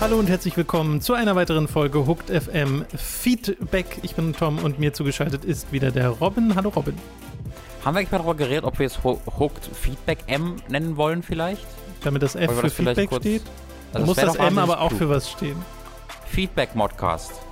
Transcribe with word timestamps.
Hallo 0.00 0.18
und 0.18 0.28
herzlich 0.28 0.56
willkommen 0.56 1.00
zu 1.00 1.12
einer 1.14 1.36
weiteren 1.36 1.68
Folge 1.68 2.06
Hooked 2.06 2.30
FM 2.30 2.84
Feedback. 2.96 3.98
Ich 4.02 4.14
bin 4.14 4.32
Tom 4.32 4.58
und 4.58 4.78
mir 4.78 4.92
zugeschaltet 4.92 5.44
ist 5.44 5.72
wieder 5.72 5.90
der 5.90 6.08
Robin. 6.08 6.54
Hallo 6.54 6.70
Robin. 6.70 6.94
Haben 7.84 7.94
wir 7.94 7.98
eigentlich 8.00 8.10
mal 8.10 8.18
darüber 8.18 8.34
geredet, 8.34 8.64
ob 8.64 8.78
wir 8.78 8.86
es 8.86 9.02
Ho- 9.04 9.20
Hooked 9.38 9.64
Feedback 9.74 10.18
M 10.26 10.56
nennen 10.68 10.96
wollen 10.96 11.22
vielleicht? 11.22 11.66
Damit 12.02 12.22
das 12.22 12.34
F 12.34 12.50
für 12.52 12.62
das 12.62 12.72
Feedback 12.74 13.10
steht, 13.14 13.42
Also 13.92 14.06
muss 14.06 14.16
das 14.16 14.34
doch 14.36 14.44
M 14.46 14.58
aber 14.58 14.80
auch 14.80 14.92
für 14.92 15.08
was 15.08 15.30
stehen. 15.30 15.56
Feedback 16.26 16.74
Modcast. 16.74 17.32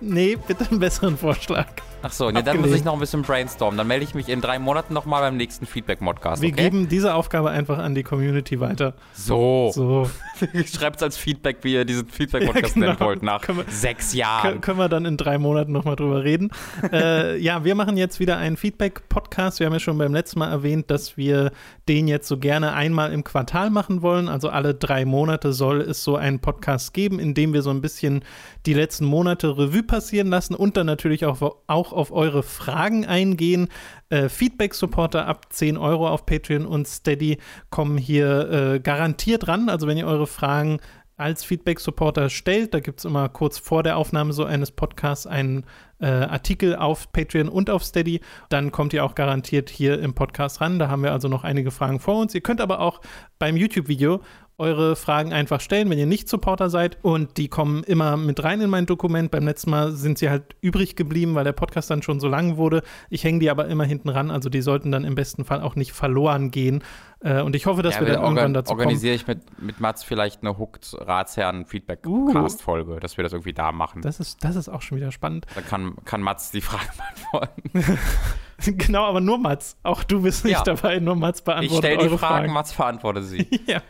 Nee, 0.00 0.36
bitte 0.46 0.66
einen 0.70 0.78
besseren 0.80 1.16
Vorschlag. 1.18 1.66
Ach 2.02 2.12
so, 2.12 2.30
nee, 2.30 2.42
dann 2.42 2.60
muss 2.60 2.72
ich 2.72 2.84
noch 2.84 2.92
ein 2.94 3.00
bisschen 3.00 3.22
brainstormen. 3.22 3.76
Dann 3.76 3.86
melde 3.88 4.04
ich 4.04 4.14
mich 4.14 4.28
in 4.28 4.40
drei 4.40 4.58
Monaten 4.58 4.94
nochmal 4.94 5.22
beim 5.22 5.36
nächsten 5.36 5.66
Feedback 5.66 6.00
Modcast. 6.00 6.42
Wir 6.42 6.52
okay? 6.52 6.64
geben 6.64 6.88
diese 6.88 7.14
Aufgabe 7.14 7.50
einfach 7.50 7.78
an 7.78 7.94
die 7.94 8.02
Community 8.02 8.60
weiter. 8.60 8.94
so. 9.12 9.70
So, 9.74 10.08
Schreibt 10.66 11.02
als 11.02 11.16
Feedback, 11.16 11.58
wie 11.62 11.74
ihr 11.74 11.84
diesen 11.84 12.08
Feedback 12.08 12.44
Ja, 12.44 12.52
genau. 12.52 12.68
nennen 12.86 13.00
wollt 13.00 13.22
nach 13.22 13.46
wir- 13.48 13.64
sechs 13.68 14.14
Jahren. 14.14 14.60
können 14.60 14.78
wir 14.78 14.88
dann 14.88 15.04
in 15.04 15.16
drei 15.16 15.38
Monaten 15.38 15.72
nochmal 15.72 15.96
drüber 15.96 16.22
reden. 16.24 16.50
äh, 16.92 17.36
ja, 17.38 17.64
wir 17.64 17.74
machen 17.74 17.96
jetzt 17.96 18.20
wieder 18.20 18.36
einen 18.38 18.56
Feedback-Podcast. 18.56 19.58
Wir 19.60 19.66
haben 19.66 19.72
ja 19.74 19.80
schon 19.80 19.98
beim 19.98 20.12
letzten 20.12 20.38
Mal 20.38 20.50
erwähnt, 20.50 20.90
dass 20.90 21.16
wir 21.16 21.50
den 21.88 22.06
jetzt 22.08 22.28
so 22.28 22.38
gerne 22.38 22.74
einmal 22.74 23.12
im 23.12 23.24
Quartal 23.24 23.70
machen 23.70 24.02
wollen. 24.02 24.28
Also 24.28 24.48
alle 24.48 24.74
drei 24.74 25.04
Monate 25.04 25.52
soll 25.52 25.80
es 25.80 26.04
so 26.04 26.16
einen 26.16 26.38
Podcast 26.38 26.94
geben, 26.94 27.18
in 27.18 27.34
dem 27.34 27.52
wir 27.52 27.62
so 27.62 27.70
ein 27.70 27.80
bisschen 27.80 28.24
die 28.66 28.74
letzten 28.74 29.04
Monate 29.06 29.56
Revue 29.56 29.82
passieren 29.82 30.28
lassen 30.28 30.54
und 30.54 30.76
dann 30.76 30.86
natürlich 30.86 31.24
auch, 31.24 31.40
auch 31.66 31.87
auf 31.92 32.12
eure 32.12 32.42
Fragen 32.42 33.06
eingehen. 33.06 33.68
Äh, 34.10 34.28
Feedback-Supporter 34.28 35.26
ab 35.26 35.52
10 35.52 35.76
Euro 35.76 36.08
auf 36.08 36.26
Patreon 36.26 36.66
und 36.66 36.86
Steady 36.86 37.38
kommen 37.70 37.98
hier 37.98 38.50
äh, 38.50 38.80
garantiert 38.80 39.48
ran. 39.48 39.68
Also 39.68 39.86
wenn 39.86 39.98
ihr 39.98 40.06
eure 40.06 40.26
Fragen 40.26 40.80
als 41.18 41.44
Feedback-Supporter 41.44 42.30
stellt. 42.30 42.72
Da 42.72 42.80
gibt 42.80 43.00
es 43.00 43.04
immer 43.04 43.28
kurz 43.28 43.58
vor 43.58 43.82
der 43.82 43.96
Aufnahme 43.96 44.32
so 44.32 44.44
eines 44.44 44.70
Podcasts 44.70 45.26
einen 45.26 45.66
äh, 46.00 46.06
Artikel 46.06 46.76
auf 46.76 47.12
Patreon 47.12 47.48
und 47.48 47.70
auf 47.70 47.84
Steady. 47.84 48.20
Dann 48.48 48.70
kommt 48.70 48.92
ihr 48.92 49.04
auch 49.04 49.16
garantiert 49.16 49.68
hier 49.68 49.98
im 49.98 50.14
Podcast 50.14 50.60
ran. 50.60 50.78
Da 50.78 50.88
haben 50.88 51.02
wir 51.02 51.12
also 51.12 51.28
noch 51.28 51.42
einige 51.42 51.72
Fragen 51.72 51.98
vor 51.98 52.20
uns. 52.20 52.34
Ihr 52.34 52.40
könnt 52.40 52.60
aber 52.60 52.80
auch 52.80 53.00
beim 53.40 53.56
YouTube-Video 53.56 54.20
eure 54.58 54.96
Fragen 54.96 55.32
einfach 55.32 55.60
stellen, 55.60 55.88
wenn 55.88 55.98
ihr 55.98 56.06
nicht 56.06 56.28
Supporter 56.28 56.68
seid. 56.68 56.98
Und 57.02 57.36
die 57.36 57.48
kommen 57.48 57.84
immer 57.84 58.16
mit 58.16 58.42
rein 58.42 58.60
in 58.60 58.68
mein 58.70 58.86
Dokument. 58.86 59.30
Beim 59.30 59.44
letzten 59.44 59.70
Mal 59.70 59.92
sind 59.92 60.18
sie 60.18 60.28
halt 60.28 60.56
übrig 60.60 60.96
geblieben, 60.96 61.34
weil 61.36 61.44
der 61.44 61.52
Podcast 61.52 61.90
dann 61.90 62.02
schon 62.02 62.18
so 62.20 62.28
lang 62.28 62.56
wurde. 62.56 62.82
Ich 63.08 63.22
hänge 63.24 63.38
die 63.38 63.50
aber 63.50 63.66
immer 63.68 63.84
hinten 63.84 64.08
ran. 64.08 64.30
Also 64.30 64.48
die 64.50 64.60
sollten 64.60 64.90
dann 64.90 65.04
im 65.04 65.14
besten 65.14 65.44
Fall 65.44 65.62
auch 65.62 65.76
nicht 65.76 65.92
verloren 65.92 66.50
gehen. 66.50 66.82
Äh, 67.20 67.40
und 67.42 67.56
ich 67.56 67.66
hoffe, 67.66 67.82
dass 67.82 67.94
Ja, 67.96 68.00
wir 68.02 68.08
dann 68.14 68.22
irgendwann 68.22 68.52
dazu 68.54 68.70
kommen. 68.70 68.80
organisiere 68.80 69.14
ich 69.14 69.26
mit, 69.26 69.60
mit 69.60 69.80
Mats 69.80 70.02
vielleicht 70.04 70.42
eine 70.42 70.58
Hooked 70.58 70.94
Ratsherren 70.98 71.64
Feedback 71.64 72.06
Uh. 72.06 72.32
Cast 72.32 72.60
Folge, 72.62 72.98
dass 73.00 73.16
wir 73.16 73.22
das 73.24 73.32
irgendwie 73.32 73.52
da 73.52 73.72
machen. 73.72 74.02
Das 74.02 74.20
ist, 74.20 74.42
das 74.44 74.56
ist 74.56 74.68
auch 74.68 74.82
schon 74.82 74.98
wieder 74.98 75.12
spannend. 75.12 75.46
Dann 75.54 75.64
kann, 75.66 75.94
kann 76.04 76.20
Mats 76.20 76.50
die 76.50 76.60
Frage 76.60 76.88
beantworten. 77.32 77.98
Genau, 78.66 79.04
aber 79.04 79.20
nur 79.20 79.38
Mats. 79.38 79.76
Auch 79.84 80.02
du 80.02 80.22
bist 80.22 80.44
nicht 80.44 80.54
Ja. 80.56 80.62
dabei, 80.64 80.98
nur 80.98 81.14
Mats 81.14 81.38
Ich 81.38 81.44
beantwortet 81.44 81.78
stelle 81.78 81.96
die 82.08 82.18
Fragen, 82.18 82.18
Fragen. 82.18 82.52
Mats 82.52 82.72
beantwortet 82.74 83.24
sie. 83.26 83.46
ja. 83.68 83.82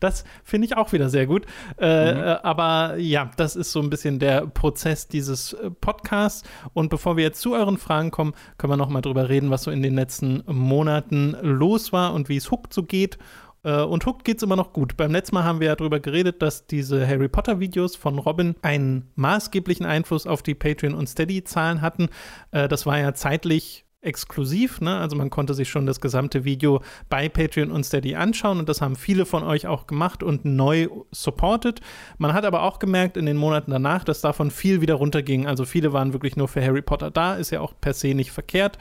Das 0.00 0.24
finde 0.44 0.66
ich 0.66 0.76
auch 0.76 0.92
wieder 0.92 1.08
sehr 1.08 1.26
gut. 1.26 1.46
Äh, 1.78 2.14
Mhm. 2.14 2.20
äh, 2.20 2.22
aber 2.42 2.96
ja, 2.98 3.30
das 3.36 3.56
ist 3.56 3.72
so 3.72 3.80
ein 3.80 3.90
bisschen 3.90 4.18
der 4.18 4.46
Prozess 4.46 5.08
dieses 5.08 5.52
äh, 5.54 5.70
Podcasts. 5.70 6.42
Und 6.74 6.88
bevor 6.90 7.16
wir 7.16 7.24
jetzt 7.24 7.40
zu 7.40 7.54
euren 7.54 7.78
Fragen 7.78 8.10
kommen, 8.10 8.34
können 8.58 8.72
wir 8.72 8.76
noch 8.76 8.88
mal 8.88 9.00
drüber 9.02 9.28
reden, 9.28 9.50
was 9.50 9.62
so 9.64 9.70
in 9.70 9.82
den 9.82 9.94
letzten 9.94 10.42
Monaten 10.46 11.36
los 11.42 11.92
war 11.92 12.14
und 12.14 12.28
wie 12.28 12.36
es 12.36 12.50
Hooked 12.50 12.72
so 12.72 12.82
geht. 12.82 13.18
Äh, 13.64 13.82
Und 13.82 14.04
Hooked 14.06 14.24
geht 14.24 14.36
es 14.36 14.42
immer 14.42 14.56
noch 14.56 14.72
gut. 14.72 14.96
Beim 14.96 15.10
letzten 15.12 15.34
Mal 15.34 15.44
haben 15.44 15.60
wir 15.60 15.68
ja 15.68 15.76
darüber 15.76 15.98
geredet, 15.98 16.42
dass 16.42 16.66
diese 16.66 17.06
Harry 17.06 17.28
Potter-Videos 17.28 17.96
von 17.96 18.18
Robin 18.18 18.54
einen 18.62 19.10
maßgeblichen 19.16 19.86
Einfluss 19.86 20.26
auf 20.26 20.42
die 20.42 20.54
Patreon- 20.54 20.94
und 20.94 21.08
Steady-Zahlen 21.08 21.80
hatten. 21.80 22.08
Äh, 22.52 22.68
Das 22.68 22.86
war 22.86 22.98
ja 22.98 23.14
zeitlich 23.14 23.85
exklusiv, 24.06 24.80
ne? 24.80 24.96
Also 24.96 25.16
man 25.16 25.30
konnte 25.30 25.54
sich 25.54 25.68
schon 25.68 25.86
das 25.86 26.00
gesamte 26.00 26.44
Video 26.44 26.80
bei 27.08 27.28
Patreon 27.28 27.70
und 27.70 27.84
Steady 27.84 28.14
anschauen 28.14 28.58
und 28.58 28.68
das 28.68 28.80
haben 28.80 28.96
viele 28.96 29.26
von 29.26 29.42
euch 29.42 29.66
auch 29.66 29.86
gemacht 29.86 30.22
und 30.22 30.44
neu 30.44 30.88
supported. 31.10 31.80
Man 32.18 32.32
hat 32.32 32.44
aber 32.44 32.62
auch 32.62 32.78
gemerkt 32.78 33.16
in 33.16 33.26
den 33.26 33.36
Monaten 33.36 33.70
danach, 33.70 34.04
dass 34.04 34.20
davon 34.20 34.50
viel 34.50 34.80
wieder 34.80 34.94
runterging. 34.94 35.46
Also 35.46 35.64
viele 35.64 35.92
waren 35.92 36.12
wirklich 36.12 36.36
nur 36.36 36.48
für 36.48 36.64
Harry 36.64 36.82
Potter 36.82 37.10
da, 37.10 37.34
ist 37.34 37.50
ja 37.50 37.60
auch 37.60 37.74
per 37.80 37.92
se 37.92 38.14
nicht 38.14 38.30
verkehrt. 38.30 38.78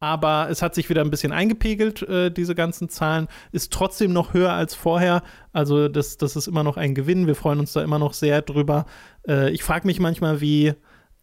Aber 0.00 0.48
es 0.48 0.62
hat 0.62 0.76
sich 0.76 0.88
wieder 0.88 1.00
ein 1.00 1.10
bisschen 1.10 1.32
eingepegelt, 1.32 2.02
äh, 2.02 2.30
diese 2.30 2.54
ganzen 2.54 2.88
Zahlen. 2.88 3.26
Ist 3.50 3.72
trotzdem 3.72 4.12
noch 4.12 4.32
höher 4.32 4.52
als 4.52 4.74
vorher. 4.74 5.22
Also, 5.52 5.88
das, 5.88 6.16
das 6.18 6.36
ist 6.36 6.46
immer 6.46 6.62
noch 6.62 6.76
ein 6.76 6.94
Gewinn. 6.94 7.26
Wir 7.26 7.34
freuen 7.34 7.58
uns 7.58 7.72
da 7.72 7.82
immer 7.82 7.98
noch 7.98 8.12
sehr 8.12 8.42
drüber. 8.42 8.86
Äh, 9.26 9.50
ich 9.50 9.64
frage 9.64 9.88
mich 9.88 9.98
manchmal, 9.98 10.40
wie, 10.40 10.74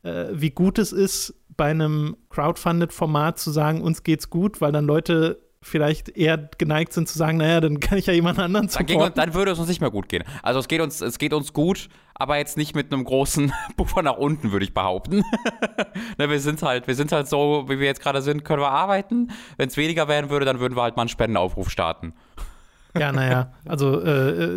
äh, 0.06 0.28
wie 0.32 0.52
gut 0.52 0.78
es 0.80 0.92
ist, 0.92 1.34
bei 1.58 1.66
einem 1.72 2.16
Crowdfunded-Format 2.30 3.40
zu 3.40 3.52
sagen, 3.52 3.82
uns 3.82 4.04
geht's 4.04 4.30
gut, 4.30 4.62
weil 4.62 4.72
dann 4.72 4.86
Leute 4.86 5.42
vielleicht 5.62 6.10
eher 6.10 6.38
geneigt 6.60 6.94
sind 6.94 7.08
zu 7.10 7.18
sagen, 7.18 7.38
naja, 7.40 7.60
dann 7.60 7.80
kann 7.80 7.98
ich 7.98 8.06
ja 8.06 8.14
jemand 8.14 8.38
anderen 8.38 8.68
Dann, 8.68 8.84
uns- 8.84 8.92
supporten. 8.92 9.16
dann 9.16 9.34
würde 9.34 9.52
es 9.52 9.58
uns 9.58 9.68
nicht 9.68 9.82
mehr 9.82 9.90
gut 9.90 10.10
gehen. 10.10 10.24
Also 10.44 10.60
es 10.60 10.68
geht 10.68 10.80
uns, 10.80 11.02
es 11.02 11.18
geht 11.18 11.34
uns 11.34 11.54
gut, 11.54 11.90
aber 12.14 12.38
jetzt 12.38 12.56
nicht 12.56 12.76
mit 12.76 12.94
einem 12.94 13.04
großen 13.04 13.52
Puffer 13.78 14.04
nach 14.04 14.18
unten, 14.18 14.52
würde 14.52 14.64
ich 14.64 14.76
behaupten. 14.76 15.24
ne, 16.20 16.30
wir 16.30 16.40
sind 16.40 16.62
halt, 16.62 16.86
wir 16.88 16.94
sind 16.94 17.12
halt 17.12 17.28
so, 17.28 17.66
wie 17.68 17.80
wir 17.80 17.88
jetzt 17.88 18.02
gerade 18.02 18.22
sind, 18.22 18.44
können 18.46 18.62
wir 18.62 18.70
arbeiten. 18.70 19.32
Wenn 19.58 19.70
es 19.70 19.76
weniger 19.78 20.08
werden 20.08 20.30
würde, 20.30 20.46
dann 20.46 20.60
würden 20.60 20.76
wir 20.78 20.84
halt 20.84 20.98
mal 20.98 21.02
einen 21.04 21.10
Spendenaufruf 21.10 21.72
starten. 21.72 22.14
Ja, 22.96 23.12
naja, 23.12 23.52
also 23.66 24.00
äh, 24.02 24.10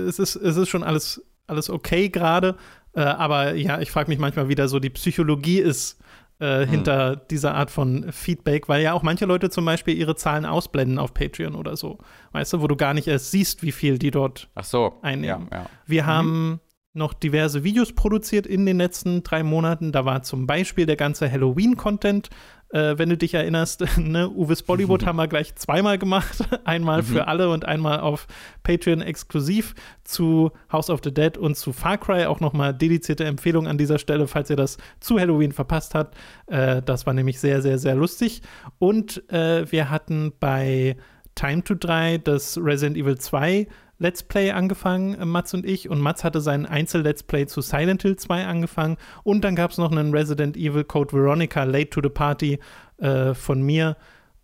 es, 0.09 0.19
ist, 0.19 0.37
es 0.37 0.57
ist 0.59 0.69
schon 0.69 0.83
alles, 0.85 1.25
alles 1.47 1.71
okay 1.71 2.11
gerade, 2.11 2.57
äh, 2.99 3.03
aber 3.03 3.55
ja, 3.55 3.81
ich 3.81 3.91
frage 3.93 4.11
mich 4.11 4.19
manchmal, 4.19 4.49
wie 4.49 4.57
da 4.57 4.67
so 4.67 4.81
die 4.81 4.91
Psychologie 4.91 5.61
ist 5.61 6.01
äh, 6.41 6.63
Hm. 6.63 6.69
hinter 6.69 7.17
dieser 7.17 7.55
Art 7.55 7.71
von 7.71 8.13
Feedback, 8.13 8.69
weil 8.69 8.83
ja 8.83 8.93
auch 8.93 9.03
manche 9.03 9.25
Leute 9.25 9.51
zum 9.51 9.65
Beispiel 9.65 9.97
ihre 9.97 10.17
Zahlen 10.17 10.45
ausblenden 10.45 10.99
auf 10.99 11.15
Patreon 11.15 11.55
oder 11.55 11.77
so, 11.77 11.99
weißt 12.33 12.53
du, 12.53 12.61
wo 12.61 12.67
du 12.67 12.77
gar 12.77 12.95
nicht 12.95 13.09
erst 13.09 13.31
siehst, 13.31 13.63
wie 13.63 13.73
viel 13.73 13.99
die 13.99 14.11
dort 14.11 14.49
Ach 14.55 14.65
so. 14.65 14.95
Einnehmen. 15.03 15.49
Ja, 15.51 15.59
ja. 15.59 15.67
Wir 15.87 16.07
haben 16.07 16.61
noch 16.95 17.15
diverse 17.15 17.65
Videos 17.65 17.93
produziert 17.93 18.47
in 18.47 18.67
den 18.67 18.79
letzten 18.79 19.23
drei 19.23 19.43
Monaten. 19.43 19.93
Da 19.93 20.05
war 20.05 20.23
zum 20.23 20.47
Beispiel 20.47 20.87
der 20.87 20.97
ganze 20.97 21.31
Halloween-Content. 21.31 22.31
Äh, 22.71 22.99
wenn 22.99 23.09
du 23.09 23.17
dich 23.17 23.35
erinnerst, 23.35 23.85
ne, 23.99 24.29
Uwe's 24.29 24.63
Bollywood 24.63 25.07
haben 25.07 25.17
wir 25.17 25.29
gleich 25.29 25.55
zweimal 25.55 25.99
gemacht. 25.99 26.45
Einmal 26.65 27.03
für 27.03 27.29
alle 27.29 27.51
und 27.51 27.65
einmal 27.65 28.01
auf 28.01 28.27
Patreon 28.63 29.01
exklusiv 29.01 29.75
zu 30.05 30.51
House 30.71 30.91
of 30.91 31.01
the 31.03 31.13
Dead 31.13 31.39
und 31.39 31.57
zu 31.57 31.73
Far 31.73 31.99
Cry. 31.99 32.27
Auch 32.27 32.41
nochmal 32.41 32.75
dedizierte 32.75 33.25
Empfehlung 33.25 33.67
an 33.67 33.79
dieser 33.79 33.99
Stelle, 33.99 34.27
falls 34.27 34.51
ihr 34.51 34.57
das 34.57 34.77
zu 35.01 35.19
Halloween 35.19 35.53
verpasst 35.53 35.95
habt. 35.95 36.17
Äh, 36.47 36.83
das 36.83 37.07
war 37.07 37.15
nämlich 37.15 37.41
sehr, 37.41 37.63
sehr, 37.63 37.79
sehr 37.79 37.95
lustig. 37.95 38.43
Und 38.79 39.29
äh, 39.31 39.71
wir 39.71 39.91
hatten 39.91 40.33
bei 40.39 40.97
Time 41.35 41.63
to 41.63 41.75
3 41.75 42.19
das 42.19 42.59
Resident 42.61 42.97
Evil 42.97 43.17
2 43.17 43.69
Let's 43.99 44.23
Play 44.23 44.53
angefangen, 44.53 45.15
äh, 45.15 45.25
Mats 45.25 45.55
und 45.55 45.67
ich. 45.67 45.89
Und 45.89 46.01
Mats 46.01 46.23
hatte 46.25 46.41
seinen 46.41 46.67
Einzel-Let's 46.67 47.23
Play 47.25 47.47
zu 47.47 47.61
Silent 47.61 48.03
Hill 48.03 48.17
2 48.17 48.47
angefangen. 48.47 48.97
Und 49.25 49.43
dann 49.43 49.57
gab 49.57 49.71
es 49.73 49.79
noch 49.79 49.91
einen 49.91 50.15
Resident 50.15 50.57
Evil 50.57 50.85
Code 50.85 51.13
Veronica 51.13 51.65
Late 51.65 51.91
to 51.91 52.01
the 52.03 52.09
Party 52.09 52.59
äh, 52.99 53.35
von 53.35 53.63
mir. 53.63 53.97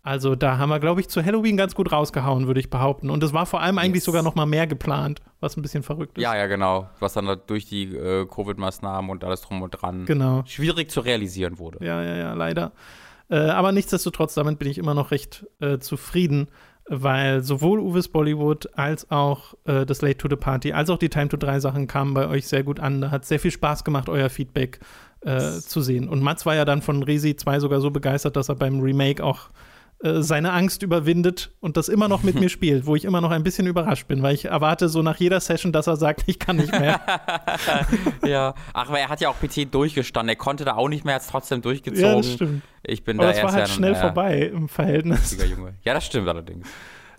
Also 0.03 0.35
da 0.35 0.59
haben 0.59 0.69
wir, 0.69 0.79
glaube 0.79 1.01
ich, 1.01 1.07
zu 1.09 1.25
Halloween 1.25 1.57
ganz 1.57 1.73
gut 1.73 1.91
rausgehauen, 1.91 2.45
würde 2.45 2.59
ich 2.59 2.69
behaupten. 2.69 3.09
Und 3.09 3.23
es 3.23 3.33
war 3.33 3.47
vor 3.47 3.61
allem 3.61 3.79
eigentlich 3.79 4.01
Yes. 4.01 4.05
sogar 4.05 4.21
noch 4.21 4.35
mal 4.35 4.45
mehr 4.45 4.67
geplant, 4.67 5.19
was 5.39 5.57
ein 5.57 5.63
bisschen 5.63 5.81
verrückt 5.81 6.17
ist. 6.19 6.21
ja, 6.23 6.35
ja, 6.35 6.45
genau. 6.45 6.89
Was 6.99 7.13
dann 7.13 7.25
da 7.25 7.35
durch 7.35 7.65
die 7.65 7.95
äh, 7.95 8.27
Covid-Maßnahmen 8.27 9.09
und 9.09 9.23
alles 9.23 9.41
drum 9.41 9.63
und 9.63 9.71
dran 9.71 10.05
Genau. 10.05 10.43
schwierig 10.45 10.91
zu 10.91 10.99
realisieren 10.99 11.57
wurde. 11.57 11.83
Ja, 11.83 12.03
ja, 12.03 12.15
ja, 12.17 12.33
leider. 12.33 12.71
Äh, 13.31 13.37
aber 13.37 13.71
nichtsdestotrotz, 13.71 14.35
damit 14.35 14.59
bin 14.59 14.67
ich 14.69 14.77
immer 14.77 14.93
noch 14.93 15.09
recht 15.09 15.47
äh, 15.59 15.79
zufrieden, 15.79 16.49
weil 16.87 17.43
sowohl 17.43 17.79
Uwe's 17.79 18.07
Bollywood 18.07 18.69
als 18.77 19.09
auch 19.09 19.55
äh, 19.65 19.85
das 19.85 20.01
Late 20.01 20.17
to 20.17 20.29
the 20.29 20.35
Party, 20.35 20.71
als 20.71 20.89
auch 20.89 20.97
die 20.97 21.09
Time 21.09 21.29
to 21.29 21.37
3 21.37 21.59
Sachen 21.59 21.87
kamen 21.87 22.13
bei 22.13 22.27
euch 22.27 22.47
sehr 22.47 22.63
gut 22.63 22.79
an. 22.79 23.01
Da 23.01 23.11
hat 23.11 23.25
sehr 23.25 23.39
viel 23.39 23.51
Spaß 23.51 23.83
gemacht, 23.83 24.07
euer 24.07 24.29
Feedback 24.29 24.79
äh, 25.21 25.51
zu 25.51 25.81
sehen. 25.81 26.07
Und 26.07 26.21
Mats 26.21 26.45
war 26.45 26.55
ja 26.55 26.65
dann 26.65 26.81
von 26.81 27.01
Resi 27.01 27.35
2 27.35 27.59
sogar 27.59 27.81
so 27.81 27.89
begeistert, 27.89 28.35
dass 28.35 28.49
er 28.49 28.55
beim 28.55 28.79
Remake 28.79 29.23
auch 29.23 29.49
äh, 30.05 30.21
seine 30.21 30.51
Angst 30.51 30.83
überwindet 30.83 31.51
und 31.61 31.77
das 31.77 31.89
immer 31.89 32.07
noch 32.07 32.21
mit 32.21 32.39
mir 32.39 32.49
spielt, 32.55 32.85
wo 32.85 32.95
ich 32.95 33.05
immer 33.05 33.21
noch 33.21 33.31
ein 33.31 33.41
bisschen 33.41 33.65
überrascht 33.65 34.07
bin, 34.07 34.21
weil 34.21 34.35
ich 34.35 34.45
erwarte 34.45 34.87
so 34.87 35.01
nach 35.01 35.17
jeder 35.17 35.39
Session, 35.39 35.71
dass 35.71 35.87
er 35.87 35.95
sagt, 35.95 36.23
ich 36.27 36.37
kann 36.37 36.57
nicht 36.57 36.71
mehr. 36.71 37.01
ja. 38.25 38.53
Ach, 38.73 38.87
aber 38.87 38.99
er 38.99 39.09
hat 39.09 39.21
ja 39.21 39.29
auch 39.29 39.35
PT 39.39 39.73
durchgestanden. 39.73 40.29
Er 40.29 40.35
konnte 40.35 40.63
da 40.63 40.75
auch 40.75 40.89
nicht 40.89 41.05
mehr, 41.05 41.15
hat 41.15 41.23
es 41.23 41.27
trotzdem 41.27 41.63
durchgezogen. 41.63 42.07
ja, 42.07 42.15
das 42.17 42.33
stimmt. 42.33 42.61
Ich 42.83 43.03
bin 43.03 43.19
Aber 43.19 43.31
da 43.31 43.33
es 43.33 43.43
war 43.43 43.51
halt 43.51 43.67
ja 43.67 43.73
ein, 43.73 43.77
schnell 43.77 43.93
äh, 43.93 43.95
vorbei 43.95 44.41
im 44.53 44.69
Verhältnis. 44.69 45.35
Ja, 45.83 45.95
das 45.95 46.05
stimmt 46.05 46.27
allerdings. 46.27 46.67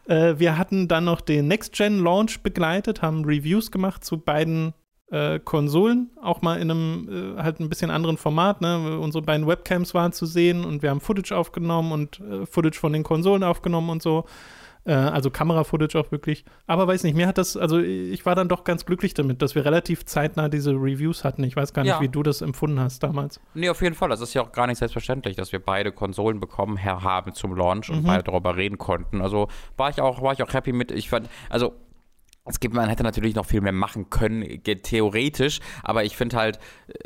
Äh, 0.07 0.39
wir 0.39 0.57
hatten 0.57 0.87
dann 0.87 1.05
noch 1.05 1.21
den 1.21 1.49
Next-Gen-Launch 1.49 2.43
begleitet, 2.45 3.03
haben 3.03 3.25
Reviews 3.25 3.73
gemacht 3.73 4.05
zu 4.05 4.19
beiden 4.19 4.75
äh, 5.11 5.39
Konsolen, 5.39 6.11
auch 6.21 6.43
mal 6.43 6.57
in 6.61 6.71
einem 6.71 7.37
äh, 7.39 7.43
halt 7.43 7.61
ein 7.61 7.69
bisschen 7.69 7.91
anderen 7.91 8.17
Format. 8.17 8.61
Ne? 8.61 8.99
Unsere 8.99 9.23
beiden 9.23 9.47
Webcams 9.47 9.95
waren 9.95 10.13
zu 10.13 10.27
sehen 10.27 10.65
und 10.65 10.83
wir 10.83 10.91
haben 10.91 11.01
Footage 11.01 11.33
aufgenommen 11.37 11.93
und 11.93 12.21
äh, 12.21 12.45
Footage 12.47 12.79
von 12.79 12.93
den 12.93 13.03
Konsolen 13.05 13.43
aufgenommen 13.45 13.89
und 13.91 14.03
so. 14.03 14.25
Äh, 14.85 14.93
also 14.95 15.31
Kamera-Footage 15.31 15.97
auch 15.99 16.11
wirklich. 16.13 16.45
Aber 16.67 16.89
weiß 16.89 17.05
nicht, 17.05 17.15
mir 17.17 17.27
hat 17.29 17.39
das, 17.39 17.57
also 17.57 17.79
ich 17.79 18.27
war 18.27 18.35
dann 18.35 18.49
doch 18.49 18.65
ganz 18.65 18.85
glücklich 18.85 19.15
damit, 19.15 19.43
dass 19.43 19.55
wir 19.55 19.65
relativ 19.65 20.05
zeitnah 20.07 20.49
diese 20.49 20.73
Reviews 20.73 21.23
hatten. 21.25 21.45
Ich 21.45 21.55
weiß 21.57 21.73
gar 21.73 21.83
nicht, 21.83 21.91
Ja. 21.93 22.01
wie 22.01 22.09
du 22.09 22.23
das 22.25 22.41
empfunden 22.43 22.81
hast 22.81 23.03
damals. 23.05 23.41
Nee, 23.55 23.69
auf 23.69 23.83
jeden 23.83 23.95
Fall. 23.95 24.09
Das 24.09 24.21
ist 24.21 24.35
ja 24.35 24.43
auch 24.43 24.51
gar 24.53 24.67
nicht 24.67 24.79
selbstverständlich, 24.79 25.37
dass 25.37 25.53
wir 25.53 25.61
beide 25.61 25.93
Konsolen 25.93 26.41
bekommen 26.41 26.77
her- 26.77 27.03
haben 27.05 27.33
zum 27.33 27.55
Launch 27.57 27.91
und 27.91 28.03
Mhm. 28.03 28.07
beide 28.07 28.25
darüber 28.25 28.57
reden 28.57 28.79
konnten. 28.79 29.21
Also 29.23 29.47
war 29.77 29.91
ich 29.91 30.01
auch, 30.01 30.21
war 30.23 30.33
ich 30.33 30.43
auch 30.43 30.53
happy 30.53 30.73
mit. 30.73 30.91
Ich 30.91 31.11
fand, 31.11 31.29
also 31.49 31.75
es 32.47 32.61
gibt, 32.61 32.75
man 32.75 32.89
hätte 32.89 33.03
natürlich 33.03 33.35
noch 33.35 33.47
viel 33.47 33.61
mehr 33.61 33.73
machen 33.73 34.11
können, 34.11 34.63
theoretisch, 34.63 35.61
aber 35.83 36.05
ich 36.05 36.17
finde 36.17 36.37
halt, 36.37 36.59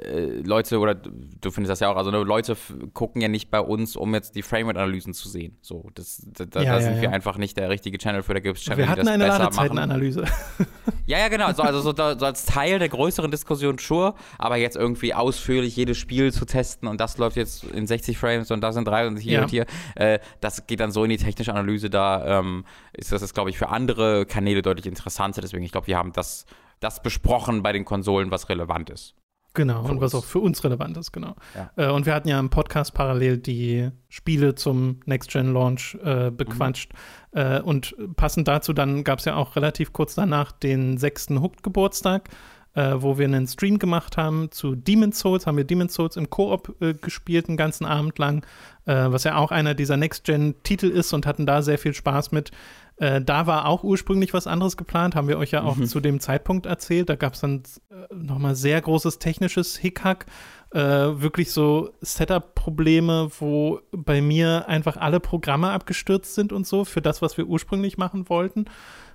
äh, 0.03 0.41
Leute, 0.43 0.79
oder 0.79 0.95
du 0.95 1.51
findest 1.51 1.71
das 1.71 1.81
ja 1.81 1.91
auch, 1.91 1.97
also 1.97 2.11
ne, 2.11 2.19
Leute 2.19 2.57
gucken 2.93 3.23
ja 3.23 3.29
nicht 3.29 3.51
bei 3.51 3.61
uns, 3.61 3.97
um 3.97 4.15
jetzt 4.15 4.37
die 4.37 4.43
Frame-Analysen 4.43 5.15
zu 5.15 5.29
sehen. 5.29 5.57
So, 5.63 5.91
das, 5.95 6.27
da, 6.27 6.45
Ja, 6.45 6.51
da 6.51 6.63
ja, 6.63 6.81
sind 6.81 6.97
wir 6.97 7.05
ja. 7.05 7.11
einfach 7.11 7.39
nicht 7.39 7.57
der 7.57 7.71
richtige 7.71 7.99
Channel 7.99 8.23
für, 8.23 8.35
da 8.35 8.41
gibt 8.41 8.59
es 8.59 8.65
Channel, 8.65 8.79
wir 8.79 8.85
die 8.85 8.91
hatten 8.91 9.01
das 9.01 9.09
eine 9.09 9.25
besser 9.25 9.39
machen. 9.39 9.55
Ladezeitenanalyse. 9.55 10.25
Ja, 11.11 11.19
ja, 11.19 11.27
genau. 11.29 11.53
So, 11.53 11.63
also 11.65 11.81
so, 11.81 11.93
so 11.93 12.25
als 12.25 12.45
Teil 12.47 12.79
der 12.79 12.89
größeren 12.89 13.33
Diskussion 13.33 13.79
sure, 13.79 14.15
aber 14.39 14.57
jetzt 14.57 14.77
irgendwie 14.77 15.13
ausführlich 15.13 15.75
jedes 15.75 15.99
Spiel 15.99 16.33
zu 16.33 16.45
testen 16.45 16.87
und 16.89 17.01
das 17.01 17.19
läuft 17.19 17.37
jetzt 17.37 17.65
in 17.65 17.89
60 17.89 18.17
Frames 18.17 18.53
und 18.53 18.61
das 18.61 18.77
in 18.77 18.85
3 18.85 19.09
und 19.09 19.17
hier 19.17 19.33
Ja. 19.33 19.43
und 19.43 19.51
hier, 19.51 19.67
äh, 19.97 20.21
das 20.41 20.69
geht 20.69 20.79
dann 20.79 20.93
so 20.93 21.03
in 21.03 21.11
die 21.11 21.17
technische 21.17 21.53
Analyse. 21.53 21.91
Da 21.91 22.39
ähm, 22.39 22.65
ist 22.93 23.11
das, 23.11 23.35
glaube 23.35 23.51
ich, 23.51 23.59
für 23.59 23.71
andere 23.71 24.25
Kanäle 24.25 24.63
deutlich 24.63 24.87
interessanter. 24.87 25.41
Deswegen, 25.41 25.65
ich 25.65 25.73
glaube, 25.73 25.89
wir 25.89 25.99
haben 25.99 26.13
das, 26.13 26.47
das 26.79 27.03
besprochen 27.03 27.65
bei 27.65 27.73
den 27.73 27.85
Konsolen, 27.85 28.31
was 28.31 28.49
relevant 28.49 28.91
ist. 28.91 29.15
Genau, 29.53 29.85
und 29.85 30.01
was 30.01 30.15
auch 30.15 30.25
für 30.25 30.39
uns 30.39 30.63
relevant 30.63 30.97
ist, 30.97 31.11
genau. 31.13 31.35
Ja. 31.55 31.71
Äh, 31.77 31.91
und 31.91 32.07
wir 32.07 32.15
hatten 32.15 32.29
ja 32.29 32.39
im 32.39 32.51
Podcast 32.51 32.95
parallel 32.95 33.39
die 33.39 33.91
Spiele 34.09 34.55
zum 34.55 35.01
Next-Gen-Launch 35.07 35.99
äh, 36.05 36.31
bequatscht. 36.31 36.93
Äh, 37.33 37.61
und 37.61 37.95
passend 38.17 38.47
dazu 38.47 38.73
dann 38.73 39.03
gab 39.03 39.19
es 39.19 39.25
ja 39.25 39.35
auch 39.35 39.57
relativ 39.57 39.93
kurz 39.93 40.15
danach 40.15 40.53
den 40.53 40.99
sechsten 40.99 41.41
Hooked-Geburtstag, 41.41 42.29
äh, 42.75 42.95
wo 42.97 43.19
wir 43.19 43.25
einen 43.27 43.47
Stream 43.47 43.79
gemacht 43.79 44.17
haben 44.17 44.51
zu 44.51 44.75
Demon's 44.75 45.19
Souls. 45.19 45.47
Haben 45.47 45.57
wir 45.57 45.65
Demon's 45.65 45.95
Souls 45.95 46.17
im 46.17 46.31
Koop 46.31 46.77
äh, 46.81 46.95
gespielt, 46.95 47.49
einen 47.49 47.57
ganzen 47.57 47.85
Abend 47.85 48.19
lang, 48.19 48.45
äh, 48.87 48.95
was 49.09 49.25
ja 49.25 49.37
auch 49.37 49.51
einer 49.51 49.75
dieser 49.75 49.97
Next-Gen-Titel 49.97 50.87
ist 50.87 51.13
und 51.13 51.27
hatten 51.27 51.47
da 51.47 51.63
sehr 51.63 51.79
viel 51.79 51.95
Spaß 51.95 52.33
mit. 52.33 52.51
Äh, 52.97 53.23
da 53.23 53.47
war 53.47 53.67
auch 53.67 53.83
ursprünglich 53.83 54.35
was 54.35 54.47
anderes 54.47 54.77
geplant, 54.77 55.15
haben 55.15 55.27
wir 55.27 55.39
euch 55.39 55.51
ja 55.53 55.63
auch 55.63 55.77
Mhm. 55.77 55.87
zu 55.87 56.01
dem 56.01 56.21
Zeitpunkt 56.21 56.67
erzählt. 56.67 57.09
Da 57.09 57.17
gab 57.17 57.33
es 57.35 57.41
dann 57.41 57.63
äh, 57.91 58.15
nochmal 58.15 58.55
sehr 58.55 58.81
großes 58.81 59.19
technisches 59.19 59.77
Hickhack, 59.77 60.27
äh, 60.73 60.79
wirklich 60.79 61.51
so 61.51 61.91
Setup-Probleme, 62.03 63.31
wo 63.41 63.81
bei 63.91 64.21
mir 64.21 64.69
einfach 64.69 64.97
alle 64.97 65.19
Programme 65.19 65.71
abgestürzt 65.71 66.35
sind 66.35 66.53
und 66.53 66.67
so 66.67 66.85
für 66.85 67.01
das, 67.03 67.23
was 67.23 67.37
wir 67.39 67.47
ursprünglich 67.47 67.99
machen 67.99 68.29
wollten. 68.29 68.67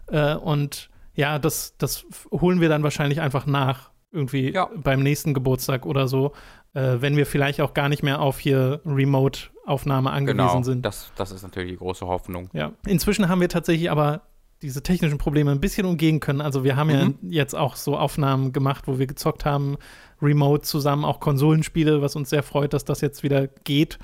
Äh, 0.07 0.35
und 0.35 0.89
ja, 1.15 1.39
das, 1.39 1.75
das 1.77 2.05
holen 2.31 2.61
wir 2.61 2.69
dann 2.69 2.83
wahrscheinlich 2.83 3.21
einfach 3.21 3.45
nach, 3.45 3.91
irgendwie 4.11 4.53
Ja. 4.53 4.69
beim 4.75 5.01
nächsten 5.03 5.33
Geburtstag 5.33 5.85
oder 5.85 6.07
so, 6.07 6.31
äh, 6.73 6.97
wenn 6.99 7.17
wir 7.17 7.25
vielleicht 7.25 7.59
auch 7.61 7.73
gar 7.73 7.89
nicht 7.89 8.03
mehr 8.03 8.21
auf 8.21 8.39
hier 8.39 8.81
Remote-Aufnahme 8.85 10.11
angewiesen 10.11 10.37
Genau, 10.47 10.63
sind. 10.63 10.85
das, 10.85 11.11
das 11.15 11.31
ist 11.31 11.43
natürlich 11.43 11.71
die 11.71 11.77
große 11.77 12.05
Hoffnung. 12.07 12.49
Ja, 12.53 12.71
inzwischen 12.87 13.27
haben 13.29 13.41
wir 13.41 13.49
tatsächlich 13.49 13.91
aber 13.91 14.21
diese 14.61 14.81
technischen 14.81 15.17
Probleme 15.17 15.51
ein 15.51 15.59
bisschen 15.59 15.85
umgehen 15.85 16.19
können. 16.21 16.39
Also 16.41 16.63
wir 16.63 16.75
haben 16.77 16.87
Mhm. 16.89 17.17
ja 17.23 17.41
jetzt 17.41 17.55
auch 17.55 17.75
so 17.75 17.97
Aufnahmen 17.97 18.53
gemacht, 18.53 18.87
wo 18.87 18.97
wir 18.99 19.05
gezockt 19.07 19.43
haben, 19.45 19.75
remote 20.21 20.63
zusammen, 20.63 21.03
auch 21.03 21.19
Konsolenspiele, 21.19 22.01
was 22.01 22.15
uns 22.15 22.29
sehr 22.29 22.41
freut, 22.43 22.73
dass 22.73 22.85
das 22.85 23.01
jetzt 23.01 23.21
wieder 23.21 23.47
geht. 23.47 23.99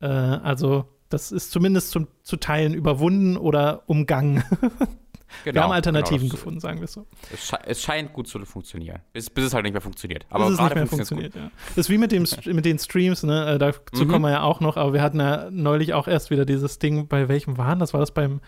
Äh, 0.00 0.06
also 0.06 0.86
das 1.10 1.32
ist 1.32 1.50
zumindest 1.50 1.90
zum, 1.90 2.06
zu 2.22 2.36
Teilen 2.38 2.72
überwunden 2.72 3.36
oder 3.36 3.82
umgangen. 3.86 4.42
Genau, 5.44 5.54
wir 5.54 5.62
haben 5.62 5.72
Alternativen 5.72 6.20
genau, 6.28 6.32
gefunden, 6.32 6.60
sagen 6.60 6.78
wir 6.78 6.84
es 6.84 6.92
so. 6.92 7.06
Es, 7.32 7.46
sche 7.48 7.58
es 7.64 7.82
scheint 7.82 8.12
gut 8.12 8.28
zu 8.28 8.38
funktionieren, 8.44 9.00
bis, 9.12 9.30
bis 9.30 9.44
es 9.46 9.54
halt 9.54 9.64
nicht 9.64 9.72
mehr 9.72 9.80
funktioniert. 9.80 10.26
Aber 10.30 10.46
Bis 10.46 10.54
es 10.54 10.60
nicht 10.60 10.74
mehr 10.74 10.86
funktioniert 10.86 11.34
ja. 11.34 11.50
Das 11.68 11.86
ist 11.86 11.90
wie 11.90 11.98
mit, 11.98 12.12
dem, 12.12 12.26
mit 12.46 12.64
den 12.64 12.78
Streams, 12.78 13.22
ne? 13.22 13.54
Äh, 13.54 13.58
Dazu 13.58 14.04
Mhm. 14.04 14.08
kommen 14.08 14.24
wir 14.24 14.30
ja 14.30 14.42
auch 14.42 14.60
noch, 14.60 14.76
aber 14.76 14.92
wir 14.92 15.02
hatten 15.02 15.20
ja 15.20 15.48
neulich 15.50 15.94
auch 15.94 16.08
erst 16.08 16.30
wieder 16.30 16.44
dieses 16.44 16.78
Ding, 16.78 17.06
bei 17.08 17.28
welchem 17.28 17.58
waren 17.58 17.78
das? 17.78 17.92
War 17.92 18.00
das 18.00 18.12
beim 18.12 18.40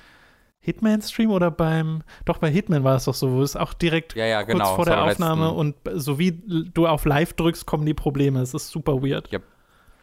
Hitman-Stream 0.61 1.31
oder 1.31 1.51
beim, 1.51 2.03
doch 2.25 2.39
bei 2.39 2.49
Hitman 2.51 2.85
war 2.85 2.97
es 2.97 3.05
doch 3.05 3.15
so, 3.15 3.33
wo 3.33 3.43
es 3.43 3.57
auch 3.57 3.75
direkt. 3.75 4.15
Ja, 4.15 4.27
ja, 4.27 4.45
kurz 4.45 4.53
genau. 4.53 4.77
vor 4.77 4.85
der 4.85 5.03
Aufnahme 5.03 5.47
letzten- 5.47 5.59
und 5.59 5.77
so 5.95 6.19
wie 6.19 6.33
du 6.73 6.87
auf 6.87 7.05
Live 7.05 7.33
drückst, 7.33 7.67
kommen 7.67 7.85
die 7.85 7.95
Probleme. 7.95 8.41
Es 8.41 8.55
ist 8.55 8.71
super 8.71 9.03
weird. 9.03 9.29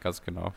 Ganz 0.01 0.21
genau. 0.21 0.53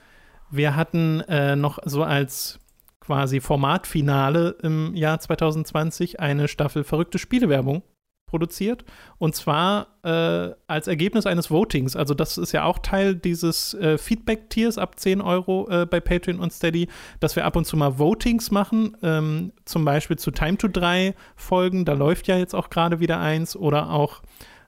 Wir 0.51 0.77
hatten 0.77 1.21
äh, 1.23 1.57
noch 1.57 1.79
so 1.85 2.03
als 2.03 2.59
quasi 3.03 3.41
Formatfinale 3.41 4.57
im 4.63 4.95
Jahr 4.95 5.19
2020 5.19 6.21
eine 6.21 6.47
Staffel 6.47 6.85
verrückte 6.85 7.19
Spielewerbung 7.19 7.83
produziert. 8.27 8.85
Und 9.19 9.35
zwar 9.35 9.89
äh, 10.05 10.55
als 10.67 10.87
Ergebnis 10.87 11.27
eines 11.27 11.51
Votings. 11.51 11.97
Also 11.97 12.15
das 12.15 12.39
ist 12.39 12.53
ja 12.53 12.65
auch 12.65 12.79
Teil 12.79 13.15
dieses 13.15 13.75
äh, 13.75 13.99
Feedback-Tiers 13.99 14.79
ab 14.79 14.99
10 14.99 15.21
Euro 15.21 15.69
äh, 15.69 15.85
bei 15.85 16.01
Patreon 16.01 16.41
und 16.41 16.53
Steady, 16.53 16.89
dass 17.21 17.37
wir 17.37 17.45
ab 17.45 17.57
und 17.57 17.67
zu 17.67 17.77
mal 17.77 17.99
Votings 17.99 18.51
machen. 18.51 18.97
Ähm, 19.03 19.53
zum 19.65 19.85
Beispiel 19.85 20.19
zu 20.19 20.31
Time 20.31 20.57
to 20.57 20.69
3 20.69 21.15
Folgen. 21.37 21.85
Da 21.85 21.93
läuft 21.93 22.27
ja 22.29 22.39
jetzt 22.39 22.55
auch 22.55 22.71
gerade 22.71 23.01
wieder 23.01 23.21
eins. 23.21 23.55
Oder 23.55 23.91
auch 23.91 24.23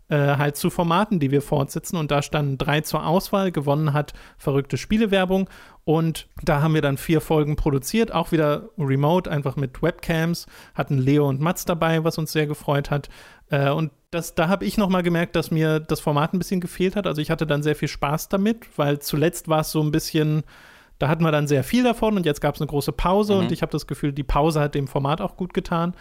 äh, 0.09 0.37
halt 0.37 0.57
zu 0.57 0.71
Formaten, 0.71 1.19
die 1.19 1.31
wir 1.31 1.43
fortsetzen. 1.43 1.97
Und 1.97 2.11
da 2.11 2.23
standen 2.23 2.59
drei 2.59 2.83
zur 2.83 3.07
Auswahl. 3.07 3.53
Gewonnen 3.53 3.93
hat 3.93 4.13
verrückte 4.39 4.77
Spielewerbung. 4.77 5.49
Und 5.85 6.29
da 6.43 6.63
haben 6.63 6.75
wir 6.75 6.83
dann 6.83 6.97
vier 6.97 7.21
Folgen 7.21 7.57
produziert, 7.57 8.13
auch 8.13 8.33
wieder 8.33 8.71
remote, 8.79 9.31
einfach 9.31 9.57
mit 9.57 9.83
Webcams. 9.83 10.47
Hatten 10.75 10.99
Leo 10.99 11.29
und 11.29 11.41
Mats 11.41 11.65
dabei, 11.65 12.05
was 12.05 12.19
uns 12.19 12.33
sehr 12.33 12.47
gefreut 12.47 12.91
hat. 12.91 13.09
Äh, 13.51 13.71
und 13.71 13.93
das, 14.11 14.35
da 14.35 14.49
habe 14.49 14.65
ich 14.65 14.79
nochmal 14.79 15.03
gemerkt, 15.03 15.37
dass 15.37 15.51
mir 15.51 15.81
das 15.81 16.01
Format 16.01 16.33
ein 16.33 16.39
bisschen 16.39 16.61
gefehlt 16.61 16.97
hat. 16.97 17.07
Also 17.07 17.21
ich 17.21 17.31
hatte 17.31 17.47
dann 17.47 17.63
sehr 17.63 17.75
viel 17.77 17.89
Spaß 17.89 18.29
damit, 18.29 18.67
weil 18.79 18.99
zuletzt 19.01 19.49
war 19.49 19.61
es 19.61 19.73
so 19.73 19.83
ein 19.83 19.91
bisschen, 19.91 20.45
da 20.99 21.09
hatten 21.09 21.25
wir 21.25 21.33
dann 21.33 21.49
sehr 21.49 21.65
viel 21.65 21.83
davon 21.83 22.17
und 22.17 22.25
jetzt 22.25 22.41
gab 22.41 22.55
es 22.55 22.61
eine 22.61 22.69
große 22.69 22.93
Pause 22.93 23.35
Mhm. 23.35 23.41
und 23.41 23.53
ich 23.53 23.63
habe 23.63 23.73
das 23.73 23.87
Gefühl, 23.87 24.13
die 24.13 24.23
Pause 24.23 24.61
hat 24.61 24.75
dem 24.75 24.87
Format 24.87 25.21
auch 25.21 25.37
gut 25.37 25.53
getan. 25.53 25.95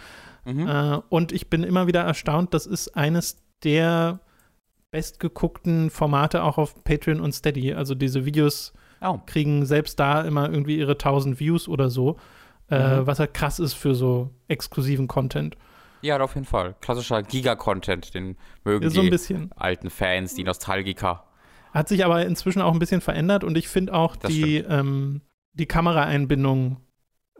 Mhm. 0.44 0.68
Äh, 0.68 1.00
und 1.08 1.32
ich 1.32 1.50
bin 1.50 1.62
immer 1.64 1.86
wieder 1.86 2.02
erstaunt, 2.02 2.54
das 2.54 2.66
ist 2.66 2.96
eines 2.96 3.43
der 3.64 4.20
bestgeguckten 4.90 5.90
Formate 5.90 6.42
auch 6.44 6.58
auf 6.58 6.84
Patreon 6.84 7.20
und 7.20 7.32
Steady. 7.32 7.72
Also 7.74 7.94
diese 7.94 8.24
Videos 8.24 8.72
Oh. 9.00 9.18
kriegen 9.26 9.66
selbst 9.66 9.98
da 10.00 10.22
immer 10.22 10.48
irgendwie 10.50 10.78
ihre 10.78 10.96
1000 10.96 11.38
Views 11.40 11.68
oder 11.68 11.90
so, 11.90 12.16
äh, 12.70 13.00
Mhm. 13.00 13.06
was 13.06 13.18
halt 13.18 13.34
krass 13.34 13.58
ist 13.58 13.74
für 13.74 13.94
so 13.94 14.30
exklusiven 14.48 15.08
Content. 15.08 15.56
Ja, 16.00 16.18
auf 16.20 16.34
jeden 16.34 16.46
Fall. 16.46 16.74
Klassischer 16.80 17.22
Giga-Content, 17.22 18.14
den 18.14 18.36
mögen 18.64 18.88
So 18.90 19.00
ein 19.00 19.10
die 19.10 19.48
alten 19.56 19.90
Fans, 19.90 20.34
die 20.34 20.44
Nostalgiker. 20.44 21.24
Hat 21.72 21.88
sich 21.88 22.04
aber 22.04 22.24
inzwischen 22.24 22.62
auch 22.62 22.72
ein 22.72 22.78
bisschen 22.78 23.00
verändert 23.00 23.42
und 23.42 23.58
ich 23.58 23.68
finde 23.68 23.92
auch 23.94 24.14
Das 24.16 24.30
die, 24.30 24.58
ähm, 24.58 25.22
die 25.54 25.66
Kameraeinbindung 25.66 26.76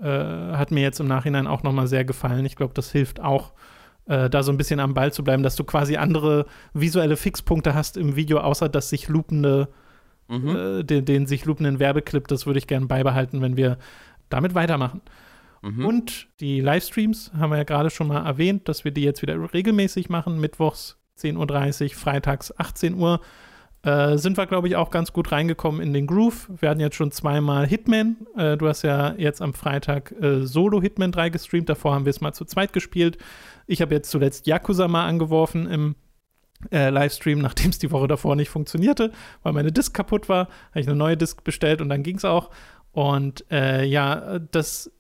äh, 0.01 0.07
hat 0.09 0.71
mir 0.73 0.81
jetzt 0.83 0.99
im 0.99 1.07
Nachhinein 1.07 1.47
auch 1.47 1.63
nochmal 1.63 1.87
sehr 1.87 2.05
gefallen. 2.05 2.45
Ich 2.45 2.57
glaube, 2.57 2.75
das 2.75 2.91
hilft 2.91 3.21
auch, 3.21 3.53
äh, 4.07 4.29
da 4.31 4.43
so 4.43 4.53
ein 4.53 4.57
bisschen 4.57 4.81
am 4.81 4.95
Ball 4.95 5.13
zu 5.13 5.25
bleiben, 5.25 5.43
dass 5.43 5.57
du 5.57 5.65
quasi 5.65 5.97
andere 5.97 6.47
visuelle 6.73 7.17
Fixpunkte 7.17 7.75
hast 7.75 7.97
im 7.97 8.17
Video, 8.17 8.39
außer 8.39 8.69
das 8.69 8.89
sich 8.89 9.09
loopende, 9.09 9.69
Mhm. 10.27 10.57
äh, 10.57 10.83
den, 10.85 11.05
den 11.05 11.27
sich 11.27 11.45
loopenden 11.45 11.79
Werbeclip. 11.79 12.29
Das 12.29 12.47
würde 12.47 12.59
ich 12.59 12.67
gerne 12.67 12.87
beibehalten, 12.87 13.43
wenn 13.43 13.57
wir 13.59 13.77
damit 14.31 14.55
weitermachen. 14.55 15.03
Mhm. 15.63 15.85
Und 15.85 16.29
die 16.41 16.61
Livestreams 16.61 17.33
haben 17.39 17.51
wir 17.51 17.59
ja 17.59 17.65
gerade 17.65 17.91
schon 17.91 18.09
mal 18.09 18.25
erwähnt, 18.25 18.69
dass 18.69 18.85
wir 18.85 18.91
die 18.93 19.03
jetzt 19.03 19.21
wieder 19.23 19.53
regelmäßig 19.53 20.09
machen. 20.09 20.41
Mittwochs 20.41 20.99
10.30 21.19 21.85
Uhr, 21.85 21.95
freitags 21.95 22.59
18 22.59 22.95
Uhr. 22.95 23.21
Äh, 23.83 24.17
sind 24.17 24.39
wir, 24.39 24.47
glaube 24.47 24.67
ich, 24.67 24.77
auch 24.77 24.91
ganz 24.91 25.13
gut 25.13 25.31
reingekommen 25.31 25.83
in 25.83 25.93
den 25.93 26.07
Groove. 26.07 26.49
Wir 26.59 26.71
hatten 26.71 26.81
jetzt 26.81 26.97
schon 26.97 27.11
zweimal 27.13 27.67
Hitman. 27.67 28.17
Äh, 28.35 28.57
du 28.57 28.67
hast 28.67 28.81
ja 28.81 29.15
jetzt 29.19 29.43
am 29.43 29.53
Freitag 29.53 30.13
äh, 30.23 30.47
Solo 30.47 30.81
Hitman 30.81 31.13
3 31.13 31.29
gestreamt. 31.29 31.69
Davor 31.69 31.95
haben 31.95 32.07
wir 32.07 32.11
es 32.11 32.23
mal 32.23 32.33
zu 32.33 32.47
zweit 32.47 32.73
gespielt. 32.73 33.19
Ich 33.67 33.81
habe 33.81 33.95
jetzt 33.95 34.11
zuletzt 34.11 34.47
Yakuza 34.47 34.89
mal 34.89 35.07
angeworfen 35.07 35.67
im 35.67 35.97
äh, 36.71 36.91
Livestream, 36.91 37.39
nachdem 37.43 37.71
es 37.71 37.79
die 37.79 37.91
Woche 37.91 38.09
davor 38.09 38.37
nicht 38.37 38.51
funktionierte, 38.51 39.13
weil 39.43 39.53
meine 39.53 39.73
Disk 39.73 39.95
kaputt 39.95 40.29
war. 40.29 40.49
Habe 40.71 40.81
ich 40.81 40.89
eine 40.89 40.97
neue 40.97 41.17
Disk 41.17 41.45
bestellt 41.45 41.81
und 41.81 41.89
dann 41.89 42.03
ging 42.03 42.17
es 42.17 42.25
auch. 42.25 42.51
Und 42.93 43.45
äh, 43.51 43.85
ja, 43.85 44.39
das 44.39 44.91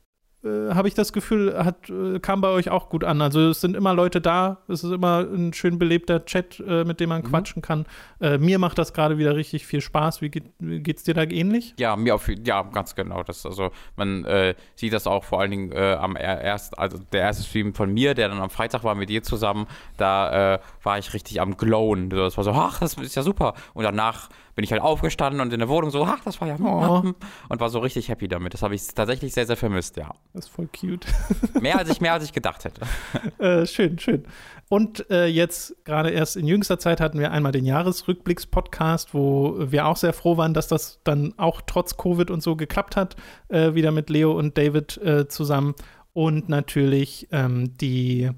habe 0.48 0.88
ich 0.88 0.94
das 0.94 1.12
Gefühl, 1.12 1.56
hat, 1.64 1.88
äh, 1.88 2.18
kam 2.20 2.40
bei 2.40 2.48
euch 2.48 2.70
auch 2.70 2.88
gut 2.90 3.02
an. 3.04 3.22
Also 3.22 3.48
es 3.48 3.60
sind 3.60 3.74
immer 3.76 3.94
Leute 3.94 4.20
da, 4.20 4.58
es 4.68 4.84
ist 4.84 4.90
immer 4.92 5.20
ein 5.20 5.52
schön 5.52 5.78
belebter 5.78 6.24
Chat, 6.26 6.60
äh, 6.60 6.84
mit 6.84 7.00
dem 7.00 7.08
man 7.08 7.22
Mhm. 7.22 7.26
quatschen 7.26 7.62
kann. 7.62 7.86
Äh, 8.20 8.38
mir 8.38 8.58
macht 8.58 8.78
das 8.78 8.92
gerade 8.92 9.16
wieder 9.18 9.36
richtig 9.36 9.66
viel 9.66 9.80
Spaß. 9.80 10.20
Wie, 10.22 10.28
geht, 10.30 10.44
geht's 10.60 11.02
dir 11.04 11.14
da 11.14 11.22
ähnlich? 11.22 11.74
Ja, 11.78 11.96
mir 11.96 12.14
auf, 12.14 12.28
ja, 12.28 12.62
ganz 12.62 12.94
genau. 12.94 13.22
Das, 13.22 13.46
also 13.46 13.70
man 13.96 14.24
äh, 14.24 14.54
sieht 14.74 14.92
das 14.92 15.06
auch 15.06 15.24
vor 15.24 15.40
allen 15.40 15.50
Dingen 15.50 15.72
äh, 15.72 15.94
am 15.94 16.16
er- 16.16 16.40
erst, 16.42 16.78
also 16.78 16.98
der 17.12 17.22
erste 17.22 17.44
Stream 17.44 17.74
von 17.74 17.92
mir, 17.92 18.14
der 18.14 18.28
dann 18.28 18.38
am 18.40 18.50
Freitag 18.50 18.84
war 18.84 18.94
mit 18.94 19.08
dir 19.08 19.22
zusammen, 19.22 19.66
da 19.96 20.54
äh, 20.54 20.58
war 20.82 20.98
ich 20.98 21.14
richtig 21.14 21.40
am 21.40 21.56
Glowen. 21.56 22.10
Das 22.10 22.36
war 22.36 22.44
so, 22.44 22.50
ach, 22.52 22.80
das 22.80 22.94
ist 22.94 23.14
ja 23.14 23.22
super. 23.22 23.54
Und 23.72 23.84
danach 23.84 24.28
bin 24.54 24.64
ich 24.64 24.72
halt 24.72 24.82
aufgestanden 24.82 25.40
und 25.40 25.52
in 25.52 25.58
der 25.58 25.68
Wohnung 25.68 25.90
so, 25.90 26.04
ach, 26.04 26.20
das 26.24 26.40
war 26.40 26.48
ja 26.48 26.56
Oh. 26.60 27.12
und 27.48 27.60
war 27.60 27.68
so 27.68 27.80
richtig 27.80 28.08
happy 28.08 28.28
damit. 28.28 28.54
Das 28.54 28.62
habe 28.62 28.74
ich 28.74 28.86
tatsächlich 28.94 29.32
sehr, 29.32 29.46
sehr 29.46 29.56
vermisst, 29.56 29.96
ja. 29.96 30.12
Das 30.32 30.46
ist 30.46 30.50
voll 30.50 30.68
cute. 30.68 31.06
Mehr 31.60 31.78
als 31.78 31.90
ich, 31.90 32.00
mehr 32.00 32.12
als 32.12 32.24
ich 32.24 32.32
gedacht 32.32 32.64
hätte. 32.64 32.82
äh, 33.38 33.66
schön, 33.66 33.98
schön. 33.98 34.24
Und 34.68 35.08
äh, 35.10 35.26
jetzt 35.26 35.84
gerade 35.84 36.10
erst 36.10 36.36
in 36.36 36.46
jüngster 36.46 36.78
Zeit 36.78 37.00
hatten 37.00 37.18
wir 37.18 37.32
einmal 37.32 37.52
den 37.52 37.64
Jahresrückblicks-Podcast, 37.66 39.14
wo 39.14 39.56
wir 39.58 39.86
auch 39.86 39.96
sehr 39.96 40.12
froh 40.12 40.36
waren, 40.36 40.54
dass 40.54 40.68
das 40.68 41.00
dann 41.04 41.34
auch 41.36 41.60
trotz 41.66 41.96
Covid 41.96 42.30
und 42.30 42.42
so 42.42 42.56
geklappt 42.56 42.96
hat, 42.96 43.16
äh, 43.48 43.74
wieder 43.74 43.90
mit 43.92 44.10
Leo 44.10 44.32
und 44.32 44.56
David 44.56 44.96
äh, 44.98 45.28
zusammen. 45.28 45.74
Und 46.12 46.48
natürlich 46.48 47.28
ähm, 47.32 47.76
die 47.78 48.30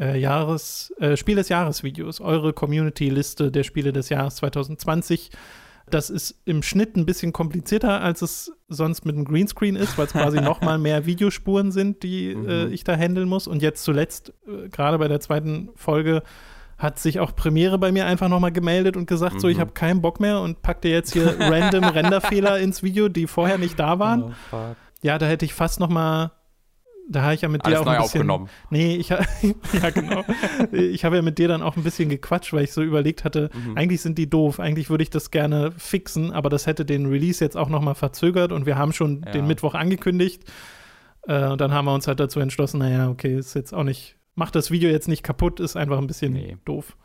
äh, 0.00 0.18
Jahres, 0.18 0.92
äh, 0.98 1.16
Spiel 1.16 1.36
des 1.36 1.48
Jahres-Videos, 1.48 2.20
eure 2.20 2.52
Community-Liste 2.52 3.50
der 3.50 3.62
Spiele 3.62 3.92
des 3.92 4.08
Jahres 4.08 4.36
2020 4.36 5.30
das 5.88 6.10
ist 6.10 6.34
im 6.44 6.62
Schnitt 6.62 6.96
ein 6.96 7.06
bisschen 7.06 7.32
komplizierter, 7.32 8.00
als 8.00 8.22
es 8.22 8.52
sonst 8.68 9.06
mit 9.06 9.16
dem 9.16 9.24
Greenscreen 9.24 9.76
ist, 9.76 9.96
weil 9.96 10.06
es 10.06 10.12
quasi 10.12 10.40
noch 10.40 10.60
mal 10.60 10.78
mehr 10.78 11.06
Videospuren 11.06 11.70
sind, 11.70 12.02
die 12.02 12.34
mhm. 12.34 12.48
äh, 12.48 12.66
ich 12.66 12.84
da 12.84 12.96
handeln 12.96 13.28
muss. 13.28 13.46
Und 13.46 13.62
jetzt 13.62 13.84
zuletzt, 13.84 14.32
äh, 14.46 14.68
gerade 14.68 14.98
bei 14.98 15.08
der 15.08 15.20
zweiten 15.20 15.70
Folge, 15.76 16.22
hat 16.76 16.98
sich 16.98 17.20
auch 17.20 17.34
Premiere 17.34 17.78
bei 17.78 17.90
mir 17.90 18.04
einfach 18.04 18.28
noch 18.28 18.40
mal 18.40 18.52
gemeldet 18.52 18.96
und 18.96 19.06
gesagt, 19.06 19.36
mhm. 19.36 19.40
so, 19.40 19.48
ich 19.48 19.56
mhm. 19.56 19.60
habe 19.62 19.72
keinen 19.72 20.02
Bock 20.02 20.20
mehr 20.20 20.40
und 20.40 20.60
packte 20.60 20.88
jetzt 20.88 21.12
hier 21.12 21.36
random 21.38 21.84
Renderfehler 21.84 22.58
ins 22.58 22.82
Video, 22.82 23.08
die 23.08 23.26
vorher 23.26 23.56
nicht 23.56 23.78
da 23.78 23.98
waren. 23.98 24.34
Oh, 24.52 24.56
ja, 25.02 25.18
da 25.18 25.26
hätte 25.26 25.44
ich 25.44 25.54
fast 25.54 25.80
noch 25.80 25.88
mal 25.88 26.32
da 27.08 27.22
habe 27.22 27.34
ich 27.34 27.40
ja 27.40 27.48
mit 27.48 27.64
Alles 27.64 27.78
dir 27.78 27.82
auch 27.82 27.86
ein 27.86 28.02
bisschen. 28.02 28.20
Aufgenommen. 28.20 28.48
Nee, 28.70 28.96
ich 28.96 29.08
ja 29.10 29.90
genau. 29.94 30.24
ich 30.72 31.04
habe 31.04 31.16
ja 31.16 31.22
mit 31.22 31.38
dir 31.38 31.48
dann 31.48 31.62
auch 31.62 31.76
ein 31.76 31.82
bisschen 31.82 32.08
gequatscht, 32.08 32.52
weil 32.52 32.64
ich 32.64 32.72
so 32.72 32.82
überlegt 32.82 33.24
hatte, 33.24 33.50
mhm. 33.52 33.76
eigentlich 33.76 34.00
sind 34.00 34.18
die 34.18 34.28
doof, 34.28 34.60
eigentlich 34.60 34.90
würde 34.90 35.02
ich 35.02 35.10
das 35.10 35.30
gerne 35.30 35.72
fixen, 35.76 36.32
aber 36.32 36.50
das 36.50 36.66
hätte 36.66 36.84
den 36.84 37.06
Release 37.06 37.42
jetzt 37.44 37.56
auch 37.56 37.68
noch 37.68 37.80
mal 37.80 37.94
verzögert 37.94 38.52
und 38.52 38.66
wir 38.66 38.76
haben 38.76 38.92
schon 38.92 39.22
ja. 39.24 39.32
den 39.32 39.46
Mittwoch 39.46 39.74
angekündigt. 39.74 40.42
Äh, 41.26 41.46
und 41.48 41.60
dann 41.60 41.72
haben 41.72 41.84
wir 41.84 41.94
uns 41.94 42.06
halt 42.08 42.20
dazu 42.20 42.40
entschlossen, 42.40 42.78
naja, 42.78 43.08
okay, 43.08 43.36
ist 43.36 43.54
jetzt 43.54 43.72
auch 43.72 43.84
nicht, 43.84 44.16
macht 44.34 44.54
das 44.54 44.70
Video 44.70 44.90
jetzt 44.90 45.08
nicht 45.08 45.22
kaputt, 45.22 45.60
ist 45.60 45.76
einfach 45.76 45.98
ein 45.98 46.06
bisschen 46.06 46.32
nee. 46.32 46.56
doof. 46.64 46.96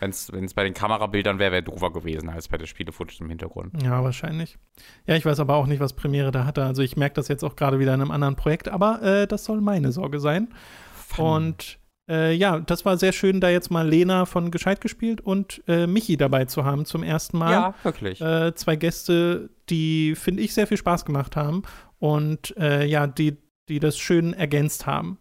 Wenn 0.00 0.10
es 0.10 0.54
bei 0.54 0.64
den 0.64 0.74
Kamerabildern 0.74 1.38
wäre, 1.38 1.52
wäre 1.52 1.62
doofer 1.62 1.90
gewesen 1.92 2.28
als 2.28 2.48
bei 2.48 2.58
der 2.58 2.66
Spielefootage 2.66 3.20
im 3.20 3.28
Hintergrund. 3.28 3.82
Ja, 3.82 4.02
wahrscheinlich. 4.02 4.58
Ja, 5.06 5.16
ich 5.16 5.24
weiß 5.24 5.40
aber 5.40 5.54
auch 5.54 5.66
nicht, 5.66 5.80
was 5.80 5.94
Premiere 5.94 6.30
da 6.30 6.44
hatte. 6.44 6.64
Also 6.64 6.82
ich 6.82 6.96
merke 6.96 7.14
das 7.14 7.28
jetzt 7.28 7.44
auch 7.44 7.56
gerade 7.56 7.78
wieder 7.78 7.94
in 7.94 8.00
einem 8.00 8.10
anderen 8.10 8.36
Projekt, 8.36 8.68
aber 8.68 9.02
äh, 9.02 9.26
das 9.26 9.44
soll 9.44 9.60
meine 9.60 9.92
Sorge 9.92 10.20
sein. 10.20 10.48
Fun. 10.94 11.24
Und 11.24 11.78
äh, 12.08 12.32
ja, 12.32 12.60
das 12.60 12.84
war 12.84 12.96
sehr 12.96 13.12
schön, 13.12 13.40
da 13.40 13.50
jetzt 13.50 13.70
mal 13.70 13.86
Lena 13.86 14.24
von 14.24 14.50
Gescheit 14.50 14.80
gespielt 14.80 15.20
und 15.20 15.62
äh, 15.68 15.86
Michi 15.86 16.16
dabei 16.16 16.46
zu 16.46 16.64
haben 16.64 16.84
zum 16.84 17.02
ersten 17.02 17.38
Mal. 17.38 17.52
Ja, 17.52 17.74
wirklich. 17.82 18.20
Äh, 18.20 18.54
zwei 18.54 18.76
Gäste, 18.76 19.50
die, 19.68 20.14
finde 20.14 20.42
ich, 20.42 20.54
sehr 20.54 20.66
viel 20.66 20.78
Spaß 20.78 21.04
gemacht 21.04 21.36
haben 21.36 21.62
und 21.98 22.56
äh, 22.56 22.86
ja, 22.86 23.06
die, 23.06 23.36
die 23.68 23.80
das 23.80 23.98
schön 23.98 24.32
ergänzt 24.32 24.86
haben 24.86 25.18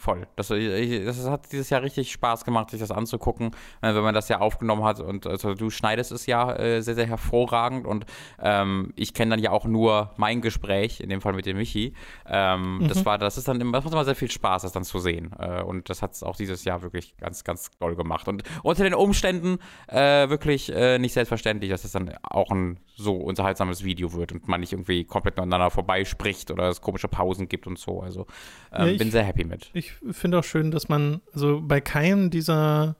voll. 0.00 0.26
Das, 0.36 0.48
das, 0.48 1.28
hat 1.28 1.52
dieses 1.52 1.68
Jahr 1.70 1.82
richtig 1.82 2.10
Spaß 2.10 2.44
gemacht, 2.44 2.70
sich 2.70 2.80
das 2.80 2.90
anzugucken, 2.90 3.48
äh, 3.82 3.94
wenn 3.94 4.02
man 4.02 4.14
das 4.14 4.28
ja 4.28 4.40
aufgenommen 4.40 4.82
hat. 4.82 4.98
Und 5.00 5.26
also 5.26 5.54
du 5.54 5.70
schneidest 5.70 6.10
es 6.10 6.26
ja 6.26 6.52
äh, 6.56 6.80
sehr, 6.80 6.94
sehr 6.94 7.06
hervorragend. 7.06 7.86
Und 7.86 8.06
ähm, 8.40 8.92
ich 8.96 9.12
kenne 9.12 9.32
dann 9.32 9.40
ja 9.40 9.50
auch 9.50 9.66
nur 9.66 10.10
mein 10.16 10.40
Gespräch, 10.40 11.00
in 11.00 11.10
dem 11.10 11.20
Fall 11.20 11.34
mit 11.34 11.46
dem 11.46 11.58
Michi. 11.58 11.94
Ähm, 12.26 12.78
mhm. 12.78 12.88
Das 12.88 13.04
war, 13.04 13.18
das 13.18 13.36
ist 13.36 13.46
dann 13.46 13.60
immer, 13.60 13.72
das 13.72 13.84
macht 13.84 13.92
immer 13.92 14.04
sehr 14.04 14.14
viel 14.14 14.30
Spaß, 14.30 14.62
das 14.62 14.72
dann 14.72 14.84
zu 14.84 14.98
sehen. 14.98 15.32
Äh, 15.38 15.62
und 15.62 15.90
das 15.90 16.00
hat 16.00 16.12
es 16.12 16.22
auch 16.22 16.36
dieses 16.36 16.64
Jahr 16.64 16.82
wirklich 16.82 17.16
ganz, 17.18 17.44
ganz 17.44 17.70
toll 17.78 17.94
gemacht. 17.94 18.26
Und 18.26 18.42
unter 18.62 18.84
den 18.84 18.94
Umständen 18.94 19.58
äh, 19.86 20.28
wirklich 20.30 20.72
äh, 20.72 20.98
nicht 20.98 21.12
selbstverständlich, 21.12 21.70
dass 21.70 21.84
es 21.84 21.92
dann 21.92 22.14
auch 22.22 22.50
ein 22.50 22.78
so 22.96 23.16
unterhaltsames 23.16 23.84
Video 23.84 24.12
wird 24.12 24.32
und 24.32 24.48
man 24.48 24.60
nicht 24.60 24.72
irgendwie 24.72 25.04
komplett 25.04 25.38
aneinander 25.38 25.70
vorbeispricht 25.70 26.50
oder 26.50 26.68
es 26.68 26.80
komische 26.80 27.08
Pausen 27.08 27.48
gibt 27.48 27.66
und 27.66 27.78
so. 27.78 28.00
Also 28.00 28.26
ähm, 28.72 28.86
ja, 28.86 28.92
ich, 28.92 28.98
bin 28.98 29.10
sehr 29.10 29.24
happy 29.24 29.44
mit. 29.44 29.70
Ich 29.74 29.89
finde 30.10 30.38
auch 30.38 30.44
schön, 30.44 30.70
dass 30.70 30.88
man 30.88 31.20
also 31.32 31.60
bei 31.62 31.80
keinem 31.80 32.30
dieser 32.30 32.96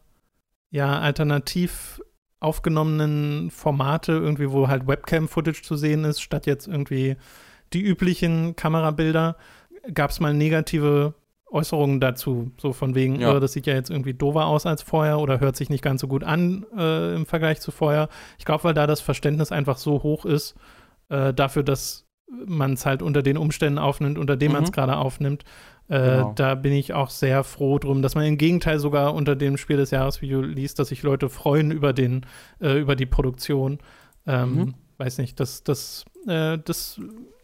ja 0.70 0.98
alternativ 1.00 2.00
aufgenommenen 2.40 3.50
Formate 3.50 4.12
irgendwie, 4.12 4.50
wo 4.50 4.68
halt 4.68 4.86
Webcam-Footage 4.86 5.62
zu 5.62 5.76
sehen 5.76 6.04
ist, 6.04 6.20
statt 6.20 6.46
jetzt 6.46 6.66
irgendwie 6.66 7.16
die 7.72 7.82
üblichen 7.82 8.56
Kamerabilder, 8.56 9.36
gab 9.92 10.10
es 10.10 10.20
mal 10.20 10.34
negative 10.34 11.14
Äußerungen 11.50 12.00
dazu, 12.00 12.52
so 12.58 12.72
von 12.72 12.94
wegen, 12.94 13.20
ja. 13.20 13.34
oh, 13.34 13.40
das 13.40 13.52
sieht 13.52 13.66
ja 13.66 13.74
jetzt 13.74 13.90
irgendwie 13.90 14.14
dover 14.14 14.46
aus 14.46 14.66
als 14.66 14.82
vorher 14.82 15.18
oder 15.18 15.40
hört 15.40 15.56
sich 15.56 15.68
nicht 15.68 15.82
ganz 15.82 16.00
so 16.00 16.08
gut 16.08 16.24
an 16.24 16.64
äh, 16.76 17.14
im 17.14 17.26
Vergleich 17.26 17.60
zu 17.60 17.72
vorher. 17.72 18.08
Ich 18.38 18.44
glaube, 18.44 18.64
weil 18.64 18.74
da 18.74 18.86
das 18.86 19.00
Verständnis 19.00 19.52
einfach 19.52 19.76
so 19.76 20.02
hoch 20.02 20.24
ist, 20.24 20.54
äh, 21.08 21.34
dafür, 21.34 21.62
dass 21.62 22.06
man 22.46 22.74
es 22.74 22.86
halt 22.86 23.02
unter 23.02 23.22
den 23.22 23.36
Umständen 23.36 23.78
aufnimmt, 23.78 24.16
unter 24.16 24.36
denen 24.36 24.52
mhm. 24.52 24.54
man 24.54 24.64
es 24.64 24.72
gerade 24.72 24.96
aufnimmt. 24.96 25.44
Äh, 25.90 25.98
genau. 25.98 26.32
Da 26.36 26.54
bin 26.54 26.72
ich 26.72 26.94
auch 26.94 27.10
sehr 27.10 27.42
froh 27.42 27.80
drum, 27.80 28.00
dass 28.00 28.14
man 28.14 28.24
im 28.24 28.38
Gegenteil 28.38 28.78
sogar 28.78 29.12
unter 29.12 29.34
dem 29.34 29.56
Spiel 29.56 29.76
des 29.76 29.90
Jahresvideo 29.90 30.40
liest, 30.40 30.78
dass 30.78 30.88
sich 30.88 31.02
Leute 31.02 31.28
freuen 31.28 31.72
über 31.72 31.92
den, 31.92 32.24
äh, 32.60 32.78
über 32.78 32.94
die 32.94 33.06
Produktion. 33.06 33.78
Ähm, 34.24 34.54
mhm. 34.54 34.74
Weiß 34.98 35.18
nicht, 35.18 35.40
das, 35.40 35.64
das, 35.64 36.04
äh, 36.28 36.58
das 36.64 37.00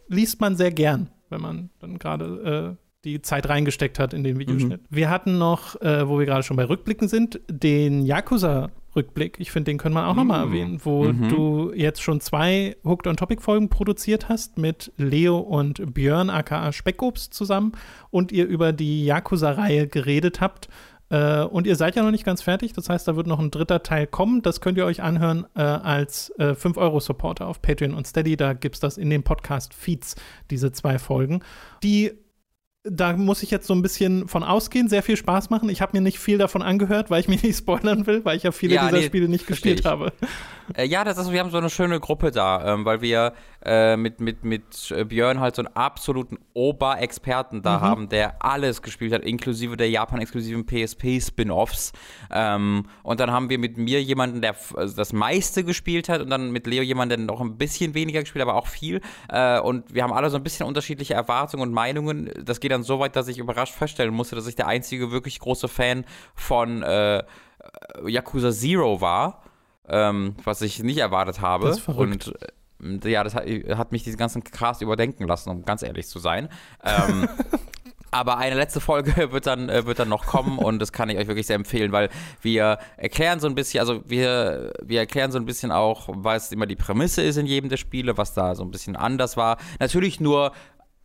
liest 0.07 0.39
man 0.39 0.55
sehr 0.55 0.71
gern, 0.71 1.09
wenn 1.29 1.41
man 1.41 1.69
dann 1.79 1.99
gerade 1.99 2.77
äh, 2.79 2.83
die 3.03 3.21
Zeit 3.21 3.49
reingesteckt 3.49 3.99
hat 3.99 4.13
in 4.13 4.23
den 4.23 4.39
Videoschnitt. 4.39 4.81
Mhm. 4.81 4.95
Wir 4.95 5.09
hatten 5.09 5.37
noch, 5.37 5.79
äh, 5.81 6.07
wo 6.07 6.17
wir 6.17 6.25
gerade 6.25 6.43
schon 6.43 6.55
bei 6.55 6.65
Rückblicken 6.65 7.09
sind, 7.09 7.41
den 7.49 8.05
Yakuza-Rückblick. 8.97 9.39
Ich 9.39 9.51
finde, 9.51 9.71
den 9.71 9.77
können 9.77 9.95
wir 9.95 10.07
auch 10.07 10.13
mhm. 10.13 10.19
nochmal 10.19 10.45
erwähnen, 10.45 10.79
wo 10.83 11.03
mhm. 11.03 11.29
du 11.29 11.73
jetzt 11.73 12.01
schon 12.01 12.19
zwei 12.19 12.75
Hooked 12.83 13.07
on 13.07 13.17
Topic-Folgen 13.17 13.69
produziert 13.69 14.29
hast 14.29 14.57
mit 14.57 14.91
Leo 14.97 15.37
und 15.37 15.93
Björn, 15.93 16.29
aka 16.29 16.71
Speckobst, 16.71 17.33
zusammen 17.33 17.73
und 18.09 18.31
ihr 18.31 18.45
über 18.45 18.73
die 18.73 19.05
Yakuza-Reihe 19.05 19.87
geredet 19.87 20.41
habt. 20.41 20.67
Äh, 21.09 21.43
und 21.43 21.67
ihr 21.67 21.75
seid 21.75 21.95
ja 21.95 22.03
noch 22.03 22.11
nicht 22.11 22.25
ganz 22.25 22.41
fertig, 22.41 22.73
das 22.73 22.89
heißt, 22.89 23.07
da 23.07 23.15
wird 23.15 23.27
noch 23.27 23.39
ein 23.39 23.51
dritter 23.51 23.81
Teil 23.81 24.07
kommen. 24.07 24.41
Das 24.41 24.59
könnt 24.59 24.77
ihr 24.77 24.85
euch 24.85 25.01
anhören 25.01 25.45
äh, 25.55 25.61
als 25.61 26.31
äh, 26.37 26.51
5-Euro-Supporter 26.51 27.47
auf 27.47 27.61
Patreon 27.61 27.93
und 27.93 28.07
Steady. 28.07 28.35
Da 28.35 28.53
gibt 28.53 28.75
es 28.75 28.81
das 28.81 28.97
in 28.97 29.09
den 29.09 29.23
Podcast-Feeds, 29.23 30.15
diese 30.49 30.71
zwei 30.71 30.99
Folgen. 30.99 31.41
Die 31.83 32.11
da 32.89 33.15
muss 33.15 33.43
ich 33.43 33.51
jetzt 33.51 33.67
so 33.67 33.73
ein 33.73 33.81
bisschen 33.81 34.27
von 34.27 34.43
ausgehen, 34.43 34.87
sehr 34.87 35.03
viel 35.03 35.17
Spaß 35.17 35.49
machen. 35.49 35.69
Ich 35.69 35.81
habe 35.81 35.95
mir 35.95 36.01
nicht 36.01 36.19
viel 36.19 36.37
davon 36.37 36.61
angehört, 36.61 37.09
weil 37.09 37.19
ich 37.19 37.27
mich 37.27 37.43
nicht 37.43 37.57
spoilern 37.57 38.05
will, 38.07 38.23
weil 38.25 38.37
ich 38.37 38.43
ja 38.43 38.51
viele 38.51 38.75
ja, 38.75 38.85
dieser 38.85 38.97
nee, 38.97 39.05
Spiele 39.05 39.27
nicht 39.27 39.47
gespielt 39.47 39.81
ich. 39.81 39.85
habe. 39.85 40.13
Äh, 40.75 40.85
ja, 40.85 41.03
das 41.03 41.17
ist, 41.17 41.31
wir 41.31 41.39
haben 41.39 41.49
so 41.49 41.57
eine 41.57 41.69
schöne 41.69 41.99
Gruppe 41.99 42.31
da, 42.31 42.73
ähm, 42.73 42.85
weil 42.85 43.01
wir 43.01 43.33
äh, 43.65 43.97
mit, 43.97 44.19
mit, 44.19 44.43
mit 44.43 44.93
Björn 45.07 45.39
halt 45.39 45.55
so 45.55 45.61
einen 45.61 45.75
absoluten 45.75 46.37
Oberexperten 46.53 47.61
da 47.61 47.77
mhm. 47.77 47.81
haben, 47.81 48.09
der 48.09 48.43
alles 48.43 48.81
gespielt 48.81 49.13
hat, 49.13 49.23
inklusive 49.23 49.77
der 49.77 49.89
Japan-exklusiven 49.89 50.65
PSP-Spin-Offs. 50.65 51.93
Ähm, 52.31 52.85
und 53.03 53.19
dann 53.19 53.31
haben 53.31 53.49
wir 53.49 53.59
mit 53.59 53.77
mir 53.77 54.01
jemanden, 54.01 54.41
der 54.41 54.55
also 54.75 54.95
das 54.95 55.13
meiste 55.13 55.63
gespielt 55.63 56.09
hat 56.09 56.21
und 56.21 56.29
dann 56.29 56.51
mit 56.51 56.67
Leo 56.67 56.83
jemanden, 56.83 57.09
der 57.09 57.25
noch 57.25 57.41
ein 57.41 57.57
bisschen 57.57 57.93
weniger 57.93 58.21
gespielt 58.21 58.43
hat, 58.43 58.49
aber 58.49 58.59
auch 58.59 58.67
viel. 58.67 59.01
Äh, 59.29 59.59
und 59.59 59.93
wir 59.93 60.03
haben 60.03 60.13
alle 60.13 60.29
so 60.29 60.37
ein 60.37 60.43
bisschen 60.43 60.65
unterschiedliche 60.65 61.13
Erwartungen 61.13 61.63
und 61.63 61.73
Meinungen. 61.73 62.31
Das 62.43 62.59
geht 62.59 62.71
dann 62.71 62.76
so 62.83 62.99
weit, 62.99 63.15
dass 63.15 63.27
ich 63.27 63.37
überrascht 63.37 63.73
feststellen 63.73 64.13
musste, 64.13 64.35
dass 64.35 64.47
ich 64.47 64.55
der 64.55 64.67
einzige 64.67 65.11
wirklich 65.11 65.39
große 65.39 65.67
Fan 65.67 66.05
von 66.35 66.83
äh, 66.83 67.23
Yakuza 68.05 68.51
Zero 68.51 69.01
war. 69.01 69.43
Ähm, 69.89 70.35
was 70.43 70.61
ich 70.61 70.83
nicht 70.83 70.97
erwartet 70.97 71.39
habe. 71.39 71.67
Das 71.67 71.77
ist 71.77 71.83
verrückt. 71.83 72.33
Und 72.79 73.05
äh, 73.05 73.09
ja, 73.09 73.23
das 73.23 73.35
hat, 73.35 73.45
hat, 73.45 73.91
mich 73.93 74.03
diesen 74.03 74.17
ganzen 74.17 74.43
Cast 74.43 74.81
überdenken 74.81 75.25
lassen, 75.25 75.49
um 75.49 75.63
ganz 75.63 75.81
ehrlich 75.81 76.07
zu 76.07 76.19
sein. 76.19 76.49
Ähm, 76.83 77.29
aber 78.11 78.37
eine 78.37 78.55
letzte 78.55 78.79
Folge 78.79 79.31
wird 79.31 79.47
dann, 79.47 79.69
äh, 79.69 79.85
wird 79.85 79.99
dann 79.99 80.09
noch 80.09 80.25
kommen 80.25 80.57
und 80.57 80.79
das 80.79 80.91
kann 80.91 81.09
ich 81.09 81.17
euch 81.17 81.27
wirklich 81.27 81.47
sehr 81.47 81.55
empfehlen, 81.55 81.91
weil 81.91 82.09
wir 82.41 82.79
erklären 82.97 83.39
so 83.39 83.47
ein 83.47 83.55
bisschen, 83.55 83.79
also 83.79 84.01
wir, 84.05 84.73
wir 84.83 84.99
erklären 84.99 85.31
so 85.31 85.37
ein 85.37 85.45
bisschen 85.45 85.71
auch, 85.71 86.09
was 86.11 86.51
immer 86.51 86.65
die 86.65 86.75
Prämisse 86.75 87.21
ist 87.21 87.37
in 87.37 87.45
jedem 87.45 87.69
der 87.69 87.77
Spiele, 87.77 88.17
was 88.17 88.33
da 88.33 88.55
so 88.55 88.63
ein 88.63 88.71
bisschen 88.71 88.95
anders 88.95 89.37
war. 89.37 89.57
Natürlich 89.79 90.19
nur 90.19 90.51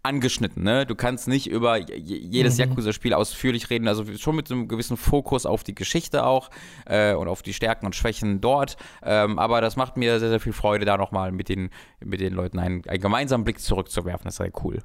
angeschnitten, 0.03 0.65
ne? 0.65 0.85
Du 0.85 0.95
kannst 0.95 1.29
nicht 1.29 1.49
über 1.49 1.77
jedes 1.77 2.55
mhm. 2.55 2.61
Yakuza-Spiel 2.61 3.15
ausführlich 3.15 3.71
reden, 3.71 3.87
also 3.87 4.05
schon 4.17 4.35
mit 4.35 4.51
einem 4.51 4.67
gewissen 4.67 4.97
Fokus 4.97 5.47
auf 5.47 5.63
die 5.63 5.75
Geschichte 5.75 6.25
auch 6.25 6.51
äh, 6.87 7.15
und 7.15 7.29
auf 7.29 7.43
die 7.43 7.55
Stärken 7.55 7.87
und 7.87 7.95
Schwächen 7.95 8.41
dort. 8.41 8.77
Ähm, 9.03 9.39
aber 9.39 9.61
das 9.61 9.77
macht 9.77 9.97
mir 9.97 10.19
sehr, 10.19 10.31
sehr 10.31 10.41
viel 10.41 10.53
Freude, 10.53 10.85
da 10.85 10.97
nochmal 10.97 11.31
mit 11.31 11.49
den, 11.49 11.71
mit 12.05 12.21
den 12.21 12.35
Leuten 12.35 12.59
einen, 12.59 12.87
einen 12.89 13.01
gemeinsamen 13.01 13.45
Blick 13.45 13.61
zurückzuwerfen. 13.61 14.25
Das 14.25 14.37
sei 14.37 14.51
cool. 14.65 14.83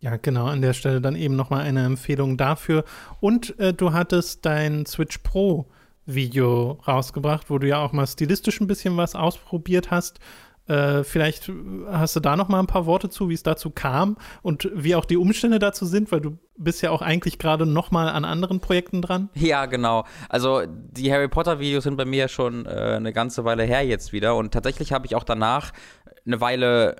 Ja, 0.00 0.16
genau, 0.16 0.46
an 0.46 0.62
der 0.62 0.72
Stelle 0.72 1.00
dann 1.00 1.14
eben 1.14 1.36
nochmal 1.36 1.62
eine 1.62 1.84
Empfehlung 1.84 2.36
dafür. 2.36 2.84
Und 3.20 3.58
äh, 3.58 3.74
du 3.74 3.92
hattest 3.92 4.46
dein 4.46 4.86
Switch 4.86 5.18
Pro 5.18 5.66
Video 6.06 6.78
rausgebracht, 6.86 7.50
wo 7.50 7.58
du 7.58 7.68
ja 7.68 7.78
auch 7.78 7.92
mal 7.92 8.06
stilistisch 8.06 8.60
ein 8.60 8.66
bisschen 8.66 8.96
was 8.96 9.14
ausprobiert 9.14 9.90
hast. 9.90 10.18
Äh, 10.70 11.02
vielleicht 11.02 11.50
hast 11.90 12.14
du 12.14 12.20
da 12.20 12.36
noch 12.36 12.46
mal 12.46 12.60
ein 12.60 12.68
paar 12.68 12.86
Worte 12.86 13.08
zu, 13.08 13.28
wie 13.28 13.34
es 13.34 13.42
dazu 13.42 13.70
kam 13.70 14.16
und 14.42 14.70
wie 14.72 14.94
auch 14.94 15.04
die 15.04 15.16
Umstände 15.16 15.58
dazu 15.58 15.84
sind, 15.84 16.12
weil 16.12 16.20
du 16.20 16.38
bist 16.56 16.80
ja 16.80 16.92
auch 16.92 17.02
eigentlich 17.02 17.40
gerade 17.40 17.66
noch 17.66 17.90
mal 17.90 18.08
an 18.08 18.24
anderen 18.24 18.60
Projekten 18.60 19.02
dran. 19.02 19.30
Ja, 19.34 19.66
genau. 19.66 20.04
Also 20.28 20.62
die 20.68 21.12
Harry 21.12 21.26
Potter 21.26 21.58
Videos 21.58 21.82
sind 21.82 21.96
bei 21.96 22.04
mir 22.04 22.28
schon 22.28 22.66
äh, 22.66 22.68
eine 22.68 23.12
ganze 23.12 23.44
Weile 23.44 23.64
her 23.64 23.84
jetzt 23.84 24.12
wieder 24.12 24.36
und 24.36 24.52
tatsächlich 24.52 24.92
habe 24.92 25.06
ich 25.06 25.16
auch 25.16 25.24
danach 25.24 25.72
eine 26.24 26.40
Weile 26.40 26.96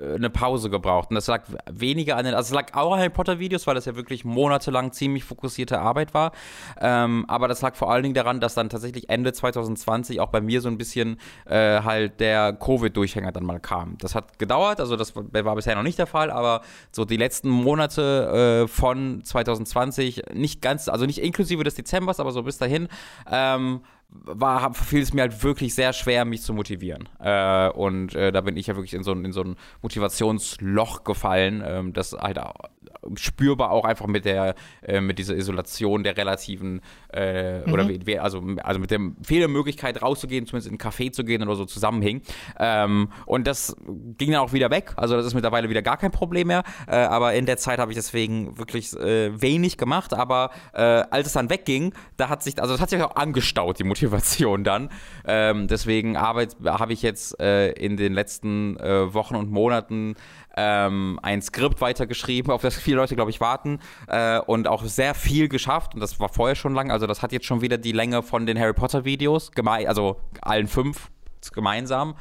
eine 0.00 0.30
Pause 0.30 0.70
gebraucht. 0.70 1.10
Und 1.10 1.16
das 1.16 1.26
lag 1.26 1.44
weniger 1.70 2.16
an 2.16 2.24
den, 2.24 2.34
also 2.34 2.48
es 2.48 2.54
lag 2.54 2.74
auch 2.74 2.92
an 2.94 2.98
Harry 2.98 3.10
Potter 3.10 3.38
Videos, 3.38 3.66
weil 3.66 3.74
das 3.74 3.84
ja 3.84 3.94
wirklich 3.94 4.24
monatelang 4.24 4.92
ziemlich 4.92 5.24
fokussierte 5.24 5.80
Arbeit 5.80 6.14
war. 6.14 6.32
Ähm, 6.80 7.24
aber 7.28 7.46
das 7.46 7.60
lag 7.60 7.76
vor 7.76 7.90
allen 7.92 8.02
Dingen 8.02 8.14
daran, 8.14 8.40
dass 8.40 8.54
dann 8.54 8.70
tatsächlich 8.70 9.10
Ende 9.10 9.32
2020 9.32 10.20
auch 10.20 10.28
bei 10.28 10.40
mir 10.40 10.62
so 10.62 10.68
ein 10.68 10.78
bisschen 10.78 11.18
äh, 11.44 11.82
halt 11.82 12.20
der 12.20 12.54
Covid-Durchhänger 12.54 13.32
dann 13.32 13.44
mal 13.44 13.60
kam. 13.60 13.98
Das 13.98 14.14
hat 14.14 14.38
gedauert, 14.38 14.80
also 14.80 14.96
das 14.96 15.14
war 15.14 15.54
bisher 15.54 15.74
noch 15.76 15.82
nicht 15.82 15.98
der 15.98 16.06
Fall, 16.06 16.30
aber 16.30 16.62
so 16.90 17.04
die 17.04 17.18
letzten 17.18 17.50
Monate 17.50 18.64
äh, 18.64 18.68
von 18.68 19.22
2020, 19.22 20.22
nicht 20.32 20.62
ganz, 20.62 20.88
also 20.88 21.04
nicht 21.04 21.20
inklusive 21.20 21.64
des 21.64 21.74
Dezembers, 21.74 22.18
aber 22.18 22.32
so 22.32 22.42
bis 22.42 22.56
dahin, 22.56 22.88
ähm, 23.30 23.82
war, 24.24 24.74
fiel 24.74 25.02
es 25.02 25.12
mir 25.12 25.22
halt 25.22 25.42
wirklich 25.42 25.74
sehr 25.74 25.92
schwer, 25.92 26.24
mich 26.24 26.42
zu 26.42 26.52
motivieren. 26.52 27.08
Äh, 27.18 27.68
und 27.70 28.14
äh, 28.14 28.32
da 28.32 28.40
bin 28.40 28.56
ich 28.56 28.66
ja 28.66 28.76
wirklich 28.76 28.94
in 28.94 29.02
so, 29.02 29.12
in 29.12 29.32
so 29.32 29.42
ein 29.42 29.56
Motivationsloch 29.82 31.04
gefallen, 31.04 31.62
ähm, 31.64 31.92
das 31.92 32.12
halt 32.12 32.38
spürbar 33.14 33.70
auch 33.70 33.84
einfach 33.84 34.06
mit 34.06 34.24
der, 34.24 34.54
äh, 34.82 35.00
mit 35.00 35.18
dieser 35.18 35.36
Isolation 35.36 36.02
der 36.02 36.16
relativen, 36.16 36.80
äh, 37.12 37.60
mhm. 37.60 37.72
oder 37.72 37.88
wie, 37.88 38.18
also, 38.18 38.42
also 38.62 38.80
mit 38.80 38.90
der 38.90 39.00
fehlenden 39.22 39.52
Möglichkeit 39.52 40.02
rauszugehen, 40.02 40.46
zumindest 40.46 40.72
in 40.72 40.78
ein 40.78 40.78
Café 40.78 41.12
zu 41.12 41.24
gehen 41.24 41.42
oder 41.42 41.56
so 41.56 41.64
zusammenhing. 41.64 42.22
Ähm, 42.58 43.08
und 43.26 43.46
das 43.46 43.76
ging 44.18 44.32
dann 44.32 44.40
auch 44.40 44.52
wieder 44.52 44.70
weg. 44.70 44.92
Also 44.96 45.16
das 45.16 45.26
ist 45.26 45.34
mittlerweile 45.34 45.68
wieder 45.68 45.82
gar 45.82 45.96
kein 45.96 46.10
Problem 46.10 46.48
mehr. 46.48 46.62
Äh, 46.86 46.96
aber 46.96 47.34
in 47.34 47.46
der 47.46 47.56
Zeit 47.56 47.78
habe 47.78 47.92
ich 47.92 47.96
deswegen 47.96 48.58
wirklich 48.58 48.92
äh, 48.96 49.40
wenig 49.40 49.76
gemacht. 49.76 50.14
Aber 50.14 50.50
als 50.72 51.26
es 51.26 51.32
dann 51.32 51.50
wegging, 51.50 51.94
da 52.16 52.28
hat 52.28 52.42
sich, 52.42 52.60
also 52.60 52.74
das 52.74 52.80
hat 52.80 52.90
sich 52.90 53.02
auch 53.02 53.16
angestaut, 53.16 53.78
die 53.78 53.84
Motivation 53.84 54.02
Motivation 54.02 54.64
dann. 54.64 54.88
Ähm, 55.24 55.68
deswegen 55.68 56.20
habe 56.20 56.92
ich 56.92 57.02
jetzt 57.02 57.38
äh, 57.40 57.70
in 57.72 57.96
den 57.96 58.12
letzten 58.12 58.76
äh, 58.78 59.12
Wochen 59.14 59.36
und 59.36 59.50
Monaten 59.50 60.14
ähm, 60.56 61.18
ein 61.22 61.42
Skript 61.42 61.80
weitergeschrieben, 61.80 62.52
auf 62.52 62.62
das 62.62 62.76
viele 62.76 62.96
Leute, 62.96 63.14
glaube 63.14 63.30
ich, 63.30 63.40
warten 63.40 63.80
äh, 64.08 64.38
und 64.40 64.68
auch 64.68 64.84
sehr 64.84 65.14
viel 65.14 65.48
geschafft. 65.48 65.94
Und 65.94 66.00
das 66.00 66.18
war 66.20 66.28
vorher 66.28 66.56
schon 66.56 66.74
lang. 66.74 66.90
Also 66.90 67.06
das 67.06 67.22
hat 67.22 67.32
jetzt 67.32 67.46
schon 67.46 67.60
wieder 67.60 67.78
die 67.78 67.92
Länge 67.92 68.22
von 68.22 68.46
den 68.46 68.58
Harry 68.58 68.74
Potter 68.74 69.04
Videos, 69.04 69.50
also 69.86 70.16
allen 70.40 70.68
fünf 70.68 71.10
gemeinsam. 71.52 72.14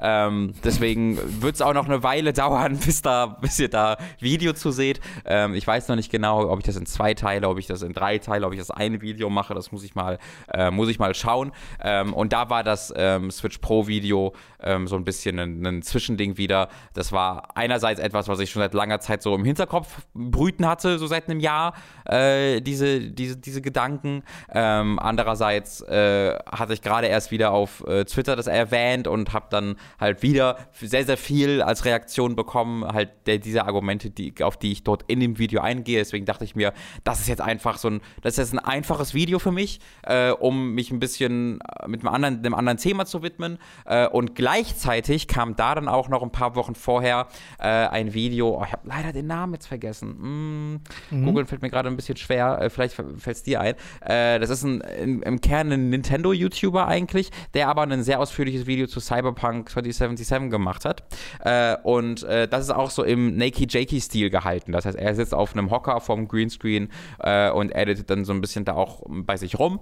Ähm, 0.00 0.54
deswegen 0.62 1.18
wird 1.42 1.56
es 1.56 1.62
auch 1.62 1.74
noch 1.74 1.86
eine 1.86 2.02
Weile 2.02 2.32
dauern, 2.32 2.78
bis, 2.78 3.02
da, 3.02 3.26
bis 3.26 3.58
ihr 3.58 3.68
da 3.68 3.96
Video 4.20 4.52
zu 4.52 4.70
seht. 4.70 5.00
Ähm, 5.24 5.54
ich 5.54 5.66
weiß 5.66 5.88
noch 5.88 5.96
nicht 5.96 6.10
genau, 6.10 6.50
ob 6.50 6.58
ich 6.60 6.64
das 6.64 6.76
in 6.76 6.86
zwei 6.86 7.14
Teile, 7.14 7.48
ob 7.48 7.58
ich 7.58 7.66
das 7.66 7.82
in 7.82 7.92
drei 7.92 8.18
Teile, 8.18 8.46
ob 8.46 8.52
ich 8.52 8.58
das 8.58 8.70
eine 8.70 9.00
Video 9.00 9.30
mache. 9.30 9.54
Das 9.54 9.72
muss 9.72 9.82
ich 9.82 9.94
mal, 9.94 10.18
äh, 10.52 10.70
muss 10.70 10.88
ich 10.88 10.98
mal 10.98 11.14
schauen. 11.14 11.52
Ähm, 11.82 12.14
und 12.14 12.32
da 12.32 12.50
war 12.50 12.62
das 12.62 12.92
ähm, 12.96 13.30
Switch 13.30 13.58
Pro 13.58 13.86
Video 13.86 14.32
ähm, 14.62 14.86
so 14.86 14.96
ein 14.96 15.04
bisschen 15.04 15.38
ein, 15.38 15.66
ein, 15.66 15.82
Zwischending 15.82 16.36
wieder. 16.36 16.68
Das 16.94 17.12
war 17.12 17.56
einerseits 17.56 18.00
etwas, 18.00 18.28
was 18.28 18.40
ich 18.40 18.50
schon 18.50 18.60
seit 18.60 18.74
langer 18.74 19.00
Zeit 19.00 19.22
so 19.22 19.34
im 19.34 19.44
Hinterkopf 19.44 20.02
brüten 20.14 20.66
hatte, 20.66 20.98
so 20.98 21.06
seit 21.06 21.28
einem 21.28 21.40
Jahr, 21.40 21.74
äh, 22.04 22.60
diese, 22.60 23.00
diese, 23.00 23.36
diese 23.36 23.62
Gedanken. 23.62 24.22
Ähm, 24.52 24.98
andererseits 24.98 25.82
äh, 25.82 26.36
hatte 26.50 26.72
ich 26.72 26.82
gerade 26.82 27.06
erst 27.06 27.30
wieder 27.30 27.52
auf 27.52 27.84
äh, 27.86 28.04
Twitter 28.04 28.36
das 28.36 28.46
erwähnt 28.46 29.06
und 29.06 29.32
habe 29.32 29.46
dann 29.50 29.76
halt 30.00 30.22
wieder 30.22 30.58
sehr, 30.72 31.04
sehr 31.04 31.16
viel 31.16 31.62
als 31.62 31.84
Reaktion 31.84 32.36
bekommen, 32.36 32.84
halt 32.84 33.10
der, 33.26 33.38
diese 33.38 33.64
Argumente, 33.64 34.10
die, 34.10 34.34
auf 34.42 34.56
die 34.56 34.72
ich 34.72 34.82
dort 34.82 35.04
in 35.06 35.20
dem 35.20 35.38
Video 35.38 35.60
eingehe. 35.60 35.98
Deswegen 35.98 36.26
dachte 36.26 36.44
ich 36.44 36.56
mir, 36.56 36.72
das 37.04 37.20
ist 37.20 37.28
jetzt 37.28 37.40
einfach 37.40 37.78
so 37.78 37.88
ein, 37.88 38.00
das 38.22 38.34
ist 38.34 38.38
jetzt 38.38 38.54
ein 38.54 38.58
einfaches 38.58 39.14
Video 39.14 39.38
für 39.38 39.52
mich, 39.52 39.80
äh, 40.02 40.30
um 40.30 40.72
mich 40.72 40.90
ein 40.90 41.00
bisschen 41.00 41.60
äh, 41.60 41.88
mit 41.88 42.00
einem 42.00 42.14
anderen, 42.14 42.38
einem 42.38 42.54
anderen 42.54 42.78
Thema 42.78 43.06
zu 43.06 43.22
widmen. 43.22 43.58
Äh, 43.84 44.08
und 44.08 44.34
gleichzeitig 44.48 45.28
kam 45.28 45.56
da 45.56 45.74
dann 45.74 45.88
auch 45.88 46.08
noch 46.08 46.22
ein 46.22 46.32
paar 46.32 46.56
Wochen 46.56 46.74
vorher 46.74 47.28
äh, 47.58 47.66
ein 47.66 48.14
Video, 48.14 48.58
oh, 48.58 48.64
ich 48.64 48.72
habe 48.72 48.88
leider 48.88 49.12
den 49.12 49.26
Namen 49.26 49.52
jetzt 49.52 49.66
vergessen. 49.66 50.16
Mm, 50.18 50.80
mhm. 51.10 51.24
Google 51.26 51.44
fällt 51.44 51.60
mir 51.60 51.68
gerade 51.68 51.90
ein 51.90 51.96
bisschen 51.96 52.16
schwer, 52.16 52.58
äh, 52.62 52.70
vielleicht 52.70 52.94
fällt 52.94 53.36
es 53.36 53.42
dir 53.42 53.60
ein. 53.60 53.74
Äh, 54.00 54.38
das 54.38 54.48
ist 54.48 54.62
ein, 54.62 54.80
in, 54.80 55.20
im 55.20 55.42
Kern 55.42 55.70
ein 55.70 55.90
Nintendo-YouTuber 55.90 56.88
eigentlich, 56.88 57.30
der 57.52 57.68
aber 57.68 57.82
ein 57.82 58.02
sehr 58.02 58.20
ausführliches 58.20 58.66
Video 58.66 58.86
zu 58.86 59.00
Cyberpunk 59.00 59.68
2077 59.68 60.50
gemacht 60.50 60.86
hat. 60.86 61.02
Äh, 61.44 61.76
und 61.82 62.22
äh, 62.22 62.48
das 62.48 62.64
ist 62.64 62.70
auch 62.70 62.88
so 62.88 63.04
im 63.04 63.36
Nakey 63.36 63.66
Jakey-Stil 63.68 64.30
gehalten. 64.30 64.72
Das 64.72 64.86
heißt, 64.86 64.96
er 64.96 65.14
sitzt 65.14 65.34
auf 65.34 65.52
einem 65.52 65.70
Hocker 65.70 66.00
vorm 66.00 66.26
Greenscreen 66.26 66.88
äh, 67.18 67.50
und 67.50 67.74
editet 67.74 68.08
dann 68.08 68.24
so 68.24 68.32
ein 68.32 68.40
bisschen 68.40 68.64
da 68.64 68.72
auch 68.72 69.02
bei 69.06 69.36
sich 69.36 69.58
rum. 69.58 69.80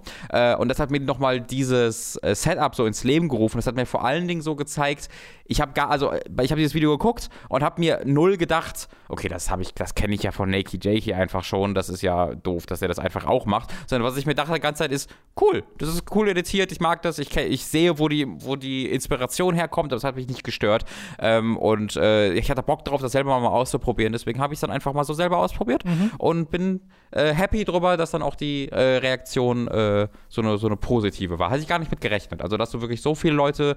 Und 0.57 0.67
das 0.67 0.79
hat 0.79 0.91
mir 0.91 0.99
nochmal 0.99 1.39
dieses 1.39 2.13
Setup 2.13 2.75
so 2.75 2.85
ins 2.85 3.03
Leben 3.05 3.29
gerufen. 3.29 3.57
Das 3.57 3.67
hat 3.67 3.75
mir 3.75 3.85
vor 3.85 4.03
allen 4.03 4.27
Dingen 4.27 4.41
so 4.41 4.56
gezeigt, 4.57 5.09
ich 5.45 5.61
habe 5.61 5.73
gar, 5.73 5.89
also 5.89 6.13
ich 6.13 6.51
habe 6.51 6.59
dieses 6.59 6.73
Video 6.73 6.91
geguckt 6.91 7.29
und 7.49 7.63
habe 7.63 7.79
mir 7.79 8.01
null 8.05 8.37
gedacht, 8.37 8.89
okay, 9.07 9.27
das 9.27 9.49
habe 9.49 9.61
ich, 9.61 9.73
das 9.73 9.95
kenne 9.95 10.13
ich 10.13 10.23
ja 10.23 10.31
von 10.31 10.49
Nakey 10.49 10.79
Jakey 10.81 11.13
einfach 11.13 11.43
schon, 11.43 11.73
das 11.73 11.89
ist 11.89 12.01
ja 12.01 12.35
doof, 12.35 12.65
dass 12.65 12.81
er 12.81 12.87
das 12.87 12.99
einfach 12.99 13.25
auch 13.25 13.45
macht. 13.45 13.73
Sondern 13.87 14.09
was 14.09 14.17
ich 14.17 14.25
mir 14.25 14.35
dachte 14.35 14.53
die 14.53 14.59
ganze 14.59 14.83
Zeit 14.83 14.91
ist, 14.91 15.09
cool, 15.39 15.63
das 15.77 15.89
ist 15.89 16.03
cool 16.13 16.27
editiert, 16.27 16.71
ich 16.71 16.79
mag 16.79 17.01
das, 17.01 17.19
ich, 17.19 17.35
ich 17.35 17.65
sehe, 17.65 17.99
wo 17.99 18.09
die, 18.09 18.27
wo 18.27 18.55
die 18.55 18.91
Inspiration 18.91 19.55
herkommt, 19.55 19.91
aber 19.91 19.97
das 19.97 20.03
hat 20.03 20.15
mich 20.15 20.27
nicht 20.27 20.43
gestört. 20.43 20.85
Ähm, 21.19 21.57
und 21.57 21.95
äh, 21.95 22.33
ich 22.33 22.49
hatte 22.51 22.63
Bock 22.63 22.83
drauf, 22.83 23.01
das 23.01 23.13
selber 23.13 23.39
mal 23.39 23.49
auszuprobieren. 23.49 24.13
Deswegen 24.13 24.39
habe 24.39 24.53
ich 24.53 24.57
es 24.57 24.61
dann 24.61 24.71
einfach 24.71 24.93
mal 24.93 25.03
so 25.03 25.13
selber 25.13 25.37
ausprobiert 25.37 25.85
mhm. 25.85 26.11
und 26.17 26.51
bin 26.51 26.81
äh, 27.11 27.33
happy 27.33 27.63
drüber, 27.63 27.97
dass 27.97 28.11
dann 28.11 28.21
auch 28.21 28.35
die 28.35 28.69
äh, 28.69 28.97
Reaktion 28.97 29.67
äh, 29.67 30.07
so, 30.27 30.41
eine, 30.41 30.57
so 30.57 30.67
eine 30.67 30.77
positive 30.77 31.39
war. 31.39 31.49
Hatte 31.49 31.61
ich 31.61 31.67
gar 31.67 31.79
nicht 31.79 31.91
mit 31.91 32.01
gerechnet. 32.01 32.41
Also, 32.41 32.57
dass 32.57 32.71
du 32.71 32.81
wirklich 32.81 33.01
so 33.01 33.15
viele 33.15 33.35
Leute 33.35 33.75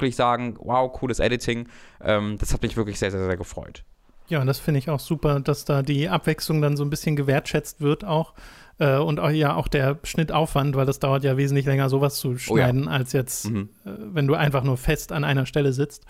ausdrücklich 0.00 0.16
sagen, 0.16 0.56
wow, 0.60 0.90
cooles 0.92 1.18
Editing, 1.20 1.68
ähm, 2.00 2.38
das 2.38 2.52
hat 2.52 2.62
mich 2.62 2.76
wirklich 2.76 2.98
sehr, 2.98 3.10
sehr, 3.10 3.24
sehr 3.24 3.36
gefreut. 3.36 3.84
Ja, 4.28 4.40
und 4.40 4.46
das 4.46 4.58
finde 4.58 4.78
ich 4.78 4.88
auch 4.88 5.00
super, 5.00 5.40
dass 5.40 5.64
da 5.64 5.82
die 5.82 6.08
Abwechslung 6.08 6.62
dann 6.62 6.76
so 6.76 6.84
ein 6.84 6.90
bisschen 6.90 7.16
gewertschätzt 7.16 7.80
wird 7.80 8.04
auch. 8.04 8.34
Äh, 8.78 8.96
und 8.98 9.20
auch, 9.20 9.30
ja, 9.30 9.54
auch 9.56 9.68
der 9.68 9.98
Schnittaufwand, 10.04 10.76
weil 10.76 10.86
das 10.86 11.00
dauert 11.00 11.24
ja 11.24 11.36
wesentlich 11.36 11.66
länger, 11.66 11.88
sowas 11.88 12.16
zu 12.16 12.38
schneiden, 12.38 12.84
oh 12.84 12.90
ja. 12.90 12.96
als 12.96 13.12
jetzt, 13.12 13.50
mhm. 13.50 13.68
äh, 13.84 13.90
wenn 13.98 14.26
du 14.26 14.34
einfach 14.34 14.62
nur 14.62 14.76
fest 14.76 15.12
an 15.12 15.24
einer 15.24 15.46
Stelle 15.46 15.72
sitzt. 15.72 16.06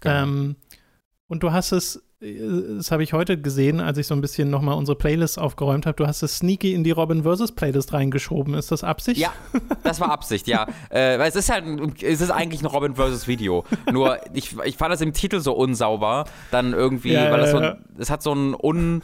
Genau. 0.00 0.22
Ähm, 0.22 0.56
und 1.28 1.42
du 1.42 1.52
hast 1.52 1.72
es 1.72 2.02
das 2.78 2.92
habe 2.92 3.02
ich 3.02 3.12
heute 3.12 3.40
gesehen, 3.40 3.80
als 3.80 3.98
ich 3.98 4.06
so 4.06 4.14
ein 4.14 4.20
bisschen 4.20 4.48
nochmal 4.48 4.76
unsere 4.76 4.96
Playlist 4.96 5.40
aufgeräumt 5.40 5.86
habe. 5.86 5.96
Du 5.96 6.06
hast 6.06 6.22
es 6.22 6.38
sneaky 6.38 6.72
in 6.72 6.84
die 6.84 6.92
Robin 6.92 7.24
vs. 7.24 7.52
Playlist 7.52 7.92
reingeschoben. 7.92 8.54
Ist 8.54 8.70
das 8.70 8.84
Absicht? 8.84 9.18
Ja, 9.18 9.32
das 9.82 10.00
war 10.00 10.12
Absicht, 10.12 10.46
ja. 10.46 10.68
äh, 10.90 11.18
weil 11.18 11.28
es 11.28 11.34
ist 11.34 11.50
halt, 11.50 11.64
es 12.00 12.20
ist 12.20 12.30
eigentlich 12.30 12.62
ein 12.62 12.66
Robin 12.66 12.94
vs. 12.94 13.26
Video. 13.26 13.64
Nur, 13.90 14.18
ich, 14.34 14.56
ich 14.64 14.76
fand 14.76 14.92
das 14.92 15.00
im 15.00 15.12
Titel 15.12 15.40
so 15.40 15.52
unsauber. 15.52 16.24
Dann 16.52 16.72
irgendwie, 16.72 17.12
ja, 17.12 17.30
weil 17.32 17.40
das 17.40 17.50
so, 17.50 17.60
es 17.98 18.10
hat 18.10 18.22
so 18.22 18.32
ein 18.32 18.54
un 18.54 19.02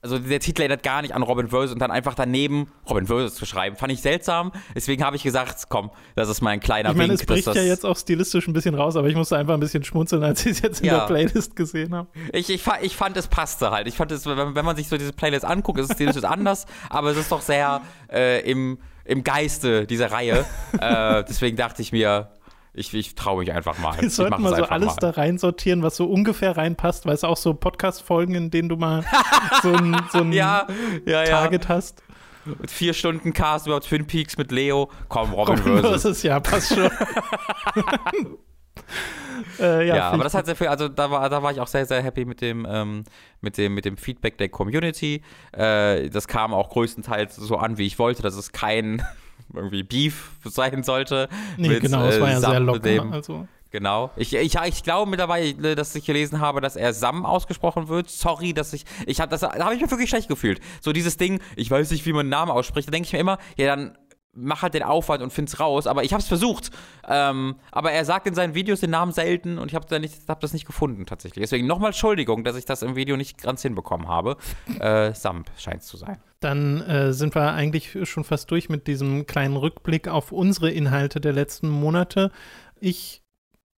also 0.00 0.18
der 0.18 0.38
Titel 0.38 0.62
erinnert 0.62 0.82
gar 0.82 1.02
nicht 1.02 1.14
an 1.14 1.22
Robin 1.22 1.48
Versus 1.48 1.72
und 1.72 1.80
dann 1.80 1.90
einfach 1.90 2.14
daneben 2.14 2.70
Robin 2.88 3.06
Versus 3.06 3.34
zu 3.34 3.46
schreiben, 3.46 3.76
fand 3.76 3.92
ich 3.92 4.00
seltsam. 4.00 4.52
Deswegen 4.74 5.04
habe 5.04 5.16
ich 5.16 5.22
gesagt, 5.22 5.64
komm, 5.68 5.90
das 6.14 6.28
ist 6.28 6.40
mein 6.40 6.60
kleiner 6.60 6.90
ich 6.90 6.96
meine, 6.96 7.10
Wink. 7.10 7.20
Es 7.20 7.26
bricht 7.26 7.46
ja 7.46 7.62
jetzt 7.62 7.84
auch 7.84 7.96
stilistisch 7.96 8.46
ein 8.46 8.52
bisschen 8.52 8.74
raus, 8.74 8.96
aber 8.96 9.08
ich 9.08 9.16
musste 9.16 9.36
einfach 9.36 9.54
ein 9.54 9.60
bisschen 9.60 9.82
schmunzeln, 9.82 10.22
als 10.22 10.46
ich 10.46 10.52
es 10.52 10.62
jetzt 10.62 10.80
in 10.80 10.86
ja. 10.86 10.98
der 11.00 11.06
Playlist 11.06 11.56
gesehen 11.56 11.94
habe. 11.94 12.08
Ich, 12.32 12.48
ich, 12.50 12.64
ich 12.82 12.96
fand, 12.96 13.16
es 13.16 13.26
passte 13.26 13.70
halt. 13.70 13.88
Ich 13.88 13.96
fand 13.96 14.12
es, 14.12 14.24
wenn, 14.26 14.54
wenn 14.54 14.64
man 14.64 14.76
sich 14.76 14.88
so 14.88 14.96
diese 14.96 15.12
Playlist 15.12 15.44
anguckt, 15.44 15.80
ist 15.80 15.90
es 15.90 15.94
stilistisch 15.94 16.24
anders, 16.28 16.66
aber 16.90 17.10
es 17.10 17.16
ist 17.16 17.32
doch 17.32 17.40
sehr 17.40 17.80
äh, 18.12 18.48
im, 18.48 18.78
im 19.04 19.24
Geiste 19.24 19.86
dieser 19.86 20.12
Reihe. 20.12 20.44
äh, 20.80 21.24
deswegen 21.28 21.56
dachte 21.56 21.82
ich 21.82 21.90
mir, 21.90 22.30
ich, 22.78 22.94
ich 22.94 23.14
traue 23.14 23.40
mich 23.40 23.52
einfach 23.52 23.78
mal. 23.78 24.00
Wir 24.00 24.10
sollten 24.10 24.40
mal 24.40 24.56
so 24.56 24.64
alles 24.64 24.88
mal. 24.88 24.96
da 25.00 25.10
reinsortieren, 25.10 25.82
was 25.82 25.96
so 25.96 26.06
ungefähr 26.06 26.56
reinpasst, 26.56 27.04
weil 27.06 27.14
es 27.14 27.24
auch 27.24 27.36
so 27.36 27.54
Podcast-Folgen, 27.54 28.34
in 28.34 28.50
denen 28.50 28.68
du 28.68 28.76
mal 28.76 29.04
so 29.62 29.72
ein, 29.72 30.00
so 30.12 30.18
ein 30.18 30.32
ja, 30.32 30.66
ja, 31.04 31.24
Target 31.24 31.64
ja. 31.64 31.70
hast. 31.70 32.02
Mit 32.44 32.70
vier 32.70 32.94
Stunden 32.94 33.32
Cast 33.34 33.66
über 33.66 33.80
Twin 33.80 34.06
Peaks 34.06 34.38
mit 34.38 34.52
Leo. 34.52 34.90
Komm, 35.08 35.32
Robin 35.32 35.58
Robin 35.58 35.80
versus. 35.80 36.22
ja, 36.22 36.40
passt 36.40 36.74
schon. 36.74 36.88
äh, 39.58 39.86
ja, 39.86 39.96
ja 39.96 40.10
aber 40.10 40.24
das 40.24 40.32
hat 40.32 40.46
sehr 40.46 40.56
viel, 40.56 40.68
also 40.68 40.88
da 40.88 41.10
war, 41.10 41.28
da 41.28 41.42
war 41.42 41.52
ich 41.52 41.60
auch 41.60 41.66
sehr, 41.66 41.84
sehr 41.84 42.02
happy 42.02 42.24
mit 42.24 42.40
dem, 42.40 42.66
ähm, 42.68 43.04
mit 43.42 43.58
dem, 43.58 43.74
mit 43.74 43.84
dem 43.84 43.98
Feedback 43.98 44.38
der 44.38 44.48
Community. 44.48 45.22
Äh, 45.52 46.08
das 46.08 46.26
kam 46.26 46.54
auch 46.54 46.70
größtenteils 46.70 47.36
so 47.36 47.56
an, 47.56 47.76
wie 47.76 47.84
ich 47.86 47.98
wollte. 47.98 48.22
Das 48.22 48.34
ist 48.34 48.52
kein 48.52 49.02
irgendwie 49.54 49.82
Beef 49.82 50.32
sein 50.44 50.82
sollte. 50.82 51.28
Nee, 51.56 51.68
mit, 51.68 51.80
genau, 51.80 52.06
es 52.06 52.20
war 52.20 52.30
ja 52.30 52.38
äh, 52.38 52.40
sehr 52.40 52.60
locker. 52.60 52.80
Dem, 52.80 53.12
also. 53.12 53.46
Genau. 53.70 54.10
Ich, 54.16 54.34
ich, 54.34 54.54
ich 54.54 54.82
glaube 54.82 55.10
mittlerweile, 55.10 55.74
dass 55.74 55.94
ich 55.94 56.06
gelesen 56.06 56.40
habe, 56.40 56.60
dass 56.60 56.74
er 56.74 56.94
Sam 56.94 57.26
ausgesprochen 57.26 57.88
wird. 57.88 58.08
Sorry, 58.08 58.54
dass 58.54 58.72
ich. 58.72 58.84
Ich 59.06 59.20
habe 59.20 59.30
das 59.30 59.40
da 59.40 59.52
habe 59.52 59.74
ich 59.74 59.80
mir 59.80 59.90
wirklich 59.90 60.08
schlecht 60.08 60.28
gefühlt. 60.28 60.60
So 60.80 60.92
dieses 60.92 61.16
Ding, 61.18 61.40
ich 61.54 61.70
weiß 61.70 61.90
nicht, 61.90 62.06
wie 62.06 62.12
man 62.12 62.20
einen 62.20 62.30
Namen 62.30 62.50
ausspricht. 62.50 62.88
Da 62.88 62.92
denke 62.92 63.06
ich 63.06 63.12
mir 63.12 63.18
immer, 63.18 63.38
ja, 63.56 63.66
dann 63.66 63.98
mach 64.32 64.62
halt 64.62 64.74
den 64.74 64.82
Aufwand 64.82 65.22
und 65.22 65.32
find's 65.32 65.60
raus. 65.60 65.86
Aber 65.86 66.04
ich 66.04 66.12
habe 66.12 66.22
es 66.22 66.28
versucht. 66.28 66.70
Ähm, 67.06 67.56
aber 67.70 67.92
er 67.92 68.04
sagt 68.04 68.26
in 68.26 68.34
seinen 68.34 68.54
Videos 68.54 68.80
den 68.80 68.90
Namen 68.90 69.12
selten 69.12 69.58
und 69.58 69.68
ich 69.68 69.74
habe 69.74 69.86
da 69.86 69.98
hab 70.28 70.40
das 70.40 70.52
nicht 70.52 70.66
gefunden 70.66 71.06
tatsächlich. 71.06 71.42
Deswegen 71.42 71.66
nochmal 71.66 71.90
Entschuldigung, 71.90 72.44
dass 72.44 72.56
ich 72.56 72.64
das 72.64 72.82
im 72.82 72.96
Video 72.96 73.16
nicht 73.16 73.42
ganz 73.42 73.62
hinbekommen 73.62 74.08
habe. 74.08 74.36
Äh, 74.80 75.12
Samp 75.12 75.50
scheint 75.58 75.82
es 75.82 75.88
zu 75.88 75.96
sein. 75.96 76.18
Dann 76.40 76.80
äh, 76.82 77.12
sind 77.12 77.34
wir 77.34 77.52
eigentlich 77.52 77.98
schon 78.08 78.24
fast 78.24 78.50
durch 78.50 78.68
mit 78.68 78.86
diesem 78.86 79.26
kleinen 79.26 79.56
Rückblick 79.56 80.08
auf 80.08 80.32
unsere 80.32 80.70
Inhalte 80.70 81.20
der 81.20 81.32
letzten 81.32 81.68
Monate. 81.68 82.30
Ich 82.80 83.22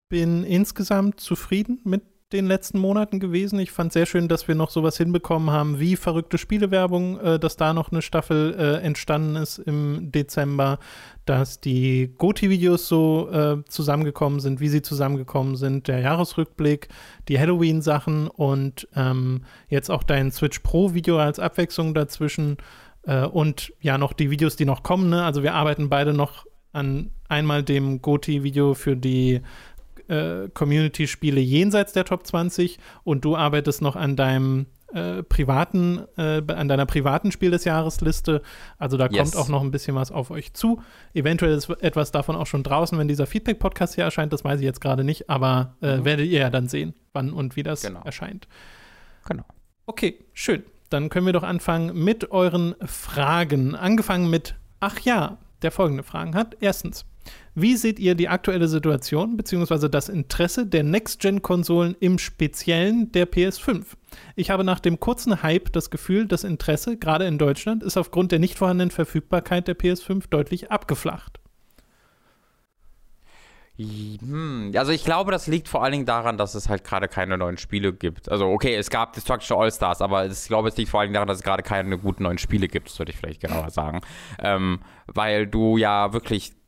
bin 0.10 0.43
insgesamt 0.43 1.19
zufrieden 1.19 1.80
mit 1.84 2.04
den 2.31 2.45
letzten 2.45 2.77
Monaten 2.77 3.19
gewesen. 3.19 3.59
Ich 3.59 3.71
fand 3.71 3.91
sehr 3.91 4.05
schön, 4.05 4.27
dass 4.27 4.47
wir 4.47 4.53
noch 4.53 4.69
sowas 4.69 4.97
hinbekommen 4.97 5.49
haben 5.49 5.79
wie 5.79 5.95
verrückte 5.95 6.37
Spielewerbung, 6.37 7.19
äh, 7.19 7.39
dass 7.39 7.57
da 7.57 7.73
noch 7.73 7.91
eine 7.91 8.01
Staffel 8.01 8.55
äh, 8.57 8.85
entstanden 8.85 9.35
ist 9.35 9.57
im 9.57 10.11
Dezember, 10.11 10.77
dass 11.25 11.59
die 11.59 12.13
Goti-Videos 12.17 12.87
so 12.87 13.29
äh, 13.31 13.63
zusammengekommen 13.67 14.39
sind, 14.39 14.59
wie 14.59 14.69
sie 14.69 14.83
zusammengekommen 14.83 15.55
sind, 15.55 15.87
der 15.87 15.99
Jahresrückblick, 15.99 16.89
die 17.27 17.39
Halloween-Sachen 17.39 18.27
und 18.27 18.87
ähm, 18.95 19.43
jetzt 19.67 19.89
auch 19.89 20.03
dein 20.03 20.31
Switch 20.31 20.59
Pro-Video 20.59 21.17
als 21.17 21.39
Abwechslung 21.39 21.95
dazwischen 21.95 22.57
äh, 23.03 23.25
und 23.25 23.73
ja 23.81 23.97
noch 23.97 24.13
die 24.13 24.29
Videos, 24.29 24.55
die 24.55 24.65
noch 24.65 24.83
kommen. 24.83 25.09
Ne? 25.09 25.23
Also 25.23 25.41
wir 25.41 25.55
arbeiten 25.55 25.89
beide 25.89 26.13
noch 26.13 26.45
an 26.71 27.09
einmal 27.27 27.63
dem 27.63 28.01
Goti-Video 28.01 28.73
für 28.73 28.95
die 28.95 29.41
äh, 30.10 30.50
Community-Spiele 30.54 31.39
jenseits 31.39 31.93
der 31.93 32.06
Top 32.06 32.26
20 32.26 32.80
und 33.04 33.24
du 33.24 33.36
arbeitest 33.36 33.82
noch 33.82 33.95
an 33.95 34.15
deinem 34.15 34.65
äh, 34.93 35.22
privaten, 35.24 36.06
äh, 36.17 36.41
an 36.48 36.67
deiner 36.67 36.86
privaten 36.86 37.32
Spiel 37.32 37.52
des 37.52 37.63
Jahresliste. 37.63 38.41
Also 38.78 38.98
da 38.98 39.08
yes. 39.08 39.17
kommt 39.17 39.36
auch 39.36 39.50
noch 39.50 39.62
ein 39.62 39.72
bisschen 39.72 39.95
was 39.95 40.12
auf 40.12 40.32
euch 40.32 40.54
zu. 40.54 40.82
Eventuell 41.13 41.54
ist 41.54 41.69
etwas 41.82 42.12
davon 42.12 42.36
auch 42.36 42.48
schon 42.48 42.63
draußen, 42.63 42.98
wenn 42.98 43.08
dieser 43.08 43.28
Feedback-Podcast 43.28 43.95
hier 43.95 44.04
erscheint. 44.04 44.34
Das 44.34 44.43
weiß 44.43 44.60
ich 44.60 44.65
jetzt 44.65 44.82
gerade 44.82 45.04
nicht, 45.04 45.30
aber 45.30 45.76
äh, 45.82 45.98
mhm. 45.98 46.06
werdet 46.06 46.28
ihr 46.28 46.39
ja 46.39 46.50
dann 46.50 46.67
sehen, 46.67 46.95
wann 47.13 47.32
und 47.32 47.56
wie 47.56 47.63
das 47.63 47.82
genau. 47.82 48.02
erscheint. 48.02 48.48
Genau. 49.28 49.45
Okay, 49.86 50.26
schön. 50.34 50.63
Dann 50.89 51.10
können 51.10 51.28
wir 51.28 51.34
doch 51.34 51.43
anfangen 51.43 52.04
mit 52.04 52.32
euren 52.32 52.74
Fragen. 52.84 53.76
Angefangen 53.76 54.30
mit, 54.30 54.56
ach 54.80 55.00
ja, 55.02 55.38
der 55.62 55.72
folgende 55.72 56.04
Fragen 56.04 56.34
hat. 56.34 56.58
Erstens, 56.62 57.06
wie 57.62 57.76
seht 57.76 58.00
ihr 58.00 58.15
die 58.15 58.28
aktuelle 58.28 58.67
Situation 58.67 59.38
bzw. 59.38 59.89
das 59.89 60.10
Interesse 60.10 60.65
der 60.65 60.84
Next-Gen-Konsolen 60.84 61.95
im 62.00 62.19
Speziellen 62.19 63.12
der 63.12 63.30
PS5? 63.30 63.84
Ich 64.36 64.50
habe 64.50 64.63
nach 64.63 64.80
dem 64.80 65.00
kurzen 65.00 65.43
Hype 65.43 65.72
das 65.72 65.89
Gefühl, 65.89 66.28
das 66.28 66.43
Interesse, 66.43 66.98
gerade 66.98 67.26
in 67.26 67.38
Deutschland, 67.38 67.84
ist 67.84 67.98
aufgrund 67.98 68.32
der 68.32 68.39
nicht 68.39 68.58
vorhandenen 68.58 68.91
Verfügbarkeit 68.91 69.67
der 69.67 69.78
PS5 69.78 70.26
deutlich 70.30 70.72
abgeflacht. 70.72 71.39
Hm, 73.80 74.74
also 74.76 74.91
ich 74.91 75.06
glaube, 75.06 75.32
das 75.32 75.48
liegt 75.48 75.69
vor 75.69 75.82
allen 75.82 75.93
Dingen 75.93 76.06
daran, 76.06 76.38
dass 76.38 76.54
es 76.54 76.67
halt 76.67 76.84
gerade 76.84 77.08
keine 77.08 77.38
neuen 77.38 77.58
Spiele 77.58 77.93
gibt. 77.93 78.30
Also 78.30 78.45
okay, 78.48 78.76
es 78.76 78.89
gab 78.89 79.13
Destruction 79.13 79.58
All-Stars, 79.58 80.02
aber 80.02 80.26
ich 80.26 80.48
glaube, 80.48 80.67
es 80.67 80.76
liegt 80.76 80.89
vor 80.89 81.00
allen 81.00 81.08
Dingen 81.08 81.13
daran, 81.13 81.30
dass 81.30 81.38
es 81.38 81.43
gerade 81.43 81.63
keine 81.63 81.98
guten 81.98 82.24
neuen 82.24 82.38
Spiele 82.38 82.67
gibt, 82.67 82.89
das 82.89 83.00
würde 83.00 83.13
ich 83.13 83.17
vielleicht 83.17 83.39
genauer 83.39 83.69
sagen. 83.69 84.02
Ähm, 84.39 84.82
weil 85.08 85.48
du 85.48 85.78
ja 85.78 86.12
wirklich 86.12 86.59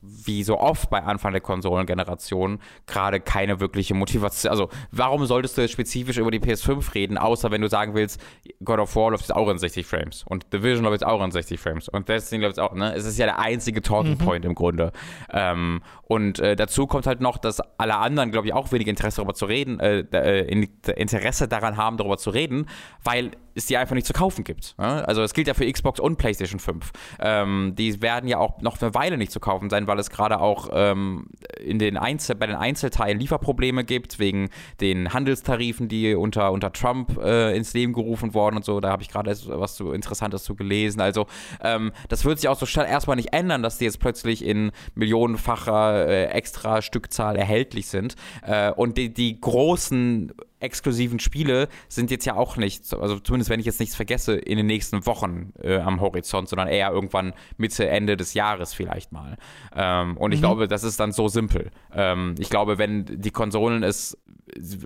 wie 0.00 0.44
so 0.44 0.58
oft 0.58 0.90
bei 0.90 1.02
Anfang 1.02 1.32
der 1.32 1.40
Konsolengeneration 1.40 2.60
gerade 2.86 3.20
keine 3.20 3.60
wirkliche 3.60 3.94
Motivation. 3.94 4.50
Also, 4.50 4.68
warum 4.92 5.26
solltest 5.26 5.56
du 5.56 5.62
jetzt 5.62 5.72
spezifisch 5.72 6.18
über 6.18 6.30
die 6.30 6.40
PS5 6.40 6.94
reden, 6.94 7.18
außer 7.18 7.50
wenn 7.50 7.60
du 7.60 7.68
sagen 7.68 7.94
willst, 7.94 8.20
God 8.62 8.78
of 8.78 8.94
War 8.94 9.10
läuft 9.10 9.24
jetzt 9.24 9.34
auch 9.34 9.48
in 9.48 9.58
60 9.58 9.86
Frames 9.86 10.24
und 10.24 10.52
Division 10.52 10.84
läuft 10.84 11.00
jetzt 11.00 11.06
auch 11.06 11.22
in 11.24 11.30
60 11.30 11.58
Frames 11.58 11.88
und 11.88 12.08
Destiny 12.08 12.42
läuft 12.42 12.58
jetzt 12.58 12.64
auch, 12.64 12.74
ne? 12.74 12.94
Es 12.94 13.04
ist 13.04 13.18
ja 13.18 13.26
der 13.26 13.40
einzige 13.40 13.82
Talking 13.82 14.12
mhm. 14.12 14.18
Point 14.18 14.44
im 14.44 14.54
Grunde. 14.54 14.92
Ähm, 15.32 15.82
und 16.04 16.38
äh, 16.38 16.56
dazu 16.56 16.86
kommt 16.86 17.06
halt 17.06 17.20
noch, 17.20 17.36
dass 17.38 17.60
alle 17.78 17.96
anderen, 17.96 18.30
glaube 18.30 18.46
ich, 18.46 18.52
auch 18.52 18.72
wenig 18.72 18.86
Interesse 18.86 19.16
darüber 19.16 19.34
zu 19.34 19.46
reden, 19.46 19.80
äh, 19.80 20.00
äh, 20.12 20.66
Interesse 20.96 21.48
daran 21.48 21.76
haben, 21.76 21.96
darüber 21.96 22.18
zu 22.18 22.30
reden, 22.30 22.66
weil 23.02 23.32
es 23.58 23.66
die 23.66 23.76
einfach 23.76 23.94
nicht 23.94 24.06
zu 24.06 24.12
kaufen 24.12 24.44
gibt. 24.44 24.74
Ne? 24.78 25.06
Also 25.06 25.22
es 25.22 25.34
gilt 25.34 25.48
ja 25.48 25.54
für 25.54 25.70
Xbox 25.70 26.00
und 26.00 26.16
PlayStation 26.16 26.60
5. 26.60 26.92
Ähm, 27.20 27.74
die 27.76 28.00
werden 28.00 28.28
ja 28.28 28.38
auch 28.38 28.60
noch 28.60 28.80
eine 28.80 28.94
Weile 28.94 29.18
nicht 29.18 29.32
zu 29.32 29.40
kaufen 29.40 29.70
sein, 29.70 29.86
weil 29.86 29.98
es 29.98 30.10
gerade 30.10 30.40
auch 30.40 30.68
ähm, 30.72 31.26
in 31.60 31.78
den 31.78 31.96
Einzel 31.96 32.36
bei 32.36 32.46
den 32.46 32.56
Einzelteilen 32.56 33.18
Lieferprobleme 33.18 33.84
gibt, 33.84 34.18
wegen 34.18 34.50
den 34.80 35.12
Handelstarifen, 35.12 35.88
die 35.88 36.14
unter, 36.14 36.52
unter 36.52 36.72
Trump 36.72 37.18
äh, 37.18 37.56
ins 37.56 37.74
Leben 37.74 37.92
gerufen 37.92 38.34
wurden 38.34 38.56
und 38.56 38.64
so. 38.64 38.80
Da 38.80 38.90
habe 38.90 39.02
ich 39.02 39.08
gerade 39.08 39.36
was 39.46 39.76
so 39.76 39.92
Interessantes 39.92 40.44
zu 40.44 40.54
gelesen. 40.54 41.00
Also 41.00 41.26
ähm, 41.62 41.92
das 42.08 42.24
wird 42.24 42.38
sich 42.38 42.48
auch 42.48 42.58
so 42.58 42.66
erstmal 42.80 43.16
nicht 43.16 43.32
ändern, 43.32 43.62
dass 43.62 43.78
die 43.78 43.84
jetzt 43.84 44.00
plötzlich 44.00 44.44
in 44.44 44.70
millionenfacher 44.94 46.06
äh, 46.06 46.24
extra 46.26 46.82
Stückzahl 46.82 47.36
erhältlich 47.36 47.88
sind. 47.88 48.14
Äh, 48.42 48.70
und 48.72 48.96
die, 48.96 49.12
die 49.12 49.40
großen 49.40 50.32
exklusiven 50.60 51.20
Spiele 51.20 51.68
sind 51.88 52.10
jetzt 52.10 52.24
ja 52.24 52.34
auch 52.34 52.56
nicht, 52.56 52.92
also 52.94 53.18
zumindest 53.18 53.50
wenn 53.50 53.60
ich 53.60 53.66
jetzt 53.66 53.80
nichts 53.80 53.94
vergesse, 53.94 54.36
in 54.36 54.56
den 54.56 54.66
nächsten 54.66 55.06
Wochen 55.06 55.52
äh, 55.62 55.78
am 55.78 56.00
Horizont, 56.00 56.48
sondern 56.48 56.68
eher 56.68 56.90
irgendwann 56.90 57.32
Mitte, 57.56 57.88
Ende 57.88 58.16
des 58.16 58.34
Jahres 58.34 58.74
vielleicht 58.74 59.12
mal. 59.12 59.36
Ähm, 59.74 60.16
und 60.16 60.32
ich 60.32 60.40
mhm. 60.40 60.42
glaube, 60.42 60.68
das 60.68 60.84
ist 60.84 60.98
dann 61.00 61.12
so 61.12 61.28
simpel. 61.28 61.70
Ähm, 61.94 62.34
ich 62.38 62.50
glaube, 62.50 62.78
wenn 62.78 63.04
die 63.06 63.30
Konsolen 63.30 63.82
es, 63.82 64.18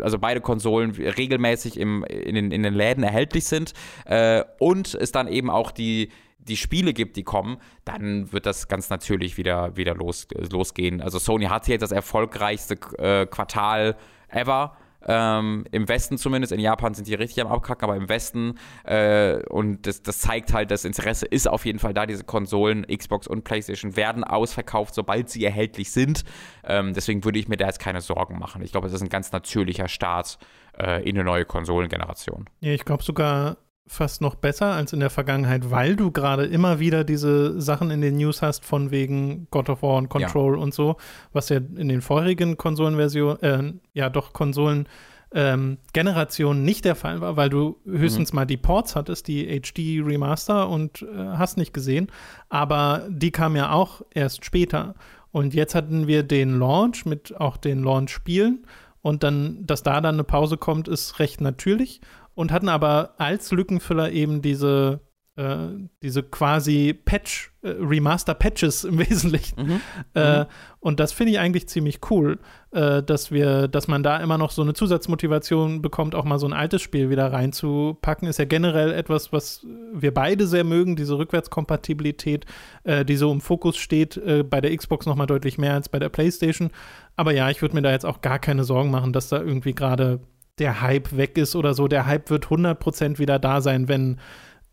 also 0.00 0.18
beide 0.18 0.40
Konsolen 0.40 0.90
regelmäßig 0.90 1.78
im, 1.78 2.04
in, 2.04 2.34
den, 2.34 2.50
in 2.50 2.62
den 2.62 2.74
Läden 2.74 3.04
erhältlich 3.04 3.44
sind 3.44 3.72
äh, 4.04 4.42
und 4.58 4.94
es 4.94 5.12
dann 5.12 5.28
eben 5.28 5.50
auch 5.50 5.70
die 5.70 6.10
die 6.44 6.56
Spiele 6.56 6.92
gibt, 6.92 7.16
die 7.16 7.22
kommen, 7.22 7.58
dann 7.84 8.32
wird 8.32 8.46
das 8.46 8.66
ganz 8.66 8.90
natürlich 8.90 9.36
wieder, 9.36 9.76
wieder 9.76 9.94
los, 9.94 10.26
losgehen. 10.50 11.00
Also 11.00 11.20
Sony 11.20 11.44
hat 11.44 11.68
jetzt 11.68 11.82
das 11.82 11.92
erfolgreichste 11.92 12.74
äh, 12.98 13.26
Quartal 13.26 13.96
ever 14.28 14.76
ähm, 15.06 15.64
Im 15.72 15.88
Westen 15.88 16.18
zumindest, 16.18 16.52
in 16.52 16.60
Japan 16.60 16.94
sind 16.94 17.08
die 17.08 17.14
richtig 17.14 17.44
am 17.44 17.50
Abkacken, 17.50 17.84
aber 17.84 17.96
im 17.96 18.08
Westen 18.08 18.58
äh, 18.84 19.42
und 19.48 19.86
das, 19.86 20.02
das 20.02 20.20
zeigt 20.20 20.52
halt, 20.52 20.70
das 20.70 20.84
Interesse 20.84 21.26
ist 21.26 21.48
auf 21.48 21.64
jeden 21.64 21.78
Fall 21.78 21.94
da. 21.94 22.06
Diese 22.06 22.24
Konsolen, 22.24 22.86
Xbox 22.86 23.26
und 23.26 23.44
PlayStation, 23.44 23.96
werden 23.96 24.24
ausverkauft, 24.24 24.94
sobald 24.94 25.28
sie 25.28 25.44
erhältlich 25.44 25.90
sind. 25.90 26.24
Ähm, 26.64 26.94
deswegen 26.94 27.24
würde 27.24 27.38
ich 27.38 27.48
mir 27.48 27.56
da 27.56 27.66
jetzt 27.66 27.80
keine 27.80 28.00
Sorgen 28.00 28.38
machen. 28.38 28.62
Ich 28.62 28.72
glaube, 28.72 28.86
das 28.86 28.94
ist 28.94 29.02
ein 29.02 29.08
ganz 29.08 29.32
natürlicher 29.32 29.88
Start 29.88 30.38
äh, 30.78 31.02
in 31.08 31.16
eine 31.16 31.24
neue 31.24 31.44
Konsolengeneration. 31.44 32.48
Ja, 32.60 32.72
ich 32.72 32.84
glaube 32.84 33.02
sogar, 33.02 33.56
fast 33.86 34.20
noch 34.20 34.36
besser 34.36 34.72
als 34.72 34.92
in 34.92 35.00
der 35.00 35.10
Vergangenheit, 35.10 35.70
weil 35.70 35.96
du 35.96 36.10
gerade 36.10 36.44
immer 36.44 36.78
wieder 36.78 37.04
diese 37.04 37.60
Sachen 37.60 37.90
in 37.90 38.00
den 38.00 38.16
News 38.16 38.42
hast, 38.42 38.64
von 38.64 38.90
wegen 38.90 39.48
God 39.50 39.68
of 39.68 39.82
War 39.82 39.96
und 39.96 40.08
Control 40.08 40.56
ja. 40.56 40.62
und 40.62 40.72
so, 40.72 40.96
was 41.32 41.48
ja 41.48 41.56
in 41.56 41.88
den 41.88 42.00
vorherigen 42.00 42.56
Konsolenversionen, 42.56 43.42
äh, 43.42 43.72
ja 43.92 44.08
doch 44.08 44.32
Konsolen 44.32 44.88
ähm, 45.34 45.78
Generation 45.92 46.62
nicht 46.62 46.84
der 46.84 46.94
Fall 46.94 47.20
war, 47.20 47.36
weil 47.36 47.48
du 47.48 47.78
höchstens 47.86 48.32
mhm. 48.32 48.36
mal 48.36 48.44
die 48.44 48.56
Ports 48.56 48.94
hattest, 48.94 49.28
die 49.28 49.46
HD 49.60 50.04
Remaster 50.04 50.68
und 50.68 51.02
äh, 51.02 51.16
hast 51.16 51.56
nicht 51.56 51.74
gesehen, 51.74 52.08
aber 52.48 53.06
die 53.08 53.30
kamen 53.30 53.56
ja 53.56 53.72
auch 53.72 54.02
erst 54.14 54.44
später. 54.44 54.94
Und 55.30 55.54
jetzt 55.54 55.74
hatten 55.74 56.06
wir 56.06 56.22
den 56.22 56.58
Launch 56.58 57.06
mit 57.06 57.40
auch 57.40 57.56
den 57.56 57.82
Launch-Spielen 57.82 58.66
und 59.00 59.22
dann, 59.22 59.66
dass 59.66 59.82
da 59.82 60.00
dann 60.00 60.16
eine 60.16 60.24
Pause 60.24 60.58
kommt, 60.58 60.88
ist 60.88 61.18
recht 61.18 61.40
natürlich 61.40 62.00
und 62.34 62.52
hatten 62.52 62.68
aber 62.68 63.14
als 63.18 63.50
Lückenfüller 63.52 64.10
eben 64.10 64.42
diese, 64.42 65.00
äh, 65.36 65.68
diese 66.02 66.22
quasi 66.22 66.92
Patch, 66.92 67.52
äh, 67.62 67.70
Remaster-Patches 67.70 68.84
im 68.84 68.98
Wesentlichen. 69.10 69.62
Mhm. 69.62 69.80
Äh, 70.14 70.40
mhm. 70.40 70.46
Und 70.80 71.00
das 71.00 71.12
finde 71.12 71.32
ich 71.32 71.38
eigentlich 71.38 71.68
ziemlich 71.68 72.00
cool, 72.10 72.38
äh, 72.72 73.02
dass 73.02 73.30
wir, 73.30 73.68
dass 73.68 73.86
man 73.86 74.02
da 74.02 74.18
immer 74.18 74.36
noch 74.36 74.50
so 74.50 74.62
eine 74.62 74.74
Zusatzmotivation 74.74 75.80
bekommt, 75.80 76.14
auch 76.14 76.24
mal 76.24 76.38
so 76.38 76.46
ein 76.46 76.52
altes 76.52 76.82
Spiel 76.82 77.08
wieder 77.08 77.32
reinzupacken. 77.32 78.28
Ist 78.28 78.38
ja 78.38 78.46
generell 78.46 78.92
etwas, 78.92 79.32
was 79.32 79.66
wir 79.92 80.12
beide 80.12 80.46
sehr 80.46 80.64
mögen, 80.64 80.96
diese 80.96 81.18
Rückwärtskompatibilität, 81.18 82.46
äh, 82.84 83.04
die 83.04 83.16
so 83.16 83.30
im 83.30 83.40
Fokus 83.40 83.76
steht, 83.76 84.16
äh, 84.16 84.42
bei 84.42 84.60
der 84.60 84.76
Xbox 84.76 85.06
noch 85.06 85.16
mal 85.16 85.26
deutlich 85.26 85.58
mehr 85.58 85.74
als 85.74 85.88
bei 85.88 85.98
der 85.98 86.08
PlayStation. 86.08 86.70
Aber 87.16 87.32
ja, 87.32 87.50
ich 87.50 87.62
würde 87.62 87.74
mir 87.74 87.82
da 87.82 87.90
jetzt 87.90 88.06
auch 88.06 88.22
gar 88.22 88.38
keine 88.38 88.64
Sorgen 88.64 88.90
machen, 88.90 89.12
dass 89.12 89.28
da 89.28 89.40
irgendwie 89.40 89.74
gerade 89.74 90.20
der 90.58 90.80
Hype 90.82 91.16
weg 91.16 91.38
ist 91.38 91.56
oder 91.56 91.74
so. 91.74 91.88
Der 91.88 92.06
Hype 92.06 92.30
wird 92.30 92.46
100% 92.46 93.18
wieder 93.18 93.38
da 93.38 93.60
sein, 93.60 93.88
wenn 93.88 94.18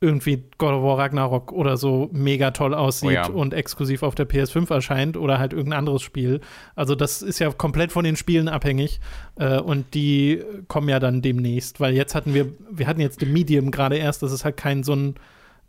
irgendwie 0.01 0.45
God 0.57 0.71
of 0.73 0.83
War 0.83 0.97
Ragnarok 0.97 1.51
oder 1.51 1.75
so 1.75 2.09
mega 2.13 2.51
toll 2.51 2.73
aussieht 2.73 3.09
oh 3.09 3.13
ja. 3.13 3.27
und 3.27 3.53
exklusiv 3.53 4.01
auf 4.03 4.15
der 4.15 4.29
PS5 4.29 4.73
erscheint 4.73 5.17
oder 5.17 5.39
halt 5.39 5.51
irgendein 5.51 5.79
anderes 5.79 6.01
Spiel. 6.01 6.39
Also 6.75 6.95
das 6.95 7.21
ist 7.21 7.39
ja 7.39 7.51
komplett 7.51 7.91
von 7.91 8.05
den 8.05 8.15
Spielen 8.15 8.47
abhängig 8.47 9.01
äh, 9.35 9.59
und 9.59 9.93
die 9.93 10.41
kommen 10.69 10.87
ja 10.87 10.99
dann 10.99 11.21
demnächst, 11.21 11.81
weil 11.81 11.95
jetzt 11.95 12.15
hatten 12.15 12.33
wir, 12.33 12.47
wir 12.71 12.87
hatten 12.87 13.01
jetzt 13.01 13.21
den 13.21 13.33
Medium 13.33 13.71
gerade 13.71 13.97
erst, 13.97 14.23
das 14.23 14.31
ist 14.31 14.45
halt 14.45 14.57
kein 14.57 14.83
so 14.83 14.93
ein 14.93 15.15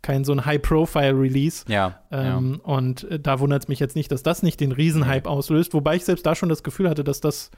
kein 0.01 0.23
so 0.23 0.31
ein 0.31 0.45
High-Profile-Release. 0.45 1.65
Ja, 1.67 1.99
ähm, 2.11 2.59
ja. 2.63 2.73
Und 2.73 3.03
äh, 3.03 3.19
da 3.19 3.39
wundert 3.39 3.63
es 3.63 3.67
mich 3.67 3.79
jetzt 3.79 3.95
nicht, 3.95 4.11
dass 4.11 4.23
das 4.23 4.41
nicht 4.41 4.59
den 4.59 4.71
Riesenhype 4.71 5.29
auslöst, 5.29 5.75
wobei 5.75 5.95
ich 5.95 6.05
selbst 6.05 6.25
da 6.25 6.33
schon 6.33 6.49
das 6.49 6.63
Gefühl 6.63 6.89
hatte, 6.89 7.03
dass 7.03 7.21
das 7.21 7.51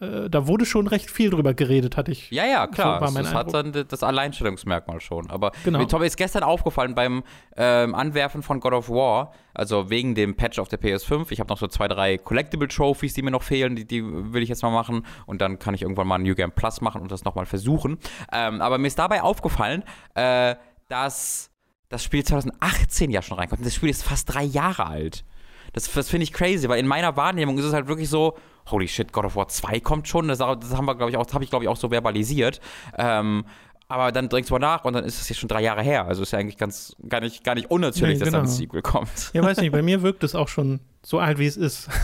da 0.00 0.46
wurde 0.46 0.64
schon 0.64 0.86
recht 0.86 1.10
viel 1.10 1.28
drüber 1.28 1.52
geredet, 1.52 1.98
hatte 1.98 2.10
ich. 2.10 2.30
Ja, 2.30 2.46
ja, 2.46 2.66
klar. 2.66 3.06
So 3.06 3.18
das 3.18 3.34
hat 3.34 3.52
dann 3.52 3.72
das 3.72 4.02
Alleinstellungsmerkmal 4.02 4.98
schon. 5.00 5.28
Aber 5.28 5.52
genau. 5.62 5.78
mir 5.78 6.06
ist 6.06 6.16
gestern 6.16 6.42
aufgefallen 6.42 6.94
beim 6.94 7.22
ähm, 7.54 7.94
Anwerfen 7.94 8.42
von 8.42 8.60
God 8.60 8.72
of 8.72 8.88
War, 8.88 9.32
also 9.52 9.90
wegen 9.90 10.14
dem 10.14 10.36
Patch 10.36 10.58
auf 10.58 10.68
der 10.68 10.80
PS5. 10.80 11.26
Ich 11.30 11.38
habe 11.38 11.50
noch 11.50 11.58
so 11.58 11.66
zwei, 11.66 11.86
drei 11.86 12.16
Collectible 12.16 12.68
Trophies, 12.68 13.12
die 13.12 13.20
mir 13.20 13.30
noch 13.30 13.42
fehlen, 13.42 13.76
die, 13.76 13.86
die 13.86 14.02
will 14.02 14.42
ich 14.42 14.48
jetzt 14.48 14.62
mal 14.62 14.70
machen. 14.70 15.04
Und 15.26 15.42
dann 15.42 15.58
kann 15.58 15.74
ich 15.74 15.82
irgendwann 15.82 16.08
mal 16.08 16.14
ein 16.14 16.22
New 16.22 16.34
Game 16.34 16.52
Plus 16.52 16.80
machen 16.80 17.02
und 17.02 17.12
das 17.12 17.24
nochmal 17.24 17.44
versuchen. 17.44 17.98
Ähm, 18.32 18.62
aber 18.62 18.78
mir 18.78 18.86
ist 18.86 18.98
dabei 18.98 19.22
aufgefallen, 19.22 19.84
äh, 20.14 20.54
dass 20.88 21.50
das 21.90 22.02
Spiel 22.02 22.24
2018 22.24 23.10
ja 23.10 23.20
schon 23.20 23.36
reinkommt. 23.36 23.66
Das 23.66 23.74
Spiel 23.74 23.90
ist 23.90 24.02
fast 24.02 24.32
drei 24.32 24.44
Jahre 24.44 24.86
alt. 24.86 25.24
Das, 25.72 25.92
das 25.92 26.08
finde 26.08 26.24
ich 26.24 26.32
crazy, 26.32 26.68
weil 26.68 26.80
in 26.80 26.86
meiner 26.86 27.16
Wahrnehmung 27.16 27.58
ist 27.58 27.64
es 27.64 27.72
halt 27.72 27.86
wirklich 27.86 28.08
so, 28.08 28.36
holy 28.66 28.88
shit, 28.88 29.12
God 29.12 29.24
of 29.24 29.36
War 29.36 29.48
2 29.48 29.80
kommt 29.80 30.08
schon. 30.08 30.28
Das, 30.28 30.38
das 30.38 30.76
haben 30.76 30.86
wir, 30.86 30.94
glaube 30.94 31.10
ich, 31.10 31.16
auch, 31.16 31.26
habe 31.32 31.44
ich, 31.44 31.50
glaube 31.50 31.64
ich, 31.64 31.68
auch 31.68 31.76
so 31.76 31.90
verbalisiert. 31.90 32.60
Ähm, 32.96 33.44
aber 33.88 34.12
dann 34.12 34.28
denkst 34.28 34.48
du 34.48 34.54
mal 34.54 34.60
nach 34.60 34.84
und 34.84 34.92
dann 34.92 35.04
ist 35.04 35.20
es 35.20 35.28
ja 35.28 35.34
schon 35.34 35.48
drei 35.48 35.62
Jahre 35.62 35.82
her. 35.82 36.06
Also 36.06 36.22
ist 36.22 36.30
ja 36.30 36.38
eigentlich 36.38 36.56
ganz, 36.56 36.94
gar 37.08 37.20
nicht, 37.20 37.42
gar 37.42 37.56
nicht 37.56 37.72
unnatürlich, 37.72 38.20
nee, 38.20 38.24
genau. 38.24 38.38
dass 38.38 38.50
dann 38.50 38.54
ein 38.54 38.58
Sequel 38.58 38.82
kommt. 38.82 39.30
Ja, 39.32 39.42
weiß 39.42 39.58
nicht, 39.58 39.72
bei 39.72 39.82
mir 39.82 40.02
wirkt 40.02 40.22
es 40.22 40.36
auch 40.36 40.46
schon 40.46 40.78
so 41.02 41.18
alt, 41.18 41.38
wie 41.38 41.46
es 41.46 41.56
ist. 41.56 41.88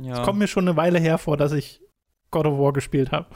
Ja. 0.00 0.20
Es 0.20 0.22
kommt 0.22 0.38
mir 0.38 0.46
schon 0.46 0.68
eine 0.68 0.76
Weile 0.76 1.00
her 1.00 1.18
vor, 1.18 1.36
dass 1.36 1.50
ich 1.50 1.80
God 2.30 2.46
of 2.46 2.56
War 2.56 2.72
gespielt 2.72 3.10
habe. 3.10 3.26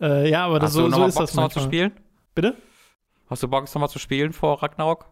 Äh, 0.00 0.28
ja, 0.28 0.46
aber 0.46 0.58
das, 0.58 0.72
so, 0.72 0.90
so 0.90 1.06
ist 1.06 1.14
Bock, 1.14 1.22
das 1.22 1.34
manchmal. 1.34 1.50
zu 1.50 1.60
spielen? 1.60 1.92
Bitte? 2.34 2.56
Hast 3.28 3.42
du 3.44 3.48
Bock, 3.48 3.64
es 3.64 3.74
nochmal 3.74 3.88
zu 3.88 4.00
spielen 4.00 4.32
vor 4.32 4.62
Ragnarok? 4.62 5.06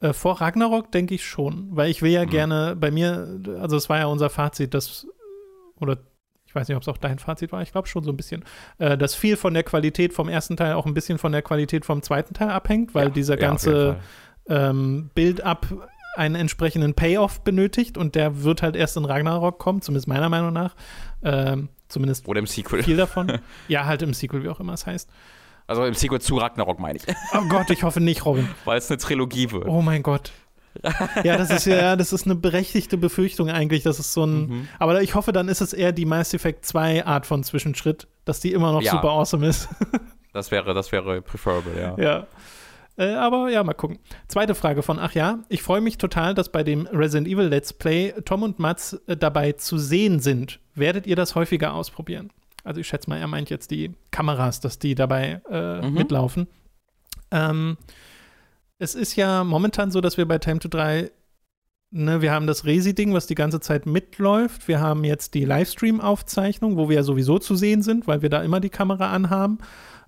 Äh, 0.00 0.12
vor 0.12 0.40
Ragnarok 0.40 0.90
denke 0.90 1.14
ich 1.14 1.24
schon, 1.24 1.68
weil 1.70 1.90
ich 1.90 2.02
will 2.02 2.10
ja 2.10 2.24
mhm. 2.24 2.30
gerne 2.30 2.76
bei 2.76 2.90
mir, 2.90 3.40
also 3.60 3.76
es 3.76 3.88
war 3.88 3.98
ja 3.98 4.06
unser 4.06 4.30
Fazit, 4.30 4.74
dass, 4.74 5.06
oder 5.80 5.98
ich 6.46 6.54
weiß 6.54 6.66
nicht, 6.66 6.76
ob 6.76 6.82
es 6.82 6.88
auch 6.88 6.98
dein 6.98 7.20
Fazit 7.20 7.52
war, 7.52 7.62
ich 7.62 7.70
glaube 7.70 7.86
schon 7.86 8.02
so 8.02 8.10
ein 8.10 8.16
bisschen, 8.16 8.44
äh, 8.78 8.98
dass 8.98 9.14
viel 9.14 9.36
von 9.36 9.54
der 9.54 9.62
Qualität 9.62 10.12
vom 10.12 10.28
ersten 10.28 10.56
Teil 10.56 10.74
auch 10.74 10.84
ein 10.84 10.94
bisschen 10.94 11.18
von 11.18 11.30
der 11.30 11.42
Qualität 11.42 11.84
vom 11.84 12.02
zweiten 12.02 12.34
Teil 12.34 12.50
abhängt, 12.50 12.94
weil 12.94 13.08
ja, 13.08 13.10
dieser 13.10 13.36
ganze 13.36 13.98
ja, 14.48 14.70
ähm, 14.70 15.10
Build-up 15.14 15.66
einen 16.16 16.34
entsprechenden 16.34 16.94
Payoff 16.94 17.42
benötigt 17.42 17.96
und 17.96 18.14
der 18.14 18.42
wird 18.42 18.62
halt 18.62 18.74
erst 18.74 18.96
in 18.96 19.04
Ragnarok 19.04 19.58
kommen, 19.58 19.80
zumindest 19.80 20.08
meiner 20.08 20.28
Meinung 20.28 20.52
nach. 20.52 20.74
Ähm, 21.22 21.68
zumindest 21.88 22.26
Oder 22.26 22.40
im 22.40 22.46
Sequel. 22.46 22.82
Viel 22.82 22.96
davon. 22.96 23.38
ja, 23.68 23.86
halt 23.86 24.02
im 24.02 24.12
Sequel, 24.12 24.42
wie 24.42 24.48
auch 24.48 24.60
immer 24.60 24.72
es 24.72 24.86
heißt. 24.86 25.08
Also 25.66 25.84
im 25.84 25.94
Sequel 25.94 26.20
zu 26.20 26.36
Ragnarok 26.36 26.80
meine 26.80 26.98
ich. 26.98 27.04
Oh 27.32 27.48
Gott, 27.48 27.70
ich 27.70 27.84
hoffe 27.84 28.00
nicht, 28.00 28.24
Robin. 28.24 28.48
Weil 28.64 28.78
es 28.78 28.90
eine 28.90 28.98
Trilogie 28.98 29.52
wird. 29.52 29.68
Oh 29.68 29.82
mein 29.82 30.02
Gott. 30.02 30.32
ja, 31.24 31.36
das 31.36 31.50
ist 31.50 31.66
ja, 31.66 31.96
das 31.96 32.12
ist 32.12 32.26
eine 32.26 32.36
berechtigte 32.36 32.96
Befürchtung 32.96 33.50
eigentlich. 33.50 33.82
Das 33.82 33.98
ist 33.98 34.12
so 34.12 34.24
ein. 34.24 34.46
Mhm. 34.46 34.68
Aber 34.78 35.02
ich 35.02 35.14
hoffe, 35.14 35.32
dann 35.32 35.48
ist 35.48 35.60
es 35.60 35.72
eher 35.72 35.92
die 35.92 36.06
Mass 36.06 36.32
Effect 36.32 36.64
2 36.64 37.06
Art 37.06 37.26
von 37.26 37.42
Zwischenschritt, 37.42 38.06
dass 38.24 38.40
die 38.40 38.52
immer 38.52 38.72
noch 38.72 38.82
ja. 38.82 38.92
super 38.92 39.10
awesome 39.10 39.46
ist. 39.46 39.68
das 40.32 40.50
wäre, 40.50 40.72
das 40.74 40.92
wäre 40.92 41.22
preferable, 41.22 41.72
ja. 41.78 41.96
Ja. 41.98 42.26
Äh, 42.96 43.14
aber 43.14 43.48
ja, 43.48 43.64
mal 43.64 43.74
gucken. 43.74 43.98
Zweite 44.28 44.54
Frage 44.54 44.82
von 44.82 44.98
Ach 44.98 45.12
ja, 45.12 45.40
ich 45.48 45.62
freue 45.62 45.80
mich 45.80 45.98
total, 45.98 46.34
dass 46.34 46.52
bei 46.52 46.62
dem 46.62 46.86
Resident 46.86 47.26
Evil 47.26 47.46
Let's 47.46 47.72
Play 47.72 48.12
Tom 48.24 48.42
und 48.42 48.58
Mats 48.58 48.94
äh, 49.06 49.16
dabei 49.16 49.52
zu 49.52 49.78
sehen 49.78 50.20
sind. 50.20 50.60
Werdet 50.74 51.06
ihr 51.06 51.16
das 51.16 51.34
häufiger 51.34 51.74
ausprobieren? 51.74 52.30
Also 52.62 52.80
ich 52.80 52.88
schätze 52.88 53.08
mal, 53.08 53.18
er 53.18 53.26
meint 53.26 53.48
jetzt 53.48 53.70
die 53.70 53.92
Kameras, 54.10 54.60
dass 54.60 54.78
die 54.78 54.94
dabei 54.94 55.40
äh, 55.50 55.80
mhm. 55.80 55.94
mitlaufen. 55.94 56.46
Ähm, 57.30 57.78
es 58.80 58.94
ist 58.94 59.14
ja 59.14 59.44
momentan 59.44 59.90
so, 59.90 60.00
dass 60.00 60.16
wir 60.16 60.26
bei 60.26 60.38
Time 60.38 60.58
to 60.58 60.68
3, 60.68 61.12
ne, 61.90 62.22
wir 62.22 62.32
haben 62.32 62.46
das 62.46 62.64
Resi-Ding, 62.64 63.12
was 63.12 63.26
die 63.26 63.34
ganze 63.34 63.60
Zeit 63.60 63.84
mitläuft. 63.84 64.68
Wir 64.68 64.80
haben 64.80 65.04
jetzt 65.04 65.34
die 65.34 65.44
Livestream-Aufzeichnung, 65.44 66.78
wo 66.78 66.88
wir 66.88 66.96
ja 66.96 67.02
sowieso 67.02 67.38
zu 67.38 67.56
sehen 67.56 67.82
sind, 67.82 68.06
weil 68.06 68.22
wir 68.22 68.30
da 68.30 68.42
immer 68.42 68.58
die 68.58 68.70
Kamera 68.70 69.12
anhaben. 69.12 69.58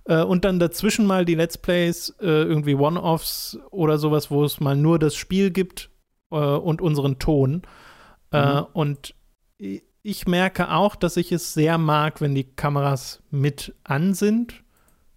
Äh, 0.05 0.23
und 0.23 0.43
dann 0.43 0.57
dazwischen 0.59 1.05
mal 1.05 1.23
die 1.23 1.35
Let's 1.35 1.59
Plays, 1.59 2.15
äh, 2.19 2.25
irgendwie 2.25 2.73
One-Offs 2.73 3.59
oder 3.69 3.99
sowas, 3.99 4.31
wo 4.31 4.43
es 4.43 4.59
mal 4.59 4.75
nur 4.75 4.97
das 4.97 5.15
Spiel 5.15 5.51
gibt 5.51 5.91
äh, 6.31 6.35
und 6.35 6.81
unseren 6.81 7.19
Ton. 7.19 7.61
Äh, 8.31 8.61
mhm. 8.61 8.65
und 8.73 9.15
ich 10.01 10.27
merke 10.27 10.71
auch, 10.71 10.95
dass 10.95 11.15
ich 11.15 11.31
es 11.31 11.53
sehr 11.53 11.77
mag, 11.77 12.21
wenn 12.21 12.33
die 12.33 12.43
Kameras 12.55 13.21
mit 13.29 13.75
an 13.83 14.15
sind. 14.15 14.63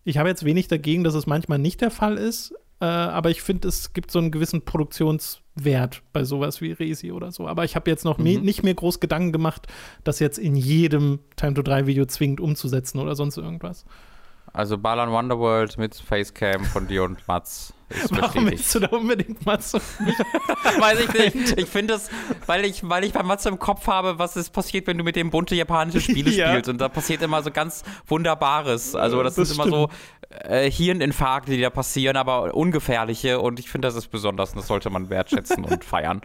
Ich 0.04 0.18
habe 0.18 0.28
jetzt 0.28 0.44
wenig 0.44 0.68
dagegen, 0.68 1.02
dass 1.02 1.14
es 1.14 1.26
manchmal 1.26 1.58
nicht 1.58 1.80
der 1.80 1.90
Fall 1.90 2.18
ist, 2.18 2.54
äh, 2.80 2.84
aber 2.84 3.30
ich 3.30 3.42
finde, 3.42 3.68
es 3.68 3.92
gibt 3.92 4.10
so 4.10 4.18
einen 4.18 4.30
gewissen 4.30 4.64
Produktionswert 4.64 6.02
bei 6.12 6.24
sowas 6.24 6.60
wie 6.60 6.72
Resi 6.72 7.10
oder 7.10 7.32
so. 7.32 7.48
Aber 7.48 7.64
ich 7.64 7.74
habe 7.74 7.90
jetzt 7.90 8.04
noch 8.04 8.18
mhm. 8.18 8.42
nicht 8.42 8.62
mehr 8.62 8.74
groß 8.74 9.00
Gedanken 9.00 9.32
gemacht, 9.32 9.66
das 10.04 10.18
jetzt 10.18 10.38
in 10.38 10.56
jedem 10.56 11.20
Time-to-3-Video 11.36 12.04
zwingend 12.06 12.40
umzusetzen 12.40 12.98
oder 12.98 13.14
sonst 13.14 13.38
irgendwas. 13.38 13.86
Also 14.52 14.78
Balan 14.78 15.10
Wonderworld 15.10 15.78
mit 15.78 15.94
Facecam 15.94 16.64
von 16.64 16.86
dir 16.86 17.04
und 17.04 17.26
Mats. 17.26 17.72
Warum 18.10 18.50
willst 18.50 18.74
du 18.74 18.80
da 18.80 18.88
unbedingt 18.88 19.46
mich? 19.46 19.46
Weiß 19.46 21.00
ich 21.00 21.12
nicht. 21.12 21.58
Ich 21.58 21.68
finde 21.68 21.94
das, 21.94 22.10
weil 22.46 22.64
ich, 22.64 22.88
weil 22.88 23.04
ich 23.04 23.12
bei 23.12 23.22
Mats 23.22 23.46
im 23.46 23.58
Kopf 23.58 23.86
habe, 23.86 24.18
was 24.18 24.36
ist 24.36 24.50
passiert, 24.50 24.86
wenn 24.88 24.98
du 24.98 25.04
mit 25.04 25.14
dem 25.14 25.30
bunte 25.30 25.54
japanische 25.54 26.00
Spiele 26.00 26.30
ja. 26.32 26.48
spielst. 26.48 26.68
Und 26.68 26.80
da 26.80 26.88
passiert 26.88 27.22
immer 27.22 27.42
so 27.42 27.50
ganz 27.50 27.84
Wunderbares. 28.06 28.96
Also 28.96 29.22
das, 29.22 29.36
das 29.36 29.48
sind 29.48 29.60
stimmt. 29.60 29.68
immer 29.68 29.88
so 30.30 30.38
äh, 30.48 30.70
Hirninfarkte, 30.70 31.52
die 31.52 31.60
da 31.60 31.70
passieren, 31.70 32.16
aber 32.16 32.54
ungefährliche. 32.54 33.40
Und 33.40 33.60
ich 33.60 33.70
finde, 33.70 33.86
das 33.86 33.94
ist 33.94 34.08
besonders 34.08 34.50
und 34.50 34.58
das 34.58 34.66
sollte 34.66 34.90
man 34.90 35.08
wertschätzen 35.08 35.64
und 35.64 35.84
feiern. 35.84 36.22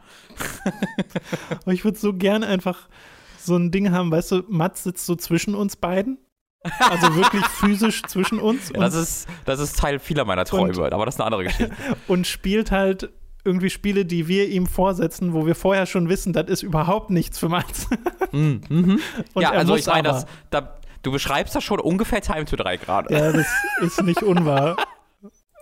ich 1.67 1.85
würde 1.85 1.97
so 1.97 2.13
gern 2.13 2.43
einfach 2.43 2.89
so 3.37 3.55
ein 3.55 3.71
Ding 3.71 3.91
haben, 3.91 4.11
weißt 4.11 4.31
du, 4.31 4.43
Mats 4.47 4.83
sitzt 4.83 5.05
so 5.05 5.15
zwischen 5.15 5.53
uns 5.55 5.75
beiden 5.75 6.17
also 6.63 7.15
wirklich 7.15 7.45
physisch 7.45 8.03
zwischen 8.03 8.39
uns. 8.39 8.71
Das, 8.73 8.93
ist, 8.93 9.27
das 9.45 9.59
ist 9.59 9.79
Teil 9.79 9.99
vieler 9.99 10.25
meiner 10.25 10.45
Träume, 10.45 10.69
und, 10.69 10.93
aber 10.93 11.05
das 11.05 11.15
ist 11.15 11.21
eine 11.21 11.25
andere 11.25 11.43
Geschichte. 11.45 11.75
Und 12.07 12.27
spielt 12.27 12.71
halt 12.71 13.09
irgendwie 13.43 13.71
Spiele, 13.71 14.05
die 14.05 14.27
wir 14.27 14.49
ihm 14.49 14.67
vorsetzen, 14.67 15.33
wo 15.33 15.47
wir 15.47 15.55
vorher 15.55 15.87
schon 15.87 16.09
wissen, 16.09 16.33
das 16.33 16.47
ist 16.47 16.61
überhaupt 16.61 17.09
nichts 17.09 17.39
für 17.39 17.49
Mats. 17.49 17.87
Mm, 18.33 18.61
mhm. 18.69 18.99
ja, 19.35 19.51
also 19.51 19.75
ich 19.75 19.87
meine, 19.87 20.07
das, 20.07 20.25
da, 20.51 20.79
du 21.03 21.11
beschreibst 21.11 21.53
das 21.53 21.65
schon 21.65 21.81
ungefähr 21.81 22.21
Time 22.21 22.45
to 22.45 22.55
3 22.55 22.77
gerade. 22.77 23.13
Ja, 23.13 23.33
das 23.33 23.45
ist 23.81 24.01
nicht 24.03 24.23
unwahr. 24.23 24.77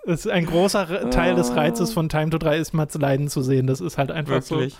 Das 0.05 0.25
ist 0.25 0.31
ein 0.31 0.45
großer 0.45 1.09
Teil 1.09 1.35
des 1.35 1.55
Reizes 1.55 1.91
von 1.91 2.09
Time 2.09 2.29
to 2.29 2.37
3 2.37 2.57
ist 2.57 2.73
Mats 2.73 2.95
Leiden 2.95 3.27
zu 3.27 3.41
sehen. 3.41 3.65
Das 3.65 3.81
ist 3.81 3.97
halt 3.97 4.11
einfach 4.11 4.35
Wirklich? 4.49 4.73
so. 4.73 4.79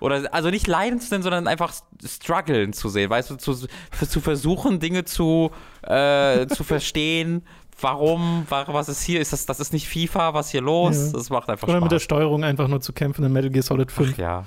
Oder 0.00 0.32
also 0.32 0.50
nicht 0.50 0.66
leiden 0.66 1.00
zu 1.00 1.08
sehen, 1.08 1.22
sondern 1.22 1.46
einfach 1.46 1.72
strugglen 2.04 2.72
zu 2.72 2.88
sehen, 2.88 3.08
weißt 3.10 3.30
du, 3.30 3.36
zu, 3.36 3.54
zu 3.54 4.20
versuchen, 4.20 4.78
Dinge 4.80 5.04
zu, 5.04 5.50
äh, 5.82 6.46
zu 6.46 6.64
verstehen. 6.64 7.46
Warum, 7.80 8.46
was 8.48 8.88
ist 8.88 9.02
hier? 9.02 9.20
Ist 9.20 9.32
das, 9.34 9.44
das 9.44 9.60
ist 9.60 9.72
nicht 9.72 9.86
FIFA, 9.88 10.32
was 10.32 10.50
hier 10.50 10.62
los? 10.62 11.08
Ja. 11.08 11.12
Das 11.12 11.28
macht 11.30 11.50
einfach 11.50 11.68
Oder 11.68 11.76
Spaß. 11.76 11.82
mit 11.82 11.92
der 11.92 11.98
Steuerung 11.98 12.42
einfach 12.44 12.68
nur 12.68 12.80
zu 12.80 12.92
kämpfen 12.94 13.24
in 13.24 13.32
Metal 13.32 13.50
Gear 13.50 13.62
Solid 13.62 13.92
5. 13.92 14.12
Ach, 14.14 14.18
ja. 14.18 14.44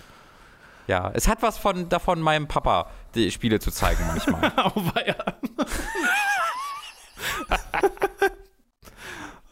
Ja, 0.88 1.12
es 1.14 1.28
hat 1.28 1.44
was 1.44 1.60
von 1.60 1.88
davon, 1.88 2.20
meinem 2.20 2.48
Papa 2.48 2.88
die 3.14 3.30
Spiele 3.30 3.60
zu 3.60 3.70
zeigen 3.70 4.04
manchmal. 4.08 4.52
oh, 4.76 4.82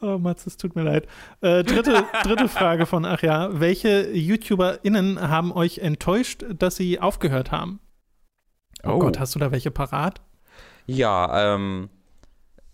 Oh, 0.01 0.17
Mats, 0.17 0.45
es 0.45 0.57
tut 0.57 0.75
mir 0.75 0.83
leid. 0.83 1.07
Äh, 1.41 1.63
dritte, 1.63 2.05
dritte 2.23 2.47
Frage 2.47 2.85
von 2.85 3.05
Ach 3.05 3.21
ja. 3.21 3.59
Welche 3.59 4.11
YouTuberInnen 4.11 5.19
haben 5.29 5.51
euch 5.51 5.79
enttäuscht, 5.79 6.45
dass 6.57 6.75
sie 6.75 6.99
aufgehört 6.99 7.51
haben? 7.51 7.79
Oh, 8.83 8.91
oh. 8.91 8.99
Gott, 8.99 9.19
hast 9.19 9.33
du 9.35 9.39
da 9.39 9.51
welche 9.51 9.71
parat? 9.71 10.21
Ja, 10.85 11.55
ähm, 11.55 11.89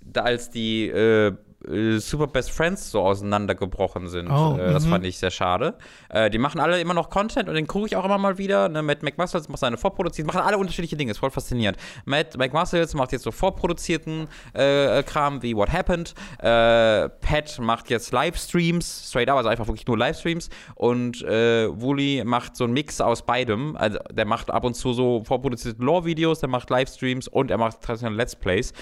da 0.01 0.21
als 0.23 0.49
die 0.49 0.87
äh, 0.87 1.35
äh, 1.67 1.99
Super 1.99 2.27
Best 2.27 2.51
Friends 2.51 2.91
so 2.91 3.01
auseinandergebrochen 3.01 4.07
sind. 4.07 4.29
Oh, 4.29 4.57
äh, 4.57 4.71
das 4.71 4.85
mhm. 4.85 4.91
fand 4.91 5.05
ich 5.05 5.17
sehr 5.17 5.31
schade. 5.31 5.75
Äh, 6.09 6.29
die 6.29 6.37
machen 6.37 6.59
alle 6.59 6.79
immer 6.79 6.93
noch 6.93 7.09
Content 7.09 7.49
und 7.49 7.55
den 7.55 7.67
gucke 7.67 7.87
ich 7.87 7.95
auch 7.95 8.05
immer 8.05 8.17
mal 8.17 8.37
wieder. 8.37 8.69
Ne? 8.69 8.81
Matt 8.81 9.03
McMuscles 9.03 9.49
macht 9.49 9.59
seine 9.59 9.77
vorproduzierten, 9.77 10.33
machen 10.33 10.45
alle 10.45 10.57
unterschiedliche 10.57 10.95
Dinge, 10.95 11.11
ist 11.11 11.17
voll 11.17 11.31
faszinierend. 11.31 11.77
Matt 12.05 12.37
McMuscles 12.37 12.93
macht 12.93 13.11
jetzt 13.11 13.23
so 13.23 13.31
vorproduzierten 13.31 14.27
äh, 14.53 15.03
Kram 15.03 15.41
wie 15.41 15.55
What 15.55 15.71
Happened. 15.71 16.13
Äh, 16.39 17.09
Pat 17.09 17.59
macht 17.59 17.89
jetzt 17.89 18.11
Livestreams, 18.11 19.09
straight 19.09 19.29
up, 19.29 19.37
also 19.37 19.49
einfach 19.49 19.67
wirklich 19.67 19.87
nur 19.87 19.97
Livestreams. 19.97 20.49
Und 20.75 21.23
Wooly 21.23 22.23
macht 22.25 22.55
so 22.55 22.63
einen 22.65 22.73
Mix 22.73 23.01
aus 23.01 23.25
beidem. 23.25 23.75
Also 23.75 23.99
der 24.11 24.25
macht 24.25 24.51
ab 24.51 24.63
und 24.63 24.75
zu 24.75 24.93
so 24.93 25.23
vorproduzierte 25.23 25.81
Lore-Videos, 25.81 26.39
der 26.39 26.49
macht 26.49 26.69
Livestreams 26.69 27.27
und 27.27 27.51
er 27.51 27.57
macht 27.57 27.81
traditionelle 27.81 28.17
Let's 28.17 28.35
Plays. 28.35 28.73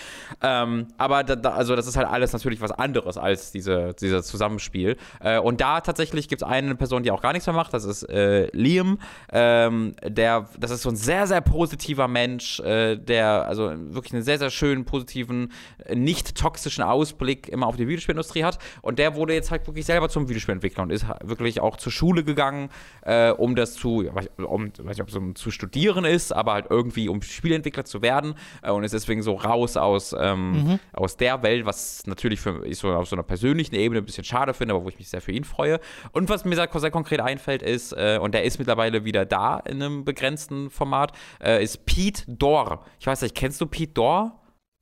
Ähm, 0.42 0.88
aber 0.98 1.24
da, 1.24 1.36
da, 1.36 1.52
also 1.52 1.76
das 1.76 1.88
ist 1.88 1.98
halt 1.98 2.08
alles 2.08 2.34
natürlich 2.34 2.62
was 2.62 2.71
was 2.72 2.80
anderes 2.80 3.18
als 3.18 3.52
diese, 3.52 3.94
dieser 4.00 4.24
Zusammenspiel. 4.24 4.98
Äh, 5.20 5.40
und 5.40 5.62
da 5.62 5.82
tatsächlich 5.82 6.28
gibt 6.28 6.42
es 6.42 6.48
eine 6.48 6.76
Person, 6.76 7.04
die 7.04 7.12
auch 7.12 7.22
gar 7.22 7.34
nichts 7.34 7.48
mehr 7.48 7.56
macht, 7.56 7.74
das 7.74 7.84
ist 7.84 8.04
äh, 8.04 8.48
Liam. 8.56 9.00
Ähm, 9.32 9.96
der, 10.04 10.50
das 10.58 10.72
ist 10.72 10.82
so 10.82 10.90
ein 10.90 10.96
sehr, 10.96 11.28
sehr 11.28 11.42
positiver 11.42 12.08
Mensch, 12.08 12.60
äh, 12.62 12.96
der 12.98 13.46
also 13.48 13.72
wirklich 13.94 14.14
einen 14.14 14.24
sehr, 14.24 14.40
sehr 14.40 14.50
schönen, 14.50 14.86
positiven, 14.86 15.52
nicht 15.94 16.36
toxischen 16.36 16.84
Ausblick 16.84 17.50
immer 17.50 17.68
auf 17.68 17.76
die 17.76 17.88
Videospielindustrie 17.88 18.44
hat. 18.44 18.60
Und 18.82 19.00
der 19.00 19.16
wurde 19.16 19.34
jetzt 19.34 19.52
halt 19.52 19.68
wirklich 19.68 19.86
selber 19.86 20.10
zum 20.10 20.28
Videospielentwickler 20.30 20.84
und 20.84 20.92
ist 20.92 21.06
wirklich 21.24 21.60
auch 21.60 21.78
zur 21.78 21.92
Schule 21.92 22.24
gegangen, 22.24 22.70
äh, 23.02 23.32
um 23.32 23.56
das 23.56 23.74
zu, 23.74 24.10
um, 24.38 24.72
weiß 24.78 24.98
nicht, 24.98 25.02
ob 25.02 25.10
es 25.10 25.16
um 25.16 25.36
zu 25.36 25.52
studieren 25.52 26.06
ist, 26.06 26.32
aber 26.32 26.54
halt 26.54 26.68
irgendwie 26.70 27.10
um 27.10 27.22
Spielentwickler 27.22 27.86
zu 27.86 28.02
werden 28.02 28.36
äh, 28.62 28.72
und 28.72 28.84
ist 28.84 28.94
deswegen 28.94 29.22
so 29.22 29.36
raus 29.36 29.78
aus, 29.78 30.16
ähm, 30.18 30.52
mhm. 30.52 30.80
aus 30.94 31.18
der 31.18 31.44
Welt, 31.44 31.66
was 31.66 32.06
natürlich 32.06 32.40
für 32.40 32.61
ich 32.64 32.78
so 32.78 32.92
auf 32.94 33.08
so 33.08 33.16
einer 33.16 33.24
persönlichen 33.24 33.76
Ebene 33.76 34.02
ein 34.02 34.06
bisschen 34.06 34.24
schade 34.24 34.54
finde, 34.54 34.74
aber 34.74 34.84
wo 34.84 34.90
ich 34.90 34.98
mich 34.98 35.10
sehr 35.10 35.22
für 35.22 35.32
ihn 35.32 35.44
freue. 35.44 35.80
Und 36.12 36.30
was 36.30 36.46
mir 36.46 36.56
sehr, 36.56 36.68
konkret 36.68 37.20
einfällt, 37.20 37.62
ist, 37.62 37.94
äh, 37.94 38.20
und 38.22 38.34
der 38.34 38.44
ist 38.44 38.60
mittlerweile 38.60 39.06
wieder 39.06 39.26
da 39.26 39.60
in 39.60 39.82
einem 39.82 40.06
begrenzten 40.06 40.70
Format, 40.70 41.14
äh, 41.44 41.64
ist 41.64 41.86
Pete 41.86 42.24
Dor. 42.28 42.86
Ich 43.00 43.08
weiß 43.08 43.22
nicht, 43.22 43.36
kennst 43.36 43.62
du 43.62 43.66
Pete 43.66 43.94
Dor? 43.94 44.42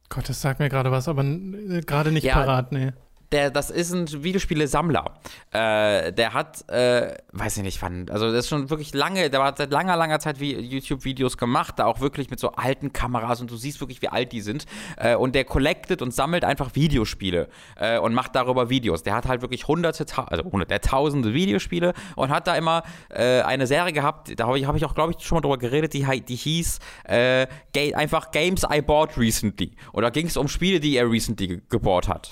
Gott, 0.09 0.27
das 0.27 0.41
sagt 0.41 0.59
mir 0.59 0.69
gerade 0.69 0.91
was, 0.91 1.07
aber 1.07 1.23
äh, 1.23 1.81
gerade 1.85 2.11
nicht 2.11 2.23
ja, 2.23 2.33
parat, 2.33 2.71
nee. 2.71 2.91
Der, 3.31 3.51
das 3.51 3.69
ist 3.69 3.93
ein 3.93 4.23
Videospiele-Sammler. 4.23 5.05
Äh, 5.51 6.11
der 6.13 6.33
hat, 6.33 6.67
äh, 6.69 7.15
weiß 7.31 7.57
ich 7.57 7.63
nicht 7.63 7.81
wann, 7.81 8.09
also 8.09 8.27
das 8.31 8.45
ist 8.45 8.49
schon 8.49 8.69
wirklich 8.69 8.93
lange, 8.93 9.29
der 9.29 9.43
hat 9.43 9.57
seit 9.57 9.71
langer, 9.71 9.95
langer 9.95 10.19
Zeit 10.19 10.39
YouTube-Videos 10.39 11.37
gemacht, 11.37 11.77
da 11.77 11.85
auch 11.85 11.99
wirklich 11.99 12.29
mit 12.29 12.39
so 12.39 12.51
alten 12.53 12.91
Kameras 12.91 13.41
und 13.41 13.51
du 13.51 13.55
siehst 13.55 13.79
wirklich, 13.81 14.01
wie 14.01 14.09
alt 14.09 14.31
die 14.31 14.41
sind. 14.41 14.65
Äh, 14.97 15.15
und 15.15 15.35
der 15.35 15.43
collectet 15.43 16.01
und 16.01 16.13
sammelt 16.13 16.43
einfach 16.43 16.75
Videospiele 16.75 17.49
äh, 17.75 17.99
und 17.99 18.13
macht 18.13 18.35
darüber 18.35 18.69
Videos. 18.69 19.03
Der 19.03 19.15
hat 19.15 19.27
halt 19.27 19.41
wirklich 19.41 19.67
hunderte, 19.67 20.05
also 20.27 20.43
hunderte, 20.45 20.79
tausende 20.81 21.33
Videospiele 21.33 21.93
und 22.15 22.29
hat 22.29 22.47
da 22.47 22.55
immer 22.55 22.83
äh, 23.09 23.41
eine 23.41 23.67
Serie 23.67 23.93
gehabt, 23.93 24.39
da 24.39 24.47
habe 24.47 24.57
ich, 24.57 24.65
hab 24.65 24.75
ich 24.75 24.85
auch, 24.85 24.95
glaube 24.95 25.13
ich, 25.17 25.25
schon 25.25 25.35
mal 25.35 25.41
drüber 25.41 25.57
geredet, 25.57 25.93
die, 25.93 26.05
die 26.21 26.35
hieß 26.35 26.79
äh, 27.05 27.47
einfach 27.93 28.31
Games 28.31 28.63
I 28.71 28.81
Bought 28.81 29.17
Recently. 29.17 29.75
Und 29.91 30.03
da 30.03 30.09
ging 30.09 30.27
es 30.27 30.37
um 30.37 30.47
Spiele, 30.47 30.79
die 30.79 30.97
er 30.97 31.09
recently 31.09 31.61
gebaut 31.69 32.07
hat. 32.07 32.29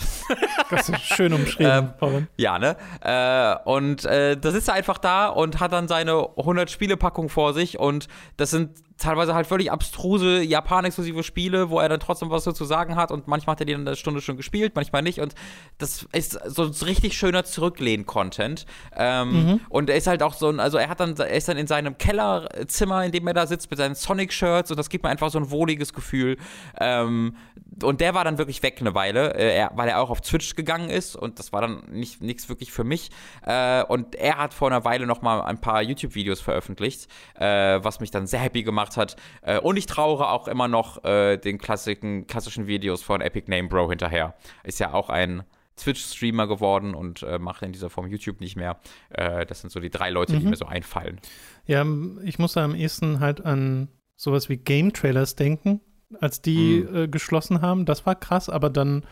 Das 0.69 0.86
schön 0.95 1.33
umschrieben. 1.33 1.93
ähm, 2.01 2.27
ja, 2.37 2.59
ne? 2.59 2.75
Äh, 3.01 3.69
und 3.69 4.05
äh, 4.05 4.37
da 4.37 4.51
sitzt 4.51 4.67
er 4.67 4.75
einfach 4.75 4.97
da 4.97 5.27
und 5.27 5.59
hat 5.59 5.73
dann 5.73 5.87
seine 5.87 6.29
100 6.37 6.69
Spielepackung 6.69 7.29
vor 7.29 7.53
sich 7.53 7.79
und 7.79 8.07
das 8.37 8.51
sind 8.51 8.71
teilweise 8.97 9.33
halt 9.33 9.47
völlig 9.47 9.71
abstruse 9.71 10.41
Japan-exklusive 10.41 11.23
Spiele, 11.23 11.69
wo 11.69 11.79
er 11.79 11.89
dann 11.89 11.99
trotzdem 11.99 12.29
was 12.29 12.43
dazu 12.43 12.65
sagen 12.65 12.95
hat 12.95 13.11
und 13.11 13.27
manchmal 13.27 13.53
hat 13.53 13.61
er 13.61 13.65
die 13.65 13.73
dann 13.73 13.87
eine 13.87 13.95
Stunde 13.95 14.21
schon 14.21 14.37
gespielt, 14.37 14.73
manchmal 14.75 15.01
nicht 15.01 15.19
und 15.19 15.35
das 15.77 16.07
ist 16.13 16.39
so 16.45 16.63
ein 16.63 16.71
richtig 16.85 17.17
schöner 17.17 17.43
Zurücklehn-Content 17.43 18.65
ähm, 18.95 19.29
mhm. 19.29 19.59
und 19.69 19.89
er 19.89 19.97
ist 19.97 20.07
halt 20.07 20.23
auch 20.23 20.33
so 20.33 20.49
ein, 20.49 20.59
also 20.59 20.77
er 20.77 20.89
hat 20.89 20.99
dann, 20.99 21.15
er 21.15 21.29
ist 21.29 21.47
dann 21.47 21.57
in 21.57 21.67
seinem 21.67 21.97
Kellerzimmer, 21.97 23.05
in 23.05 23.11
dem 23.11 23.27
er 23.27 23.33
da 23.33 23.47
sitzt 23.47 23.69
mit 23.69 23.77
seinen 23.77 23.95
Sonic-Shirts 23.95 24.71
und 24.71 24.77
das 24.77 24.89
gibt 24.89 25.03
mir 25.03 25.09
einfach 25.09 25.29
so 25.29 25.39
ein 25.39 25.51
wohliges 25.51 25.93
Gefühl 25.93 26.37
ähm, 26.79 27.35
und 27.83 28.01
der 28.01 28.13
war 28.13 28.23
dann 28.23 28.37
wirklich 28.37 28.63
weg 28.63 28.77
eine 28.79 28.95
Weile, 28.95 29.33
äh, 29.35 29.55
er, 29.55 29.71
weil 29.75 29.89
er 29.89 30.01
auch 30.01 30.09
auf 30.09 30.21
Twitch 30.21 30.55
gegangen 30.55 30.89
ist 30.89 31.15
und 31.15 31.39
das 31.39 31.53
war 31.53 31.61
dann 31.61 31.83
nicht 31.91 32.21
nichts 32.21 32.49
wirklich 32.49 32.71
für 32.71 32.83
mich. 32.83 33.09
Äh, 33.45 33.83
und 33.83 34.15
er 34.15 34.37
hat 34.37 34.53
vor 34.53 34.69
einer 34.69 34.83
Weile 34.85 35.05
noch 35.05 35.21
mal 35.21 35.41
ein 35.41 35.59
paar 35.59 35.81
YouTube-Videos 35.81 36.41
veröffentlicht, 36.41 37.07
äh, 37.35 37.79
was 37.81 37.99
mich 37.99 38.11
dann 38.11 38.27
sehr 38.27 38.39
happy 38.39 38.63
gemacht 38.63 38.86
hat. 38.95 39.17
Äh, 39.41 39.59
und 39.59 39.75
ich 39.75 39.87
trauere 39.87 40.31
auch 40.31 40.47
immer 40.47 40.69
noch 40.69 41.03
äh, 41.03 41.37
den 41.37 41.57
klassischen, 41.57 42.27
klassischen 42.27 42.67
Videos 42.67 43.03
von 43.03 43.19
Epic 43.19 43.51
Name 43.51 43.67
Bro 43.67 43.89
hinterher. 43.89 44.35
Ist 44.63 44.79
ja 44.79 44.93
auch 44.93 45.09
ein 45.09 45.43
Twitch-Streamer 45.77 46.47
geworden 46.47 46.93
und 46.93 47.23
äh, 47.23 47.39
macht 47.39 47.61
in 47.61 47.71
dieser 47.71 47.89
Form 47.89 48.07
YouTube 48.07 48.41
nicht 48.41 48.55
mehr. 48.55 48.77
Äh, 49.09 49.45
das 49.45 49.61
sind 49.61 49.71
so 49.71 49.79
die 49.79 49.89
drei 49.89 50.09
Leute, 50.09 50.33
mhm. 50.33 50.39
die 50.39 50.45
mir 50.47 50.55
so 50.55 50.65
einfallen. 50.65 51.19
Ja, 51.65 51.85
ich 52.23 52.39
muss 52.39 52.53
da 52.53 52.65
am 52.65 52.75
ehesten 52.75 53.19
halt 53.19 53.45
an 53.45 53.87
sowas 54.15 54.49
wie 54.49 54.57
Game-Trailers 54.57 55.35
denken 55.35 55.81
als 56.19 56.41
die 56.41 56.85
mhm. 56.89 56.95
äh, 56.95 57.07
geschlossen 57.07 57.61
haben. 57.61 57.85
Das 57.85 58.05
war 58.05 58.15
krass, 58.15 58.49
aber 58.49 58.69
dann 58.69 59.03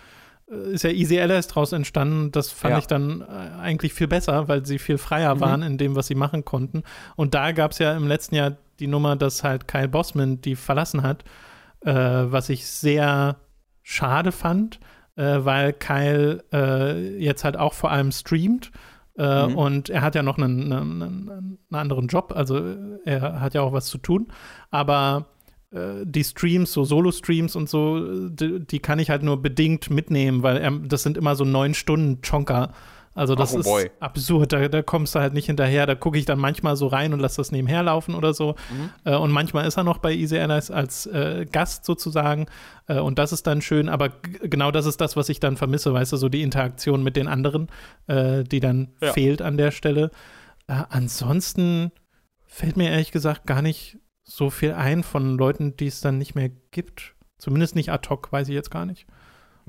äh, 0.49 0.73
ist 0.73 0.83
ja 0.83 0.89
Easy 0.89 1.19
Allies 1.19 1.47
draus 1.47 1.71
entstanden. 1.71 2.31
Das 2.31 2.51
fand 2.51 2.71
ja. 2.73 2.79
ich 2.79 2.87
dann 2.87 3.21
eigentlich 3.21 3.93
viel 3.93 4.07
besser, 4.07 4.47
weil 4.47 4.65
sie 4.65 4.79
viel 4.79 4.97
freier 4.97 5.35
mhm. 5.35 5.39
waren 5.41 5.61
in 5.61 5.77
dem, 5.77 5.95
was 5.95 6.07
sie 6.07 6.15
machen 6.15 6.45
konnten. 6.45 6.83
Und 7.15 7.35
da 7.35 7.51
gab 7.51 7.71
es 7.71 7.79
ja 7.79 7.95
im 7.95 8.07
letzten 8.07 8.35
Jahr 8.35 8.57
die 8.79 8.87
Nummer, 8.87 9.15
dass 9.15 9.43
halt 9.43 9.67
Kyle 9.67 9.87
Bossman 9.87 10.41
die 10.41 10.55
verlassen 10.55 11.03
hat, 11.03 11.23
äh, 11.81 11.93
was 11.93 12.49
ich 12.49 12.67
sehr 12.67 13.37
schade 13.81 14.31
fand, 14.31 14.79
äh, 15.15 15.39
weil 15.39 15.73
Kyle 15.73 16.43
äh, 16.51 17.17
jetzt 17.17 17.43
halt 17.43 17.57
auch 17.57 17.73
vor 17.73 17.91
allem 17.91 18.11
streamt. 18.11 18.71
Mhm. 19.17 19.55
Und 19.55 19.89
er 19.89 20.01
hat 20.01 20.13
ja 20.13 20.23
noch 20.23 20.37
einen, 20.37 20.73
einen, 20.73 21.01
einen, 21.01 21.57
anderen 21.71 22.07
Job, 22.07 22.33
also 22.35 22.75
er 23.05 23.39
hat 23.39 23.53
ja 23.53 23.61
auch 23.61 23.71
was 23.71 23.85
zu 23.85 23.97
tun. 23.97 24.27
Aber 24.71 25.27
äh, 25.71 26.05
die 26.05 26.23
Streams, 26.23 26.71
so 26.71 26.83
Solo-Streams 26.83 27.55
und 27.55 27.69
so, 27.69 28.29
die, 28.29 28.65
die, 28.65 28.79
kann 28.79 28.99
ich 28.99 29.09
halt 29.09 29.23
nur 29.23 29.41
bedingt 29.41 29.89
mitnehmen, 29.89 30.43
weil 30.43 30.57
er, 30.57 30.71
das 30.71 31.03
sind 31.03 31.17
immer 31.17 31.35
so 31.35 31.43
neun 31.43 31.73
Stunden 31.73 32.21
Chonka. 32.21 32.73
Also 33.15 33.33
das 33.33 33.55
oh 33.55 33.77
ist 33.77 33.91
absurd, 34.01 34.51
da, 34.51 34.67
da, 34.67 34.81
kommst 34.81 35.15
du 35.15 35.19
halt 35.19 35.33
nicht 35.33 35.45
hinterher. 35.45 35.85
Da 35.85 35.95
gucke 35.95 36.17
ich 36.17 36.25
dann 36.25 36.37
manchmal 36.37 36.75
so 36.75 36.87
rein 36.87 37.13
und 37.13 37.21
lasse 37.21 37.37
das 37.37 37.49
nebenher 37.49 37.81
laufen 37.81 38.13
oder 38.13 38.33
so. 38.33 38.55
Mhm. 38.69 38.89
Äh, 39.05 39.15
und 39.15 39.31
manchmal 39.31 39.65
ist 39.65 39.77
er 39.77 39.85
noch 39.85 39.99
bei 39.99 40.13
Easy 40.13 40.37
Allies 40.37 40.69
als 40.69 41.05
äh, 41.05 41.45
Gast 41.49 41.85
sozusagen. 41.85 42.47
Äh, 42.87 42.99
und 42.99 43.17
das 43.17 43.31
ist 43.31 43.47
dann 43.47 43.61
schön, 43.61 43.87
aber 43.87 44.09
genau 44.41 44.69
das 44.69 44.85
ist 44.85 44.99
das, 44.99 45.15
was 45.15 45.29
ich 45.29 45.39
dann 45.39 45.55
vermisse, 45.55 45.93
weißt 45.93 46.11
du, 46.11 46.17
so 46.17 46.27
die 46.27 46.41
Interaktion 46.41 47.03
mit 47.03 47.15
den 47.15 47.29
anderen, 47.29 47.69
äh, 48.07 48.43
die 48.43 48.59
dann 48.59 48.89
ja. 49.01 49.13
fehlt 49.13 49.41
an 49.41 49.55
der 49.55 49.71
Stelle. 49.71 50.11
Ansonsten 50.67 51.91
fällt 52.47 52.75
mir 52.75 52.89
ehrlich 52.89 53.11
gesagt 53.11 53.45
gar 53.45 53.61
nicht 53.61 53.99
so 54.23 54.49
viel 54.49 54.73
ein 54.73 55.03
von 55.03 55.37
Leuten, 55.37 55.77
die 55.77 55.87
es 55.87 56.01
dann 56.01 56.17
nicht 56.17 56.35
mehr 56.35 56.49
gibt. 56.71 57.15
Zumindest 57.37 57.75
nicht 57.75 57.91
ad 57.91 58.09
hoc, 58.09 58.31
weiß 58.31 58.49
ich 58.49 58.55
jetzt 58.55 58.71
gar 58.71 58.85
nicht. 58.85 59.05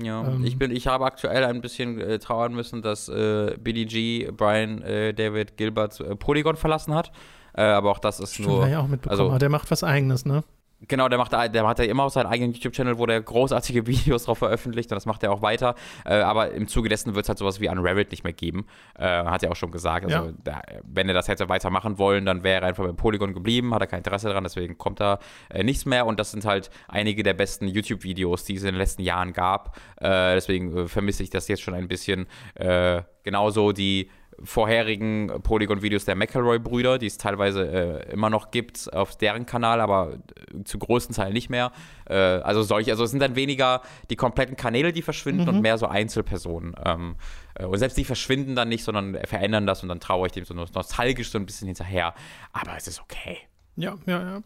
Ja, 0.01 0.27
ähm, 0.27 0.43
ich 0.45 0.57
bin, 0.57 0.71
ich 0.71 0.87
habe 0.87 1.05
aktuell 1.05 1.43
ein 1.43 1.61
bisschen 1.61 1.99
äh, 1.99 2.19
trauern 2.19 2.53
müssen, 2.53 2.81
dass 2.81 3.09
äh, 3.09 3.57
BDG 3.57 4.31
Brian 4.31 4.81
äh, 4.83 5.13
David 5.13 5.57
Gilbert 5.57 5.99
äh, 5.99 6.15
Polygon 6.15 6.55
verlassen 6.55 6.93
hat. 6.93 7.11
Äh, 7.53 7.63
aber 7.63 7.91
auch 7.91 7.99
das 7.99 8.19
ist 8.19 8.35
Stimmt, 8.35 8.49
nur. 8.49 8.67
Ja, 8.67 8.81
auch 8.81 8.87
mitbekommen. 8.87 9.19
Also, 9.19 9.37
der 9.39 9.49
macht 9.49 9.71
was 9.71 9.83
Eigenes, 9.83 10.25
ne? 10.25 10.43
Genau, 10.81 11.09
der 11.09 11.17
macht, 11.17 11.31
der 11.31 11.67
hat 11.67 11.79
ja 11.79 11.85
immer 11.85 12.03
auf 12.03 12.13
seinem 12.13 12.27
eigenen 12.27 12.53
YouTube-Channel, 12.53 12.99
wo 12.99 13.07
der 13.07 13.19
großartige 13.19 13.87
Videos 13.87 14.25
drauf 14.25 14.37
veröffentlicht 14.37 14.91
und 14.91 14.95
das 14.95 15.07
macht 15.07 15.23
er 15.23 15.31
auch 15.31 15.41
weiter. 15.41 15.73
Äh, 16.05 16.15
aber 16.15 16.51
im 16.51 16.67
Zuge 16.67 16.87
dessen 16.87 17.15
wird 17.15 17.25
es 17.25 17.29
halt 17.29 17.39
sowas 17.39 17.59
wie 17.59 17.67
Unraveled 17.67 18.11
nicht 18.11 18.23
mehr 18.23 18.33
geben. 18.33 18.67
Äh, 18.95 19.07
hat 19.07 19.41
er 19.41 19.51
auch 19.51 19.55
schon 19.55 19.71
gesagt. 19.71 20.05
Also, 20.05 20.29
ja. 20.29 20.33
da, 20.43 20.61
wenn 20.83 21.07
er 21.07 21.15
das 21.15 21.27
hätte 21.27 21.49
weitermachen 21.49 21.97
wollen, 21.97 22.25
dann 22.25 22.43
wäre 22.43 22.61
er 22.61 22.67
einfach 22.67 22.85
beim 22.85 22.95
Polygon 22.95 23.33
geblieben, 23.33 23.73
hat 23.73 23.81
er 23.81 23.87
kein 23.87 23.99
Interesse 23.99 24.27
daran, 24.27 24.43
deswegen 24.43 24.77
kommt 24.77 24.99
da 24.99 25.17
äh, 25.49 25.63
nichts 25.63 25.85
mehr. 25.85 26.05
Und 26.05 26.19
das 26.19 26.29
sind 26.29 26.45
halt 26.45 26.69
einige 26.87 27.23
der 27.23 27.33
besten 27.33 27.67
YouTube-Videos, 27.67 28.43
die 28.43 28.55
es 28.55 28.61
in 28.61 28.67
den 28.67 28.75
letzten 28.75 29.01
Jahren 29.01 29.33
gab. 29.33 29.77
Äh, 29.95 30.35
deswegen 30.35 30.77
äh, 30.77 30.87
vermisse 30.87 31.23
ich 31.23 31.31
das 31.31 31.47
jetzt 31.47 31.63
schon 31.63 31.73
ein 31.73 31.87
bisschen. 31.87 32.27
Äh, 32.53 33.01
genauso 33.23 33.71
die 33.71 34.11
vorherigen 34.43 35.31
Polygon-Videos 35.41 36.05
der 36.05 36.15
McElroy-Brüder, 36.15 36.97
die 36.97 37.07
es 37.07 37.17
teilweise 37.17 38.03
äh, 38.07 38.11
immer 38.11 38.29
noch 38.29 38.51
gibt 38.51 38.91
auf 38.93 39.15
deren 39.15 39.45
Kanal, 39.45 39.81
aber 39.81 40.13
äh, 40.13 40.63
zu 40.63 40.77
größten 40.79 41.15
Teil 41.15 41.33
nicht 41.33 41.49
mehr. 41.49 41.71
Äh, 42.05 42.15
also 42.15 42.61
solche, 42.61 42.91
also 42.91 43.03
es 43.03 43.11
sind 43.11 43.19
dann 43.19 43.35
weniger 43.35 43.81
die 44.09 44.15
kompletten 44.15 44.55
Kanäle, 44.55 44.93
die 44.93 45.01
verschwinden 45.01 45.43
mhm. 45.43 45.49
und 45.49 45.61
mehr 45.61 45.77
so 45.77 45.87
Einzelpersonen. 45.87 46.75
Ähm, 46.85 47.15
äh, 47.55 47.65
und 47.65 47.79
selbst 47.79 47.97
die 47.97 48.05
verschwinden 48.05 48.55
dann 48.55 48.69
nicht, 48.69 48.83
sondern 48.83 49.17
verändern 49.25 49.65
das 49.65 49.83
und 49.83 49.89
dann 49.89 49.99
traue 49.99 50.27
ich 50.27 50.33
dem 50.33 50.45
so 50.45 50.53
nostalgisch 50.53 51.31
so 51.31 51.37
ein 51.37 51.45
bisschen 51.45 51.67
hinterher. 51.67 52.13
Aber 52.53 52.77
es 52.77 52.87
ist 52.87 53.01
okay. 53.01 53.39
Ja, 53.75 53.95
ja, 54.07 54.21
ja. 54.21 54.43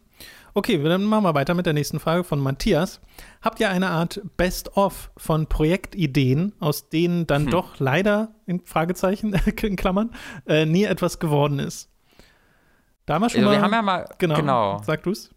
Okay, 0.54 0.82
dann 0.82 1.04
machen 1.04 1.24
wir 1.24 1.34
weiter 1.34 1.54
mit 1.54 1.64
der 1.64 1.72
nächsten 1.72 1.98
Frage 1.98 2.22
von 2.22 2.38
Matthias. 2.38 3.00
Habt 3.42 3.58
ihr 3.58 3.70
eine 3.70 3.90
Art 3.90 4.20
Best-of 4.36 5.10
von 5.16 5.48
Projektideen, 5.48 6.52
aus 6.60 6.88
denen 6.88 7.26
dann 7.26 7.44
hm. 7.44 7.50
doch 7.50 7.80
leider, 7.80 8.34
in 8.46 8.64
Fragezeichen, 8.64 9.34
in 9.62 9.76
Klammern, 9.76 10.12
äh, 10.46 10.64
nie 10.64 10.84
etwas 10.84 11.18
geworden 11.18 11.58
ist? 11.58 11.90
Da 13.04 13.14
haben 13.14 13.22
wir 13.22 13.30
schon 13.30 13.40
also, 13.40 13.50
mal. 13.50 13.56
Wir 13.56 13.62
haben 13.62 13.72
ja 13.72 13.82
mal. 13.82 14.08
Genau. 14.18 14.36
genau. 14.36 14.82
Sag 14.84 15.02
du's. 15.02 15.30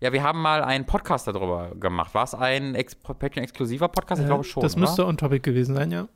Ja, 0.00 0.12
wir 0.12 0.22
haben 0.22 0.40
mal 0.40 0.62
einen 0.62 0.84
Podcast 0.84 1.26
darüber 1.26 1.74
gemacht. 1.74 2.14
War 2.14 2.24
es 2.24 2.34
ein 2.34 2.74
Ex 2.74 2.96
exklusiver 3.36 3.88
Podcast? 3.88 4.20
Ich 4.20 4.26
äh, 4.26 4.28
glaube 4.28 4.44
schon. 4.44 4.62
Das 4.62 4.76
müsste 4.76 5.06
on 5.06 5.16
topic 5.16 5.40
gewesen 5.40 5.74
sein, 5.74 5.90
ja. 5.90 6.08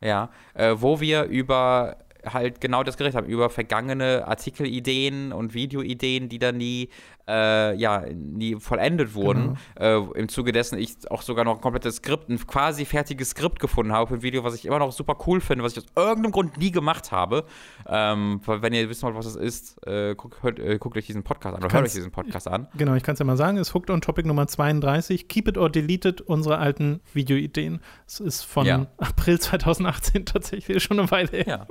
Ja, 0.00 0.30
äh, 0.54 0.74
wo 0.76 1.00
wir 1.00 1.24
über 1.24 1.96
halt 2.24 2.60
genau 2.60 2.82
das 2.82 2.96
geredet 2.96 3.16
haben, 3.16 3.26
über 3.26 3.50
vergangene 3.50 4.26
Artikelideen 4.26 5.32
und 5.32 5.54
Videoideen, 5.54 6.28
die 6.28 6.38
dann 6.38 6.56
nie, 6.56 6.88
äh, 7.28 7.74
ja, 7.76 8.04
nie 8.14 8.56
vollendet 8.56 9.14
wurden. 9.14 9.58
Genau. 9.74 10.08
Äh, 10.14 10.18
Im 10.20 10.28
Zuge 10.28 10.52
dessen 10.52 10.78
ich 10.78 11.10
auch 11.10 11.22
sogar 11.22 11.44
noch 11.44 11.56
ein 11.56 11.60
komplettes 11.60 11.96
Skript, 11.96 12.28
ein 12.28 12.38
quasi 12.46 12.84
fertiges 12.84 13.30
Skript 13.30 13.60
gefunden 13.60 13.92
habe 13.92 14.08
für 14.08 14.14
ein 14.14 14.22
Video, 14.22 14.44
was 14.44 14.54
ich 14.54 14.64
immer 14.66 14.78
noch 14.78 14.92
super 14.92 15.16
cool 15.26 15.40
finde, 15.40 15.64
was 15.64 15.76
ich 15.76 15.84
aus 15.84 15.86
irgendeinem 15.96 16.32
Grund 16.32 16.58
nie 16.58 16.70
gemacht 16.70 17.12
habe. 17.12 17.44
Ähm, 17.86 18.40
wenn 18.46 18.72
ihr 18.72 18.88
wissen 18.88 19.02
wollt, 19.02 19.16
was 19.16 19.26
es 19.26 19.36
ist, 19.36 19.86
äh, 19.86 20.14
guckt, 20.14 20.42
hört, 20.42 20.58
äh, 20.58 20.78
guckt 20.78 20.96
euch 20.96 21.06
diesen 21.06 21.24
Podcast 21.24 21.56
an 21.56 21.64
oder 21.64 21.72
hört 21.72 21.86
euch 21.86 21.92
diesen 21.92 22.12
Podcast 22.12 22.48
an. 22.48 22.68
Genau, 22.76 22.94
ich 22.94 23.02
kann 23.02 23.14
es 23.14 23.18
ja 23.18 23.24
mal 23.24 23.36
sagen, 23.36 23.56
ist 23.56 23.74
Hooked 23.74 23.90
on 23.90 24.00
Topic 24.00 24.26
Nummer 24.26 24.46
32, 24.46 25.28
Keep 25.28 25.48
It 25.48 25.58
or 25.58 25.70
Delete 25.70 26.08
It, 26.08 26.20
unsere 26.20 26.58
alten 26.58 27.00
Videoideen. 27.12 27.80
Es 28.06 28.20
ist 28.20 28.42
von 28.42 28.66
ja. 28.66 28.86
April 28.98 29.40
2018 29.40 30.26
tatsächlich 30.26 30.82
schon 30.82 30.98
eine 30.98 31.10
Weile 31.10 31.30
her. 31.30 31.44
Ja. 31.46 31.66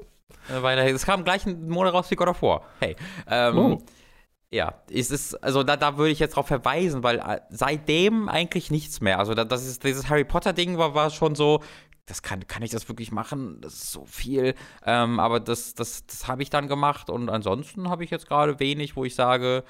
Äh, 0.50 0.62
weil 0.62 0.78
es 0.80 1.06
kam 1.06 1.24
gleich 1.24 1.46
ein 1.46 1.70
Monat 1.70 1.94
raus 1.94 2.12
wie 2.12 2.16
God 2.16 2.30
of 2.30 2.42
War. 2.42 2.64
Hey. 2.80 2.96
Ähm, 3.28 3.58
oh. 3.58 3.82
Ja, 4.54 4.74
es 4.92 5.12
ist, 5.12 5.42
also 5.42 5.64
da, 5.64 5.78
da 5.78 5.98
würde 5.98 6.12
ich 6.12 6.20
jetzt 6.20 6.36
drauf 6.36 6.48
verweisen, 6.48 7.04
weil 7.04 7.20
äh, 7.20 7.40
seitdem 7.50 8.28
eigentlich 8.28 8.70
nichts 8.70 9.00
mehr. 9.00 9.18
Also 9.18 9.34
da, 9.34 9.46
das 9.46 9.66
ist, 9.66 9.84
dieses 9.86 10.10
Harry 10.10 10.26
Potter-Ding 10.26 10.78
war, 10.78 10.94
war 10.94 11.10
schon 11.10 11.36
so, 11.36 11.62
das 12.06 12.22
kann, 12.22 12.46
kann 12.48 12.62
ich 12.62 12.72
das 12.72 12.90
wirklich 12.90 13.14
machen? 13.14 13.62
Das 13.62 13.76
ist 13.76 13.92
so 13.92 14.06
viel. 14.06 14.56
Ähm, 14.86 15.22
aber 15.22 15.40
das, 15.40 15.74
das, 15.74 16.06
das 16.06 16.28
habe 16.28 16.44
ich 16.44 16.50
dann 16.50 16.68
gemacht 16.68 17.10
und 17.10 17.30
ansonsten 17.30 17.90
habe 17.90 18.04
ich 18.04 18.10
jetzt 18.10 18.28
gerade 18.28 18.60
wenig, 18.60 18.98
wo 18.98 19.06
ich 19.06 19.16
sage, 19.16 19.64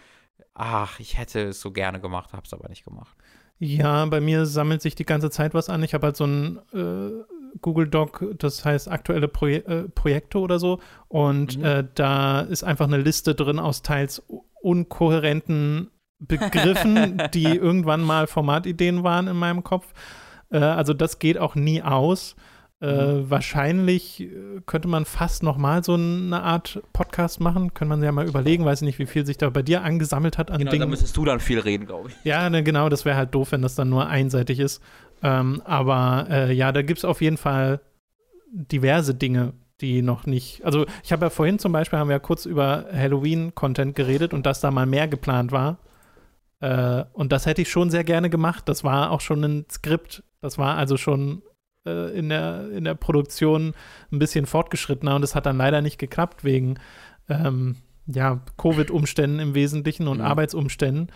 ach, 0.55 0.99
ich 0.99 1.17
hätte 1.17 1.49
es 1.49 1.61
so 1.61 1.71
gerne 1.71 1.99
gemacht, 1.99 2.33
habe 2.33 2.43
es 2.45 2.53
aber 2.53 2.67
nicht 2.67 2.83
gemacht. 2.83 3.15
Ja, 3.59 4.03
bei 4.07 4.19
mir 4.19 4.47
sammelt 4.47 4.81
sich 4.81 4.95
die 4.95 5.05
ganze 5.05 5.29
Zeit 5.29 5.53
was 5.53 5.69
an. 5.69 5.83
Ich 5.83 5.93
habe 5.93 6.07
halt 6.07 6.17
so 6.17 6.25
ein 6.25 6.59
äh, 6.73 7.23
Google 7.61 7.87
Doc, 7.87 8.23
das 8.37 8.63
heißt 8.63 8.89
aktuelle 8.89 9.27
Proje 9.27 9.65
äh, 9.65 9.89
Projekte 9.89 10.39
oder 10.39 10.59
so. 10.59 10.79
Und 11.07 11.57
mhm. 11.57 11.65
äh, 11.65 11.83
da 11.95 12.41
ist 12.41 12.63
einfach 12.63 12.87
eine 12.87 12.97
Liste 12.97 13.35
drin 13.35 13.59
aus 13.59 13.81
teils 13.81 14.23
unkohärenten 14.61 15.89
Begriffen, 16.19 17.21
die 17.33 17.45
irgendwann 17.45 18.01
mal 18.01 18.27
Formatideen 18.27 19.03
waren 19.03 19.27
in 19.27 19.35
meinem 19.35 19.63
Kopf. 19.63 19.93
Äh, 20.51 20.59
also 20.59 20.93
das 20.93 21.19
geht 21.19 21.37
auch 21.37 21.55
nie 21.55 21.81
aus. 21.81 22.35
Äh, 22.81 23.13
mhm. 23.13 23.29
Wahrscheinlich 23.29 24.21
äh, 24.21 24.61
könnte 24.65 24.87
man 24.87 25.05
fast 25.05 25.43
nochmal 25.43 25.83
so 25.83 25.93
eine 25.93 26.41
Art 26.41 26.81
Podcast 26.93 27.39
machen. 27.39 27.75
Könnte 27.75 27.89
man 27.89 28.03
ja 28.03 28.11
mal 28.11 28.27
überlegen. 28.27 28.65
Weiß 28.65 28.81
ich 28.81 28.85
nicht, 28.87 28.97
wie 28.97 29.05
viel 29.05 29.23
sich 29.23 29.37
da 29.37 29.51
bei 29.51 29.61
dir 29.61 29.83
angesammelt 29.83 30.39
hat 30.39 30.49
an 30.49 30.57
genau, 30.57 30.71
Dingen. 30.71 30.81
da 30.81 30.87
müsstest 30.87 31.15
du 31.15 31.23
dann 31.23 31.39
viel 31.39 31.59
reden, 31.59 31.85
glaube 31.85 32.09
ich. 32.09 32.15
Ja, 32.23 32.49
ne, 32.49 32.63
genau. 32.63 32.89
Das 32.89 33.05
wäre 33.05 33.15
halt 33.15 33.35
doof, 33.35 33.51
wenn 33.51 33.61
das 33.61 33.75
dann 33.75 33.89
nur 33.89 34.07
einseitig 34.07 34.59
ist. 34.59 34.81
Ähm, 35.23 35.61
aber 35.65 36.27
äh, 36.29 36.53
ja, 36.53 36.71
da 36.71 36.81
gibt 36.81 36.99
es 36.99 37.05
auf 37.05 37.21
jeden 37.21 37.37
Fall 37.37 37.81
diverse 38.51 39.15
Dinge, 39.15 39.53
die 39.79 40.01
noch 40.01 40.25
nicht. 40.25 40.63
Also, 40.65 40.85
ich 41.03 41.11
habe 41.11 41.25
ja 41.25 41.29
vorhin 41.29 41.59
zum 41.59 41.71
Beispiel, 41.71 41.99
haben 41.99 42.09
wir 42.09 42.15
ja 42.15 42.19
kurz 42.19 42.45
über 42.45 42.85
Halloween-Content 42.91 43.95
geredet 43.95 44.33
und 44.33 44.45
dass 44.45 44.61
da 44.61 44.71
mal 44.71 44.85
mehr 44.85 45.07
geplant 45.07 45.51
war. 45.51 45.77
Äh, 46.59 47.05
und 47.13 47.31
das 47.31 47.45
hätte 47.45 47.61
ich 47.61 47.69
schon 47.69 47.89
sehr 47.89 48.03
gerne 48.03 48.29
gemacht. 48.29 48.67
Das 48.67 48.83
war 48.83 49.11
auch 49.11 49.21
schon 49.21 49.43
ein 49.43 49.65
Skript. 49.71 50.23
Das 50.41 50.57
war 50.57 50.77
also 50.77 50.97
schon 50.97 51.41
äh, 51.85 52.17
in, 52.17 52.29
der, 52.29 52.69
in 52.71 52.83
der 52.83 52.95
Produktion 52.95 53.73
ein 54.11 54.19
bisschen 54.19 54.45
fortgeschrittener 54.45 55.15
und 55.15 55.23
es 55.23 55.35
hat 55.35 55.45
dann 55.45 55.57
leider 55.57 55.81
nicht 55.81 55.97
geklappt 55.97 56.43
wegen 56.43 56.79
ähm, 57.29 57.77
ja, 58.07 58.41
Covid-Umständen 58.57 59.39
im 59.39 59.55
Wesentlichen 59.55 60.07
und 60.07 60.17
mhm. 60.17 60.25
Arbeitsumständen. 60.25 61.11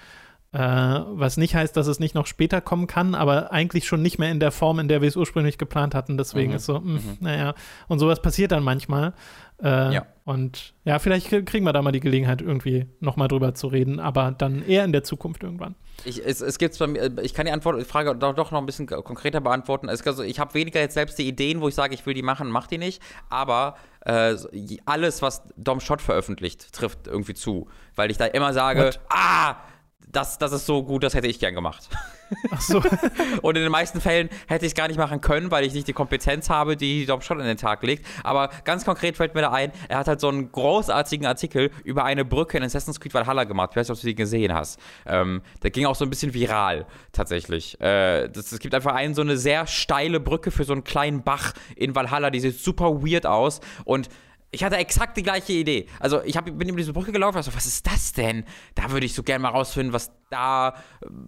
Äh, 0.56 0.58
was 0.58 1.36
nicht 1.36 1.54
heißt, 1.54 1.76
dass 1.76 1.88
es 1.88 2.00
nicht 2.00 2.16
noch 2.16 2.28
später 2.28 2.62
kommen 2.62 2.88
kann, 2.88 3.14
aber 3.14 3.52
eigentlich 3.52 3.86
schon 3.86 4.02
nicht 4.02 4.20
mehr 4.20 4.32
in 4.32 4.40
der 4.40 4.52
Form, 4.52 4.80
in 4.80 4.88
der 4.88 5.02
wir 5.02 5.10
es 5.10 5.18
ursprünglich 5.18 5.58
geplant 5.58 5.94
hatten. 5.94 6.18
Deswegen 6.18 6.52
mhm. 6.52 6.56
ist 6.56 6.66
so, 6.66 6.80
mh, 6.80 6.92
mhm. 6.94 7.18
naja, 7.20 7.56
und 7.90 8.00
sowas 8.00 8.22
passiert 8.22 8.54
dann 8.54 8.64
manchmal. 8.64 9.14
Äh, 9.62 9.96
ja. 9.96 10.06
Und 10.24 10.74
ja, 10.86 11.00
vielleicht 11.00 11.28
kriegen 11.46 11.66
wir 11.66 11.74
da 11.74 11.82
mal 11.82 11.92
die 11.92 12.00
Gelegenheit, 12.00 12.42
irgendwie 12.42 12.86
nochmal 13.02 13.28
drüber 13.28 13.54
zu 13.54 13.68
reden, 13.68 14.00
aber 14.00 14.32
dann 14.32 14.66
eher 14.66 14.86
in 14.86 14.94
der 14.94 15.04
Zukunft 15.04 15.44
irgendwann. 15.44 15.76
Ich, 16.06 16.26
es, 16.26 16.40
es 16.40 16.58
gibt's 16.58 16.78
bei 16.78 16.88
mir, 16.88 17.12
ich 17.22 17.34
kann 17.34 17.46
die 17.46 17.52
Antwort, 17.52 17.78
die 17.78 17.84
Frage 17.84 18.16
doch, 18.16 18.34
doch 18.34 18.52
noch 18.52 18.60
ein 18.60 18.66
bisschen 18.66 18.88
konkreter 18.88 19.42
beantworten. 19.42 19.90
Es, 19.90 20.08
also 20.08 20.24
ich 20.24 20.40
habe 20.40 20.54
weniger 20.54 20.80
jetzt 20.80 20.94
selbst 20.94 21.20
die 21.20 21.28
Ideen, 21.28 21.60
wo 21.60 21.68
ich 21.68 21.76
sage, 21.76 21.94
ich 21.94 22.06
will 22.06 22.14
die 22.14 22.22
machen, 22.22 22.50
mach 22.50 22.68
die 22.68 22.78
nicht, 22.78 23.02
aber 23.30 23.76
äh, 24.06 24.36
alles, 24.86 25.22
was 25.22 25.44
Dom 25.58 25.82
Schott 25.82 26.02
veröffentlicht, 26.02 26.72
trifft 26.72 27.08
irgendwie 27.08 27.34
zu. 27.34 27.68
Weil 27.96 28.10
ich 28.10 28.18
da 28.18 28.26
immer 28.26 28.54
sage, 28.54 28.86
What? 28.86 29.00
ah, 29.10 29.56
das, 30.16 30.38
das 30.38 30.52
ist 30.52 30.66
so 30.66 30.84
gut, 30.84 31.04
das 31.04 31.14
hätte 31.14 31.28
ich 31.28 31.40
gern 31.40 31.54
gemacht. 31.54 31.90
Ach 32.52 32.62
so. 32.62 32.82
und 33.42 33.56
in 33.56 33.64
den 33.64 33.72
meisten 33.72 34.02
Fällen 34.02 34.30
hätte 34.48 34.66
ich 34.66 34.72
es 34.72 34.76
gar 34.76 34.88
nicht 34.88 34.98
machen 34.98 35.22
können, 35.22 35.52
weil 35.52 35.66
ich 35.66 35.74
nicht 35.74 35.88
die 35.88 35.94
Kompetenz 35.94 36.50
habe, 36.50 36.78
die 36.78 37.06
Dom 37.06 37.22
schon 37.22 37.40
in 37.40 37.46
den 37.46 37.58
Tag 37.58 37.84
legt. 37.84 38.06
Aber 38.24 38.50
ganz 38.64 38.86
konkret 38.86 39.18
fällt 39.18 39.36
mir 39.36 39.42
da 39.42 39.52
ein, 39.52 39.72
er 39.90 40.00
hat 40.00 40.08
halt 40.08 40.20
so 40.20 40.30
einen 40.30 40.52
großartigen 40.52 41.26
Artikel 41.28 41.72
über 41.84 42.06
eine 42.06 42.26
Brücke 42.26 42.58
in 42.58 42.64
Assassin's 42.64 43.00
Creed 43.00 43.14
Valhalla 43.14 43.44
gemacht. 43.44 43.72
Ich 43.72 43.78
weiß 43.78 43.90
nicht, 43.90 43.98
ob 43.98 44.02
du 44.02 44.08
die 44.08 44.16
gesehen 44.16 44.54
hast. 44.54 44.80
Ähm, 45.06 45.42
der 45.64 45.72
ging 45.72 45.86
auch 45.86 45.96
so 45.96 46.06
ein 46.06 46.10
bisschen 46.10 46.34
viral, 46.34 46.86
tatsächlich. 47.12 47.80
Äh, 47.82 48.30
das, 48.30 48.52
es 48.52 48.60
gibt 48.60 48.74
einfach 48.74 48.96
einen, 48.96 49.14
so 49.14 49.22
eine 49.22 49.38
sehr 49.38 49.68
steile 49.68 50.20
Brücke 50.20 50.52
für 50.52 50.64
so 50.64 50.74
einen 50.74 50.84
kleinen 50.84 51.24
Bach 51.24 51.54
in 51.76 51.94
Valhalla, 51.94 52.30
die 52.30 52.40
sieht 52.40 52.60
super 52.60 53.04
weird 53.04 53.26
aus. 53.26 53.60
Und 53.84 54.10
ich 54.56 54.64
hatte 54.64 54.78
exakt 54.78 55.18
die 55.18 55.24
gleiche 55.24 55.54
Idee. 55.54 55.88
Also 56.00 56.24
ich 56.24 56.38
hab, 56.38 56.46
bin 56.46 56.70
über 56.70 56.78
diese 56.78 56.94
Brücke 56.94 57.12
gelaufen, 57.12 57.38
also 57.38 57.54
was 57.54 57.66
ist 57.66 57.86
das 57.86 58.14
denn? 58.14 58.46
Da 58.74 58.90
würde 58.90 59.06
ich 59.06 59.14
so 59.14 59.22
gerne 59.22 59.42
mal 59.44 59.50
rausfinden, 59.50 59.94
was 59.94 60.12
da 60.36 60.76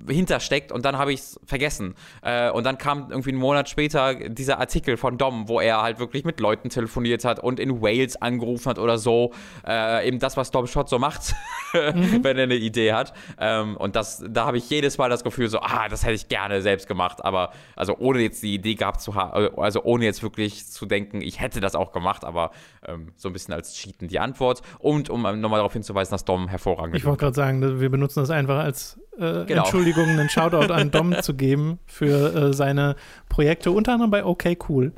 äh, 0.08 0.14
hintersteckt 0.14 0.72
und 0.72 0.86
dann 0.86 0.98
habe 0.98 1.14
ich 1.14 1.22
es 1.22 1.40
vergessen. 1.46 1.96
Äh, 2.22 2.52
und 2.52 2.66
dann 2.66 2.78
kam 2.78 3.10
irgendwie 3.10 3.32
einen 3.32 3.40
Monat 3.40 3.70
später 3.70 4.16
dieser 4.16 4.60
Artikel 4.60 4.98
von 4.98 5.18
Dom, 5.18 5.48
wo 5.48 5.60
er 5.60 5.82
halt 5.82 6.00
wirklich 6.00 6.26
mit 6.26 6.40
Leuten 6.40 6.70
telefoniert 6.70 7.24
hat 7.26 7.40
und 7.40 7.60
in 7.60 7.82
Wales 7.82 8.22
angerufen 8.22 8.70
hat 8.70 8.80
oder 8.80 8.98
so. 8.98 9.32
Äh, 9.66 10.08
eben 10.08 10.20
das, 10.20 10.38
was 10.38 10.52
Dom 10.52 10.68
Schott 10.68 10.90
so 10.90 11.00
macht, 11.00 11.34
mhm. 11.74 12.24
wenn 12.24 12.38
er 12.38 12.44
eine 12.44 12.56
Idee 12.56 12.94
hat. 12.94 13.14
Ähm, 13.40 13.78
und 13.78 13.96
das, 13.96 14.24
da 14.28 14.46
habe 14.46 14.58
ich 14.58 14.70
jedes 14.70 14.98
Mal 14.98 15.10
das 15.10 15.24
Gefühl 15.24 15.50
so, 15.50 15.60
ah, 15.60 15.88
das 15.90 16.04
hätte 16.04 16.14
ich 16.14 16.28
gerne 16.28 16.62
selbst 16.62 16.88
gemacht, 16.88 17.24
aber 17.24 17.52
also 17.76 17.96
ohne 17.98 18.20
jetzt 18.20 18.44
die 18.44 18.54
Idee 18.54 18.76
gehabt 18.76 19.02
zu 19.02 19.16
haben, 19.16 19.58
also 19.58 19.84
ohne 19.84 20.06
jetzt 20.06 20.22
wirklich 20.24 20.68
zu 20.68 20.86
denken, 20.86 21.22
ich 21.22 21.40
hätte 21.40 21.60
das 21.60 21.76
auch 21.76 21.92
gemacht, 21.92 22.26
aber 22.26 22.52
ähm, 22.86 23.12
so 23.16 23.30
ein 23.30 23.34
bisschen 23.34 23.54
als 23.54 23.74
Cheaten 23.74 24.08
die 24.08 24.20
Antwort. 24.20 24.62
Und 24.80 25.10
um 25.10 25.22
nochmal 25.22 25.60
darauf 25.60 25.74
hinzuweisen, 25.74 26.12
dass 26.12 26.26
Dom 26.26 26.48
hervorragend 26.48 26.96
ist. 26.96 27.02
Ich 27.02 27.06
wollte 27.06 27.22
gerade 27.22 27.36
sagen, 27.36 27.80
wir 27.80 27.90
benutzen 27.90 28.20
das 28.20 28.30
einfach 28.30 28.60
als 28.60 28.97
äh, 29.18 29.46
genau. 29.46 29.64
Entschuldigung, 29.64 30.08
einen 30.08 30.30
Shoutout 30.30 30.72
an 30.74 30.92
Dom 30.92 31.16
zu 31.22 31.34
geben 31.34 31.80
für 31.86 32.36
äh, 32.36 32.54
seine 32.54 32.96
Projekte, 33.30 33.72
unter 33.72 33.94
anderem 33.94 34.12
bei 34.12 34.24
OK 34.24 34.46
Cool. 34.70 34.94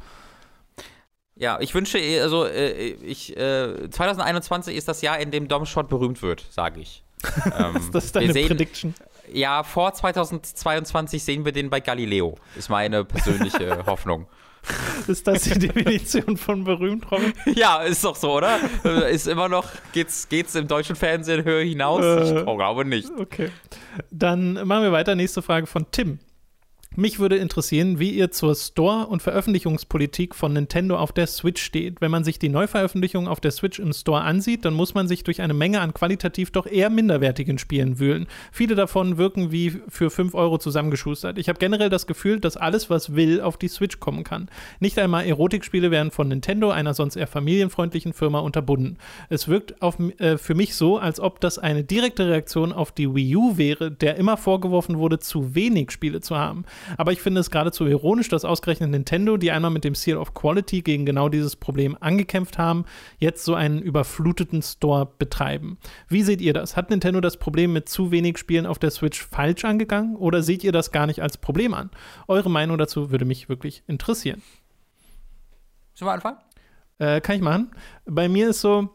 Ja, 1.36 1.58
ich 1.62 1.74
wünsche, 1.74 1.98
also 2.22 2.46
äh, 2.46 2.72
ich, 2.72 3.34
2021 3.36 4.74
äh, 4.74 4.78
ist 4.78 4.90
das 4.90 5.02
Jahr, 5.02 5.20
in 5.20 5.32
dem 5.32 5.48
Dom 5.48 5.66
Shot 5.66 5.88
berühmt 5.88 6.22
wird, 6.22 6.46
sage 6.50 6.82
ich. 6.82 7.04
ähm, 7.58 7.90
das 7.94 8.06
ist 8.06 8.16
deine 8.16 8.34
sehen, 8.34 8.48
Prediction. 8.48 8.94
Ja, 9.32 9.64
vor 9.64 9.94
2022 9.94 11.24
sehen 11.24 11.46
wir 11.46 11.52
den 11.52 11.70
bei 11.70 11.80
Galileo, 11.80 12.36
ist 12.58 12.70
meine 12.70 13.06
persönliche 13.06 13.84
Hoffnung. 13.86 14.28
Ist 15.08 15.28
das 15.28 15.44
die 15.44 15.58
Definition 15.60 16.38
von 16.38 16.64
berühmt, 16.64 17.10
Robin? 17.12 17.34
Ja, 17.56 17.82
ist 17.82 18.04
doch 18.04 18.16
so, 18.16 18.34
oder? 18.34 18.60
Ist 19.10 19.28
immer 19.28 19.50
noch, 19.50 19.66
geht's, 19.92 20.30
geht's 20.30 20.56
im 20.56 20.68
deutschen 20.68 20.96
Fernsehen 20.96 21.44
höher 21.44 21.64
hinaus? 21.64 22.04
Äh, 22.04 22.40
ich 22.40 22.46
glaube 22.46 22.86
nicht. 22.86 23.10
Okay. 23.18 23.50
Dann 24.12 24.54
machen 24.68 24.84
wir 24.84 24.92
weiter. 24.92 25.16
Nächste 25.16 25.42
Frage 25.42 25.66
von 25.68 25.88
Tim. 25.92 26.20
Mich 26.96 27.20
würde 27.20 27.38
interessieren, 27.38 28.00
wie 28.00 28.10
ihr 28.10 28.32
zur 28.32 28.56
Store- 28.56 29.08
und 29.08 29.22
Veröffentlichungspolitik 29.22 30.34
von 30.34 30.54
Nintendo 30.54 30.98
auf 30.98 31.12
der 31.12 31.28
Switch 31.28 31.62
steht. 31.62 32.02
Wenn 32.02 32.10
man 32.10 32.24
sich 32.24 32.40
die 32.40 32.50
Neuveröffentlichung 32.50 33.28
auf 33.28 33.40
der 33.40 33.52
Switch 33.52 33.78
im 33.78 33.94
Store 33.94 34.22
ansieht, 34.22 34.66
dann 34.66 34.74
muss 34.74 34.96
man 34.96 35.08
sich 35.08 35.24
durch 35.24 35.42
eine 35.42 35.54
Menge 35.54 35.82
an 35.82 35.94
qualitativ 35.94 36.52
doch 36.52 36.66
eher 36.66 36.90
minderwertigen 36.90 37.60
Spielen 37.60 38.00
wühlen. 38.00 38.28
Viele 38.52 38.74
davon 38.74 39.18
wirken 39.18 39.52
wie 39.52 39.80
für 39.88 40.10
5 40.10 40.34
Euro 40.34 40.58
zusammengeschustert. 40.58 41.38
Ich 41.38 41.48
habe 41.48 41.60
generell 41.60 41.90
das 41.90 42.08
Gefühl, 42.08 42.40
dass 42.40 42.58
alles, 42.58 42.90
was 42.90 43.16
will, 43.16 43.40
auf 43.40 43.58
die 43.58 43.68
Switch 43.68 44.00
kommen 44.00 44.24
kann. 44.24 44.50
Nicht 44.80 44.98
einmal 44.98 45.26
Erotikspiele 45.26 45.92
werden 45.92 46.10
von 46.10 46.28
Nintendo, 46.28 46.72
einer 46.72 46.96
sonst 46.96 47.16
eher 47.16 47.28
familienfreundlichen 47.28 48.14
Firma, 48.14 48.40
unterbunden. 48.40 48.98
Es 49.30 49.48
wirkt 49.48 49.82
auf, 49.82 50.00
äh, 50.18 50.38
für 50.38 50.56
mich 50.56 50.76
so, 50.76 50.98
als 50.98 51.20
ob 51.20 51.40
das 51.40 51.60
eine 51.60 51.84
direkte 51.84 52.28
Reaktion 52.28 52.74
auf 52.74 52.92
die 52.92 53.14
Wii 53.14 53.36
U 53.36 53.58
wäre, 53.58 53.92
der 53.92 54.16
immer 54.16 54.38
vorgeworfen 54.38 54.98
wurde, 54.98 55.20
zu 55.20 55.54
wenig 55.54 55.92
Spiele 55.92 56.20
zu 56.20 56.36
haben. 56.36 56.66
Aber 56.98 57.12
ich 57.12 57.22
finde 57.22 57.42
es 57.42 57.52
geradezu 57.52 57.86
ironisch, 57.86 58.30
dass 58.30 58.46
ausgerechnet 58.46 58.90
Nintendo, 58.92 59.38
die 59.38 59.52
einmal 59.52 59.72
mit 59.72 59.84
dem 59.84 59.96
Seal 59.96 60.18
of 60.18 60.34
Quality 60.34 60.82
gegen 60.82 61.06
genau 61.06 61.30
dieses 61.30 61.56
Problem 61.56 61.98
angekämpft 62.00 62.58
haben, 62.58 62.86
jetzt 63.18 63.46
so 63.46 63.56
einen 63.56 63.82
überfluteten 63.82 64.62
Store 64.62 65.08
betreiben. 65.18 65.78
Wie 66.08 66.24
seht 66.24 66.42
ihr 66.42 66.54
das? 66.54 66.76
Hat 66.76 66.90
Nintendo 66.90 67.22
das 67.22 67.38
Problem 67.38 67.74
mit 67.74 67.90
zu 67.90 68.12
wenig 68.12 68.38
Spielen 68.38 68.66
auf 68.66 68.80
der 68.80 68.92
Switch 68.92 69.26
falsch 69.26 69.66
angegangen 69.66 70.16
oder 70.16 70.44
seht 70.44 70.64
ihr 70.64 70.72
das 70.72 70.92
gar 70.92 71.08
nicht 71.08 71.22
als 71.22 71.38
Problem 71.38 71.74
an? 71.74 71.90
Eure 72.28 72.50
Meinung 72.50 72.78
dazu 72.78 73.12
würde 73.12 73.26
mich 73.26 73.50
wirklich 73.50 73.84
interessieren. 73.88 74.42
Sollen 75.94 76.10
wir 76.10 76.14
anfangen? 76.14 76.38
Äh, 76.98 77.22
kann 77.22 77.36
ich 77.36 77.42
machen. 77.42 77.72
Bei 78.06 78.30
mir 78.30 78.50
ist 78.50 78.62
so, 78.62 78.90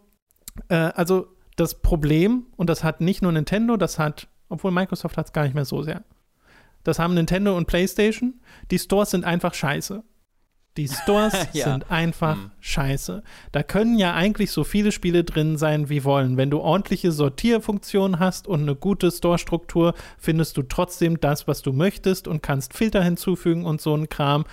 äh, 0.68 0.74
also 0.74 1.26
das 1.56 1.80
Problem, 1.80 2.46
und 2.56 2.68
das 2.68 2.84
hat 2.84 3.00
nicht 3.00 3.22
nur 3.22 3.32
Nintendo, 3.32 3.76
das 3.76 3.98
hat, 3.98 4.28
obwohl 4.48 4.70
Microsoft 4.70 5.16
hat 5.16 5.26
es 5.26 5.32
gar 5.32 5.44
nicht 5.44 5.54
mehr 5.54 5.64
so 5.64 5.82
sehr. 5.82 6.02
Das 6.84 6.98
haben 6.98 7.14
Nintendo 7.14 7.56
und 7.56 7.66
PlayStation. 7.66 8.40
Die 8.70 8.78
Stores 8.78 9.10
sind 9.10 9.24
einfach 9.24 9.54
scheiße. 9.54 10.04
Die 10.76 10.88
Stores 10.88 11.34
ja. 11.52 11.64
sind 11.64 11.90
einfach 11.90 12.36
hm. 12.36 12.50
scheiße. 12.60 13.22
Da 13.52 13.62
können 13.62 13.98
ja 13.98 14.14
eigentlich 14.14 14.50
so 14.50 14.64
viele 14.64 14.92
Spiele 14.92 15.24
drin 15.24 15.56
sein, 15.56 15.88
wie 15.88 16.04
wollen. 16.04 16.36
Wenn 16.36 16.50
du 16.50 16.60
ordentliche 16.60 17.12
Sortierfunktionen 17.12 18.18
hast 18.18 18.46
und 18.46 18.62
eine 18.62 18.74
gute 18.74 19.10
Store-Struktur, 19.10 19.94
findest 20.18 20.56
du 20.56 20.62
trotzdem 20.62 21.20
das, 21.20 21.46
was 21.46 21.62
du 21.62 21.72
möchtest 21.72 22.28
und 22.28 22.42
kannst 22.42 22.74
Filter 22.74 23.02
hinzufügen 23.02 23.64
und 23.64 23.80
so 23.80 23.96
ein 23.96 24.08
Kram. 24.08 24.44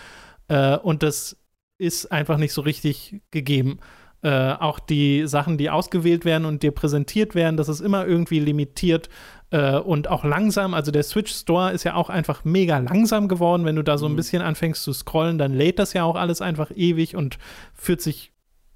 Äh, 0.48 0.78
und 0.78 1.04
das 1.04 1.38
ist 1.78 2.12
einfach 2.12 2.38
nicht 2.38 2.54
so 2.54 2.62
richtig 2.62 3.22
gegeben. 3.32 3.80
Äh, 4.24 4.54
auch 4.54 4.80
die 4.80 5.26
Sachen, 5.26 5.58
die 5.58 5.72
ausgewählt 5.72 6.26
werden 6.26 6.46
und 6.46 6.62
dir 6.62 6.72
präsentiert 6.72 7.34
werden, 7.34 7.58
das 7.58 7.70
ist 7.70 7.80
immer 7.80 8.06
irgendwie 8.06 8.40
limitiert 8.40 9.10
äh, 9.52 9.78
und 9.78 10.10
auch 10.10 10.24
langsam. 10.24 10.74
Also 10.74 10.92
der 10.92 11.04
Switch 11.04 11.34
Store 11.34 11.72
ist 11.72 11.84
ja 11.84 11.96
auch 11.96 12.10
einfach 12.10 12.44
mega 12.44 12.80
langsam 12.80 13.28
geworden. 13.28 13.66
Wenn 13.66 13.76
du 13.76 13.84
da 13.84 13.98
so 13.98 14.08
ein 14.08 14.14
mhm. 14.14 14.18
bisschen 14.18 14.42
anfängst 14.42 14.84
zu 14.84 14.94
scrollen, 14.94 15.38
dann 15.38 15.54
lädt 15.54 15.78
das 15.78 15.94
ja 15.94 16.04
auch 16.04 16.16
alles 16.16 16.42
einfach 16.42 16.72
ewig 16.74 17.16
und 17.16 17.38
fühlt 17.74 18.02
sich 18.02 18.32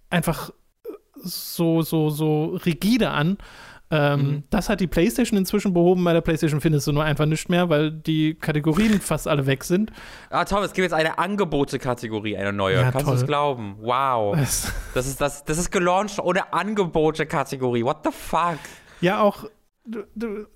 einfach 0.10 0.52
so, 1.16 1.82
so, 1.82 2.10
so 2.10 2.58
rigide 2.66 3.10
an. 3.10 3.38
Ähm, 3.92 4.20
mhm. 4.20 4.44
Das 4.50 4.68
hat 4.68 4.80
die 4.80 4.88
PlayStation 4.88 5.38
inzwischen 5.38 5.74
behoben. 5.74 6.04
Bei 6.04 6.12
der 6.12 6.22
PlayStation 6.22 6.60
findest 6.60 6.88
du 6.88 6.92
nur 6.92 7.04
einfach 7.04 7.26
nichts 7.26 7.50
mehr, 7.50 7.70
weil 7.70 7.92
die 7.92 8.34
Kategorien 8.34 9.00
fast 9.02 9.28
alle 9.28 9.46
weg 9.46 9.64
sind. 9.64 9.92
Ah, 10.30 10.44
Tom, 10.44 10.64
es 10.64 10.74
gibt 10.74 10.84
jetzt 10.84 10.94
eine 10.94 11.18
Angebote-Kategorie, 11.18 12.36
eine 12.36 12.52
neue. 12.52 12.82
Ja, 12.82 12.92
Kannst 12.92 13.08
du 13.08 13.14
es 13.14 13.26
glauben? 13.26 13.78
Wow. 13.80 14.36
Das 14.36 15.08
ist, 15.08 15.22
das, 15.22 15.44
das 15.44 15.58
ist 15.58 15.72
gelauncht 15.72 16.20
ohne 16.20 16.52
Angebote-Kategorie. 16.52 17.84
What 17.84 18.00
the 18.04 18.12
fuck? 18.12 18.60
Ja, 19.02 19.22
auch 19.22 19.46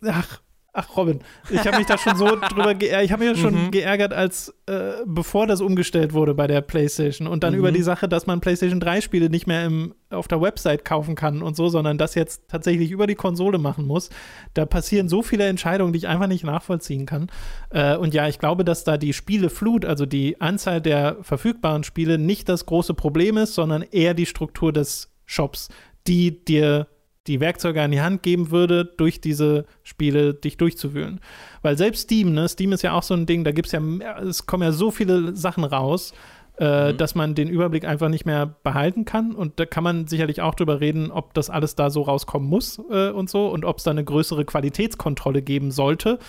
ach, 0.06 0.42
Ach, 0.72 0.96
Robin, 0.96 1.20
ich 1.50 1.66
habe 1.66 1.78
mich 1.78 1.88
da 1.88 1.98
schon 1.98 2.16
so 2.16 2.36
drüber 2.50 2.76
geärgert. 2.76 3.06
Ich 3.06 3.12
habe 3.12 3.26
mich 3.26 3.36
ja 3.36 3.42
schon 3.42 3.66
mhm. 3.66 3.72
geärgert, 3.72 4.14
als 4.14 4.54
äh, 4.68 4.92
bevor 5.06 5.48
das 5.48 5.62
umgestellt 5.62 6.14
wurde 6.14 6.36
bei 6.36 6.46
der 6.46 6.62
PlayStation 6.62 7.28
und 7.28 7.44
dann 7.44 7.54
mhm. 7.54 7.60
über 7.60 7.72
die 7.72 7.82
Sache, 7.82 8.08
dass 8.08 8.28
man 8.28 8.40
PlayStation 8.40 8.80
3 8.80 9.02
Spiele 9.02 9.32
nicht 9.32 9.48
mehr 9.48 9.66
im, 9.66 9.96
auf 10.12 10.28
der 10.28 10.42
Website 10.42 10.86
kaufen 10.86 11.16
kann 11.16 11.42
und 11.42 11.56
so, 11.56 11.70
sondern 11.70 11.98
das 11.98 12.14
jetzt 12.14 12.44
tatsächlich 12.50 12.92
über 12.92 13.08
die 13.08 13.16
Konsole 13.16 13.58
machen 13.58 13.86
muss. 13.88 14.12
Da 14.54 14.68
passieren 14.68 15.10
so 15.10 15.24
viele 15.24 15.48
Entscheidungen, 15.48 15.92
die 15.92 15.98
ich 15.98 16.08
einfach 16.08 16.28
nicht 16.28 16.44
nachvollziehen 16.44 17.08
kann. 17.08 17.32
Äh, 17.72 17.98
und 17.98 18.14
ja, 18.14 18.28
ich 18.28 18.38
glaube, 18.38 18.64
dass 18.64 18.84
da 18.84 18.98
die 18.98 19.14
Spieleflut, 19.14 19.86
also 19.86 20.06
die 20.06 20.40
Anzahl 20.40 20.82
der 20.82 21.18
verfügbaren 21.24 21.84
Spiele, 21.84 22.20
nicht 22.20 22.48
das 22.48 22.68
große 22.68 22.94
Problem 22.94 23.38
ist, 23.38 23.56
sondern 23.56 23.82
eher 23.82 24.14
die 24.14 24.28
Struktur 24.28 24.72
des 24.72 25.12
Shops, 25.26 25.70
die 26.06 26.46
dir 26.46 26.88
die 27.28 27.40
Werkzeuge 27.40 27.82
an 27.82 27.92
die 27.92 28.02
Hand 28.02 28.24
geben 28.24 28.52
würde, 28.52 28.86
durch 28.86 29.22
diese 29.22 29.66
Spiele 29.84 30.34
dich 30.34 30.58
durchzuwühlen. 30.58 31.20
Weil 31.62 31.78
selbst 31.78 32.04
Steam, 32.04 32.34
ne, 32.34 32.48
Steam 32.48 32.72
ist 32.72 32.82
ja 32.82 32.94
auch 32.94 33.04
so 33.04 33.14
ein 33.14 33.26
Ding, 33.26 33.44
da 33.44 33.52
gibt 33.52 33.68
es 33.68 33.72
ja, 33.74 33.82
es 34.20 34.46
kommen 34.46 34.64
ja 34.64 34.72
so 34.72 34.90
viele 34.90 35.36
Sachen 35.36 35.64
raus, 35.64 36.14
äh, 36.60 36.92
mhm. 36.92 36.98
dass 36.98 37.16
man 37.16 37.36
den 37.36 37.48
Überblick 37.48 37.86
einfach 37.86 38.10
nicht 38.10 38.26
mehr 38.26 38.46
behalten 38.46 39.06
kann. 39.06 39.34
Und 39.34 39.60
da 39.60 39.66
kann 39.66 39.84
man 39.84 40.08
sicherlich 40.08 40.42
auch 40.42 40.56
drüber 40.56 40.82
reden, 40.82 41.12
ob 41.12 41.34
das 41.34 41.50
alles 41.50 41.76
da 41.76 41.90
so 41.90 42.02
rauskommen 42.02 42.50
muss 42.50 42.82
äh, 42.90 43.10
und 43.10 43.30
so 43.30 43.48
und 43.48 43.66
ob 43.66 43.78
es 43.78 43.84
da 43.84 43.92
eine 43.92 44.04
größere 44.04 44.46
Qualitätskontrolle 44.46 45.42
geben 45.42 45.72
sollte. 45.72 46.20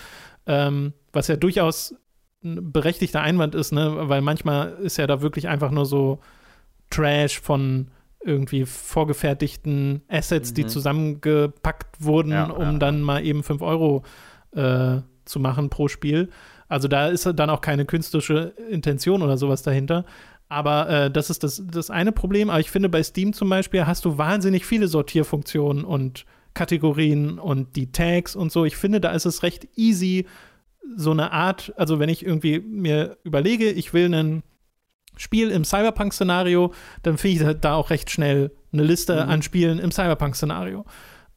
Ähm, 0.46 0.92
was 1.12 1.28
ja 1.28 1.36
durchaus 1.36 1.94
ein 2.42 2.72
berechtigter 2.72 3.20
Einwand 3.20 3.54
ist, 3.54 3.72
ne? 3.72 4.08
weil 4.08 4.22
manchmal 4.22 4.78
ist 4.82 4.96
ja 4.96 5.06
da 5.06 5.20
wirklich 5.20 5.48
einfach 5.48 5.70
nur 5.70 5.84
so 5.84 6.20
Trash 6.90 7.40
von 7.40 7.88
irgendwie 8.24 8.66
vorgefertigten 8.66 10.02
Assets, 10.08 10.50
mhm. 10.50 10.54
die 10.54 10.66
zusammengepackt 10.66 12.04
wurden, 12.04 12.32
ja, 12.32 12.50
um 12.50 12.72
ja. 12.72 12.78
dann 12.78 13.02
mal 13.02 13.24
eben 13.24 13.42
5 13.42 13.62
Euro 13.62 14.02
äh, 14.52 14.98
zu 15.24 15.40
machen 15.40 15.70
pro 15.70 15.88
Spiel. 15.88 16.28
Also 16.68 16.86
da 16.86 17.08
ist 17.08 17.26
dann 17.26 17.50
auch 17.50 17.60
keine 17.60 17.84
künstlerische 17.84 18.54
Intention 18.70 19.22
oder 19.22 19.36
sowas 19.36 19.62
dahinter. 19.62 20.04
Aber 20.48 20.88
äh, 20.88 21.10
das 21.10 21.30
ist 21.30 21.42
das, 21.42 21.62
das 21.64 21.90
eine 21.90 22.12
Problem. 22.12 22.50
Aber 22.50 22.60
ich 22.60 22.70
finde, 22.70 22.88
bei 22.88 23.02
Steam 23.02 23.32
zum 23.32 23.48
Beispiel 23.48 23.86
hast 23.86 24.04
du 24.04 24.18
wahnsinnig 24.18 24.66
viele 24.66 24.88
Sortierfunktionen 24.88 25.84
und 25.84 26.26
Kategorien 26.54 27.38
und 27.38 27.76
die 27.76 27.92
Tags 27.92 28.36
und 28.36 28.52
so. 28.52 28.64
Ich 28.64 28.76
finde, 28.76 29.00
da 29.00 29.12
ist 29.12 29.24
es 29.24 29.42
recht 29.42 29.68
easy, 29.76 30.26
so 30.96 31.12
eine 31.12 31.32
Art, 31.32 31.72
also 31.76 31.98
wenn 31.98 32.08
ich 32.08 32.24
irgendwie 32.24 32.58
mir 32.60 33.16
überlege, 33.22 33.70
ich 33.70 33.94
will 33.94 34.06
einen 34.06 34.42
Spiel 35.20 35.50
im 35.50 35.64
Cyberpunk-Szenario, 35.64 36.72
dann 37.02 37.18
finde 37.18 37.52
ich 37.52 37.60
da 37.60 37.74
auch 37.74 37.90
recht 37.90 38.10
schnell 38.10 38.52
eine 38.72 38.82
Liste 38.82 39.24
mhm. 39.24 39.30
an 39.30 39.42
Spielen 39.42 39.78
im 39.78 39.92
Cyberpunk-Szenario. 39.92 40.86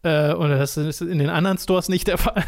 Äh, 0.04 0.34
und 0.34 0.50
das 0.50 0.78
ist 0.78 1.02
in 1.02 1.20
den 1.20 1.30
anderen 1.30 1.58
Stores 1.58 1.90
nicht 1.90 2.08
der 2.08 2.18
Fall. 2.20 2.46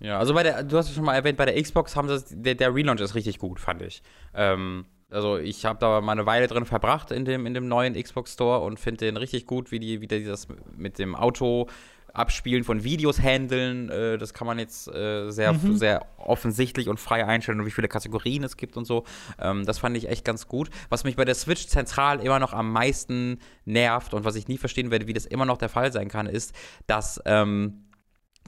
ja, 0.00 0.18
also 0.18 0.34
bei 0.34 0.42
der, 0.42 0.64
du 0.64 0.76
hast 0.76 0.90
es 0.90 0.94
schon 0.94 1.04
mal 1.04 1.14
erwähnt, 1.14 1.38
bei 1.38 1.46
der 1.46 1.60
Xbox 1.62 1.96
haben 1.96 2.08
sie 2.08 2.22
der, 2.30 2.54
der 2.54 2.74
Relaunch 2.74 3.00
ist 3.00 3.14
richtig 3.14 3.38
gut, 3.38 3.58
fand 3.58 3.80
ich. 3.80 4.02
Ähm, 4.34 4.84
also 5.10 5.38
ich 5.38 5.64
habe 5.64 5.78
da 5.78 6.00
mal 6.00 6.12
eine 6.12 6.26
Weile 6.26 6.46
drin 6.46 6.66
verbracht 6.66 7.10
in 7.10 7.24
dem, 7.24 7.46
in 7.46 7.54
dem 7.54 7.68
neuen 7.68 7.94
Xbox 7.94 8.34
Store 8.34 8.60
und 8.60 8.78
finde 8.78 9.06
den 9.06 9.16
richtig 9.16 9.46
gut, 9.46 9.70
wie 9.70 9.78
die, 9.78 10.00
wie 10.00 10.08
die 10.08 10.24
das 10.24 10.48
mit 10.76 10.98
dem 10.98 11.14
Auto 11.14 11.68
Abspielen 12.16 12.64
von 12.64 12.84
Videos 12.84 13.20
handeln. 13.20 13.90
Äh, 13.90 14.18
das 14.18 14.34
kann 14.34 14.46
man 14.46 14.58
jetzt 14.58 14.88
äh, 14.88 15.30
sehr, 15.30 15.52
mhm. 15.52 15.76
sehr 15.76 16.06
offensichtlich 16.18 16.88
und 16.88 16.98
frei 16.98 17.24
einstellen 17.24 17.60
und 17.60 17.66
wie 17.66 17.70
viele 17.70 17.88
Kategorien 17.88 18.42
es 18.44 18.56
gibt 18.56 18.76
und 18.76 18.84
so. 18.84 19.04
Ähm, 19.38 19.64
das 19.64 19.78
fand 19.78 19.96
ich 19.96 20.08
echt 20.08 20.24
ganz 20.24 20.48
gut. 20.48 20.70
Was 20.88 21.04
mich 21.04 21.16
bei 21.16 21.24
der 21.24 21.34
Switch 21.34 21.66
zentral 21.66 22.20
immer 22.20 22.38
noch 22.38 22.52
am 22.52 22.72
meisten 22.72 23.38
nervt 23.64 24.14
und 24.14 24.24
was 24.24 24.36
ich 24.36 24.48
nie 24.48 24.58
verstehen 24.58 24.90
werde, 24.90 25.06
wie 25.06 25.12
das 25.12 25.26
immer 25.26 25.44
noch 25.44 25.58
der 25.58 25.68
Fall 25.68 25.92
sein 25.92 26.08
kann, 26.08 26.26
ist, 26.26 26.54
dass 26.86 27.20
ähm, 27.24 27.85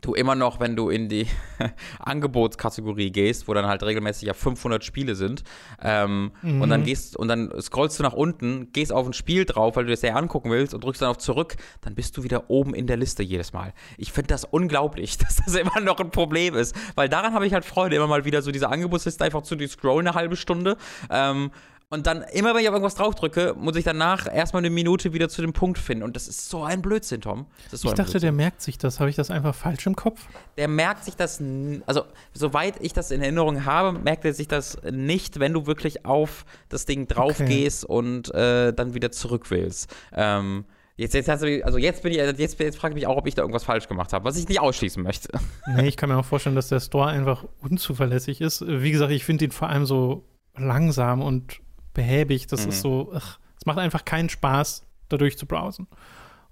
du 0.00 0.14
immer 0.14 0.34
noch, 0.34 0.60
wenn 0.60 0.76
du 0.76 0.90
in 0.90 1.08
die 1.08 1.26
Angebotskategorie 1.98 3.10
gehst, 3.10 3.48
wo 3.48 3.54
dann 3.54 3.66
halt 3.66 3.82
regelmäßig 3.82 4.28
ja 4.28 4.34
500 4.34 4.84
Spiele 4.84 5.14
sind, 5.14 5.42
ähm, 5.82 6.32
mhm. 6.42 6.62
und 6.62 6.70
dann 6.70 6.84
gehst 6.84 7.16
und 7.16 7.28
dann 7.28 7.52
scrollst 7.60 7.98
du 7.98 8.02
nach 8.02 8.12
unten, 8.12 8.72
gehst 8.72 8.92
auf 8.92 9.06
ein 9.06 9.12
Spiel 9.12 9.44
drauf, 9.44 9.76
weil 9.76 9.84
du 9.84 9.90
das 9.90 10.02
ja 10.02 10.14
angucken 10.14 10.50
willst 10.50 10.74
und 10.74 10.84
drückst 10.84 11.02
dann 11.02 11.10
auf 11.10 11.18
zurück, 11.18 11.56
dann 11.82 11.94
bist 11.94 12.16
du 12.16 12.22
wieder 12.22 12.50
oben 12.50 12.74
in 12.74 12.86
der 12.86 12.96
Liste 12.96 13.22
jedes 13.22 13.52
Mal. 13.52 13.72
Ich 13.96 14.12
finde 14.12 14.28
das 14.28 14.44
unglaublich, 14.44 15.18
dass 15.18 15.36
das 15.36 15.54
immer 15.54 15.80
noch 15.80 16.00
ein 16.00 16.10
Problem 16.10 16.54
ist, 16.54 16.74
weil 16.94 17.08
daran 17.08 17.34
habe 17.34 17.46
ich 17.46 17.52
halt 17.52 17.64
Freude, 17.64 17.96
immer 17.96 18.06
mal 18.06 18.24
wieder 18.24 18.42
so 18.42 18.50
diese 18.50 18.68
Angebotsliste 18.68 19.24
einfach 19.24 19.42
zu 19.42 19.56
scrollen 19.66 20.06
eine 20.06 20.14
halbe 20.14 20.36
Stunde. 20.36 20.76
Ähm, 21.10 21.50
und 21.90 22.06
dann, 22.06 22.22
immer 22.32 22.54
wenn 22.54 22.60
ich 22.60 22.68
auf 22.68 22.74
irgendwas 22.74 22.96
draufdrücke, 22.96 23.54
muss 23.58 23.74
ich 23.76 23.84
danach 23.84 24.32
erstmal 24.32 24.60
eine 24.60 24.68
Minute 24.68 25.14
wieder 25.14 25.30
zu 25.30 25.40
dem 25.40 25.54
Punkt 25.54 25.78
finden. 25.78 26.04
Und 26.04 26.16
das 26.16 26.28
ist 26.28 26.50
so 26.50 26.62
ein 26.62 26.82
Blödsinn, 26.82 27.22
Tom. 27.22 27.46
So 27.70 27.76
ich 27.76 27.94
dachte, 27.94 28.02
Blödsinn. 28.02 28.20
der 28.20 28.32
merkt 28.32 28.60
sich 28.60 28.76
das. 28.76 29.00
Habe 29.00 29.08
ich 29.08 29.16
das 29.16 29.30
einfach 29.30 29.54
falsch 29.54 29.86
im 29.86 29.96
Kopf? 29.96 30.20
Der 30.58 30.68
merkt 30.68 31.04
sich 31.04 31.16
das, 31.16 31.42
also 31.86 32.04
soweit 32.34 32.74
ich 32.80 32.92
das 32.92 33.10
in 33.10 33.22
Erinnerung 33.22 33.64
habe, 33.64 33.98
merkt 33.98 34.26
er 34.26 34.34
sich 34.34 34.48
das 34.48 34.78
nicht, 34.90 35.40
wenn 35.40 35.54
du 35.54 35.66
wirklich 35.66 36.04
auf 36.04 36.44
das 36.68 36.84
Ding 36.84 37.06
drauf 37.06 37.40
okay. 37.40 37.62
gehst 37.62 37.86
und 37.86 38.34
äh, 38.34 38.74
dann 38.74 38.92
wieder 38.92 39.10
zurück 39.10 39.50
willst. 39.50 39.94
Ähm, 40.12 40.64
Jetzt, 40.98 41.14
jetzt, 41.14 41.30
also 41.30 41.46
jetzt 41.78 42.02
bin 42.02 42.10
ich, 42.10 42.18
jetzt, 42.18 42.58
jetzt 42.58 42.76
frage 42.76 42.92
ich 42.92 42.96
mich 42.96 43.06
auch, 43.06 43.16
ob 43.18 43.28
ich 43.28 43.36
da 43.36 43.42
irgendwas 43.42 43.62
falsch 43.62 43.86
gemacht 43.86 44.12
habe, 44.12 44.24
was 44.24 44.36
ich 44.36 44.48
nicht 44.48 44.58
ausschließen 44.58 45.00
möchte. 45.00 45.28
Nee, 45.68 45.86
ich 45.86 45.96
kann 45.96 46.08
mir 46.08 46.16
auch 46.16 46.24
vorstellen, 46.24 46.56
dass 46.56 46.66
der 46.68 46.80
Store 46.80 47.06
einfach 47.06 47.44
unzuverlässig 47.60 48.40
ist. 48.40 48.64
Wie 48.66 48.90
gesagt, 48.90 49.12
ich 49.12 49.24
finde 49.24 49.44
ihn 49.44 49.52
vor 49.52 49.68
allem 49.68 49.86
so 49.86 50.24
langsam 50.56 51.22
und 51.22 51.60
behäbig. 51.94 52.46
Das 52.46 52.64
mhm. 52.64 52.68
ist 52.70 52.80
so, 52.80 53.12
es 53.12 53.66
macht 53.66 53.78
einfach 53.78 54.04
keinen 54.04 54.28
Spaß, 54.28 54.84
da 55.08 55.16
durch 55.16 55.38
zu 55.38 55.46
browsen. 55.46 55.86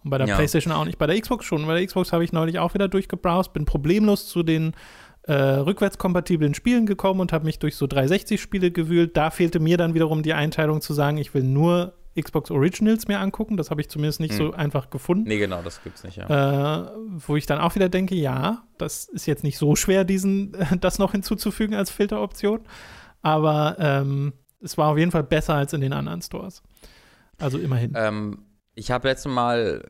Und 0.05 0.11
bei 0.11 0.19
der 0.19 0.29
ja. 0.29 0.37
PlayStation 0.37 0.73
auch 0.73 0.85
nicht. 0.85 0.99
Bei 0.99 1.07
der 1.07 1.21
Xbox 1.21 1.45
schon. 1.45 1.67
Bei 1.67 1.75
der 1.75 1.87
Xbox 1.87 2.13
habe 2.13 2.25
ich 2.25 2.33
neulich 2.33 2.59
auch 2.59 2.75
wieder 2.75 2.89
durchgebrowst, 2.89 3.53
bin 3.53 3.65
problemlos 3.65 4.29
zu 4.29 4.43
den 4.43 4.75
äh, 5.23 5.33
rückwärtskompatiblen 5.33 6.55
Spielen 6.55 6.87
gekommen 6.87 7.21
und 7.21 7.33
habe 7.33 7.45
mich 7.45 7.59
durch 7.59 7.77
so 7.77 7.87
360-Spiele 7.87 8.71
gewühlt. 8.71 9.17
Da 9.17 9.31
fehlte 9.31 9.59
mir 9.59 9.77
dann 9.77 9.95
wiederum 9.95 10.23
die 10.23 10.35
Einteilung 10.35 10.81
zu 10.81 10.95
sagen, 10.95 11.19
ich 11.19 11.35
will 11.35 11.43
nur 11.43 11.95
Xbox 12.21 12.51
Originals 12.51 13.09
mir 13.09 13.19
angucken. 13.19 13.57
Das 13.57 13.71
habe 13.71 13.81
ich 13.81 13.89
zumindest 13.89 14.21
nicht 14.21 14.39
hm. 14.39 14.39
so 14.39 14.53
einfach 14.53 14.91
gefunden. 14.91 15.29
Nee, 15.29 15.39
genau, 15.39 15.63
das 15.63 15.83
gibt's 15.83 16.05
nicht, 16.05 16.17
ja. 16.17 16.85
Äh, 16.85 16.91
wo 17.27 17.37
ich 17.37 17.47
dann 17.47 17.59
auch 17.59 17.75
wieder 17.75 17.89
denke, 17.89 18.15
ja, 18.15 18.63
das 18.79 19.05
ist 19.07 19.27
jetzt 19.27 19.45
nicht 19.45 19.59
so 19.59 19.77
schwer, 19.77 20.05
diesen, 20.05 20.57
das 20.81 20.99
noch 20.99 21.13
hinzuzufügen 21.13 21.75
als 21.75 21.91
Filteroption. 21.91 22.61
Aber 23.23 23.77
ähm, 23.81 24.33
es 24.61 24.77
war 24.79 24.89
auf 24.89 24.99
jeden 24.99 25.11
Fall 25.11 25.25
besser 25.25 25.55
als 25.55 25.73
in 25.73 25.81
den 25.81 25.93
anderen 25.93 26.23
Stores. 26.23 26.63
Also 27.39 27.59
immerhin. 27.59 27.93
Ähm, 27.95 28.47
ich 28.75 28.91
habe 28.91 29.09
letztes 29.09 29.31
Mal 29.31 29.83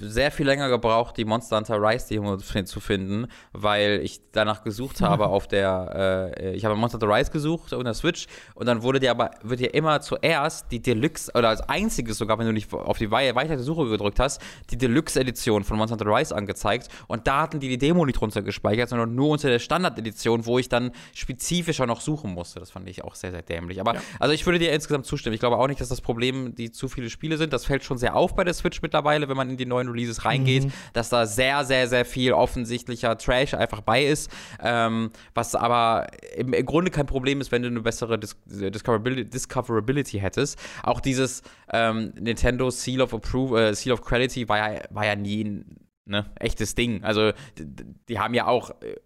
sehr 0.00 0.30
viel 0.30 0.46
länger 0.46 0.68
gebraucht, 0.68 1.16
die 1.16 1.24
Monster 1.24 1.56
Hunter 1.56 1.80
Rise 1.80 2.08
Demo 2.08 2.36
zu 2.36 2.80
finden, 2.80 3.26
weil 3.52 4.00
ich 4.02 4.20
danach 4.32 4.62
gesucht 4.62 5.00
habe 5.00 5.26
auf 5.28 5.46
der, 5.48 6.34
äh, 6.36 6.54
ich 6.54 6.64
habe 6.64 6.76
Monster 6.76 7.00
Hunter 7.00 7.14
Rise 7.14 7.30
gesucht 7.30 7.72
auf 7.72 7.82
der 7.82 7.94
Switch 7.94 8.26
und 8.54 8.66
dann 8.66 8.82
wurde 8.82 9.00
dir 9.00 9.10
aber, 9.10 9.30
wird 9.42 9.60
dir 9.60 9.72
immer 9.74 10.00
zuerst 10.00 10.70
die 10.70 10.80
Deluxe, 10.80 11.32
oder 11.34 11.48
als 11.48 11.60
einziges 11.62 12.18
sogar, 12.18 12.38
wenn 12.38 12.46
du 12.46 12.52
nicht 12.52 12.72
auf 12.72 12.98
die 12.98 13.10
weitere 13.10 13.58
Suche 13.58 13.88
gedrückt 13.88 14.20
hast, 14.20 14.40
die 14.70 14.78
Deluxe-Edition 14.78 15.64
von 15.64 15.78
Monster 15.78 15.96
Hunter 15.98 16.14
Rise 16.14 16.36
angezeigt 16.36 16.88
und 17.06 17.26
da 17.26 17.42
hatten 17.42 17.60
die 17.60 17.68
die 17.68 17.78
Demo 17.78 18.04
nicht 18.04 18.20
runter 18.20 18.42
gespeichert, 18.42 18.90
sondern 18.90 19.14
nur 19.14 19.30
unter 19.30 19.48
der 19.48 19.58
Standard-Edition, 19.58 20.46
wo 20.46 20.58
ich 20.58 20.68
dann 20.68 20.92
spezifischer 21.14 21.86
noch 21.86 22.00
suchen 22.00 22.32
musste. 22.32 22.60
Das 22.60 22.70
fand 22.70 22.88
ich 22.88 23.04
auch 23.04 23.14
sehr, 23.14 23.30
sehr 23.30 23.42
dämlich. 23.42 23.80
Aber, 23.80 23.94
ja. 23.94 24.00
also 24.18 24.34
ich 24.34 24.44
würde 24.44 24.58
dir 24.58 24.72
insgesamt 24.72 25.06
zustimmen. 25.06 25.34
Ich 25.34 25.40
glaube 25.40 25.56
auch 25.56 25.66
nicht, 25.66 25.80
dass 25.80 25.88
das 25.88 26.00
Problem 26.00 26.54
die 26.54 26.70
zu 26.70 26.88
viele 26.88 27.10
Spiele 27.10 27.36
sind. 27.36 27.52
Das 27.52 27.64
fällt 27.64 27.84
schon 27.84 27.98
sehr 27.98 28.14
auf 28.14 28.34
bei 28.34 28.44
der 28.44 28.54
Switch 28.54 28.82
mittlerweile, 28.82 29.28
wenn 29.28 29.36
man 29.36 29.50
in 29.50 29.56
die 29.56 29.66
neue 29.66 29.77
neuen 29.78 29.88
Releases 29.88 30.24
reingeht, 30.24 30.64
mhm. 30.64 30.72
dass 30.92 31.08
da 31.08 31.26
sehr, 31.26 31.64
sehr, 31.64 31.88
sehr 31.88 32.04
viel 32.04 32.32
offensichtlicher 32.32 33.16
Trash 33.16 33.54
einfach 33.54 33.80
bei 33.80 34.04
ist. 34.04 34.30
Ähm, 34.62 35.10
was 35.34 35.54
aber 35.54 36.06
im, 36.36 36.52
im, 36.52 36.66
Grunde 36.66 36.90
kein 36.90 37.06
Problem 37.06 37.40
ist, 37.40 37.52
wenn 37.52 37.62
du 37.62 37.68
eine 37.68 37.80
bessere 37.80 38.18
Dis 38.18 38.36
Discoverability, 38.46 39.28
Discoverability 39.30 40.18
hättest. 40.18 40.58
Auch 40.82 41.00
dieses 41.00 41.42
ähm, 41.72 42.12
Nintendo 42.18 42.70
Seal 42.70 43.00
of 43.00 43.14
Approval, 43.14 43.70
äh, 43.70 43.74
Seal 43.74 43.92
of 43.92 44.02
Quality 44.02 44.48
war 44.48 44.58
ja, 44.58 44.80
war 44.90 45.06
ja 45.06 45.16
nie 45.16 45.44
ein 45.44 45.76
ne, 46.04 46.26
echtes 46.38 46.74
Ding. 46.74 47.04
Also 47.04 47.32
die, 47.58 47.84
die 48.08 48.18
haben 48.18 48.34
ja 48.34 48.46
auch 48.46 48.70
äh, 48.82 48.96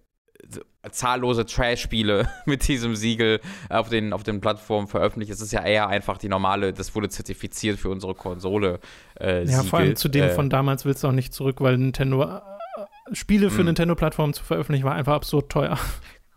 zahllose 0.91 1.47
Trash-Spiele 1.47 2.29
mit 2.47 2.67
diesem 2.69 2.97
Siegel 2.97 3.41
auf 3.69 3.89
den, 3.89 4.13
auf 4.13 4.23
den 4.23 4.41
Plattformen 4.41 4.89
veröffentlicht. 4.89 5.31
Es 5.33 5.41
ist 5.41 5.53
ja 5.53 5.65
eher 5.65 5.89
einfach 5.89 6.19
die 6.19 6.29
normale, 6.29 6.73
das 6.73 6.95
wurde 6.95 7.09
zertifiziert 7.09 7.79
für 7.79 7.91
unsere 7.91 8.15
Konsole. 8.15 8.81
Äh, 9.19 9.41
ja, 9.41 9.47
Siegel. 9.47 9.65
vor 9.65 9.79
allem 9.79 9.97
zu 9.97 10.09
dem 10.09 10.25
äh, 10.25 10.31
von 10.31 10.51
damals 10.51 10.85
willst 10.85 11.05
du 11.05 11.09
auch 11.09 11.13
nicht 11.13 11.33
zurück, 11.33 11.61
weil 11.61 11.79
Nintendo 11.79 12.25
äh, 12.25 12.41
Spiele 13.13 13.51
für 13.51 13.59
hm. 13.59 13.67
Nintendo-Plattformen 13.67 14.33
zu 14.33 14.45
veröffentlichen 14.45 14.85
war 14.85 14.95
einfach 14.95 15.15
absurd 15.15 15.51
teuer. 15.51 15.79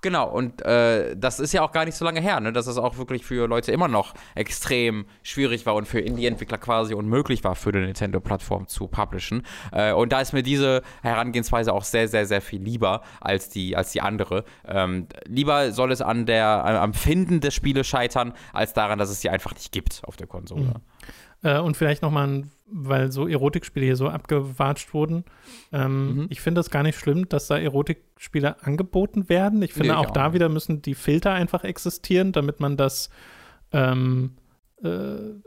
Genau, 0.05 0.29
und 0.29 0.61
äh, 0.61 1.17
das 1.17 1.39
ist 1.39 1.51
ja 1.51 1.63
auch 1.63 1.71
gar 1.71 1.83
nicht 1.83 1.95
so 1.95 2.05
lange 2.05 2.21
her, 2.21 2.39
ne? 2.39 2.53
dass 2.53 2.67
es 2.67 2.77
auch 2.77 2.99
wirklich 2.99 3.25
für 3.25 3.47
Leute 3.47 3.71
immer 3.71 3.87
noch 3.87 4.13
extrem 4.35 5.07
schwierig 5.23 5.65
war 5.65 5.73
und 5.73 5.87
für 5.87 5.99
Indie-Entwickler 5.99 6.59
quasi 6.59 6.93
unmöglich 6.93 7.43
war, 7.43 7.55
für 7.55 7.69
eine 7.69 7.87
Nintendo-Plattform 7.87 8.67
zu 8.67 8.87
publishen. 8.87 9.41
Äh, 9.71 9.93
und 9.93 10.11
da 10.11 10.21
ist 10.21 10.31
mir 10.31 10.43
diese 10.43 10.83
Herangehensweise 11.01 11.73
auch 11.73 11.83
sehr, 11.83 12.07
sehr, 12.07 12.27
sehr 12.27 12.41
viel 12.41 12.61
lieber 12.61 13.01
als 13.19 13.49
die, 13.49 13.75
als 13.75 13.93
die 13.93 14.01
andere. 14.01 14.43
Ähm, 14.67 15.07
lieber 15.25 15.71
soll 15.71 15.91
es 15.91 16.03
an 16.03 16.27
der, 16.27 16.63
am 16.63 16.93
Finden 16.93 17.41
des 17.41 17.55
Spieles 17.55 17.87
scheitern, 17.87 18.33
als 18.53 18.73
daran, 18.73 18.99
dass 18.99 19.09
es 19.09 19.21
sie 19.21 19.31
einfach 19.31 19.55
nicht 19.55 19.71
gibt 19.71 20.03
auf 20.05 20.17
der 20.17 20.27
Konsole. 20.27 20.65
Mhm. 20.65 20.73
Äh, 21.45 21.59
und 21.59 21.77
vielleicht 21.77 22.01
nochmal 22.01 22.43
weil 22.67 23.11
so 23.11 23.27
Erotikspiele 23.27 23.85
hier 23.85 23.95
so 23.95 24.09
abgewatscht 24.09 24.95
wurden. 24.95 25.23
Ähm, 25.71 26.15
mhm. 26.15 26.27
Ich 26.29 26.41
finde 26.41 26.59
das 26.59 26.71
gar 26.71 26.81
nicht 26.81 26.97
schlimm, 26.97 27.29
dass 27.29 27.45
da 27.45 27.59
Erotikspiele 27.59 28.63
angeboten 28.63 29.29
werden. 29.29 29.61
Ich 29.61 29.73
finde 29.73 29.89
nee, 29.89 29.95
auch, 29.95 30.07
auch 30.07 30.11
da 30.11 30.33
wieder 30.33 30.49
müssen 30.49 30.81
die 30.81 30.95
Filter 30.95 31.31
einfach 31.31 31.63
existieren, 31.63 32.31
damit 32.31 32.59
man 32.59 32.75
das 32.75 33.11
ähm, 33.71 34.31
äh, 34.83 34.89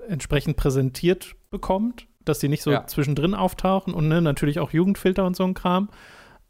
entsprechend 0.07 0.57
präsentiert 0.57 1.35
bekommt, 1.51 2.07
dass 2.25 2.39
die 2.39 2.49
nicht 2.49 2.63
so 2.63 2.71
ja. 2.71 2.87
zwischendrin 2.87 3.35
auftauchen 3.35 3.95
und 3.95 4.07
ne, 4.07 4.23
natürlich 4.23 4.61
auch 4.61 4.71
Jugendfilter 4.71 5.27
und 5.27 5.35
so 5.35 5.43
ein 5.43 5.55
Kram. 5.55 5.89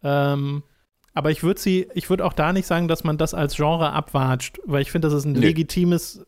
Ähm, 0.02 0.62
aber 1.14 1.30
ich 1.30 1.42
würde 1.42 1.60
sie, 1.60 1.88
ich 1.94 2.10
würde 2.10 2.26
auch 2.26 2.34
da 2.34 2.52
nicht 2.52 2.66
sagen, 2.66 2.88
dass 2.88 3.04
man 3.04 3.16
das 3.16 3.32
als 3.32 3.56
Genre 3.56 3.92
abwatscht, 3.92 4.60
weil 4.66 4.82
ich 4.82 4.92
finde, 4.92 5.08
das 5.08 5.16
ist 5.16 5.24
ein 5.24 5.32
nee. 5.32 5.40
legitimes 5.40 6.26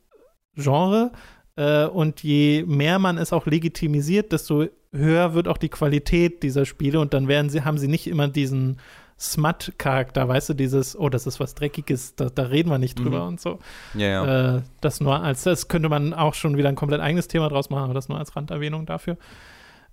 Genre. 0.55 1.13
Äh, 1.57 1.87
und 1.87 2.23
je 2.23 2.65
mehr 2.67 2.99
man 2.99 3.19
es 3.19 3.33
auch 3.33 3.47
legitimisiert, 3.47 4.33
desto 4.33 4.67
höher 4.93 5.35
wird 5.35 5.49
auch 5.49 5.59
die 5.59 5.69
Qualität 5.69 6.43
dieser 6.43 6.67
Spiele 6.67 7.01
und 7.01 7.15
dann 7.15 7.29
werden 7.29 7.51
sie, 7.51 7.63
haben 7.63 7.79
sie 7.79 7.89
nicht 7.89 8.07
immer 8.07 8.29
diesen 8.29 8.79
Smut-Charakter, 9.21 10.27
weißt 10.27 10.49
du, 10.49 10.55
dieses, 10.55 10.99
oh, 10.99 11.11
das 11.11 11.27
ist 11.27 11.39
was 11.41 11.55
Dreckiges, 11.55 12.17
da, 12.17 12.31
da 12.31 12.45
reden 12.45 12.71
wir 12.71 12.79
nicht 12.79 12.99
drüber 12.99 13.23
mhm. 13.23 13.29
und 13.29 13.41
so. 13.41 13.59
Ja, 13.95 14.07
ja. 14.07 14.57
Äh, 14.57 14.63
das 14.81 15.01
nur 15.01 15.23
als, 15.23 15.43
das 15.43 15.69
könnte 15.69 15.91
man 15.91 16.15
auch 16.15 16.35
schon 16.35 16.57
wieder 16.57 16.71
ein 16.71 16.75
komplett 16.75 17.01
eigenes 17.01 17.29
Thema 17.29 17.49
draus 17.49 17.69
machen, 17.69 17.85
aber 17.85 17.95
das 17.95 18.09
nur 18.09 18.19
als 18.19 18.35
Randerwähnung 18.35 18.87
dafür. 18.87 19.19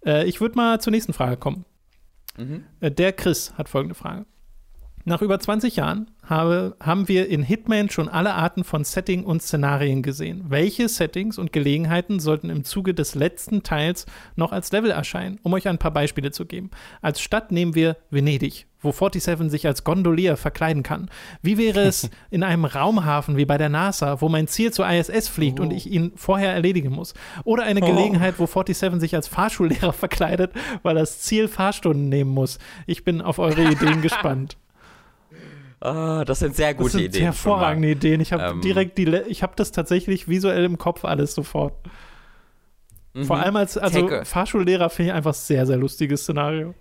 Äh, 0.06 0.26
ich 0.26 0.40
würde 0.40 0.56
mal 0.56 0.80
zur 0.80 0.92
nächsten 0.92 1.12
Frage 1.12 1.36
kommen. 1.36 1.66
Mhm. 2.38 2.64
Äh, 2.80 2.90
der 2.90 3.12
Chris 3.12 3.54
hat 3.58 3.68
folgende 3.68 3.96
Frage. 3.96 4.26
Nach 5.08 5.22
über 5.22 5.40
20 5.40 5.78
Jahren 5.78 6.12
habe, 6.22 6.76
haben 6.82 7.08
wir 7.08 7.30
in 7.30 7.42
Hitman 7.42 7.90
schon 7.90 8.10
alle 8.10 8.34
Arten 8.34 8.66
von 8.66 8.84
Setting 8.84 9.24
und 9.24 9.42
Szenarien 9.42 10.04
gesehen. 10.04 10.44
Welche 10.50 10.90
Settings 10.90 11.38
und 11.38 11.54
Gelegenheiten 11.54 12.20
sollten 12.20 12.50
im 12.50 12.66
Zuge 12.66 12.94
des 12.94 13.16
letzten 13.16 13.64
Teils 13.64 14.06
noch 14.36 14.52
als 14.52 14.70
Level 14.74 14.92
erscheinen? 14.92 15.40
Um 15.44 15.54
euch 15.54 15.70
ein 15.70 15.78
paar 15.78 15.92
Beispiele 15.92 16.32
zu 16.32 16.46
geben. 16.46 16.72
Als 17.02 17.22
Stadt 17.22 17.54
nehmen 17.54 17.74
wir 17.74 17.96
Venedig, 18.10 18.68
wo 18.82 18.92
47 18.92 19.50
sich 19.50 19.66
als 19.66 19.86
Gondolier 19.86 20.36
verkleiden 20.36 20.84
kann. 20.84 21.10
Wie 21.42 21.58
wäre 21.58 21.84
es 21.84 22.10
in 22.30 22.44
einem 22.44 22.66
Raumhafen 22.66 23.38
wie 23.38 23.46
bei 23.46 23.58
der 23.58 23.70
NASA, 23.70 24.20
wo 24.20 24.28
mein 24.28 24.50
Ziel 24.50 24.74
zur 24.74 24.90
ISS 24.90 25.30
fliegt 25.30 25.62
oh. 25.62 25.64
und 25.64 25.72
ich 25.72 25.90
ihn 25.90 26.12
vorher 26.18 26.52
erledigen 26.52 26.92
muss? 26.92 27.14
Oder 27.46 27.64
eine 27.64 27.82
oh. 27.82 27.86
Gelegenheit, 27.86 28.40
wo 28.40 28.46
47 28.46 29.00
sich 29.00 29.16
als 29.16 29.30
Fahrschullehrer 29.30 29.94
verkleidet, 29.94 30.52
weil 30.84 30.96
das 30.96 31.22
Ziel 31.22 31.48
Fahrstunden 31.48 32.10
nehmen 32.10 32.32
muss. 32.32 32.60
Ich 32.88 33.06
bin 33.06 33.22
auf 33.22 33.40
eure 33.40 33.72
Ideen 33.72 34.02
gespannt. 34.02 34.58
Ah, 35.80 36.26
das 36.26 36.40
sind 36.40 36.56
sehr 36.56 36.74
gute 36.74 36.86
das 36.86 36.92
sind 36.94 37.06
Ideen. 37.06 37.24
Hervorragende 37.24 37.92
Ideen. 37.92 38.22
Ich 38.22 38.34
habe 38.34 38.44
ähm, 38.44 38.62
direkt 38.62 38.98
die, 38.98 39.06
ich 39.28 39.44
habe 39.44 39.54
das 39.56 39.72
tatsächlich 39.72 40.28
visuell 40.28 40.66
im 40.66 40.78
Kopf 40.78 41.06
alles 41.06 41.36
sofort. 41.36 41.74
Vor 43.26 43.38
mhm. 43.38 43.44
allem 43.44 43.56
als 43.56 43.78
also 43.78 44.10
Fahrschullehrer 44.24 44.90
finde 44.90 45.12
ich 45.12 45.16
einfach 45.16 45.34
sehr, 45.34 45.66
sehr 45.66 45.78
lustiges 45.78 46.22
Szenario. 46.24 46.76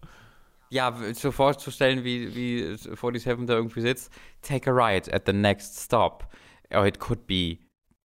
Ja, 0.71 0.95
so 1.13 1.31
vorzustellen, 1.31 2.05
wie, 2.05 2.35
wie 2.35 2.77
47 2.77 3.47
da 3.47 3.55
irgendwie 3.55 3.81
sitzt. 3.81 4.13
Take 4.43 4.71
a 4.71 4.75
ride 4.75 5.13
at 5.13 5.23
the 5.27 5.33
next 5.33 5.81
stop. 5.81 6.29
Or 6.71 6.87
it 6.87 6.99
could 6.99 7.27
be 7.27 7.59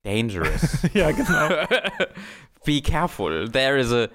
dangerous. 0.04 0.78
ja, 0.94 1.12
genau. 1.12 1.66
be 2.66 2.82
careful. 2.82 3.50
There 3.50 3.78
is 3.78 3.92
a 3.92 4.10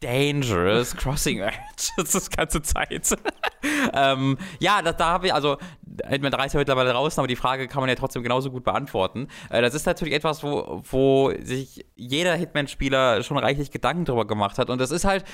dangerous 0.00 0.94
crossing 0.94 1.38
edge. 1.40 1.90
das 1.96 2.14
ist 2.14 2.32
die 2.32 2.36
ganze 2.36 2.62
Zeit. 2.62 3.16
ähm, 3.92 4.38
ja, 4.60 4.80
da, 4.80 4.92
da 4.92 5.06
habe 5.06 5.26
ich, 5.26 5.34
also 5.34 5.58
Hitman 6.06 6.32
3 6.32 6.46
ist 6.46 6.52
ja 6.52 6.58
mittlerweile 6.58 6.92
draußen, 6.92 7.20
aber 7.20 7.28
die 7.28 7.36
Frage 7.36 7.68
kann 7.68 7.80
man 7.80 7.88
ja 7.88 7.94
trotzdem 7.94 8.22
genauso 8.22 8.50
gut 8.50 8.64
beantworten. 8.64 9.28
Äh, 9.50 9.62
das 9.62 9.74
ist 9.74 9.86
natürlich 9.86 10.14
etwas, 10.14 10.42
wo, 10.42 10.82
wo 10.90 11.32
sich 11.42 11.86
jeder 11.96 12.34
Hitman-Spieler 12.34 13.22
schon 13.22 13.38
reichlich 13.38 13.70
Gedanken 13.70 14.04
drüber 14.04 14.26
gemacht 14.26 14.58
hat. 14.58 14.70
Und 14.70 14.80
das 14.80 14.90
ist 14.90 15.04
halt, 15.04 15.24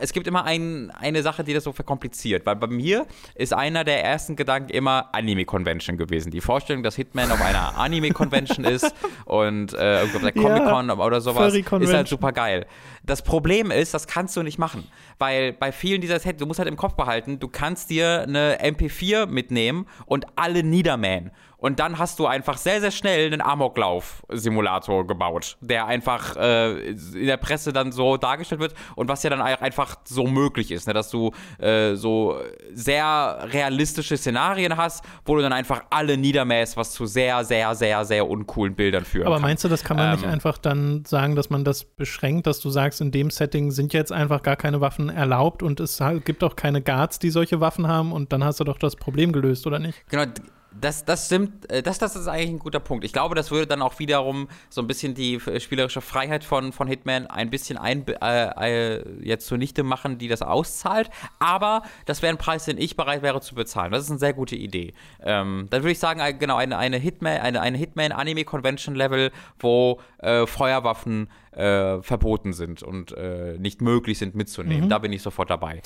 es 0.00 0.12
gibt 0.12 0.26
immer 0.26 0.44
ein, 0.44 0.90
eine 0.90 1.22
Sache, 1.22 1.44
die 1.44 1.54
das 1.54 1.64
so 1.64 1.72
verkompliziert. 1.72 2.46
Weil 2.46 2.56
bei 2.56 2.66
mir 2.66 3.06
ist 3.34 3.52
einer 3.52 3.84
der 3.84 4.04
ersten 4.04 4.36
Gedanken 4.36 4.70
immer 4.70 5.10
Anime-Convention 5.12 5.96
gewesen. 5.96 6.30
Die 6.30 6.40
Vorstellung, 6.40 6.82
dass 6.82 6.96
Hitman 6.96 7.30
auf 7.30 7.40
einer 7.40 7.78
Anime-Convention 7.78 8.64
ist 8.64 8.94
und 9.24 9.74
äh, 9.74 10.00
auf 10.02 10.20
der 10.20 10.32
Comic-Con 10.32 10.88
ja, 10.88 10.98
oder 10.98 11.20
sowas, 11.20 11.54
ist 11.54 11.70
halt 11.70 12.08
super 12.08 12.32
geil. 12.32 12.66
Das 13.04 13.22
Problem 13.22 13.70
ist, 13.70 13.94
das 13.94 14.06
kannst 14.06 14.36
du 14.36 14.42
nicht 14.42 14.58
machen. 14.58 14.86
Weil 15.18 15.52
bei 15.52 15.72
vielen 15.72 16.00
dieser 16.00 16.18
Sets, 16.18 16.38
du 16.38 16.46
musst 16.46 16.58
halt 16.58 16.68
im 16.68 16.76
Kopf 16.76 16.94
behalten, 16.94 17.38
du 17.38 17.48
kannst 17.48 17.90
dir 17.90 18.22
eine 18.22 18.58
MP4 18.62 19.26
mitnehmen 19.26 19.86
und 20.08 20.26
alle 20.36 20.62
niedermähen. 20.62 21.30
Und 21.60 21.80
dann 21.80 21.98
hast 21.98 22.20
du 22.20 22.26
einfach 22.26 22.56
sehr, 22.56 22.80
sehr 22.80 22.92
schnell 22.92 23.26
einen 23.26 23.40
Amoklauf-Simulator 23.40 25.06
gebaut, 25.08 25.56
der 25.60 25.86
einfach 25.86 26.36
äh, 26.36 26.90
in 26.90 27.26
der 27.26 27.36
Presse 27.36 27.72
dann 27.72 27.90
so 27.90 28.16
dargestellt 28.16 28.60
wird 28.60 28.74
und 28.94 29.08
was 29.08 29.24
ja 29.24 29.30
dann 29.30 29.40
einfach 29.40 29.96
so 30.04 30.28
möglich 30.28 30.70
ist, 30.70 30.86
ne? 30.86 30.94
dass 30.94 31.10
du 31.10 31.32
äh, 31.58 31.96
so 31.96 32.36
sehr 32.72 33.48
realistische 33.52 34.16
Szenarien 34.16 34.76
hast, 34.76 35.04
wo 35.24 35.34
du 35.34 35.42
dann 35.42 35.52
einfach 35.52 35.82
alle 35.90 36.16
niedermäßt, 36.16 36.76
was 36.76 36.92
zu 36.92 37.06
sehr, 37.06 37.44
sehr, 37.44 37.74
sehr, 37.74 38.04
sehr 38.04 38.28
uncoolen 38.28 38.76
Bildern 38.76 39.04
führt. 39.04 39.26
Aber 39.26 39.40
meinst 39.40 39.64
du, 39.64 39.68
das 39.68 39.82
kann 39.82 39.96
man 39.96 40.12
ähm, 40.12 40.20
nicht 40.20 40.26
einfach 40.26 40.58
dann 40.58 41.04
sagen, 41.06 41.34
dass 41.34 41.50
man 41.50 41.64
das 41.64 41.84
beschränkt, 41.84 42.46
dass 42.46 42.60
du 42.60 42.70
sagst, 42.70 43.00
in 43.00 43.10
dem 43.10 43.30
Setting 43.30 43.72
sind 43.72 43.92
jetzt 43.92 44.12
einfach 44.12 44.44
gar 44.44 44.56
keine 44.56 44.80
Waffen 44.80 45.08
erlaubt 45.08 45.64
und 45.64 45.80
es 45.80 46.00
gibt 46.24 46.44
auch 46.44 46.54
keine 46.54 46.82
Guards, 46.82 47.18
die 47.18 47.30
solche 47.30 47.60
Waffen 47.60 47.88
haben 47.88 48.12
und 48.12 48.32
dann 48.32 48.44
hast 48.44 48.60
du 48.60 48.64
doch 48.64 48.78
das 48.78 48.94
Problem 48.94 49.32
gelöst, 49.32 49.66
oder 49.66 49.80
nicht? 49.80 50.08
Genau, 50.08 50.24
das, 50.70 51.04
das 51.04 51.26
stimmt, 51.26 51.70
äh, 51.70 51.82
das, 51.82 51.98
das 51.98 52.16
ist 52.16 52.28
eigentlich 52.28 52.50
ein 52.50 52.58
guter 52.58 52.80
Punkt. 52.80 53.04
Ich 53.04 53.12
glaube, 53.12 53.34
das 53.34 53.50
würde 53.50 53.66
dann 53.66 53.82
auch 53.82 53.98
wiederum 53.98 54.48
so 54.68 54.80
ein 54.80 54.86
bisschen 54.86 55.14
die 55.14 55.40
spielerische 55.58 56.00
Freiheit 56.00 56.44
von, 56.44 56.72
von 56.72 56.88
Hitman 56.88 57.26
ein 57.26 57.50
bisschen 57.50 57.78
ein, 57.78 58.06
äh, 58.06 58.96
äh, 58.96 59.04
jetzt 59.22 59.46
zunichte 59.46 59.82
machen, 59.82 60.18
die 60.18 60.28
das 60.28 60.42
auszahlt. 60.42 61.10
Aber 61.38 61.82
das 62.06 62.22
wäre 62.22 62.32
ein 62.32 62.38
Preis, 62.38 62.64
den 62.66 62.78
ich 62.78 62.96
bereit 62.96 63.22
wäre 63.22 63.40
zu 63.40 63.54
bezahlen. 63.54 63.92
Das 63.92 64.04
ist 64.04 64.10
eine 64.10 64.18
sehr 64.18 64.34
gute 64.34 64.56
Idee. 64.56 64.92
Ähm, 65.22 65.66
dann 65.70 65.82
würde 65.82 65.92
ich 65.92 65.98
sagen, 65.98 66.20
äh, 66.20 66.34
genau, 66.34 66.56
eine, 66.56 66.76
eine 66.76 66.98
Hitman, 66.98 67.38
eine, 67.38 67.60
eine 67.60 67.78
Hitman-Anime-Convention-Level, 67.78 69.30
wo 69.58 70.00
äh, 70.18 70.46
Feuerwaffen 70.46 71.30
äh, 71.52 72.02
verboten 72.02 72.52
sind 72.52 72.82
und 72.82 73.14
nicht 73.58 73.80
möglich 73.80 74.18
sind 74.18 74.34
mitzunehmen. 74.34 74.84
Mhm. 74.84 74.88
Da 74.90 74.98
bin 74.98 75.12
ich 75.12 75.22
sofort 75.22 75.50
dabei. 75.50 75.82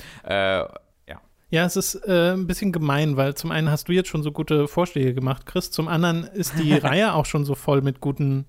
Ja, 1.53 1.65
es 1.65 1.75
ist 1.75 1.93
äh, 2.07 2.33
ein 2.33 2.47
bisschen 2.47 2.71
gemein, 2.71 3.15
weil 3.15 3.35
zum 3.35 3.51
einen 3.51 3.69
hast 3.69 3.87
du 3.87 3.91
jetzt 3.91 4.09
schon 4.09 4.23
so 4.23 4.31
gute 4.31 4.67
Vorschläge 4.67 5.13
gemacht, 5.13 5.45
Chris. 5.45 5.69
Zum 5.69 5.87
anderen 5.87 6.23
ist 6.23 6.57
die 6.57 6.73
Reihe 6.73 7.13
auch 7.13 7.27
schon 7.27 7.45
so 7.45 7.53
voll 7.53 7.83
mit 7.83 7.99
guten 7.99 8.45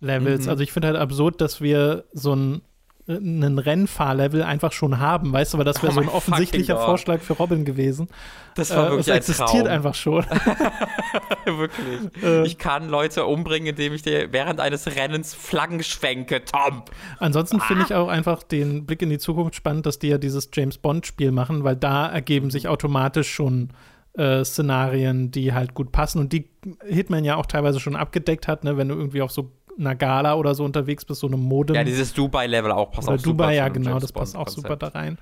Levels. 0.00 0.46
Mhm. 0.46 0.50
Also 0.50 0.64
ich 0.64 0.72
finde 0.72 0.88
halt 0.88 0.96
absurd, 0.96 1.40
dass 1.40 1.60
wir 1.60 2.06
so 2.12 2.34
ein 2.34 2.62
einen 3.08 3.58
Rennfahrlevel 3.58 4.42
einfach 4.42 4.72
schon 4.72 4.98
haben, 4.98 5.32
weißt 5.32 5.54
du, 5.54 5.58
weil 5.58 5.64
das 5.64 5.82
wäre 5.82 5.92
oh 5.92 5.94
so 5.94 6.00
ein 6.00 6.08
offensichtlicher 6.08 6.76
Vorschlag 6.76 7.20
für 7.20 7.32
Robin 7.34 7.64
gewesen. 7.64 8.08
Das 8.54 8.70
war 8.70 8.90
wirklich 8.90 9.08
äh, 9.08 9.18
es 9.18 9.28
existiert 9.28 9.66
einfach 9.66 9.94
schon. 9.94 10.24
wirklich. 11.44 12.22
Äh, 12.22 12.46
ich 12.46 12.58
kann 12.58 12.88
Leute 12.88 13.24
umbringen, 13.24 13.68
indem 13.68 13.92
ich 13.92 14.02
dir 14.02 14.32
während 14.32 14.60
eines 14.60 14.86
Rennens 14.86 15.34
Flaggen 15.34 15.82
schwenke, 15.82 16.44
Tom. 16.44 16.82
Ansonsten 17.18 17.60
ah. 17.60 17.64
finde 17.64 17.84
ich 17.84 17.94
auch 17.94 18.08
einfach 18.08 18.42
den 18.42 18.86
Blick 18.86 19.02
in 19.02 19.10
die 19.10 19.18
Zukunft 19.18 19.54
spannend, 19.54 19.86
dass 19.86 19.98
die 19.98 20.08
ja 20.08 20.18
dieses 20.18 20.50
James 20.52 20.78
Bond 20.78 21.06
Spiel 21.06 21.32
machen, 21.32 21.64
weil 21.64 21.76
da 21.76 22.06
ergeben 22.06 22.50
sich 22.50 22.68
automatisch 22.68 23.30
schon 23.32 23.70
äh, 24.14 24.44
Szenarien, 24.44 25.30
die 25.30 25.52
halt 25.52 25.74
gut 25.74 25.92
passen 25.92 26.18
und 26.18 26.32
die 26.32 26.50
Hitman 26.84 27.24
ja 27.24 27.36
auch 27.36 27.46
teilweise 27.46 27.80
schon 27.80 27.96
abgedeckt 27.96 28.48
hat, 28.48 28.64
ne, 28.64 28.76
wenn 28.76 28.88
du 28.88 28.94
irgendwie 28.94 29.22
auf 29.22 29.30
so 29.30 29.52
einer 29.78 29.94
Gala 29.94 30.34
oder 30.34 30.54
so 30.54 30.64
unterwegs 30.64 31.04
bist, 31.04 31.20
so 31.20 31.26
einem 31.26 31.40
Modem. 31.40 31.76
Ja, 31.76 31.84
dieses 31.84 32.12
Dubai-Level 32.14 32.72
auch 32.72 32.90
passt 32.90 33.08
oder 33.08 33.16
auch 33.16 33.22
Dubai, 33.22 33.44
super. 33.44 33.52
ja, 33.52 33.68
genau, 33.68 33.98
das 33.98 34.12
passt 34.12 34.36
auch 34.36 34.48
super 34.48 34.76
da 34.76 34.88
rein. 34.88 35.18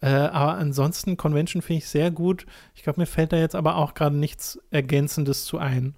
Äh, 0.00 0.08
aber 0.08 0.54
ansonsten, 0.54 1.16
Convention 1.16 1.62
finde 1.62 1.78
ich 1.78 1.88
sehr 1.88 2.10
gut. 2.10 2.46
Ich 2.74 2.82
glaube, 2.82 3.00
mir 3.00 3.06
fällt 3.06 3.32
da 3.32 3.36
jetzt 3.36 3.54
aber 3.54 3.76
auch 3.76 3.94
gerade 3.94 4.16
nichts 4.16 4.58
Ergänzendes 4.70 5.44
zu 5.44 5.58
ein. 5.58 5.94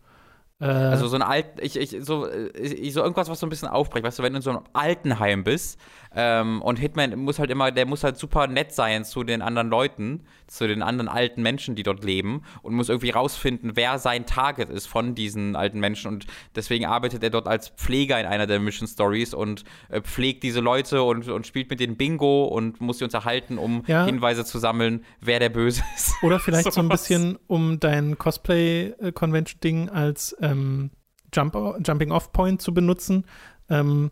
Äh, 0.60 0.66
also 0.66 1.08
so 1.08 1.16
ein 1.16 1.22
alt, 1.22 1.46
ich, 1.60 1.76
ich, 1.76 1.96
so, 2.00 2.28
ich, 2.54 2.92
so 2.92 3.02
irgendwas, 3.02 3.28
was 3.28 3.40
so 3.40 3.46
ein 3.46 3.50
bisschen 3.50 3.68
aufbricht. 3.68 4.04
Weißt 4.04 4.18
du, 4.18 4.22
wenn 4.22 4.32
du 4.32 4.38
in 4.38 4.42
so 4.42 4.50
einem 4.50 4.62
Altenheim 4.72 5.42
bist 5.42 5.80
ähm, 6.14 6.62
und 6.62 6.78
Hitman 6.78 7.18
muss 7.18 7.38
halt 7.38 7.50
immer, 7.50 7.72
der 7.72 7.86
muss 7.86 8.04
halt 8.04 8.16
super 8.16 8.46
nett 8.46 8.72
sein 8.72 9.04
zu 9.04 9.24
den 9.24 9.42
anderen 9.42 9.68
Leuten, 9.68 10.22
zu 10.46 10.68
den 10.68 10.82
anderen 10.82 11.08
alten 11.08 11.42
Menschen, 11.42 11.74
die 11.74 11.82
dort 11.82 12.04
leben 12.04 12.42
und 12.62 12.74
muss 12.74 12.88
irgendwie 12.88 13.10
rausfinden, 13.10 13.72
wer 13.74 13.98
sein 13.98 14.26
Target 14.26 14.70
ist 14.70 14.86
von 14.86 15.16
diesen 15.16 15.56
alten 15.56 15.80
Menschen 15.80 16.08
und 16.08 16.26
deswegen 16.54 16.86
arbeitet 16.86 17.24
er 17.24 17.30
dort 17.30 17.48
als 17.48 17.70
Pfleger 17.70 18.20
in 18.20 18.26
einer 18.26 18.46
der 18.46 18.60
Mission 18.60 18.86
Stories 18.86 19.34
und 19.34 19.64
äh, 19.88 20.02
pflegt 20.02 20.44
diese 20.44 20.60
Leute 20.60 21.02
und, 21.02 21.28
und 21.28 21.48
spielt 21.48 21.68
mit 21.68 21.80
denen 21.80 21.96
Bingo 21.96 22.44
und 22.44 22.80
muss 22.80 22.98
sie 22.98 23.04
unterhalten, 23.04 23.58
um 23.58 23.82
ja. 23.88 24.04
Hinweise 24.04 24.44
zu 24.44 24.58
sammeln, 24.58 25.04
wer 25.20 25.40
der 25.40 25.48
Böse 25.48 25.82
ist. 25.96 26.14
Oder 26.22 26.38
vielleicht 26.38 26.64
so, 26.64 26.70
so 26.70 26.80
ein 26.80 26.88
bisschen 26.88 27.38
um 27.48 27.80
dein 27.80 28.16
Cosplay-Convention-Ding 28.18 29.88
als 29.88 30.36
ähm, 30.44 30.90
Jump 31.32 31.56
Jumping-Off-Point 31.84 32.62
zu 32.62 32.72
benutzen. 32.72 33.24
Ähm, 33.68 34.10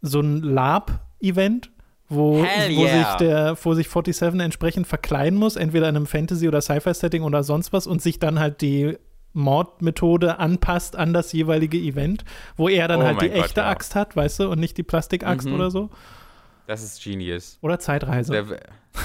so 0.00 0.20
ein 0.20 0.42
Lab-Event, 0.42 1.70
wo, 2.08 2.42
wo 2.42 2.86
sich 2.86 3.06
der, 3.20 3.56
wo 3.62 3.74
sich 3.74 3.88
47 3.88 4.40
entsprechend 4.40 4.86
verkleiden 4.86 5.38
muss, 5.38 5.56
entweder 5.56 5.88
in 5.88 5.96
einem 5.96 6.06
Fantasy- 6.06 6.48
oder 6.48 6.60
Sci-Fi-Setting 6.60 7.22
oder 7.22 7.42
sonst 7.42 7.72
was 7.72 7.86
und 7.86 8.02
sich 8.02 8.18
dann 8.18 8.38
halt 8.38 8.60
die 8.60 8.98
Mordmethode 9.32 10.38
anpasst 10.38 10.96
an 10.96 11.12
das 11.12 11.32
jeweilige 11.32 11.78
Event, 11.78 12.24
wo 12.56 12.68
er 12.68 12.88
dann 12.88 13.00
oh 13.00 13.04
halt 13.04 13.20
die 13.20 13.28
Gott, 13.28 13.44
echte 13.44 13.60
ja. 13.62 13.68
Axt 13.68 13.94
hat, 13.94 14.14
weißt 14.16 14.40
du, 14.40 14.50
und 14.50 14.60
nicht 14.60 14.76
die 14.78 14.82
Plastikaxt 14.82 15.48
mhm. 15.48 15.54
oder 15.54 15.70
so. 15.70 15.90
Das 16.66 16.82
ist 16.82 17.02
Genius. 17.02 17.58
Oder 17.60 17.78
Zeitreise. 17.78 18.32
Der, 18.32 18.60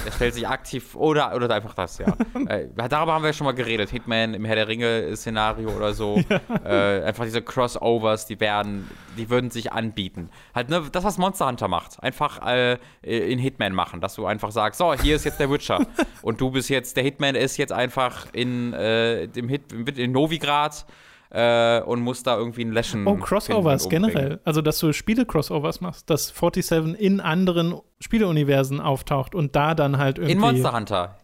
der 0.05 0.11
stellt 0.11 0.33
sich 0.33 0.47
aktiv 0.47 0.95
oder, 0.95 1.35
oder 1.35 1.53
einfach 1.53 1.73
das, 1.73 1.97
ja. 1.97 2.07
äh, 2.47 2.67
darüber 2.75 3.13
haben 3.13 3.23
wir 3.23 3.33
schon 3.33 3.45
mal 3.45 3.53
geredet. 3.53 3.89
Hitman 3.89 4.33
im 4.33 4.45
Herr 4.45 4.55
der 4.55 4.67
Ringe-Szenario 4.67 5.69
oder 5.69 5.93
so. 5.93 6.21
Ja. 6.49 6.97
Äh, 6.97 7.03
einfach 7.05 7.25
diese 7.25 7.41
Crossovers, 7.41 8.25
die 8.25 8.39
werden, 8.39 8.89
die 9.17 9.29
würden 9.29 9.51
sich 9.51 9.71
anbieten. 9.71 10.29
Halt, 10.53 10.69
ne, 10.69 10.83
das, 10.91 11.03
was 11.03 11.17
Monster 11.17 11.47
Hunter 11.47 11.67
macht. 11.67 12.01
Einfach 12.01 12.45
äh, 12.45 12.77
in 13.01 13.39
Hitman 13.39 13.73
machen, 13.73 14.01
dass 14.01 14.15
du 14.15 14.25
einfach 14.25 14.51
sagst, 14.51 14.79
so, 14.79 14.93
hier 14.93 15.15
ist 15.15 15.25
jetzt 15.25 15.39
der 15.39 15.49
Witcher. 15.49 15.85
und 16.21 16.41
du 16.41 16.51
bist 16.51 16.69
jetzt, 16.69 16.97
der 16.97 17.03
Hitman 17.03 17.35
ist 17.35 17.57
jetzt 17.57 17.71
einfach 17.71 18.27
in, 18.33 18.73
äh, 18.73 19.27
dem 19.27 19.47
Hit, 19.47 19.71
in 19.97 20.11
Novigrad 20.11 20.85
äh, 21.31 21.81
und 21.81 22.01
muss 22.01 22.23
da 22.23 22.37
irgendwie 22.37 22.65
ein 22.65 22.71
Läschen. 22.71 23.05
Oh, 23.07 23.15
Crossovers 23.15 23.87
generell. 23.89 24.39
Also, 24.45 24.61
dass 24.61 24.79
du 24.79 24.93
Spiele-Crossovers 24.93 25.81
machst, 25.81 26.09
dass 26.09 26.29
47 26.29 26.99
in 26.99 27.19
anderen 27.19 27.79
Spieleuniversen 27.99 28.81
auftaucht 28.81 29.35
und 29.35 29.55
da 29.55 29.75
dann 29.75 29.97
halt 29.97 30.17
irgendwie. 30.17 30.33
In 30.33 30.39
Monster 30.39 30.73
Hunter. 30.73 31.17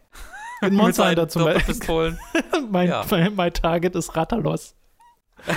In 0.62 0.76
Monster 0.76 1.10
Hunter 1.10 1.28
zum 1.28 1.46
Beispiel. 1.46 2.18
mein, 2.72 2.90
ja. 2.90 3.04
mein, 3.10 3.36
mein 3.36 3.54
Target 3.54 3.96
ist 3.96 4.16
Rattalos. 4.16 4.76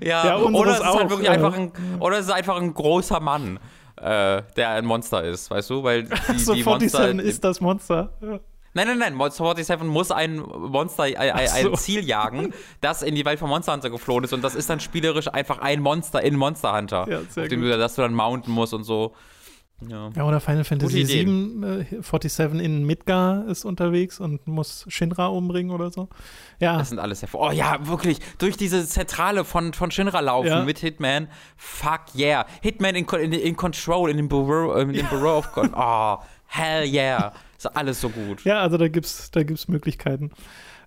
ja, 0.00 0.26
ja 0.26 0.36
oder 0.38 0.70
es 0.72 0.78
ist 0.78 0.84
halt 0.84 1.10
wirklich 1.10 1.28
äh, 1.28 1.32
einfach 1.32 1.52
ein, 1.54 1.72
oder 2.00 2.18
es 2.18 2.26
ist 2.26 2.32
einfach 2.32 2.56
ein 2.56 2.72
großer 2.72 3.20
Mann, 3.20 3.58
äh, 3.96 4.42
der 4.56 4.70
ein 4.70 4.86
Monster 4.86 5.24
ist, 5.24 5.50
weißt 5.50 5.68
du? 5.70 5.82
Weil 5.82 6.04
die, 6.04 6.38
so, 6.38 6.54
die 6.54 6.62
47 6.62 6.64
Monster, 6.64 7.22
ist 7.22 7.44
das 7.44 7.60
Monster. 7.60 8.12
Ja. 8.22 8.40
Nein, 8.76 8.88
nein, 8.88 8.98
nein. 8.98 9.14
Monster 9.14 9.42
47 9.42 9.86
muss 9.88 10.10
ein 10.10 10.36
Monster, 10.36 11.04
ein, 11.04 11.16
ein, 11.16 11.62
so. 11.62 11.76
Ziel 11.76 12.04
jagen, 12.04 12.52
das 12.82 13.02
in 13.02 13.14
die 13.14 13.24
Welt 13.24 13.38
von 13.38 13.48
Monster 13.48 13.72
Hunter 13.72 13.88
geflohen 13.88 14.24
ist. 14.24 14.34
Und 14.34 14.42
das 14.42 14.54
ist 14.54 14.68
dann 14.68 14.80
spielerisch 14.80 15.28
einfach 15.28 15.60
ein 15.60 15.80
Monster 15.80 16.22
in 16.22 16.36
Monster 16.36 16.76
Hunter. 16.76 17.06
Ja, 17.08 17.20
sehr 17.30 17.44
auf 17.44 17.48
dem 17.48 17.62
gut. 17.62 17.70
Du, 17.70 17.78
das 17.78 17.94
du 17.94 18.02
dann 18.02 18.12
mounten 18.12 18.52
musst 18.52 18.74
und 18.74 18.84
so. 18.84 19.14
Ja. 19.88 20.10
ja, 20.14 20.24
oder 20.24 20.40
Final 20.40 20.64
Fantasy 20.64 21.06
VII, 21.06 21.86
äh, 21.90 22.02
47 22.02 22.60
in 22.60 22.84
Midgar 22.84 23.46
ist 23.46 23.64
unterwegs 23.64 24.20
und 24.20 24.46
muss 24.46 24.84
Shinra 24.88 25.28
umbringen 25.28 25.70
oder 25.70 25.90
so. 25.90 26.08
Ja. 26.60 26.76
Das 26.78 26.90
sind 26.90 26.98
alles 26.98 27.22
hervor. 27.22 27.48
Oh 27.48 27.50
ja, 27.50 27.86
wirklich. 27.86 28.18
Durch 28.38 28.58
diese 28.58 28.86
Zentrale 28.86 29.44
von, 29.44 29.72
von 29.72 29.90
Shinra 29.90 30.20
laufen 30.20 30.48
ja. 30.48 30.64
mit 30.64 30.78
Hitman. 30.78 31.28
Fuck 31.56 32.14
yeah. 32.14 32.46
Hitman 32.60 32.94
in, 32.94 33.06
in, 33.06 33.32
in 33.32 33.56
Control, 33.56 34.10
in 34.10 34.18
dem 34.18 34.28
Bureau, 34.28 34.74
in 34.74 34.92
dem 34.92 35.06
Bureau 35.06 35.38
of 35.38 35.52
God. 35.52 35.70
Oh, 35.76 36.18
hell 36.46 36.84
yeah. 36.84 37.32
Ist 37.56 37.66
alles 37.66 38.00
so 38.00 38.10
gut. 38.10 38.44
Ja, 38.44 38.60
also 38.60 38.76
da 38.76 38.88
gibt's, 38.88 39.30
da 39.30 39.42
gibt's 39.42 39.68
Möglichkeiten. 39.68 40.30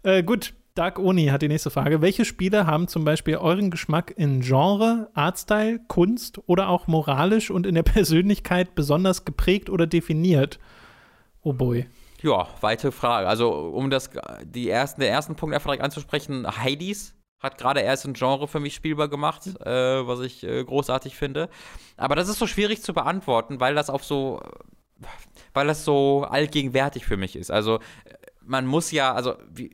Äh, 0.03 0.23
gut, 0.23 0.53
Dark 0.75 0.99
Oni 0.99 1.25
hat 1.27 1.41
die 1.41 1.47
nächste 1.47 1.71
Frage. 1.71 2.01
Welche 2.01 2.25
Spiele 2.25 2.65
haben 2.65 2.87
zum 2.87 3.03
Beispiel 3.03 3.37
euren 3.37 3.71
Geschmack 3.71 4.13
in 4.15 4.41
Genre, 4.41 5.09
Artstyle, 5.13 5.79
Kunst 5.87 6.39
oder 6.47 6.69
auch 6.69 6.87
moralisch 6.87 7.51
und 7.51 7.65
in 7.65 7.75
der 7.75 7.83
Persönlichkeit 7.97 8.75
besonders 8.75 9.25
geprägt 9.25 9.69
oder 9.69 9.87
definiert? 9.87 10.59
Oh 11.41 11.53
boy. 11.53 11.87
Ja, 12.21 12.47
weite 12.61 12.91
Frage. 12.91 13.27
Also, 13.27 13.51
um 13.51 13.89
das, 13.89 14.09
die 14.43 14.69
ersten, 14.69 15.01
den 15.01 15.09
ersten 15.11 15.35
Punkt 15.35 15.55
einfach 15.55 15.67
direkt 15.69 15.83
anzusprechen, 15.83 16.45
Heidis 16.47 17.15
hat 17.39 17.57
gerade 17.57 17.79
erst 17.79 18.05
ein 18.05 18.13
Genre 18.13 18.47
für 18.47 18.59
mich 18.59 18.75
spielbar 18.75 19.07
gemacht, 19.07 19.47
äh, 19.65 20.07
was 20.07 20.19
ich 20.19 20.43
äh, 20.43 20.63
großartig 20.63 21.15
finde. 21.15 21.49
Aber 21.95 22.15
das 22.15 22.27
ist 22.27 22.39
so 22.39 22.47
schwierig 22.47 22.81
zu 22.83 22.93
beantworten, 22.93 23.59
weil 23.59 23.75
das 23.75 23.89
auf 23.89 24.03
so 24.03 24.41
weil 25.53 25.67
das 25.67 25.85
so 25.85 26.23
allgegenwärtig 26.29 27.05
für 27.05 27.17
mich 27.17 27.35
ist. 27.35 27.51
Also 27.51 27.79
man 28.41 28.65
muss 28.65 28.91
ja, 28.91 29.13
also 29.13 29.35
wir, 29.49 29.69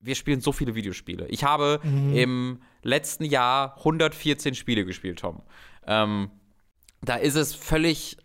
wir 0.00 0.14
spielen 0.14 0.40
so 0.40 0.52
viele 0.52 0.74
Videospiele. 0.74 1.26
Ich 1.28 1.44
habe 1.44 1.80
mhm. 1.82 2.14
im 2.14 2.62
letzten 2.82 3.24
Jahr 3.24 3.76
114 3.78 4.54
Spiele 4.54 4.84
gespielt, 4.84 5.18
Tom. 5.18 5.42
Ähm, 5.86 6.30
da 7.02 7.16
ist 7.16 7.34
es 7.34 7.54
völlig 7.54 8.16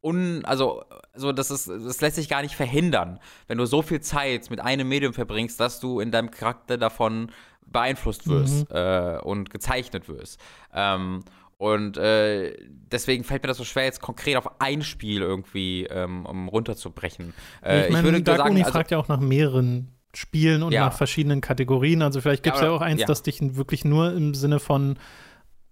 un, 0.00 0.44
also, 0.44 0.84
also 1.12 1.32
das 1.32 1.50
ist, 1.50 1.68
das 1.68 2.00
lässt 2.00 2.16
sich 2.16 2.28
gar 2.28 2.42
nicht 2.42 2.54
verhindern, 2.54 3.18
wenn 3.46 3.58
du 3.58 3.66
so 3.66 3.82
viel 3.82 4.00
Zeit 4.00 4.50
mit 4.50 4.60
einem 4.60 4.88
Medium 4.88 5.12
verbringst, 5.12 5.58
dass 5.58 5.80
du 5.80 6.00
in 6.00 6.10
deinem 6.10 6.30
Charakter 6.30 6.78
davon 6.78 7.32
beeinflusst 7.66 8.28
wirst 8.28 8.70
mhm. 8.70 8.76
äh, 8.76 9.18
und 9.18 9.50
gezeichnet 9.50 10.08
wirst. 10.08 10.40
Ähm, 10.72 11.20
und 11.58 11.96
äh, 11.96 12.56
deswegen 12.68 13.24
fällt 13.24 13.42
mir 13.42 13.48
das 13.48 13.56
so 13.56 13.64
schwer, 13.64 13.84
jetzt 13.84 14.00
konkret 14.00 14.36
auf 14.36 14.60
ein 14.60 14.82
Spiel 14.82 15.22
irgendwie 15.22 15.86
ähm, 15.90 16.24
um 16.24 16.48
runterzubrechen. 16.48 17.34
Äh, 17.64 17.86
ich, 17.86 17.92
mein, 17.92 18.04
ich 18.04 18.12
würde 18.12 18.22
Dark 18.22 18.38
sagen, 18.38 18.50
Uni 18.50 18.60
also, 18.60 18.72
fragt 18.72 18.92
ja 18.92 18.98
auch 18.98 19.08
nach 19.08 19.18
mehreren 19.18 19.88
Spielen 20.14 20.62
und 20.62 20.72
ja. 20.72 20.86
nach 20.86 20.92
verschiedenen 20.92 21.40
Kategorien. 21.40 22.00
Also 22.02 22.20
vielleicht 22.20 22.44
gibt 22.44 22.56
es 22.56 22.62
ja, 22.62 22.68
ja, 22.68 22.74
auch 22.74 22.80
eins, 22.80 23.00
ja. 23.00 23.06
das 23.08 23.24
dich 23.24 23.40
wirklich 23.56 23.84
nur 23.84 24.12
im 24.14 24.34
Sinne 24.34 24.60
von 24.60 24.98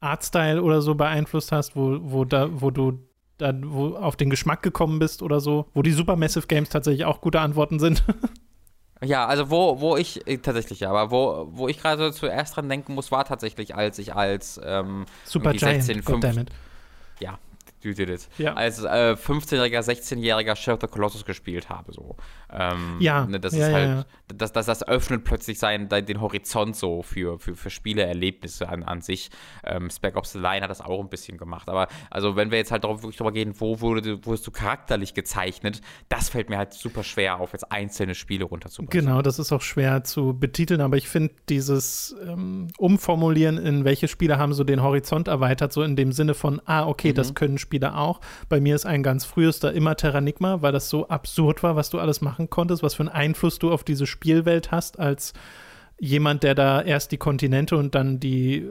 Artstyle 0.01 0.61
oder 0.61 0.83
so 0.83 0.97
beeinflusst 0.97 1.53
hast, 1.53 1.77
wo, 1.77 1.99
wo, 2.03 2.25
da, 2.25 2.49
wo 2.61 2.73
du 2.73 2.99
da, 3.39 3.53
wo 3.63 3.95
auf 3.95 4.17
den 4.17 4.29
Geschmack 4.29 4.63
gekommen 4.63 4.99
bist 4.99 5.23
oder 5.23 5.41
so, 5.41 5.67
wo 5.73 5.83
die 5.83 5.93
Supermassive 5.93 6.49
Games 6.49 6.69
tatsächlich 6.69 7.05
auch 7.05 7.21
gute 7.21 7.41
Antworten 7.41 7.79
sind. 7.79 8.03
Ja, 9.05 9.27
also 9.27 9.51
wo, 9.51 9.81
wo 9.81 9.97
ich, 9.97 10.27
äh, 10.27 10.39
tatsächlich 10.39 10.81
ja, 10.81 10.91
aber 10.91 11.11
wo, 11.11 11.49
wo 11.51 11.69
ich 11.69 11.79
gerade 11.79 12.13
zuerst 12.13 12.57
dran 12.57 12.69
denken 12.69 12.95
muss, 12.95 13.11
war 13.11 13.25
tatsächlich, 13.25 13.75
als 13.75 13.99
ich 13.99 14.15
als 14.15 14.59
ähm, 14.65 15.05
Super 15.25 15.53
Giant, 15.53 15.83
16, 15.83 16.03
15, 16.03 16.47
ja, 17.21 17.39
You 17.87 17.95
Did 17.95 18.11
It. 18.11 18.29
Ja. 18.39 18.55
Als 18.55 18.83
äh, 18.83 19.15
15-jähriger, 19.15 19.81
16-jähriger 19.81 20.57
Shadow 20.57 20.75
of 20.75 20.81
the 20.83 20.87
Colossus 20.89 21.25
gespielt 21.25 21.69
habe. 21.69 21.93
So. 21.93 22.17
Ähm, 22.53 22.97
ja. 23.01 23.25
Ne, 23.27 23.41
das 23.41 23.55
ja, 23.55 23.67
ist 23.67 23.73
halt, 23.73 23.89
ja, 23.89 23.95
ja. 23.97 24.05
Das, 24.29 24.53
das, 24.53 24.67
das 24.67 24.87
öffnet 24.87 25.25
plötzlich 25.25 25.59
sein, 25.59 25.89
den 25.89 26.21
Horizont 26.21 26.77
so 26.77 27.03
für, 27.03 27.39
für, 27.39 27.55
für 27.55 27.71
Spieleerlebnisse 27.71 28.69
an, 28.69 28.83
an 28.83 29.01
sich. 29.01 29.31
Ähm, 29.65 29.91
Spec 29.91 30.17
Ops 30.17 30.33
The 30.33 30.39
Line 30.39 30.63
hat 30.63 30.71
das 30.71 30.81
auch 30.81 31.01
ein 31.01 31.09
bisschen 31.09 31.39
gemacht. 31.39 31.69
Aber 31.69 31.89
also 32.11 32.37
wenn 32.37 32.51
wir 32.51 32.59
jetzt 32.59 32.73
halt 32.73 32.85
darauf, 32.85 33.03
wirklich 33.03 33.17
drüber 33.17 33.33
gehen, 33.33 33.55
wo 33.59 33.81
wurde, 33.81 34.25
wurdest 34.27 34.47
du 34.47 34.51
charakterlich 34.51 35.15
gezeichnet, 35.15 35.81
das 36.09 36.29
fällt 36.29 36.51
mir 36.51 36.59
halt 36.59 36.73
super 36.73 37.03
schwer 37.03 37.41
auf, 37.41 37.53
jetzt 37.53 37.71
einzelne 37.71 38.15
Spiele 38.15 38.45
runterzubringen. 38.45 39.07
Genau, 39.07 39.23
das 39.23 39.39
ist 39.39 39.53
auch 39.53 39.63
schwer 39.63 40.05
zu 40.05 40.35
betiteln, 40.35 40.81
aber 40.81 40.97
ich 40.97 41.09
finde 41.09 41.35
dieses 41.49 42.15
ähm, 42.27 42.69
Umformulieren, 42.79 43.59
in 43.59 43.85
welche 43.85 44.09
Spiele 44.09 44.39
haben 44.39 44.53
so 44.53 44.65
den 44.65 44.83
Horizont 44.83 45.29
erweitert, 45.29 45.73
so 45.73 45.83
in 45.83 45.97
dem 45.97 46.13
Sinne 46.13 46.35
von, 46.35 46.61
ah, 46.65 46.87
okay, 46.87 47.11
mhm. 47.11 47.15
das 47.15 47.35
können 47.35 47.59
Spiele 47.59 47.76
auch. 47.85 48.21
Bei 48.49 48.61
mir 48.61 48.75
ist 48.75 48.87
ein 48.87 49.03
ganz 49.03 49.25
frühester 49.25 49.73
immer 49.73 49.97
Terranigma, 49.97 50.63
weil 50.63 50.73
das 50.73 50.89
so 50.89 51.09
absurd 51.09 51.63
war, 51.63 51.77
was 51.77 51.91
du 51.91 51.99
alles 51.99 52.21
machen 52.21 52.37
machen 52.37 52.51
konntest, 52.51 52.83
was 52.83 52.95
für 52.95 53.03
einen 53.03 53.09
Einfluss 53.09 53.59
du 53.59 53.73
auf 53.73 53.85
diese 53.85 54.07
Spielwelt 54.07 54.71
hast, 54.71 54.99
als 54.99 55.33
jemand, 55.99 56.43
der 56.43 56.55
da 56.55 56.83
erst 56.83 57.13
die 57.13 57.17
Kontinente 57.17 57.77
und 57.77 57.95
dann 57.95 58.21
die 58.21 58.59
äh, 58.59 58.71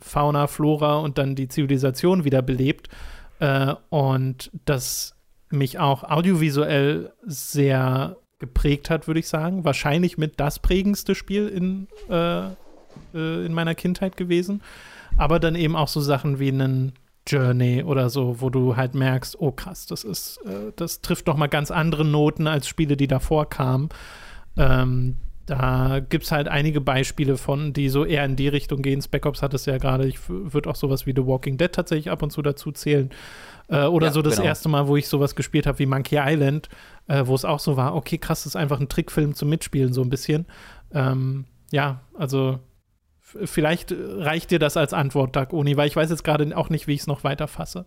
Fauna, 0.00 0.46
Flora 0.46 0.96
und 0.96 1.18
dann 1.18 1.34
die 1.34 1.48
Zivilisation 1.48 2.24
wieder 2.24 2.42
belebt. 2.42 2.88
Äh, 3.40 3.74
und 3.90 4.50
das 4.64 5.14
mich 5.50 5.78
auch 5.78 6.04
audiovisuell 6.04 7.12
sehr 7.26 8.16
geprägt 8.38 8.88
hat, 8.88 9.06
würde 9.06 9.20
ich 9.20 9.28
sagen. 9.28 9.64
Wahrscheinlich 9.64 10.16
mit 10.16 10.40
das 10.40 10.58
prägendste 10.58 11.14
Spiel 11.14 11.48
in, 11.48 11.88
äh, 12.08 12.46
äh, 13.14 13.46
in 13.46 13.52
meiner 13.52 13.74
Kindheit 13.74 14.16
gewesen. 14.16 14.62
Aber 15.18 15.38
dann 15.38 15.56
eben 15.56 15.76
auch 15.76 15.88
so 15.88 16.00
Sachen 16.00 16.38
wie 16.38 16.48
einen 16.48 16.94
Journey 17.26 17.82
oder 17.84 18.10
so, 18.10 18.40
wo 18.40 18.50
du 18.50 18.76
halt 18.76 18.94
merkst, 18.94 19.40
oh 19.40 19.52
krass, 19.52 19.86
das 19.86 20.04
ist, 20.04 20.38
äh, 20.44 20.72
das 20.76 21.00
trifft 21.00 21.26
noch 21.26 21.36
mal 21.36 21.46
ganz 21.46 21.70
andere 21.70 22.04
Noten 22.04 22.46
als 22.46 22.66
Spiele, 22.66 22.96
die 22.96 23.06
davor 23.06 23.48
kamen. 23.48 23.90
Ähm, 24.56 25.16
da 25.46 26.00
gibt 26.00 26.24
es 26.24 26.32
halt 26.32 26.48
einige 26.48 26.80
Beispiele 26.80 27.36
von, 27.36 27.72
die 27.72 27.88
so 27.88 28.04
eher 28.04 28.24
in 28.24 28.36
die 28.36 28.48
Richtung 28.48 28.80
gehen. 28.80 29.02
Spec 29.02 29.26
Ops 29.26 29.42
hat 29.42 29.54
es 29.54 29.66
ja 29.66 29.78
gerade, 29.78 30.06
ich 30.06 30.18
würde 30.28 30.70
auch 30.70 30.76
sowas 30.76 31.04
wie 31.06 31.12
The 31.14 31.26
Walking 31.26 31.58
Dead 31.58 31.70
tatsächlich 31.70 32.10
ab 32.10 32.22
und 32.22 32.30
zu 32.30 32.42
dazu 32.42 32.70
zählen. 32.70 33.10
Äh, 33.68 33.86
oder 33.86 34.08
ja, 34.08 34.12
so 34.12 34.22
das 34.22 34.36
genau. 34.36 34.46
erste 34.46 34.68
Mal, 34.68 34.86
wo 34.86 34.96
ich 34.96 35.08
sowas 35.08 35.34
gespielt 35.34 35.66
habe 35.66 35.78
wie 35.78 35.86
Monkey 35.86 36.18
Island, 36.20 36.68
äh, 37.08 37.26
wo 37.26 37.34
es 37.34 37.44
auch 37.44 37.58
so 37.58 37.76
war, 37.76 37.94
okay, 37.94 38.18
krass, 38.18 38.44
das 38.44 38.54
ist 38.54 38.56
einfach 38.56 38.80
ein 38.80 38.88
Trickfilm 38.88 39.34
zum 39.34 39.48
Mitspielen, 39.48 39.92
so 39.92 40.02
ein 40.02 40.10
bisschen. 40.10 40.46
Ähm, 40.92 41.44
ja, 41.70 42.00
also 42.16 42.60
vielleicht 43.44 43.92
reicht 43.92 44.50
dir 44.50 44.58
das 44.58 44.76
als 44.76 44.92
Antwort, 44.92 45.36
Doug 45.36 45.52
Oni, 45.52 45.76
weil 45.76 45.88
ich 45.88 45.96
weiß 45.96 46.10
jetzt 46.10 46.24
gerade 46.24 46.56
auch 46.56 46.70
nicht, 46.70 46.86
wie 46.86 46.94
ich 46.94 47.00
es 47.00 47.06
noch 47.06 47.24
weiter 47.24 47.48
fasse. 47.48 47.86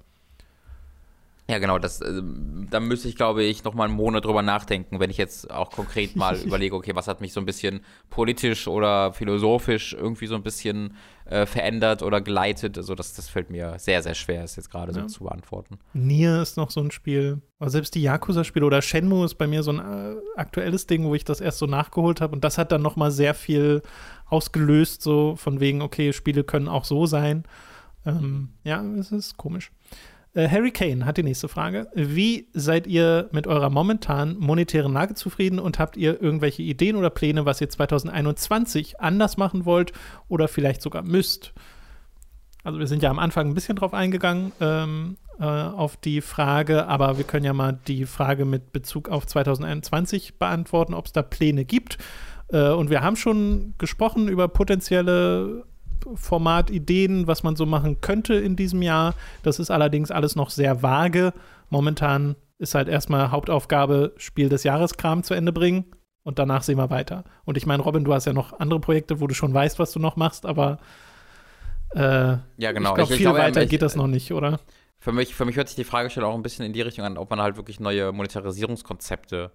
Ja, 1.47 1.59
genau, 1.59 1.77
das, 1.77 2.01
äh, 2.01 2.23
da 2.71 2.79
müsste 2.79 3.07
ich, 3.07 3.15
glaube 3.15 3.43
ich, 3.43 3.63
noch 3.63 3.75
mal 3.75 3.83
einen 3.83 3.93
Monat 3.93 4.25
drüber 4.25 4.41
nachdenken, 4.41 4.99
wenn 4.99 5.11
ich 5.11 5.17
jetzt 5.17 5.51
auch 5.51 5.69
konkret 5.69 6.15
mal 6.15 6.35
überlege, 6.43 6.75
okay, 6.75 6.95
was 6.95 7.07
hat 7.07 7.21
mich 7.21 7.33
so 7.33 7.39
ein 7.39 7.45
bisschen 7.45 7.81
politisch 8.09 8.67
oder 8.67 9.13
philosophisch 9.13 9.93
irgendwie 9.93 10.25
so 10.25 10.33
ein 10.33 10.41
bisschen 10.41 10.95
äh, 11.25 11.45
verändert 11.45 12.01
oder 12.01 12.19
geleitet. 12.19 12.79
Also 12.79 12.95
das, 12.95 13.13
das 13.13 13.29
fällt 13.29 13.51
mir 13.51 13.77
sehr, 13.77 14.01
sehr 14.01 14.15
schwer, 14.15 14.43
es 14.43 14.55
jetzt 14.55 14.71
gerade 14.71 14.91
ja. 14.93 15.01
so 15.01 15.07
zu 15.07 15.23
beantworten. 15.25 15.77
Nier 15.93 16.41
ist 16.41 16.57
noch 16.57 16.71
so 16.71 16.81
ein 16.81 16.89
Spiel. 16.89 17.41
Aber 17.59 17.69
selbst 17.69 17.93
die 17.93 18.01
Yakuza-Spiele 18.01 18.65
oder 18.65 18.81
Shenmue 18.81 19.25
ist 19.25 19.35
bei 19.35 19.45
mir 19.45 19.61
so 19.61 19.71
ein 19.71 19.79
äh, 19.79 20.15
aktuelles 20.35 20.87
Ding, 20.87 21.05
wo 21.05 21.13
ich 21.13 21.25
das 21.25 21.41
erst 21.41 21.59
so 21.59 21.67
nachgeholt 21.67 22.21
habe. 22.21 22.33
Und 22.33 22.43
das 22.43 22.57
hat 22.57 22.71
dann 22.71 22.81
noch 22.81 22.95
mal 22.95 23.11
sehr 23.11 23.35
viel 23.35 23.83
ausgelöst, 24.25 25.01
so 25.01 25.35
von 25.35 25.59
wegen, 25.59 25.81
okay, 25.81 26.13
Spiele 26.13 26.43
können 26.43 26.67
auch 26.67 26.85
so 26.85 27.05
sein. 27.05 27.43
Ähm, 28.05 28.49
ja, 28.63 28.83
es 28.83 29.11
ist 29.11 29.37
komisch. 29.37 29.71
Äh, 30.35 30.49
Harry 30.49 30.71
Kane 30.71 31.05
hat 31.05 31.17
die 31.17 31.23
nächste 31.23 31.47
Frage. 31.47 31.87
Wie 31.95 32.47
seid 32.53 32.87
ihr 32.87 33.29
mit 33.31 33.47
eurer 33.47 33.69
momentanen 33.69 34.37
monetären 34.37 34.93
Lage 34.93 35.15
zufrieden 35.15 35.59
und 35.59 35.79
habt 35.79 35.97
ihr 35.97 36.21
irgendwelche 36.21 36.61
Ideen 36.61 36.97
oder 36.97 37.09
Pläne, 37.09 37.45
was 37.45 37.61
ihr 37.61 37.69
2021 37.69 38.99
anders 38.99 39.37
machen 39.37 39.65
wollt 39.65 39.93
oder 40.27 40.47
vielleicht 40.47 40.81
sogar 40.81 41.03
müsst? 41.03 41.53
Also 42.63 42.79
wir 42.79 42.87
sind 42.87 43.03
ja 43.03 43.11
am 43.11 43.19
Anfang 43.19 43.47
ein 43.47 43.53
bisschen 43.53 43.75
drauf 43.75 43.93
eingegangen, 43.93 44.51
ähm, 44.59 45.17
äh, 45.39 45.43
auf 45.43 45.97
die 45.97 46.21
Frage, 46.21 46.87
aber 46.87 47.17
wir 47.17 47.25
können 47.25 47.45
ja 47.45 47.53
mal 47.53 47.79
die 47.87 48.05
Frage 48.05 48.43
mit 48.43 48.71
Bezug 48.73 49.09
auf 49.09 49.27
2021 49.27 50.39
beantworten, 50.39 50.93
ob 50.93 51.05
es 51.05 51.13
da 51.13 51.21
Pläne 51.21 51.63
gibt. 51.63 51.97
Äh, 52.49 52.69
und 52.69 52.89
wir 52.89 53.01
haben 53.01 53.15
schon 53.15 53.73
gesprochen 53.77 54.27
über 54.27 54.47
potenzielle 54.47 55.65
Formatideen, 56.13 57.27
was 57.27 57.43
man 57.43 57.55
so 57.55 57.65
machen 57.65 58.01
könnte 58.01 58.35
in 58.35 58.55
diesem 58.55 58.81
Jahr. 58.81 59.15
Das 59.43 59.59
ist 59.59 59.71
allerdings 59.71 60.11
alles 60.11 60.35
noch 60.35 60.49
sehr 60.49 60.83
vage. 60.83 61.33
Momentan 61.69 62.35
ist 62.57 62.75
halt 62.75 62.87
erstmal 62.87 63.31
Hauptaufgabe, 63.31 64.13
Spiel 64.17 64.49
des 64.49 64.63
Jahreskram 64.63 65.23
zu 65.23 65.33
Ende 65.33 65.51
bringen 65.51 65.85
und 66.23 66.39
danach 66.39 66.63
sehen 66.63 66.77
wir 66.77 66.89
weiter. 66.89 67.23
Und 67.43 67.57
ich 67.57 67.65
meine, 67.65 67.83
Robin, 67.83 68.03
du 68.03 68.13
hast 68.13 68.25
ja 68.25 68.33
noch 68.33 68.59
andere 68.59 68.79
Projekte, 68.79 69.19
wo 69.19 69.27
du 69.27 69.33
schon 69.33 69.53
weißt, 69.53 69.79
was 69.79 69.91
du 69.91 69.99
noch 69.99 70.15
machst, 70.15 70.45
aber 70.45 70.79
äh, 71.95 72.37
ja, 72.57 72.71
genau. 72.71 72.89
ich 72.89 72.95
glaube, 72.95 73.13
viel 73.13 73.25
glaub, 73.25 73.37
weiter 73.37 73.63
ich, 73.63 73.69
geht 73.69 73.81
das 73.81 73.95
noch 73.95 74.07
nicht, 74.07 74.31
oder? 74.31 74.59
Für 74.99 75.11
mich, 75.11 75.35
für 75.35 75.45
mich 75.45 75.55
hört 75.55 75.67
sich 75.67 75.75
die 75.75 75.83
Fragestellung 75.83 76.31
auch 76.31 76.35
ein 76.35 76.43
bisschen 76.43 76.65
in 76.65 76.73
die 76.73 76.81
Richtung 76.81 77.05
an, 77.05 77.17
ob 77.17 77.29
man 77.29 77.41
halt 77.41 77.57
wirklich 77.57 77.79
neue 77.79 78.11
Monetarisierungskonzepte 78.11 79.51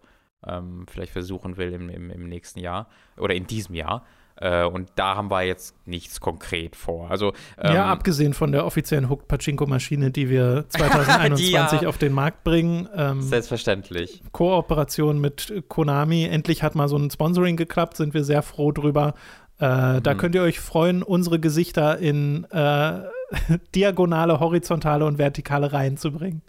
ähm, 0.46 0.86
vielleicht 0.90 1.12
versuchen 1.12 1.56
will 1.56 1.72
im, 1.72 1.88
im, 1.88 2.10
im 2.10 2.28
nächsten 2.28 2.60
Jahr 2.60 2.88
oder 3.16 3.34
in 3.34 3.46
diesem 3.46 3.74
Jahr. 3.74 4.04
Äh, 4.40 4.64
und 4.64 4.88
da 4.96 5.16
haben 5.16 5.30
wir 5.30 5.42
jetzt 5.42 5.74
nichts 5.86 6.20
konkret 6.20 6.74
vor. 6.74 7.10
Also, 7.10 7.32
ähm, 7.58 7.74
ja, 7.74 7.86
abgesehen 7.86 8.32
von 8.32 8.52
der 8.52 8.64
offiziellen 8.64 9.10
Hooked 9.10 9.28
Pachinko-Maschine, 9.28 10.10
die 10.10 10.30
wir 10.30 10.64
2021 10.70 11.46
die, 11.78 11.84
ja. 11.84 11.88
auf 11.88 11.98
den 11.98 12.12
Markt 12.12 12.42
bringen. 12.42 12.88
Ähm, 12.96 13.20
Selbstverständlich. 13.20 14.22
Kooperation 14.32 15.20
mit 15.20 15.64
Konami. 15.68 16.24
Endlich 16.24 16.62
hat 16.62 16.74
mal 16.74 16.88
so 16.88 16.96
ein 16.96 17.10
Sponsoring 17.10 17.56
geklappt, 17.56 17.96
sind 17.96 18.14
wir 18.14 18.24
sehr 18.24 18.42
froh 18.42 18.72
drüber. 18.72 19.14
Äh, 19.60 19.94
mhm. 19.96 20.02
Da 20.02 20.14
könnt 20.14 20.34
ihr 20.34 20.42
euch 20.42 20.58
freuen, 20.58 21.02
unsere 21.02 21.38
Gesichter 21.38 21.98
in 21.98 22.44
äh, 22.50 23.00
diagonale, 23.74 24.40
horizontale 24.40 25.04
und 25.04 25.18
vertikale 25.18 25.72
Reihen 25.72 25.98
zu 25.98 26.12
bringen. 26.12 26.42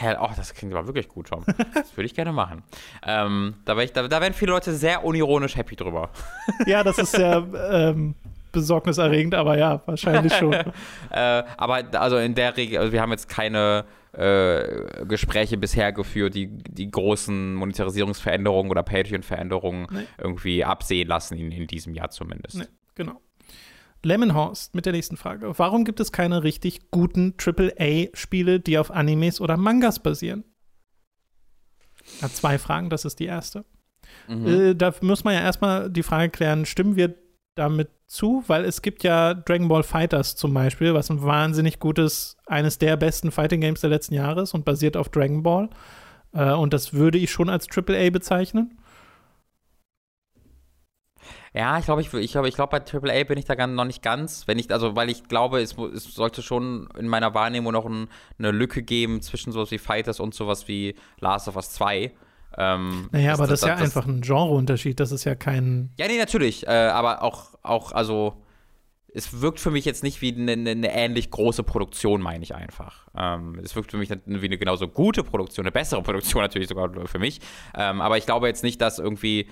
Hä, 0.00 0.14
oh, 0.20 0.30
das 0.36 0.54
klingt 0.54 0.72
aber 0.72 0.86
wirklich 0.86 1.08
gut, 1.08 1.26
Tom. 1.26 1.44
Das 1.74 1.96
würde 1.96 2.06
ich 2.06 2.14
gerne 2.14 2.32
machen. 2.32 2.62
Ähm, 3.04 3.54
da, 3.64 3.76
ich, 3.78 3.92
da, 3.92 4.06
da, 4.06 4.20
werden 4.20 4.32
viele 4.32 4.52
Leute 4.52 4.72
sehr 4.72 5.04
unironisch 5.04 5.56
happy 5.56 5.74
drüber. 5.74 6.10
Ja, 6.66 6.84
das 6.84 6.98
ist 6.98 7.12
sehr 7.12 7.44
ähm, 7.72 8.14
besorgniserregend, 8.52 9.34
aber 9.34 9.58
ja, 9.58 9.82
wahrscheinlich 9.86 10.32
schon. 10.34 10.52
äh, 11.10 11.42
aber 11.56 11.82
also 11.94 12.16
in 12.18 12.36
der 12.36 12.56
Regel, 12.56 12.78
also 12.78 12.92
wir 12.92 13.02
haben 13.02 13.10
jetzt 13.10 13.28
keine 13.28 13.86
äh, 14.12 15.04
Gespräche 15.04 15.56
bisher 15.56 15.92
geführt, 15.92 16.36
die 16.36 16.46
die 16.46 16.90
großen 16.90 17.54
Monetarisierungsveränderungen 17.54 18.70
oder 18.70 18.84
Patreon-Veränderungen 18.84 19.88
nee. 19.90 20.04
irgendwie 20.16 20.64
absehen 20.64 21.08
lassen, 21.08 21.36
in, 21.36 21.50
in 21.50 21.66
diesem 21.66 21.94
Jahr 21.94 22.10
zumindest. 22.10 22.58
Nee, 22.58 22.66
genau. 22.94 23.20
Lemonhorst 24.04 24.74
mit 24.74 24.86
der 24.86 24.92
nächsten 24.92 25.16
Frage. 25.16 25.52
Warum 25.58 25.84
gibt 25.84 26.00
es 26.00 26.12
keine 26.12 26.44
richtig 26.44 26.90
guten 26.90 27.34
AAA-Spiele, 27.36 28.60
die 28.60 28.78
auf 28.78 28.90
Animes 28.90 29.40
oder 29.40 29.56
Mangas 29.56 29.98
basieren? 29.98 30.44
Hat 32.22 32.32
zwei 32.32 32.58
Fragen, 32.58 32.90
das 32.90 33.04
ist 33.04 33.18
die 33.18 33.26
erste. 33.26 33.64
Mhm. 34.28 34.46
Äh, 34.46 34.74
da 34.74 34.94
muss 35.00 35.24
man 35.24 35.34
ja 35.34 35.40
erstmal 35.40 35.90
die 35.90 36.02
Frage 36.02 36.30
klären, 36.30 36.64
stimmen 36.64 36.96
wir 36.96 37.14
damit 37.54 37.90
zu? 38.06 38.42
Weil 38.46 38.64
es 38.64 38.82
gibt 38.82 39.04
ja 39.04 39.34
Dragon 39.34 39.68
Ball 39.68 39.82
Fighters 39.82 40.36
zum 40.36 40.54
Beispiel, 40.54 40.94
was 40.94 41.10
ein 41.10 41.22
wahnsinnig 41.22 41.78
gutes, 41.78 42.36
eines 42.46 42.78
der 42.78 42.96
besten 42.96 43.30
Fighting 43.30 43.60
Games 43.60 43.80
der 43.80 43.90
letzten 43.90 44.14
Jahre 44.14 44.42
ist 44.42 44.54
und 44.54 44.64
basiert 44.64 44.96
auf 44.96 45.08
Dragon 45.08 45.42
Ball. 45.42 45.68
Äh, 46.32 46.52
und 46.52 46.72
das 46.72 46.94
würde 46.94 47.18
ich 47.18 47.30
schon 47.30 47.48
als 47.48 47.66
AAA 47.68 48.10
bezeichnen. 48.10 48.78
Ja, 51.54 51.78
ich 51.78 51.84
glaube, 51.84 52.00
ich, 52.02 52.12
ich, 52.12 52.32
glaub, 52.32 52.46
ich 52.46 52.54
glaub, 52.54 52.70
bei 52.70 52.80
AAA 52.80 53.24
bin 53.24 53.38
ich 53.38 53.44
da 53.44 53.66
noch 53.66 53.84
nicht 53.84 54.02
ganz. 54.02 54.46
Wenn 54.46 54.58
ich, 54.58 54.70
also, 54.70 54.96
weil 54.96 55.10
ich 55.10 55.24
glaube, 55.24 55.60
es, 55.60 55.76
es 55.78 56.14
sollte 56.14 56.42
schon 56.42 56.88
in 56.98 57.08
meiner 57.08 57.34
Wahrnehmung 57.34 57.72
noch 57.72 57.86
ein, 57.86 58.08
eine 58.38 58.50
Lücke 58.50 58.82
geben 58.82 59.22
zwischen 59.22 59.52
sowas 59.52 59.70
wie 59.70 59.78
Fighters 59.78 60.20
und 60.20 60.34
sowas 60.34 60.68
wie 60.68 60.94
Last 61.20 61.48
of 61.48 61.56
Us 61.56 61.70
2. 61.72 62.12
Ähm, 62.56 63.08
naja, 63.12 63.34
aber 63.34 63.46
das, 63.46 63.60
das 63.60 63.62
ist 63.62 63.66
ja 63.68 63.74
das, 63.74 63.96
einfach 63.96 64.06
ein 64.06 64.20
Genreunterschied. 64.20 64.98
Das 64.98 65.12
ist 65.12 65.24
ja 65.24 65.34
kein. 65.34 65.90
Ja, 65.98 66.06
nee, 66.06 66.18
natürlich. 66.18 66.66
Äh, 66.66 66.70
aber 66.70 67.22
auch, 67.22 67.54
auch, 67.62 67.92
also, 67.92 68.42
es 69.12 69.40
wirkt 69.40 69.58
für 69.58 69.70
mich 69.70 69.84
jetzt 69.84 70.02
nicht 70.02 70.20
wie 70.20 70.34
eine, 70.34 70.52
eine 70.52 70.92
ähnlich 70.92 71.30
große 71.30 71.62
Produktion, 71.62 72.20
meine 72.20 72.42
ich 72.42 72.54
einfach. 72.54 73.06
Ähm, 73.16 73.58
es 73.62 73.74
wirkt 73.74 73.90
für 73.90 73.96
mich 73.96 74.10
wie 74.10 74.46
eine 74.46 74.58
genauso 74.58 74.86
gute 74.86 75.24
Produktion, 75.24 75.64
eine 75.64 75.72
bessere 75.72 76.02
Produktion 76.02 76.42
natürlich 76.42 76.68
sogar 76.68 76.90
für 77.06 77.18
mich. 77.18 77.40
Ähm, 77.74 78.00
aber 78.00 78.18
ich 78.18 78.26
glaube 78.26 78.48
jetzt 78.48 78.62
nicht, 78.62 78.80
dass 78.80 78.98
irgendwie 78.98 79.48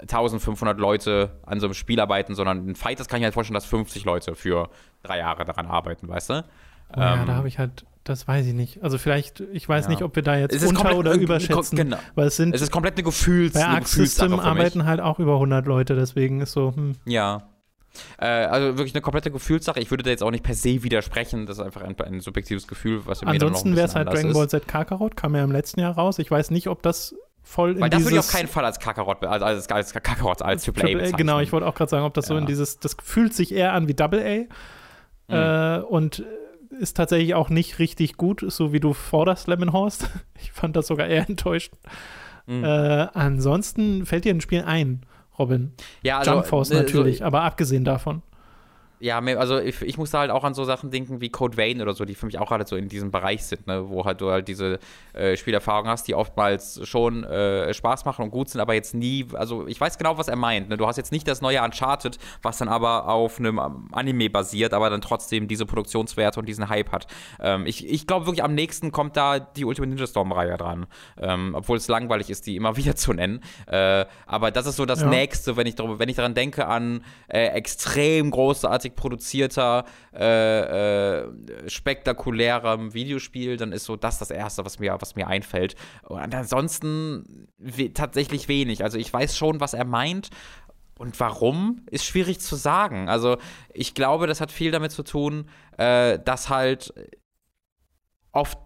1500 0.00 0.78
Leute 0.78 1.40
an 1.44 1.60
so 1.60 1.66
einem 1.66 1.74
Spiel 1.74 2.00
arbeiten, 2.00 2.34
sondern 2.34 2.68
in 2.68 2.74
Fighters 2.74 3.08
kann 3.08 3.18
ich 3.18 3.20
mir 3.20 3.26
halt 3.26 3.34
vorstellen, 3.34 3.54
dass 3.54 3.66
50 3.66 4.04
Leute 4.04 4.34
für 4.34 4.70
drei 5.02 5.18
Jahre 5.18 5.44
daran 5.44 5.66
arbeiten, 5.66 6.08
weißt 6.08 6.30
du? 6.30 6.44
Oh 6.96 7.00
ja, 7.00 7.20
ähm, 7.20 7.26
da 7.26 7.34
habe 7.34 7.48
ich 7.48 7.58
halt, 7.58 7.84
das 8.04 8.26
weiß 8.28 8.46
ich 8.46 8.54
nicht. 8.54 8.82
Also 8.82 8.98
vielleicht, 8.98 9.40
ich 9.40 9.68
weiß 9.68 9.84
ja. 9.84 9.90
nicht, 9.90 10.02
ob 10.02 10.16
wir 10.16 10.22
da 10.22 10.36
jetzt 10.36 10.64
unter- 10.64 10.96
oder 10.96 11.14
überschätzen. 11.14 11.76
Genau. 11.76 11.96
Weil 12.14 12.28
es 12.28 12.36
sind. 12.36 12.54
Es 12.54 12.60
ist 12.60 12.70
komplett 12.70 12.94
eine 12.94 13.04
Gefühls. 13.04 13.54
Bei 13.54 13.64
Arc 13.64 13.86
System 13.86 14.38
arbeiten 14.38 14.84
halt 14.84 15.00
auch 15.00 15.18
über 15.18 15.34
100 15.34 15.66
Leute, 15.66 15.94
deswegen 15.94 16.40
ist 16.40 16.52
so. 16.52 16.74
Hm. 16.74 16.92
Ja. 17.04 17.48
Äh, 18.18 18.26
also 18.26 18.76
wirklich 18.76 18.94
eine 18.94 19.02
komplette 19.02 19.30
Gefühlssache. 19.30 19.78
Ich 19.78 19.90
würde 19.90 20.02
da 20.02 20.10
jetzt 20.10 20.22
auch 20.22 20.32
nicht 20.32 20.42
per 20.42 20.54
se 20.54 20.82
widersprechen. 20.82 21.46
Das 21.46 21.58
ist 21.58 21.64
einfach 21.64 21.82
ein, 21.82 21.98
ein 22.00 22.20
subjektives 22.20 22.66
Gefühl, 22.66 23.06
was 23.06 23.22
mir 23.22 23.28
Ansonsten 23.28 23.76
wäre 23.76 23.86
es 23.86 23.94
halt 23.94 24.08
Dragon 24.08 24.32
Ball 24.32 24.48
Z 24.48 24.66
Kakarot, 24.66 25.16
kam 25.16 25.36
ja 25.36 25.44
im 25.44 25.52
letzten 25.52 25.80
Jahr 25.80 25.94
raus. 25.94 26.18
Ich 26.18 26.30
weiß 26.30 26.50
nicht, 26.50 26.68
ob 26.68 26.82
das 26.82 27.14
voll 27.44 27.72
in 27.72 27.80
Weil 27.80 27.90
das 27.90 28.02
würde 28.02 28.16
ich 28.16 28.20
auf 28.20 28.32
keinen 28.32 28.48
Fall 28.48 28.64
als 28.64 28.80
Kakarot, 28.80 29.24
also 29.24 29.44
als, 29.44 29.68
als 29.68 29.92
Kakarot, 29.92 30.42
als 30.42 30.64
Triple 30.64 30.82
A 30.82 30.92
bezeichnen. 30.92 31.16
Genau, 31.16 31.38
ich 31.40 31.52
wollte 31.52 31.66
auch 31.66 31.74
gerade 31.74 31.90
sagen, 31.90 32.04
ob 32.04 32.14
das 32.14 32.26
ja. 32.26 32.30
so 32.30 32.36
in 32.38 32.46
dieses, 32.46 32.78
das 32.80 32.96
fühlt 33.02 33.34
sich 33.34 33.54
eher 33.54 33.72
an 33.72 33.86
wie 33.86 33.94
Double 33.94 34.48
A 35.28 35.78
mhm. 35.78 35.82
äh, 35.82 35.84
und 35.84 36.24
ist 36.80 36.96
tatsächlich 36.96 37.34
auch 37.34 37.50
nicht 37.50 37.78
richtig 37.78 38.16
gut, 38.16 38.44
so 38.48 38.72
wie 38.72 38.80
du 38.80 38.92
forderst, 38.94 39.46
Lemonhorst. 39.46 40.10
Ich 40.42 40.52
fand 40.52 40.76
das 40.76 40.88
sogar 40.88 41.06
eher 41.06 41.26
enttäuschend. 41.26 41.78
Mhm. 42.46 42.64
Äh, 42.64 43.08
ansonsten 43.14 44.04
fällt 44.04 44.24
dir 44.24 44.34
ein 44.34 44.42
Spiel 44.42 44.62
ein, 44.62 45.06
Robin. 45.38 45.72
Ja, 46.02 46.18
also, 46.18 46.32
Jump 46.32 46.46
Force 46.46 46.70
natürlich, 46.70 47.18
so, 47.18 47.24
aber 47.24 47.42
abgesehen 47.42 47.84
davon. 47.84 48.22
Ja, 49.04 49.18
also 49.18 49.58
ich, 49.58 49.82
ich 49.82 49.98
muss 49.98 50.12
da 50.12 50.20
halt 50.20 50.30
auch 50.30 50.44
an 50.44 50.54
so 50.54 50.64
Sachen 50.64 50.90
denken 50.90 51.20
wie 51.20 51.28
Code 51.28 51.58
Vein 51.58 51.82
oder 51.82 51.92
so, 51.92 52.06
die 52.06 52.14
für 52.14 52.24
mich 52.24 52.38
auch 52.38 52.50
halt 52.50 52.66
so 52.66 52.74
in 52.74 52.88
diesem 52.88 53.10
Bereich 53.10 53.44
sind, 53.44 53.66
ne? 53.66 53.90
wo 53.90 54.06
halt 54.06 54.22
du 54.22 54.30
halt 54.30 54.48
diese 54.48 54.78
äh, 55.12 55.36
Spielerfahrung 55.36 55.88
hast, 55.88 56.08
die 56.08 56.14
oftmals 56.14 56.80
schon 56.88 57.22
äh, 57.22 57.74
Spaß 57.74 58.06
machen 58.06 58.22
und 58.22 58.30
gut 58.30 58.48
sind, 58.48 58.62
aber 58.62 58.72
jetzt 58.72 58.94
nie, 58.94 59.26
also 59.34 59.66
ich 59.66 59.78
weiß 59.78 59.98
genau, 59.98 60.16
was 60.16 60.28
er 60.28 60.36
meint. 60.36 60.70
Ne? 60.70 60.78
Du 60.78 60.86
hast 60.86 60.96
jetzt 60.96 61.12
nicht 61.12 61.28
das 61.28 61.42
neue 61.42 61.62
Uncharted, 61.62 62.16
was 62.40 62.56
dann 62.56 62.68
aber 62.68 63.06
auf 63.06 63.38
einem 63.38 63.58
Anime 63.92 64.30
basiert, 64.30 64.72
aber 64.72 64.88
dann 64.88 65.02
trotzdem 65.02 65.48
diese 65.48 65.66
Produktionswerte 65.66 66.40
und 66.40 66.48
diesen 66.48 66.70
Hype 66.70 66.90
hat. 66.90 67.06
Ähm, 67.40 67.66
ich 67.66 67.86
ich 67.86 68.06
glaube 68.06 68.24
wirklich, 68.24 68.42
am 68.42 68.54
nächsten 68.54 68.90
kommt 68.90 69.18
da 69.18 69.38
die 69.38 69.66
Ultimate 69.66 69.90
Ninja 69.90 70.06
Storm-Reihe 70.06 70.56
dran, 70.56 70.86
ähm, 71.20 71.54
obwohl 71.54 71.76
es 71.76 71.88
langweilig 71.88 72.30
ist, 72.30 72.46
die 72.46 72.56
immer 72.56 72.76
wieder 72.78 72.96
zu 72.96 73.12
nennen. 73.12 73.42
Äh, 73.66 74.06
aber 74.24 74.50
das 74.50 74.64
ist 74.64 74.76
so 74.76 74.86
das 74.86 75.02
ja. 75.02 75.08
Nächste, 75.08 75.58
wenn 75.58 75.66
ich, 75.66 75.74
darüber, 75.74 75.98
wenn 75.98 76.08
ich 76.08 76.16
daran 76.16 76.32
denke, 76.32 76.66
an 76.66 77.04
äh, 77.28 77.48
extrem 77.48 78.30
großartig 78.30 78.93
produzierter, 78.96 79.84
äh, 80.14 81.20
äh, 81.20 81.68
spektakulärem 81.68 82.94
Videospiel, 82.94 83.56
dann 83.56 83.72
ist 83.72 83.84
so 83.84 83.96
das 83.96 84.18
das 84.18 84.30
Erste, 84.30 84.64
was 84.64 84.78
mir, 84.78 84.96
was 85.00 85.16
mir 85.16 85.28
einfällt. 85.28 85.74
Und 86.02 86.34
ansonsten 86.34 87.48
we 87.58 87.92
tatsächlich 87.92 88.48
wenig. 88.48 88.82
Also 88.82 88.98
ich 88.98 89.12
weiß 89.12 89.36
schon, 89.36 89.60
was 89.60 89.74
er 89.74 89.84
meint. 89.84 90.30
Und 90.96 91.18
warum, 91.18 91.84
ist 91.90 92.04
schwierig 92.04 92.38
zu 92.38 92.54
sagen. 92.54 93.08
Also 93.08 93.38
ich 93.72 93.94
glaube, 93.94 94.28
das 94.28 94.40
hat 94.40 94.52
viel 94.52 94.70
damit 94.70 94.92
zu 94.92 95.02
tun, 95.02 95.50
äh, 95.76 96.20
dass 96.20 96.50
halt 96.50 96.94
oft 98.30 98.58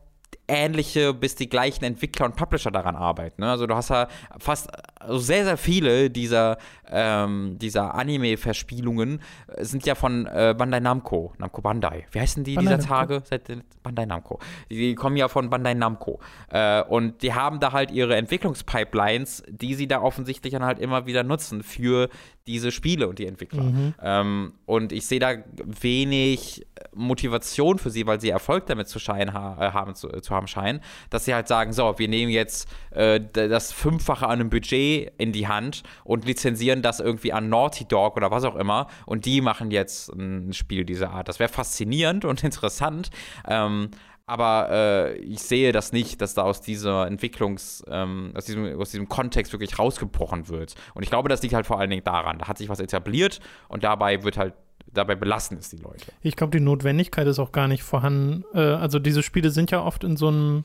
ähnliche 0.49 1.13
bis 1.15 1.35
die 1.35 1.49
gleichen 1.49 1.85
Entwickler 1.85 2.27
und 2.27 2.37
Publisher 2.37 2.71
daran 2.71 2.97
arbeiten. 2.97 3.43
Ne? 3.43 3.51
Also 3.51 3.67
du 3.67 3.75
hast 3.75 3.91
ja 3.91 4.09
fast 4.39 4.69
also 4.99 5.19
sehr, 5.19 5.45
sehr 5.45 5.57
viele 5.57 6.11
dieser, 6.11 6.59
ähm, 6.91 7.59
dieser 7.59 7.95
Anime-Verspielungen 7.95 9.21
sind 9.59 9.87
ja 9.87 9.95
von 9.95 10.27
äh, 10.27 10.55
Bandai 10.57 10.81
Namco, 10.81 11.33
Namco 11.39 11.63
Bandai. 11.63 12.07
Wie 12.13 12.21
heißen 12.21 12.45
die 12.45 12.55
Bandai 12.55 12.77
dieser. 12.77 12.89
Tage? 12.89 13.23
Seit, 13.25 13.51
Bandai 13.83 14.07
Namco. 14.07 14.39
Die 14.71 14.95
kommen 14.95 15.17
ja 15.17 15.29
von 15.29 15.51
Bandai 15.51 15.75
Namco. 15.75 16.21
Äh, 16.51 16.83
und 16.83 17.23
die 17.23 17.35
haben 17.35 17.61
da 17.61 17.73
halt 17.73 17.91
ihre 17.91 18.17
Entwicklungspipelines, 18.17 19.45
die 19.49 19.75
sie 19.75 19.87
da 19.87 20.01
offensichtlich 20.01 20.53
dann 20.53 20.65
halt 20.65 20.79
immer 20.79 21.07
wieder 21.07 21.23
nutzen 21.23 21.63
für 21.63 22.09
diese 22.47 22.73
Spiele 22.73 23.09
und 23.09 23.19
die 23.19 23.27
Entwickler. 23.27 23.63
Mhm. 23.63 23.95
Ähm, 24.03 24.53
und 24.65 24.93
ich 24.93 25.07
sehe 25.07 25.21
da 25.21 25.35
wenig 25.57 26.67
Motivation 26.95 27.79
für 27.79 27.91
sie, 27.91 28.07
weil 28.07 28.21
sie 28.21 28.31
Erfolg 28.31 28.67
damit 28.67 28.89
zu, 28.89 28.99
scheinen, 28.99 29.35
ha 29.35 29.57
äh, 29.61 29.73
haben, 29.73 29.95
zu, 29.95 30.09
zu, 30.09 30.35
haben 30.35 30.47
scheinen, 30.47 30.81
dass 31.11 31.27
sie 31.27 31.35
halt 31.35 31.47
sagen, 31.47 31.73
so, 31.73 31.95
wir 31.99 32.09
nehmen 32.09 32.33
jetzt 32.33 32.69
äh, 32.91 33.21
das 33.21 33.73
Fünffache 33.73 34.27
an 34.27 34.41
einem 34.41 34.51
Budget 34.51 34.88
in 34.97 35.33
die 35.33 35.49
Hand 35.49 35.83
und 36.05 36.25
lizenzieren 36.25 36.83
das 36.83 37.01
irgendwie 37.01 37.33
an 37.33 37.49
Naughty 37.49 37.85
Dog 37.85 38.17
oder 38.17 38.31
was 38.31 38.45
auch 38.45 38.57
immer 38.57 38.89
und 39.07 39.25
die 39.25 39.41
machen 39.41 39.71
jetzt 39.71 40.11
ein 40.11 40.53
Spiel 40.53 40.85
dieser 40.85 41.11
Art. 41.11 41.29
Das 41.29 41.39
wäre 41.39 41.51
faszinierend 41.51 42.25
und 42.25 42.45
interessant, 42.49 43.11
ähm, 43.47 43.91
aber 44.29 44.69
äh, 44.71 45.17
ich 45.17 45.41
sehe 45.41 45.73
das 45.73 45.93
nicht, 45.93 46.21
dass 46.21 46.35
da 46.35 46.43
aus 46.43 46.61
dieser 46.61 47.07
Entwicklungs, 47.07 47.83
ähm, 47.89 48.33
aus, 48.35 48.45
diesem, 48.45 48.79
aus 48.79 48.91
diesem 48.91 49.09
Kontext 49.09 49.53
wirklich 49.55 49.79
rausgebrochen 49.79 50.49
wird. 50.49 50.75
Und 50.95 51.03
ich 51.03 51.09
glaube, 51.09 51.31
das 51.31 51.41
liegt 51.41 51.55
halt 51.55 51.67
vor 51.67 51.81
allen 51.81 51.89
Dingen 51.89 52.05
daran. 52.05 52.39
Da 52.39 52.47
hat 52.47 52.59
sich 52.59 52.69
was 52.69 52.79
etabliert 52.79 53.41
und 53.69 53.85
dabei 53.85 54.23
wird 54.25 54.37
halt 54.37 54.53
dabei 54.93 55.15
belassen 55.15 55.59
es 55.59 55.71
die 55.71 55.77
Leute. 55.77 56.13
Ich 56.23 56.37
glaube, 56.37 56.57
die 56.57 56.63
Notwendigkeit 56.63 57.27
ist 57.27 57.39
auch 57.39 57.53
gar 57.53 57.69
nicht 57.69 57.83
vorhanden. 57.83 58.45
Äh, 58.55 58.61
also 58.61 58.99
diese 58.99 59.23
Spiele 59.23 59.51
sind 59.51 59.71
ja 59.71 59.83
oft 59.83 60.05
in 60.05 60.17
so 60.17 60.29
einem 60.29 60.65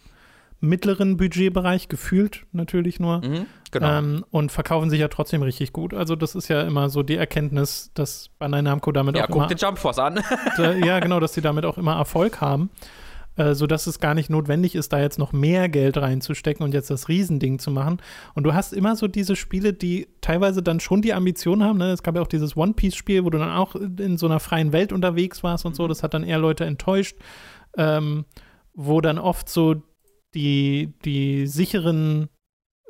mittleren 0.64 1.18
Budgetbereich, 1.18 1.90
gefühlt 1.90 2.46
natürlich 2.54 3.00
nur. 3.00 3.18
Mhm, 3.18 3.46
genau. 3.72 4.00
Ähm, 4.00 4.26
und 4.32 4.52
verkaufen 4.52 4.90
sich 4.90 5.00
ja 5.02 5.10
trotzdem 5.10 5.42
richtig 5.44 5.74
gut. 5.74 5.94
Also 5.94 6.16
das 6.16 6.36
ist 6.36 6.48
ja 6.48 6.62
immer 6.62 6.90
so 6.90 7.04
die 7.04 7.18
Erkenntnis, 7.18 7.92
dass 7.94 8.30
Bandai 8.40 8.62
Namco 8.62 8.92
damit 8.94 9.18
ja, 9.18 9.24
auch 9.24 9.28
guck 9.28 9.36
immer, 9.36 9.48
den 9.48 9.58
Jump 9.58 9.78
Force 9.78 10.00
an. 10.00 10.24
ja 10.84 11.00
genau, 11.00 11.20
dass 11.20 11.34
sie 11.34 11.42
damit 11.42 11.66
auch 11.66 11.78
immer 11.78 11.96
Erfolg 11.98 12.40
haben, 12.40 12.70
äh, 13.36 13.56
sodass 13.56 13.88
es 13.88 14.00
gar 14.00 14.14
nicht 14.14 14.30
notwendig 14.30 14.74
ist, 14.76 14.94
da 14.94 15.02
jetzt 15.02 15.20
noch 15.20 15.34
mehr 15.34 15.68
Geld 15.68 15.98
reinzustecken 15.98 16.64
und 16.64 16.74
jetzt 16.74 16.90
das 16.90 17.10
Riesending 17.10 17.60
zu 17.60 17.70
machen. 17.70 17.98
Und 18.34 18.44
du 18.44 18.54
hast 18.54 18.72
immer 18.72 18.96
so 18.96 19.10
diese 19.10 19.36
Spiele, 19.36 19.74
die 19.74 20.08
teilweise 20.22 20.64
dann 20.64 20.80
schon 20.80 21.02
die 21.02 21.14
Ambition 21.14 21.62
haben. 21.62 21.78
Ne? 21.78 21.92
Es 21.92 22.04
gab 22.04 22.16
ja 22.16 22.22
auch 22.22 22.28
dieses 22.28 22.56
One 22.56 22.74
Piece 22.74 22.96
Spiel, 22.96 23.26
wo 23.26 23.30
du 23.30 23.38
dann 23.38 23.52
auch 23.52 23.76
in 23.76 24.18
so 24.18 24.28
einer 24.28 24.40
freien 24.40 24.72
Welt 24.72 24.94
unterwegs 24.94 25.44
warst 25.44 25.66
und 25.66 25.76
so. 25.76 25.90
Das 25.90 26.04
hat 26.04 26.14
dann 26.14 26.24
eher 26.24 26.40
Leute 26.40 26.64
enttäuscht, 26.64 27.18
ähm, 27.78 28.24
wo 28.74 29.02
dann 29.02 29.20
oft 29.20 29.50
so 29.50 29.84
die, 30.36 30.94
die 31.06 31.48
sicheren 31.48 32.30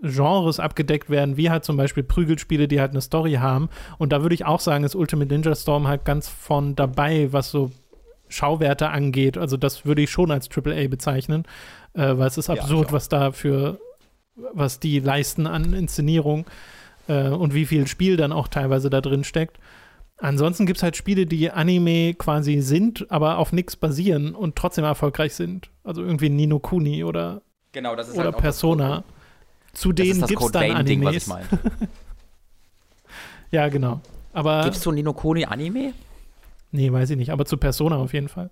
Genres 0.01 0.59
abgedeckt 0.59 1.09
werden, 1.09 1.37
wie 1.37 1.49
halt 1.49 1.63
zum 1.63 1.77
Beispiel 1.77 2.03
Prügelspiele, 2.03 2.67
die 2.67 2.81
halt 2.81 2.91
eine 2.91 3.01
Story 3.01 3.33
haben. 3.33 3.69
Und 3.97 4.11
da 4.11 4.21
würde 4.21 4.35
ich 4.35 4.45
auch 4.45 4.59
sagen, 4.59 4.83
ist 4.83 4.95
Ultimate 4.95 5.33
Ninja 5.33 5.55
Storm 5.55 5.87
halt 5.87 6.03
ganz 6.03 6.27
von 6.27 6.75
dabei, 6.75 7.31
was 7.31 7.51
so 7.51 7.71
Schauwerte 8.27 8.89
angeht. 8.89 9.37
Also 9.37 9.55
das 9.55 9.85
würde 9.85 10.01
ich 10.01 10.09
schon 10.09 10.31
als 10.31 10.49
AAA 10.49 10.87
bezeichnen, 10.87 11.43
äh, 11.93 12.17
weil 12.17 12.27
es 12.27 12.37
ist 12.37 12.47
Ja, 12.49 12.55
absurd, 12.55 12.87
auch. 12.89 12.91
was 12.93 13.07
da 13.07 13.31
für, 13.31 13.79
was 14.53 14.79
die 14.79 14.99
leisten 14.99 15.47
an 15.47 15.73
Inszenierung 15.73 16.45
äh, 17.07 17.29
und 17.29 17.53
wie 17.53 17.65
viel 17.65 17.87
Spiel 17.87 18.17
dann 18.17 18.33
auch 18.33 18.49
teilweise 18.49 18.89
da 18.89 18.99
drin 18.99 19.23
steckt. 19.23 19.57
Ansonsten 20.17 20.65
gibt 20.65 20.77
es 20.77 20.83
halt 20.83 20.95
Spiele, 20.95 21.25
die 21.25 21.51
Anime 21.51 22.13
quasi 22.13 22.61
sind, 22.61 23.09
aber 23.11 23.37
auf 23.39 23.51
nichts 23.51 23.75
basieren 23.75 24.35
und 24.35 24.55
trotzdem 24.55 24.85
erfolgreich 24.85 25.33
sind. 25.35 25.69
Also 25.83 26.01
irgendwie 26.01 26.29
Nino 26.29 26.59
Kuni 26.59 27.03
oder, 27.03 27.41
Genau, 27.73 27.95
das 27.95 28.09
ist 28.09 28.15
oder 28.15 28.25
halt 28.25 28.37
Persona. 28.37 29.03
Zu 29.73 29.91
Das, 29.91 30.05
ist 30.07 30.15
denen 30.17 30.27
gibt 30.27 30.41
es 30.41 30.51
dann 30.51 30.61
Vein 30.69 30.85
Ding, 30.85 31.03
was 31.03 31.15
ich 31.15 31.29
Animes. 31.29 31.51
meine. 31.51 31.89
Ja, 33.51 33.67
genau. 33.69 34.01
Aber 34.33 34.63
Gibst 34.63 34.83
du 34.85 34.91
Nino 34.91 35.13
Kuni 35.13 35.45
Anime? 35.45 35.93
nee, 36.71 36.91
weiß 36.91 37.11
ich 37.11 37.17
nicht, 37.17 37.29
aber 37.31 37.45
zu 37.45 37.57
Persona 37.57 37.97
auf 37.97 38.13
jeden 38.13 38.29
Fall. 38.29 38.49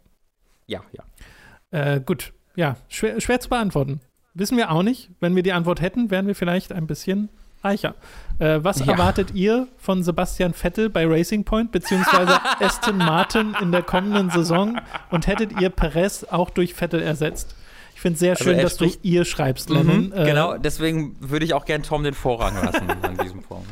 Ja, 0.68 0.82
ja. 0.92 1.96
Äh, 1.96 2.02
gut, 2.02 2.34
ja, 2.56 2.78
schwer, 2.88 3.20
schwer 3.20 3.40
zu 3.40 3.50
beantworten. 3.50 4.00
Wissen 4.36 4.58
wir 4.58 4.72
auch 4.72 4.84
nicht. 4.84 5.10
Wenn 5.20 5.36
wir 5.36 5.42
die 5.44 5.54
Antwort 5.54 5.82
hätten, 5.82 6.12
wären 6.12 6.28
wir 6.28 6.36
vielleicht 6.36 6.72
ein 6.72 6.86
bisschen 6.86 7.30
reicher. 7.64 7.96
Äh, 8.42 8.64
was 8.64 8.80
Ja. 8.80 8.94
erwartet 8.94 9.34
ihr 9.34 9.68
von 9.78 10.04
Sebastian 10.04 10.54
Vettel 10.54 10.90
bei 10.90 11.06
Racing 11.06 11.44
Point 11.46 11.72
beziehungsweise 11.72 12.40
Aston 12.60 12.98
Martin 12.98 13.56
in 13.62 13.72
der 13.72 13.84
kommenden 13.84 14.30
Saison? 14.32 14.80
Und 15.12 15.28
hättet 15.28 15.62
ihr 15.62 15.70
Perez 15.70 16.26
auch 16.30 16.50
durch 16.50 16.74
Vettel 16.74 17.02
ersetzt? 17.02 17.56
Ich 17.94 18.02
finde 18.02 18.16
es 18.16 18.20
sehr 18.20 18.32
Also 18.32 18.46
schön, 18.46 18.58
er 18.58 18.64
dass 18.64 18.78
du 18.78 18.88
ihr 19.04 19.26
schreibst, 19.26 19.70
Lennon. 19.70 20.08
Mhm, 20.08 20.14
Äh, 20.14 20.26
genau, 20.26 20.58
deswegen 20.58 21.16
würde 21.20 21.46
ich 21.46 21.54
auch 21.54 21.66
gern 21.66 21.84
Tom 21.84 22.04
den 22.04 22.16
Vorrang 22.16 22.56
lassen 22.66 22.90
an 23.04 23.18
diesem 23.24 23.44
Punkt. 23.44 23.68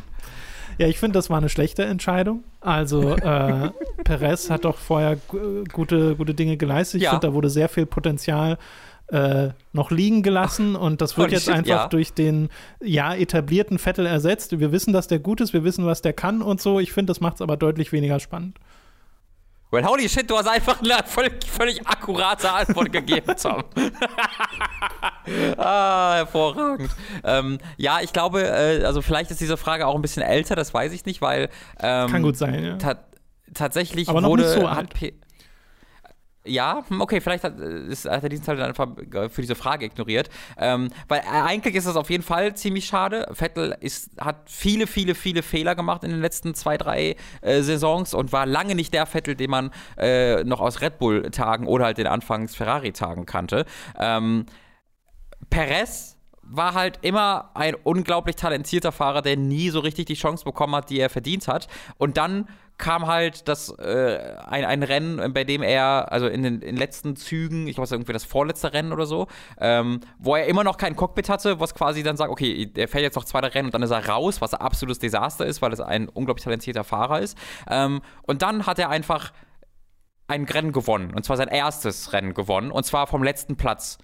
Ja, 0.78 0.88
ich 0.88 0.99
finde, 0.99 1.17
das 1.17 1.30
war 1.30 1.38
eine 1.39 1.49
schlechte 1.49 1.84
Entscheidung. 1.84 2.43
Also, 2.61 3.15
äh, 3.17 3.72
Perez 4.05 4.49
hat 4.49 4.63
doch 4.65 4.78
vorher 4.78 5.17
gu- 5.28 5.63
gute, 5.74 6.15
gute 6.15 6.34
Dinge 6.36 6.55
geleistet. 6.57 6.99
Ich 7.01 7.05
Ja. 7.05 7.09
finde, 7.11 7.28
da 7.28 7.34
wurde 7.34 7.49
sehr 7.49 7.67
viel 7.70 7.86
Potenzial 7.86 8.53
äh, 8.53 8.57
noch 9.74 9.91
liegen 9.91 10.22
gelassen 10.22 10.76
und 10.76 11.01
das 11.01 11.18
wird 11.18 11.28
Holy 11.28 11.34
jetzt 11.36 11.45
shit, 11.45 11.53
einfach 11.55 11.68
ja. 11.68 11.88
durch 11.88 12.14
den 12.14 12.49
ja 12.80 13.16
etablierten 13.16 13.80
Vettel 13.80 14.05
ersetzt. 14.05 14.60
Wir 14.60 14.72
wissen, 14.72 14.93
dass 14.93 15.07
der 15.07 15.20
gut 15.20 15.41
ist, 15.41 15.51
wir 15.53 15.64
wissen, 15.64 15.86
was 15.86 16.01
der 16.01 16.14
kann 16.14 16.41
und 16.41 16.62
so. 16.62 16.80
Ich 16.80 16.93
finde, 16.93 17.12
das 17.12 17.20
macht 17.20 17.36
es 17.36 17.41
aber 17.41 17.57
deutlich 17.57 17.91
weniger 17.91 18.20
spannend. 18.20 18.60
Well, 19.72 19.86
holy 19.86 20.10
shit, 20.10 20.28
du 20.28 20.36
hast 20.36 20.47
einfach 20.47 20.82
eine 20.82 21.03
völlig, 21.05 21.45
völlig 21.45 21.86
akkurate 21.88 22.51
Antwort 22.51 22.91
gegeben, 22.91 23.36
Tom. 23.39 23.64
ah, 25.57 26.16
hervorragend. 26.16 26.89
Ähm, 27.24 27.60
ja, 27.78 27.99
ich 28.01 28.12
glaube, 28.12 28.41
äh, 28.41 28.84
also 28.84 29.03
vielleicht 29.03 29.30
ist 29.30 29.39
diese 29.41 29.57
Frage 29.57 29.86
auch 29.86 29.93
ein 29.93 30.01
bisschen 30.01 30.24
älter, 30.24 30.55
das 30.55 30.74
weiß 30.74 30.91
ich 30.91 31.05
nicht, 31.05 31.22
weil 31.22 31.49
ähm, 31.80 32.10
Kann 32.10 32.24
gut 32.24 32.36
sein, 32.36 32.64
ja. 32.64 32.76
ta 32.78 32.95
tatsächlich 33.53 34.10
Aber 34.10 34.22
noch 34.22 34.30
wurde 34.30 34.43
nicht 34.43 34.53
so 34.53 34.66
alt. 34.66 34.89
Ja, 36.46 36.84
hm, 36.88 37.02
okay, 37.02 37.20
vielleicht 37.20 37.44
hat, 37.44 37.60
äh, 37.60 37.88
ist, 37.88 38.10
hat 38.10 38.24
er 38.24 38.30
diesen 38.30 38.46
Teil 38.46 38.56
dann 38.56 38.70
einfach 38.70 38.88
äh, 38.98 39.30
für 39.30 39.42
diese 39.42 39.56
Frage 39.56 39.86
ignoriert. 39.86 40.30
Ähm, 40.58 40.90
weil 41.08 41.20
äh, 41.20 41.24
eigentlich 41.24 41.76
ist 41.76 41.86
das 41.86 41.98
auf 41.98 42.10
jeden 42.10 42.24
Fall 42.24 42.56
ziemlich 42.56 42.86
schade. 42.86 43.28
Vettel 43.34 43.76
ist, 43.82 44.12
hat 44.20 44.50
viele, 44.50 44.88
viele, 44.88 45.16
viele 45.16 45.44
Fehler 45.44 45.76
gemacht 45.76 46.04
in 46.04 46.12
den 46.12 46.22
letzten 46.22 46.56
zwei, 46.56 46.78
drei 46.78 47.18
äh, 47.42 47.62
Saisons 47.62 48.14
und 48.14 48.32
war 48.32 48.46
lange 48.46 48.76
nicht 48.76 48.94
der 48.94 49.06
Vettel, 49.06 49.36
den 49.36 49.50
man 49.50 49.72
äh, 49.98 50.44
noch 50.46 50.62
aus 50.62 50.80
Red 50.82 50.98
Bull-Tagen 50.98 51.68
oder 51.68 51.86
halt 51.86 51.98
den 51.98 52.08
Anfangs-Ferrari-Tagen 52.08 53.26
kannte. 53.26 53.66
Ähm, 54.00 54.46
Perez 55.50 56.16
war 56.42 56.74
halt 56.74 57.00
immer 57.02 57.52
ein 57.54 57.76
unglaublich 57.76 58.36
talentierter 58.36 58.92
Fahrer, 58.92 59.22
der 59.22 59.38
nie 59.38 59.70
so 59.70 59.80
richtig 59.82 60.06
die 60.06 60.16
Chance 60.16 60.46
bekommen 60.46 60.76
hat, 60.76 60.90
die 60.90 61.00
er 61.00 61.10
verdient 61.10 61.48
hat. 61.48 61.68
Und 61.98 62.18
dann 62.18 62.48
kam 62.80 63.06
halt 63.06 63.48
das 63.48 63.70
äh, 63.78 64.38
ein, 64.48 64.66
ein 64.66 64.82
Rennen, 64.82 65.34
bei 65.34 65.44
dem 65.44 65.62
er, 65.62 66.12
also 66.12 66.28
in 66.28 66.42
den, 66.42 66.56
in 66.56 66.62
den 66.62 66.78
letzten 66.78 67.16
Zügen, 67.16 67.68
ich 67.68 67.76
glaube, 67.76 67.84
es 67.84 67.92
war 67.92 67.98
irgendwie 67.98 68.14
das 68.14 68.24
vorletzte 68.24 68.74
Rennen 68.74 68.94
oder 68.94 69.06
so, 69.06 69.28
ähm, 69.60 70.00
wo 70.18 70.36
er 70.36 70.48
immer 70.48 70.64
noch 70.64 70.78
kein 70.78 70.96
Cockpit 70.96 71.30
hatte, 71.30 71.60
was 71.60 71.76
quasi 71.76 72.02
dann 72.02 72.18
sagt, 72.18 72.32
okay, 72.32 72.72
er 72.74 72.88
fährt 72.88 73.04
jetzt 73.04 73.16
noch 73.16 73.26
zwei 73.26 73.42
drei 73.42 73.50
Rennen 73.50 73.68
und 73.68 73.74
dann 73.74 73.84
ist 73.84 73.92
er 73.92 74.08
raus, 74.08 74.42
was 74.42 74.54
ein 74.54 74.62
absolutes 74.62 74.98
Desaster 74.98 75.46
ist, 75.46 75.62
weil 75.62 75.74
es 75.74 75.82
ein 75.82 76.08
unglaublich 76.08 76.46
talentierter 76.46 76.86
Fahrer 76.86 77.20
ist. 77.20 77.38
Ähm, 77.70 78.02
und 78.24 78.42
dann 78.42 78.66
hat 78.66 78.80
er 78.80 78.90
einfach 78.90 79.34
ein 80.28 80.46
Rennen 80.46 80.72
gewonnen. 80.72 81.14
Und 81.14 81.26
zwar 81.26 81.36
sein 81.36 81.50
erstes 81.50 82.14
Rennen 82.14 82.34
gewonnen. 82.34 82.72
Und 82.72 82.86
zwar 82.86 83.08
vom 83.08 83.24
letzten 83.24 83.58
Platz. 83.58 83.98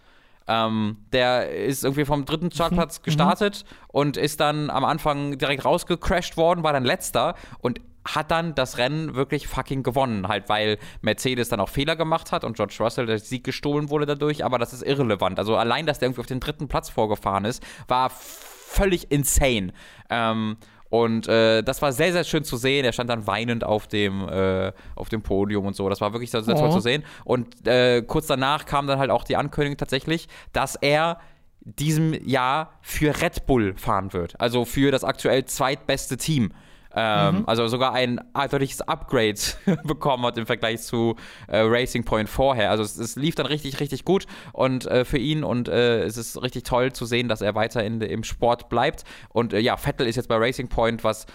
Ähm, 0.48 0.98
der 1.12 1.50
ist 1.52 1.84
irgendwie 1.84 2.06
vom 2.06 2.26
dritten 2.26 2.52
Startplatz 2.52 3.02
gestartet 3.02 3.66
und 3.88 4.18
ist 4.18 4.40
dann 4.40 4.70
am 4.70 4.84
Anfang 4.86 5.38
direkt 5.40 5.66
rausgecrashed 5.66 6.38
worden, 6.38 6.64
war 6.64 6.74
dann 6.74 6.84
letzter 6.84 7.34
und 7.60 7.82
hat 8.06 8.32
dann 8.32 8.54
das 8.56 8.78
Rennen 8.78 9.16
wirklich 9.16 9.48
fucking 9.48 9.84
gewonnen, 9.84 10.28
halt 10.28 10.48
weil 10.48 10.78
Mercedes 11.02 11.50
dann 11.50 11.60
auch 11.60 11.70
Fehler 11.70 11.96
gemacht 11.96 12.32
hat 12.32 12.44
und 12.44 12.56
George 12.56 12.76
Russell 12.80 13.08
der 13.08 13.20
Sieg 13.20 13.44
gestohlen 13.44 13.90
wurde 13.90 14.06
dadurch, 14.06 14.46
aber 14.46 14.60
das 14.60 14.74
ist 14.74 14.84
irrelevant. 14.84 15.40
Also 15.40 15.56
allein, 15.58 15.86
dass 15.86 16.00
der 16.00 16.08
irgendwie 16.08 16.22
auf 16.22 16.28
den 16.28 16.40
dritten 16.40 16.68
Platz 16.68 16.90
vorgefahren 16.90 17.46
ist, 17.46 17.64
war 17.88 18.12
völlig 18.12 19.12
insane. 19.12 19.74
Ähm, 20.10 20.58
und 20.90 21.28
äh, 21.28 21.64
das 21.64 21.82
war 21.82 21.92
sehr, 21.92 22.14
sehr 22.14 22.24
schön 22.24 22.44
zu 22.44 22.58
sehen. 22.58 22.86
Er 22.86 22.94
stand 22.94 23.10
dann 23.10 23.26
weinend 23.28 23.64
auf 23.64 23.88
dem, 23.88 24.30
äh, 24.30 24.72
auf 24.96 25.10
dem 25.10 25.24
Podium 25.24 25.66
und 25.66 25.76
so. 25.76 25.90
Das 25.90 26.00
war 26.00 26.14
wirklich 26.14 26.32
sehr, 26.32 26.44
sehr 26.44 26.56
toll 26.56 26.70
Oh. 26.70 26.74
zu 26.74 26.80
sehen. 26.80 27.04
Und 27.24 27.68
äh, 27.68 28.04
kurz 28.04 28.28
danach 28.28 28.66
kam 28.66 28.86
dann 28.88 29.00
halt 29.00 29.10
auch 29.10 29.24
die 29.24 29.36
Ankündigung 29.36 29.78
tatsächlich, 29.78 30.28
dass 30.54 30.76
er 30.76 31.20
diesem 31.62 32.14
Jahr 32.26 32.78
für 32.82 33.20
Red 33.22 33.48
Bull 33.48 33.74
fahren 33.76 34.14
wird. 34.14 34.40
Also 34.40 34.64
für 34.64 34.92
das 34.92 35.04
aktuell 35.04 35.46
zweitbeste 35.46 36.18
Team. 36.18 36.54
Ähm, 36.96 37.44
Also 37.46 37.68
sogar 37.68 37.94
ein 37.94 38.20
deutliches 38.34 38.82
Upgrade 38.82 39.36
bekommen 39.84 40.26
hat 40.26 40.38
im 40.38 40.46
Vergleich 40.46 40.82
zu 40.82 41.16
äh, 41.48 41.60
Racing 41.60 42.06
Point 42.06 42.30
vorher. 42.30 42.72
Also 42.72 42.84
es, 42.84 42.98
es 42.98 43.16
lief 43.16 43.36
dann 43.36 43.46
richtig, 43.46 43.80
richtig 43.80 44.06
gut 44.06 44.26
und 44.54 44.86
äh, 44.86 45.04
für 45.04 45.18
ihn 45.18 45.44
und 45.44 45.68
äh, 45.68 46.04
es 46.04 46.18
ist 46.18 46.42
richtig 46.42 46.64
toll 46.64 46.94
zu 46.94 47.06
sehen, 47.06 47.28
dass 47.28 47.42
er 47.42 47.54
weiter 47.56 47.84
in, 47.84 48.00
im 48.02 48.24
Sport 48.24 48.70
bleibt. 48.70 49.04
Und 49.30 49.54
äh, 49.54 49.60
ja, 49.60 49.76
Vettel 49.78 50.08
ist 50.08 50.16
jetzt 50.16 50.30
bei 50.30 50.38
Racing 50.38 50.70
Point, 50.70 51.04
was 51.04 51.26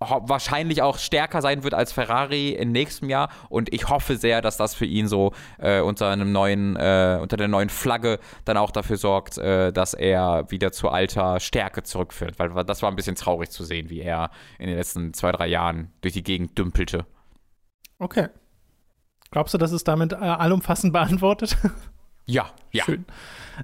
wahrscheinlich 0.00 0.82
auch 0.82 0.98
stärker 0.98 1.40
sein 1.40 1.62
wird 1.64 1.74
als 1.74 1.92
Ferrari 1.92 2.50
im 2.50 2.72
nächsten 2.72 3.08
Jahr 3.08 3.30
und 3.48 3.72
ich 3.72 3.88
hoffe 3.88 4.16
sehr, 4.16 4.42
dass 4.42 4.56
das 4.56 4.74
für 4.74 4.84
ihn 4.84 5.08
so 5.08 5.32
äh, 5.58 5.80
unter 5.80 6.10
einem 6.10 6.32
neuen, 6.32 6.76
äh, 6.76 7.18
unter 7.20 7.36
der 7.36 7.48
neuen 7.48 7.68
Flagge 7.68 8.18
dann 8.44 8.56
auch 8.56 8.70
dafür 8.70 8.96
sorgt, 8.96 9.38
äh, 9.38 9.72
dass 9.72 9.94
er 9.94 10.50
wieder 10.50 10.72
zu 10.72 10.88
alter 10.88 11.40
Stärke 11.40 11.82
zurückführt, 11.82 12.38
weil 12.38 12.50
das 12.64 12.82
war 12.82 12.90
ein 12.90 12.96
bisschen 12.96 13.16
traurig 13.16 13.50
zu 13.50 13.64
sehen, 13.64 13.88
wie 13.88 14.00
er 14.00 14.30
in 14.58 14.66
den 14.66 14.76
letzten 14.76 15.14
zwei, 15.14 15.32
drei 15.32 15.46
Jahren 15.46 15.92
durch 16.00 16.14
die 16.14 16.22
Gegend 16.24 16.58
dümpelte. 16.58 17.06
Okay. 17.98 18.28
Glaubst 19.30 19.54
du, 19.54 19.58
das 19.58 19.72
ist 19.72 19.88
damit 19.88 20.12
äh, 20.12 20.16
allumfassend 20.16 20.92
beantwortet? 20.92 21.56
Ja, 22.26 22.50
ja. 22.72 22.84
Schön. 22.84 23.04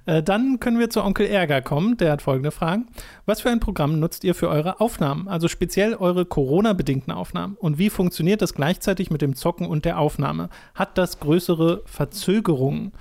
Äh, 0.07 0.23
dann 0.23 0.61
können 0.61 0.79
wir 0.79 0.91
zu 0.91 1.03
Onkel 1.03 1.27
Ärger 1.27 1.63
kommen. 1.63 1.97
Der 1.97 2.13
hat 2.13 2.23
folgende 2.23 2.51
Fragen. 2.51 2.89
Was 3.27 3.41
für 3.41 3.51
ein 3.51 3.61
Programm 3.61 4.01
nutzt 4.01 4.25
ihr 4.25 4.35
für 4.35 4.49
eure 4.49 4.81
Aufnahmen? 4.81 5.29
Also 5.29 5.49
speziell 5.49 5.95
eure 5.95 6.25
Corona-bedingten 6.25 7.13
Aufnahmen. 7.13 7.57
Und 7.57 7.79
wie 7.79 7.91
funktioniert 7.91 8.43
das 8.43 8.55
gleichzeitig 8.55 9.11
mit 9.11 9.23
dem 9.23 9.37
Zocken 9.37 9.67
und 9.67 9.85
der 9.85 9.99
Aufnahme? 9.99 10.49
Hat 10.75 10.99
das 10.99 11.21
größere 11.21 11.83
Verzögerungen? 11.87 12.93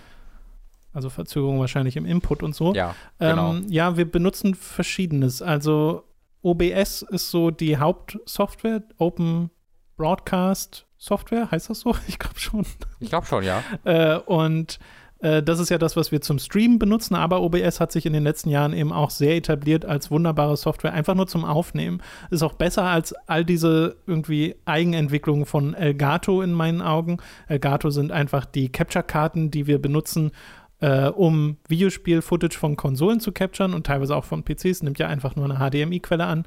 Also 0.94 1.10
Verzögerungen 1.10 1.60
wahrscheinlich 1.60 1.98
im 1.98 2.06
Input 2.06 2.42
und 2.44 2.56
so. 2.56 2.74
Ja, 2.74 2.96
genau. 3.20 3.54
Ähm, 3.56 3.66
ja, 3.70 3.96
wir 3.96 4.10
benutzen 4.10 4.56
verschiedenes. 4.56 5.42
Also 5.42 6.04
OBS 6.42 7.04
ist 7.04 7.30
so 7.30 7.52
die 7.52 7.78
Hauptsoftware, 7.78 8.84
Open 8.98 9.52
Broadcast 9.98 10.86
Software, 10.98 11.50
heißt 11.52 11.70
das 11.70 11.82
so? 11.82 11.96
Ich 12.08 12.20
glaube 12.20 12.40
schon. 12.40 12.66
ich 13.00 13.10
glaube 13.10 13.26
schon, 13.26 13.44
ja. 13.44 13.64
Äh, 13.84 14.18
und 14.18 14.80
Äh, 15.20 15.43
das 15.43 15.59
ist 15.59 15.70
ja 15.70 15.78
das, 15.78 15.95
was 15.95 16.11
wir 16.11 16.22
zum 16.22 16.39
Streamen 16.39 16.80
benutzen, 16.80 17.15
aber 17.15 17.41
OBS 17.41 17.80
hat 17.80 17.91
sich 17.91 18.05
in 18.05 18.13
den 18.13 18.24
letzten 18.24 18.49
Jahren 18.49 18.74
eben 18.74 18.91
auch 18.91 19.09
sehr 19.09 19.36
etabliert 19.36 19.86
als 19.86 20.11
wunderbare 20.11 20.57
Software, 20.57 20.93
einfach 20.93 21.15
nur 21.15 21.28
zum 21.28 21.45
Aufnehmen. 21.45 22.01
Ist 22.30 22.43
auch 22.43 22.53
besser 22.53 22.84
als 22.84 23.13
all 23.28 23.45
diese 23.45 23.97
irgendwie 24.07 24.55
Eigenentwicklungen 24.65 25.45
von 25.45 25.74
Elgato 25.74 26.41
in 26.41 26.53
meinen 26.53 26.82
Augen. 26.82 27.17
Elgato 27.47 27.89
sind 27.89 28.11
einfach 28.11 28.45
die 28.45 28.70
Capture-Karten, 28.70 29.51
die 29.51 29.67
wir 29.67 29.82
benutzen, 29.82 30.32
äh, 30.80 31.07
um 31.07 31.57
Videospiel-Footage 31.67 32.57
von 32.57 32.76
Konsolen 32.76 33.20
zu 33.20 33.32
capturen 33.32 33.74
und 33.74 33.86
teilweise 33.86 34.15
auch 34.15 34.26
von 34.26 34.43
PCs. 34.43 34.84
Nimmt 34.84 34.99
ja 34.99 35.07
einfach 35.07 35.36
nur 35.36 35.45
eine 35.45 35.57
HDMI-Quelle 35.57 36.26
an. 36.26 36.45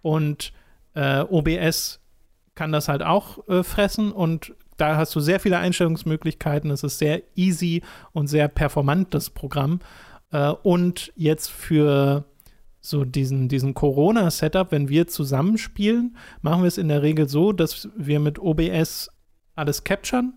Und 0.00 0.52
äh, 0.94 1.20
OBS 1.20 2.00
kann 2.54 2.72
das 2.72 2.88
halt 2.88 3.02
auch 3.02 3.46
äh, 3.48 3.62
fressen 3.62 4.12
und 4.12 4.54
da 4.76 4.96
hast 4.96 5.14
du 5.14 5.20
sehr 5.20 5.40
viele 5.40 5.58
Einstellungsmöglichkeiten. 5.58 6.70
Es 6.70 6.82
ist 6.82 6.98
sehr 6.98 7.22
easy 7.34 7.82
und 8.12 8.26
sehr 8.26 8.48
performant, 8.48 9.14
das 9.14 9.30
Programm. 9.30 9.80
Äh, 10.30 10.50
und 10.62 11.12
jetzt 11.16 11.50
für 11.50 12.24
so 12.80 13.04
diesen, 13.04 13.48
diesen 13.48 13.72
Corona-Setup, 13.72 14.70
wenn 14.70 14.88
wir 14.88 15.06
zusammenspielen, 15.06 16.16
machen 16.42 16.62
wir 16.62 16.68
es 16.68 16.76
in 16.76 16.88
der 16.88 17.02
Regel 17.02 17.28
so, 17.28 17.52
dass 17.52 17.88
wir 17.96 18.20
mit 18.20 18.38
OBS 18.38 19.10
alles 19.54 19.84
capturen 19.84 20.34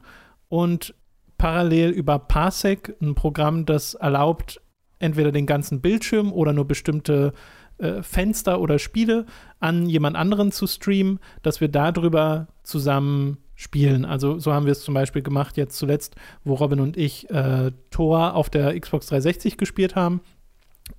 und 0.47 0.93
parallel 1.37 1.89
über 1.89 2.19
Parsec 2.19 2.95
ein 3.01 3.15
Programm, 3.15 3.65
das 3.65 3.95
erlaubt, 3.95 4.61
entweder 4.99 5.31
den 5.31 5.45
ganzen 5.45 5.81
Bildschirm 5.81 6.31
oder 6.31 6.53
nur 6.53 6.65
bestimmte 6.65 7.33
äh, 7.79 8.01
Fenster 8.01 8.61
oder 8.61 8.79
Spiele 8.79 9.25
an 9.59 9.87
jemand 9.87 10.15
anderen 10.15 10.51
zu 10.51 10.67
streamen, 10.67 11.19
dass 11.41 11.61
wir 11.61 11.67
darüber 11.67 12.47
zusammen 12.63 13.37
spielen. 13.57 14.05
Also 14.05 14.37
so 14.39 14.53
haben 14.53 14.65
wir 14.65 14.71
es 14.71 14.83
zum 14.83 14.93
Beispiel 14.93 15.23
gemacht 15.23 15.57
jetzt 15.57 15.77
zuletzt, 15.77 16.15
wo 16.45 16.53
Robin 16.53 16.79
und 16.79 16.95
ich 16.95 17.29
äh, 17.31 17.71
Tor 17.89 18.35
auf 18.35 18.49
der 18.49 18.79
Xbox 18.79 19.07
360 19.07 19.57
gespielt 19.57 19.95
haben. 19.95 20.21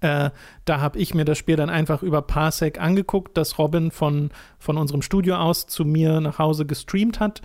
Äh, 0.01 0.31
da 0.65 0.81
habe 0.81 0.99
ich 0.99 1.15
mir 1.15 1.25
das 1.25 1.39
Spiel 1.39 1.57
dann 1.57 1.71
einfach 1.71 2.03
über 2.03 2.21
Parsec 2.21 2.81
angeguckt, 2.81 3.37
das 3.37 3.59
Robin 3.59 3.91
von, 3.93 4.31
von 4.59 4.77
unserem 4.77 5.03
Studio 5.03 5.37
aus 5.37 5.67
zu 5.67 5.85
mir 5.85 6.21
nach 6.21 6.41
Hause 6.41 6.67
gestreamt 6.67 7.21
hat. 7.21 7.43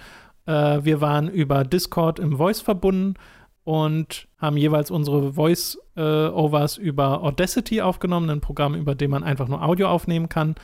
Äh, 0.47 0.83
wir 0.83 0.99
waren 0.99 1.29
über 1.29 1.63
Discord 1.63 2.17
im 2.17 2.37
Voice 2.37 2.61
verbunden 2.61 3.13
und 3.63 4.27
haben 4.39 4.57
jeweils 4.57 4.89
unsere 4.89 5.33
Voice-Overs 5.33 6.77
über 6.77 7.23
Audacity 7.23 7.81
aufgenommen, 7.81 8.31
ein 8.31 8.41
Programm, 8.41 8.73
über 8.73 8.95
dem 8.95 9.11
man 9.11 9.23
einfach 9.23 9.47
nur 9.47 9.63
Audio 9.63 9.87
aufnehmen 9.89 10.27
kann, 10.27 10.55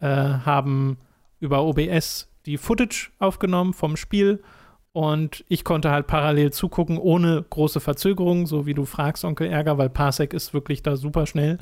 äh, 0.00 0.08
haben 0.08 0.98
über 1.38 1.62
OBS 1.62 2.31
die 2.46 2.58
Footage 2.58 3.10
aufgenommen 3.18 3.72
vom 3.72 3.96
Spiel 3.96 4.42
und 4.92 5.44
ich 5.48 5.64
konnte 5.64 5.90
halt 5.90 6.06
parallel 6.06 6.52
zugucken, 6.52 6.98
ohne 6.98 7.42
große 7.48 7.80
Verzögerung, 7.80 8.46
so 8.46 8.66
wie 8.66 8.74
du 8.74 8.84
fragst, 8.84 9.24
Onkel 9.24 9.48
Ärger, 9.48 9.78
weil 9.78 9.88
Parsec 9.88 10.34
ist 10.34 10.52
wirklich 10.52 10.82
da 10.82 10.96
super 10.96 11.26
schnell. 11.26 11.58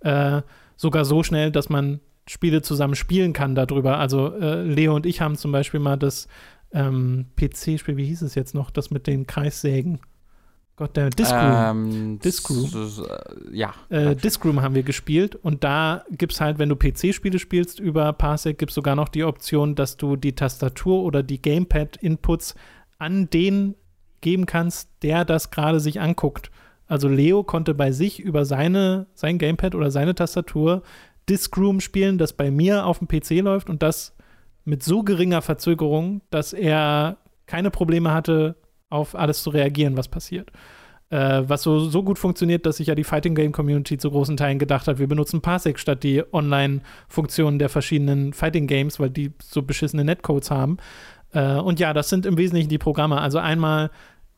Äh, 0.00 0.42
sogar 0.76 1.04
so 1.04 1.22
schnell, 1.22 1.52
dass 1.52 1.68
man 1.68 2.00
Spiele 2.26 2.62
zusammen 2.62 2.96
spielen 2.96 3.32
kann 3.32 3.54
darüber. 3.54 3.98
Also 3.98 4.34
äh, 4.34 4.62
Leo 4.62 4.96
und 4.96 5.06
ich 5.06 5.20
haben 5.20 5.36
zum 5.36 5.52
Beispiel 5.52 5.80
mal 5.80 5.96
das 5.96 6.26
ähm, 6.72 7.26
PC-Spiel, 7.36 7.96
wie 7.96 8.06
hieß 8.06 8.22
es 8.22 8.34
jetzt 8.34 8.54
noch, 8.54 8.70
das 8.70 8.90
mit 8.90 9.06
den 9.06 9.26
Kreissägen? 9.26 10.00
Gott, 10.76 10.96
der 10.96 11.10
Discroom. 11.10 11.52
Ähm, 11.54 12.18
Discroom. 12.18 12.70
Äh, 12.72 13.56
ja. 13.56 13.74
Äh, 13.90 14.16
Discroom 14.16 14.62
haben 14.62 14.74
wir 14.74 14.82
gespielt 14.82 15.34
und 15.36 15.64
da 15.64 16.04
gibt 16.10 16.32
es 16.32 16.40
halt, 16.40 16.58
wenn 16.58 16.70
du 16.70 16.76
PC-Spiele 16.76 17.38
spielst 17.38 17.78
über 17.78 18.12
Parsec, 18.12 18.58
gibt 18.58 18.70
es 18.70 18.74
sogar 18.74 18.96
noch 18.96 19.08
die 19.08 19.24
Option, 19.24 19.74
dass 19.74 19.96
du 19.96 20.16
die 20.16 20.34
Tastatur 20.34 21.02
oder 21.02 21.22
die 21.22 21.42
Gamepad-Inputs 21.42 22.54
an 22.98 23.28
den 23.28 23.74
geben 24.22 24.46
kannst, 24.46 24.88
der 25.02 25.24
das 25.24 25.50
gerade 25.50 25.80
sich 25.80 26.00
anguckt. 26.00 26.50
Also 26.86 27.08
Leo 27.08 27.42
konnte 27.42 27.74
bei 27.74 27.92
sich 27.92 28.20
über 28.20 28.44
seine, 28.44 29.06
sein 29.14 29.38
Gamepad 29.38 29.74
oder 29.74 29.90
seine 29.90 30.14
Tastatur 30.14 30.82
Discroom 31.28 31.80
spielen, 31.80 32.18
das 32.18 32.32
bei 32.32 32.50
mir 32.50 32.86
auf 32.86 32.98
dem 32.98 33.08
PC 33.08 33.42
läuft 33.42 33.68
und 33.68 33.82
das 33.82 34.14
mit 34.64 34.82
so 34.82 35.02
geringer 35.02 35.42
Verzögerung, 35.42 36.22
dass 36.30 36.52
er 36.52 37.18
keine 37.46 37.70
Probleme 37.70 38.12
hatte, 38.12 38.56
auf 38.92 39.14
alles 39.14 39.42
zu 39.42 39.50
reagieren, 39.50 39.96
was 39.96 40.08
passiert. 40.08 40.50
Äh, 41.10 41.42
was 41.46 41.62
so, 41.62 41.80
so 41.80 42.02
gut 42.02 42.18
funktioniert, 42.18 42.64
dass 42.64 42.78
sich 42.78 42.86
ja 42.86 42.94
die 42.94 43.04
Fighting 43.04 43.34
Game 43.34 43.52
Community 43.52 43.98
zu 43.98 44.10
großen 44.10 44.36
Teilen 44.36 44.58
gedacht 44.58 44.88
hat, 44.88 44.98
wir 44.98 45.06
benutzen 45.06 45.42
Parsec 45.42 45.78
statt 45.78 46.02
die 46.02 46.22
Online-Funktionen 46.32 47.58
der 47.58 47.68
verschiedenen 47.68 48.32
Fighting 48.32 48.66
Games, 48.66 48.98
weil 48.98 49.10
die 49.10 49.32
so 49.42 49.62
beschissene 49.62 50.04
Netcodes 50.04 50.50
haben. 50.50 50.78
Äh, 51.32 51.56
und 51.56 51.80
ja, 51.80 51.92
das 51.92 52.08
sind 52.08 52.24
im 52.24 52.38
Wesentlichen 52.38 52.70
die 52.70 52.78
Programme. 52.78 53.20
Also 53.20 53.38
einmal 53.38 53.90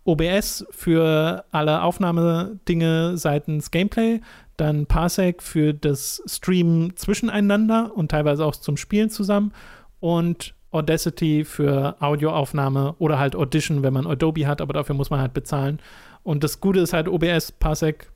OBS 0.05 0.67
für 0.71 1.45
alle 1.51 1.83
Aufnahmedinge 1.83 3.17
seitens 3.17 3.71
Gameplay, 3.71 4.21
dann 4.57 4.87
Parsec 4.87 5.43
für 5.43 5.75
das 5.75 6.23
Streamen 6.27 6.97
zwischeneinander 6.97 7.93
und 7.95 8.11
teilweise 8.11 8.45
auch 8.45 8.57
zum 8.57 8.77
Spielen 8.77 9.11
zusammen 9.11 9.53
und 10.01 10.55
Audacity 10.75 11.45
für 11.45 11.97
Audioaufnahme 12.01 12.97
oder 12.99 13.19
halt 13.19 13.37
Audition, 13.37 13.83
wenn 13.83 13.93
man 13.93 14.07
Adobe 14.07 14.47
hat, 14.47 14.61
aber 14.61 14.73
dafür 14.73 14.95
muss 14.95 15.11
man 15.11 15.21
halt 15.21 15.33
bezahlen. 15.33 15.81
Und 16.23 16.43
das 16.43 16.61
Gute 16.61 16.81
ist 16.81 16.93
halt 16.93 17.09
OBS, 17.09 17.53
Parsec 17.53 18.11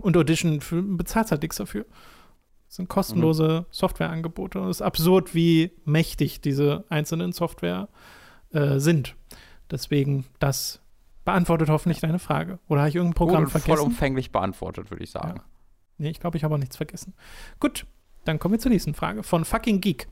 und 0.00 0.16
Audition 0.16 0.60
für, 0.60 0.82
bezahlt 0.82 1.30
halt 1.30 1.42
nichts 1.42 1.56
dafür. 1.56 1.86
Das 2.66 2.76
sind 2.76 2.88
kostenlose 2.88 3.60
mhm. 3.60 3.66
Softwareangebote. 3.70 4.60
Und 4.60 4.68
es 4.68 4.78
ist 4.78 4.82
absurd, 4.82 5.34
wie 5.34 5.70
mächtig 5.84 6.40
diese 6.40 6.84
einzelnen 6.88 7.32
Software 7.32 7.88
äh, 8.50 8.78
sind. 8.78 9.14
Deswegen, 9.70 10.24
das 10.40 10.80
beantwortet 11.24 11.68
hoffentlich 11.68 12.00
deine 12.00 12.18
Frage. 12.18 12.58
Oder 12.68 12.80
habe 12.80 12.88
ich 12.88 12.96
irgendein 12.96 13.14
Programm 13.14 13.44
Gut 13.44 13.52
vergessen? 13.52 13.76
Vollumfänglich 13.76 14.32
beantwortet, 14.32 14.90
würde 14.90 15.04
ich 15.04 15.10
sagen. 15.10 15.36
Ja. 15.36 15.44
Nee, 15.98 16.10
ich 16.10 16.20
glaube, 16.20 16.36
ich 16.36 16.44
habe 16.44 16.54
auch 16.54 16.58
nichts 16.58 16.76
vergessen. 16.76 17.14
Gut, 17.60 17.86
dann 18.26 18.38
kommen 18.38 18.52
wir 18.52 18.58
zur 18.58 18.70
nächsten 18.70 18.94
Frage 18.94 19.22
von 19.22 19.44
Fucking 19.44 19.80
Geek. 19.80 20.08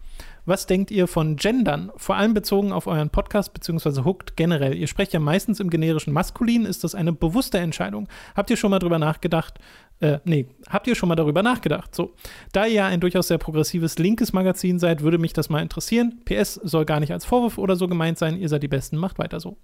Was 0.46 0.66
denkt 0.66 0.90
ihr 0.90 1.06
von 1.06 1.36
Gendern? 1.36 1.90
Vor 1.96 2.16
allem 2.16 2.34
bezogen 2.34 2.72
auf 2.72 2.86
euren 2.86 3.10
Podcast 3.10 3.52
bzw. 3.54 4.04
Hooked 4.04 4.36
generell. 4.36 4.76
Ihr 4.76 4.86
sprecht 4.86 5.12
ja 5.12 5.20
meistens 5.20 5.58
im 5.58 5.70
generischen 5.70 6.12
Maskulin. 6.12 6.66
Ist 6.66 6.84
das 6.84 6.94
eine 6.94 7.12
bewusste 7.12 7.58
Entscheidung? 7.58 8.08
Habt 8.36 8.50
ihr 8.50 8.56
schon 8.56 8.70
mal 8.70 8.78
drüber 8.78 8.98
nachgedacht? 8.98 9.58
Äh, 10.00 10.18
nee, 10.24 10.46
habt 10.68 10.86
ihr 10.86 10.94
schon 10.94 11.08
mal 11.08 11.14
darüber 11.14 11.42
nachgedacht? 11.42 11.94
So, 11.94 12.14
da 12.52 12.66
ihr 12.66 12.74
ja 12.74 12.86
ein 12.86 13.00
durchaus 13.00 13.28
sehr 13.28 13.38
progressives 13.38 13.98
linkes 13.98 14.32
Magazin 14.32 14.78
seid, 14.78 15.02
würde 15.02 15.18
mich 15.18 15.32
das 15.32 15.48
mal 15.48 15.62
interessieren. 15.62 16.20
PS 16.24 16.54
soll 16.62 16.84
gar 16.84 17.00
nicht 17.00 17.12
als 17.12 17.24
Vorwurf 17.24 17.56
oder 17.56 17.76
so 17.76 17.88
gemeint 17.88 18.18
sein. 18.18 18.36
Ihr 18.36 18.48
seid 18.48 18.62
die 18.62 18.68
Besten. 18.68 18.96
Macht 18.98 19.18
weiter 19.18 19.40
so. 19.40 19.56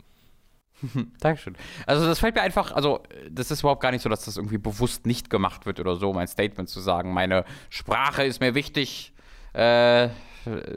Dankeschön. 1.21 1.57
Also 1.87 2.07
das 2.07 2.19
fällt 2.19 2.35
mir 2.35 2.43
einfach, 2.43 2.73
also 2.73 3.03
das 3.31 3.51
ist 3.51 3.61
überhaupt 3.61 3.83
gar 3.83 3.91
nicht 3.93 4.03
so, 4.03 4.09
dass 4.09 4.25
das 4.25 4.37
irgendwie 4.37 4.59
bewusst 4.59 5.07
nicht 5.07 5.31
gemacht 5.31 5.67
wird 5.67 5.81
oder 5.81 5.97
so, 5.97 6.13
mein 6.13 6.29
Statement 6.29 6.69
zu 6.69 6.81
sagen, 6.81 7.13
meine 7.13 7.45
Sprache 7.69 8.25
ist 8.25 8.41
mir 8.41 8.55
wichtig. 8.55 9.13
Äh, 9.53 10.09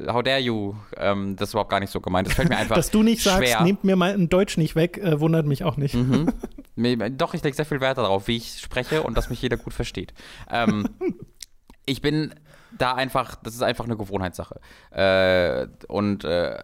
how 0.08 0.24
dare 0.24 0.40
you? 0.40 0.76
Ähm, 0.98 1.36
das 1.36 1.50
ist 1.50 1.54
überhaupt 1.54 1.70
gar 1.70 1.80
nicht 1.80 1.92
so 1.92 2.02
gemeint. 2.02 2.28
Das 2.28 2.36
fällt 2.36 2.50
mir 2.50 2.58
einfach 2.58 2.76
Dass 2.76 2.92
du 2.92 3.04
nicht 3.04 3.22
schwer. 3.22 3.46
sagst, 3.48 3.62
nehmt 3.62 3.84
mir 3.84 3.96
mal 3.96 4.14
ein 4.14 4.30
Deutsch 4.30 4.58
nicht 4.58 4.76
weg, 4.76 4.98
äh, 4.98 5.20
wundert 5.20 5.46
mich 5.46 5.64
auch 5.64 5.78
nicht. 5.78 5.96
Mhm. 5.96 6.32
Doch, 7.18 7.34
ich 7.34 7.44
lege 7.44 7.56
sehr 7.56 7.66
viel 7.66 7.82
Wert 7.82 7.98
darauf, 8.00 8.28
wie 8.28 8.38
ich 8.38 8.60
spreche 8.60 9.04
und 9.04 9.16
dass 9.16 9.30
mich 9.30 9.42
jeder 9.42 9.58
gut 9.58 9.74
versteht. 9.74 10.14
Ähm, 10.50 10.90
ich 11.86 12.02
bin 12.02 12.34
da 12.78 12.94
einfach, 12.96 13.36
das 13.36 13.54
ist 13.54 13.62
einfach 13.62 13.86
eine 13.86 13.96
Gewohnheitssache. 13.96 14.60
Äh, 14.92 15.68
und 15.88 16.24
äh, 16.24 16.58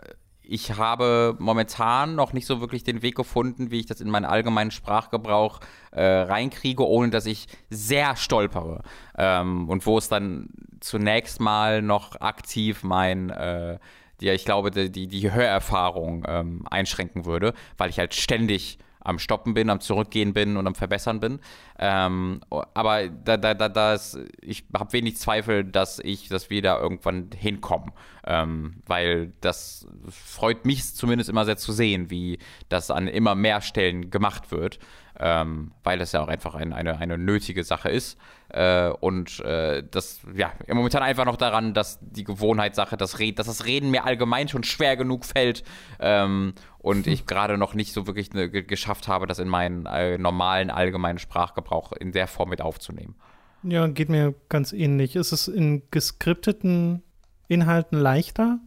ich 0.51 0.77
habe 0.77 1.35
momentan 1.37 2.15
noch 2.15 2.33
nicht 2.33 2.47
so 2.47 2.59
wirklich 2.59 2.83
den 2.83 3.03
Weg 3.03 3.15
gefunden, 3.15 3.69
wie 3.69 3.79
ich 3.79 3.85
das 3.85 4.01
in 4.01 4.09
meinen 4.09 4.25
allgemeinen 4.25 4.71
Sprachgebrauch 4.71 5.59
äh, 5.91 6.03
reinkriege, 6.03 6.85
ohne 6.85 7.11
dass 7.11 7.27
ich 7.27 7.47
sehr 7.69 8.15
stolpere. 8.15 8.81
Ähm, 9.15 9.69
und 9.69 9.85
wo 9.85 9.99
es 9.99 10.09
dann 10.09 10.49
zunächst 10.79 11.39
mal 11.39 11.83
noch 11.83 12.19
aktiv 12.19 12.83
mein, 12.83 13.29
äh, 13.29 13.77
die, 14.21 14.29
ich 14.29 14.43
glaube, 14.43 14.71
die, 14.71 15.07
die 15.07 15.31
Hörerfahrung 15.31 16.25
ähm, 16.27 16.63
einschränken 16.69 17.25
würde, 17.25 17.53
weil 17.77 17.91
ich 17.91 17.99
halt 17.99 18.15
ständig 18.15 18.79
am 19.01 19.19
Stoppen 19.19 19.53
bin, 19.53 19.69
am 19.69 19.79
Zurückgehen 19.79 20.33
bin 20.33 20.57
und 20.57 20.67
am 20.67 20.75
Verbessern 20.75 21.19
bin. 21.19 21.39
Ähm, 21.77 22.41
aber 22.49 23.07
da, 23.07 23.37
da, 23.37 23.53
da, 23.53 23.69
das, 23.69 24.19
ich 24.41 24.65
habe 24.77 24.93
wenig 24.93 25.17
Zweifel, 25.17 25.63
dass 25.63 25.99
ich, 25.99 26.27
dass 26.27 26.49
wir 26.49 26.61
da 26.61 26.79
irgendwann 26.79 27.29
hinkommen. 27.35 27.91
Ähm, 28.25 28.81
weil 28.85 29.31
das 29.41 29.87
freut 30.09 30.65
mich 30.65 30.93
zumindest 30.93 31.29
immer 31.29 31.45
sehr 31.45 31.57
zu 31.57 31.71
sehen, 31.71 32.09
wie 32.09 32.39
das 32.67 32.91
an 32.91 33.07
immer 33.07 33.35
mehr 33.35 33.61
Stellen 33.61 34.11
gemacht 34.11 34.51
wird 34.51 34.79
ähm, 35.19 35.71
weil 35.83 35.99
das 35.99 36.13
ja 36.13 36.21
auch 36.21 36.29
einfach 36.29 36.55
ein, 36.55 36.71
eine, 36.71 36.97
eine 36.97 37.17
nötige 37.17 37.63
Sache 37.63 37.89
ist. 37.89 38.17
Äh, 38.49 38.89
und 38.89 39.41
äh, 39.41 39.83
das, 39.91 40.21
ja, 40.33 40.53
momentan 40.71 41.03
einfach 41.03 41.25
noch 41.25 41.35
daran, 41.35 41.73
dass 41.73 41.99
die 42.01 42.23
Gewohnheitssache, 42.23 42.95
das 42.95 43.19
Red, 43.19 43.37
dass 43.37 43.47
das 43.47 43.65
Reden 43.65 43.91
mir 43.91 44.05
allgemein 44.05 44.47
schon 44.47 44.63
schwer 44.63 44.95
genug 44.95 45.25
fällt 45.25 45.63
ähm, 45.99 46.53
und 46.79 47.07
ich 47.07 47.25
gerade 47.25 47.57
noch 47.57 47.73
nicht 47.73 47.93
so 47.93 48.07
wirklich 48.07 48.33
ne, 48.33 48.49
geschafft 48.49 49.07
habe, 49.07 49.27
das 49.27 49.39
in 49.39 49.47
meinen 49.47 49.85
äh, 49.85 50.17
normalen 50.17 50.69
allgemeinen 50.69 51.19
Sprachgebrauch 51.19 51.91
in 51.91 52.11
der 52.11 52.27
Form 52.27 52.49
mit 52.49 52.61
aufzunehmen. 52.61 53.15
Ja, 53.63 53.87
geht 53.87 54.09
mir 54.09 54.33
ganz 54.47 54.71
ähnlich. 54.71 55.15
Ist 55.15 55.33
es 55.33 55.47
in 55.49 55.83
geskripteten 55.91 57.03
Inhalten 57.49 57.99
leichter? 57.99 58.59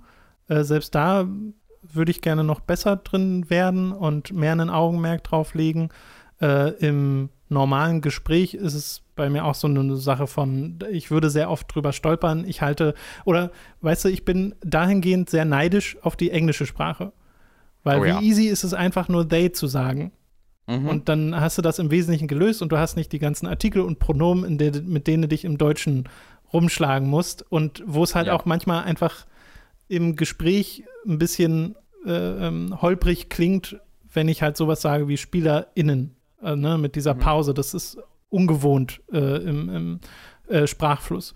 Äh, 0.49 0.65
selbst 0.65 0.95
da 0.95 1.27
würde 1.83 2.11
ich 2.11 2.21
gerne 2.21 2.45
noch 2.45 2.61
besser 2.61 2.97
drin 2.97 3.49
werden 3.51 3.93
und 3.93 4.33
mehr 4.33 4.53
einen 4.53 4.71
Augenmerk 4.71 5.25
drauf 5.25 5.55
legen. 5.55 5.89
Äh, 6.41 6.71
Im 6.87 7.31
normalen 7.49 8.03
Gespräch 8.03 8.55
ist 8.55 8.75
es 8.75 9.03
bei 9.17 9.31
mir 9.31 9.45
auch 9.45 9.55
so 9.55 9.69
eine 9.69 9.97
Sache 9.97 10.27
von, 10.27 10.79
ich 10.91 11.11
würde 11.11 11.31
sehr 11.31 11.51
oft 11.51 11.75
drüber 11.75 11.93
stolpern. 11.93 12.45
Ich 12.47 12.63
halte, 12.63 12.95
oder 13.25 13.51
weißt 13.81 14.05
du, 14.05 14.09
ich 14.09 14.25
bin 14.25 14.55
dahingehend 14.63 15.31
sehr 15.31 15.45
neidisch 15.45 15.97
auf 16.03 16.17
die 16.17 16.31
englische 16.31 16.67
Sprache. 16.67 17.13
Weil 17.85 18.01
Oh 18.01 18.05
wie 18.05 18.09
ja. 18.09 18.21
easy 18.21 18.47
ist 18.47 18.65
es 18.65 18.75
einfach 18.75 19.09
nur 19.09 19.29
they 19.29 19.53
zu 19.53 19.67
sagen. 19.67 20.13
Mhm. 20.69 20.89
Und 20.89 21.09
dann 21.09 21.39
hast 21.41 21.59
du 21.59 21.63
das 21.63 21.79
im 21.79 21.91
Wesentlichen 21.91 22.29
gelöst 22.29 22.63
und 22.63 22.71
du 22.71 22.79
hast 22.79 22.97
nicht 22.97 23.13
die 23.13 23.19
ganzen 23.19 23.47
Artikel 23.47 23.83
und 23.83 23.99
Pronomen, 23.99 24.59
der, 24.59 24.81
mit 24.83 25.07
denen 25.07 25.23
du 25.23 25.29
dich 25.29 25.45
im 25.45 25.59
Deutschen 25.59 26.09
rumschlagen 26.53 27.09
musst. 27.09 27.45
Und 27.51 27.83
wo 27.87 28.05
es 28.05 28.15
halt 28.15 28.29
Ja. 28.29 28.35
auch 28.35 28.45
manchmal 28.45 28.85
einfach 28.85 29.27
im 29.89 30.17
Gespräch 30.17 30.85
ein 31.07 31.19
bisschen 31.19 31.77
äh, 32.07 32.47
ähm, 32.49 32.81
holprig 32.83 33.29
klingt, 33.29 33.77
wenn 34.13 34.29
ich 34.29 34.43
halt 34.43 34.57
sowas 34.57 34.81
sage 34.83 35.07
wie 35.09 35.17
SpielerInnen, 35.17 36.17
äh, 36.43 36.57
ne, 36.57 36.77
mit 36.79 36.97
dieser 36.97 37.15
Mhm. 37.15 37.19
Pause. 37.21 37.55
Das 37.55 37.75
ist 37.75 37.99
ungewohnt 38.29 39.01
äh, 39.13 39.37
im, 39.43 39.69
im 39.69 40.01
äh, 40.49 40.67
Sprachfluss. 40.67 41.35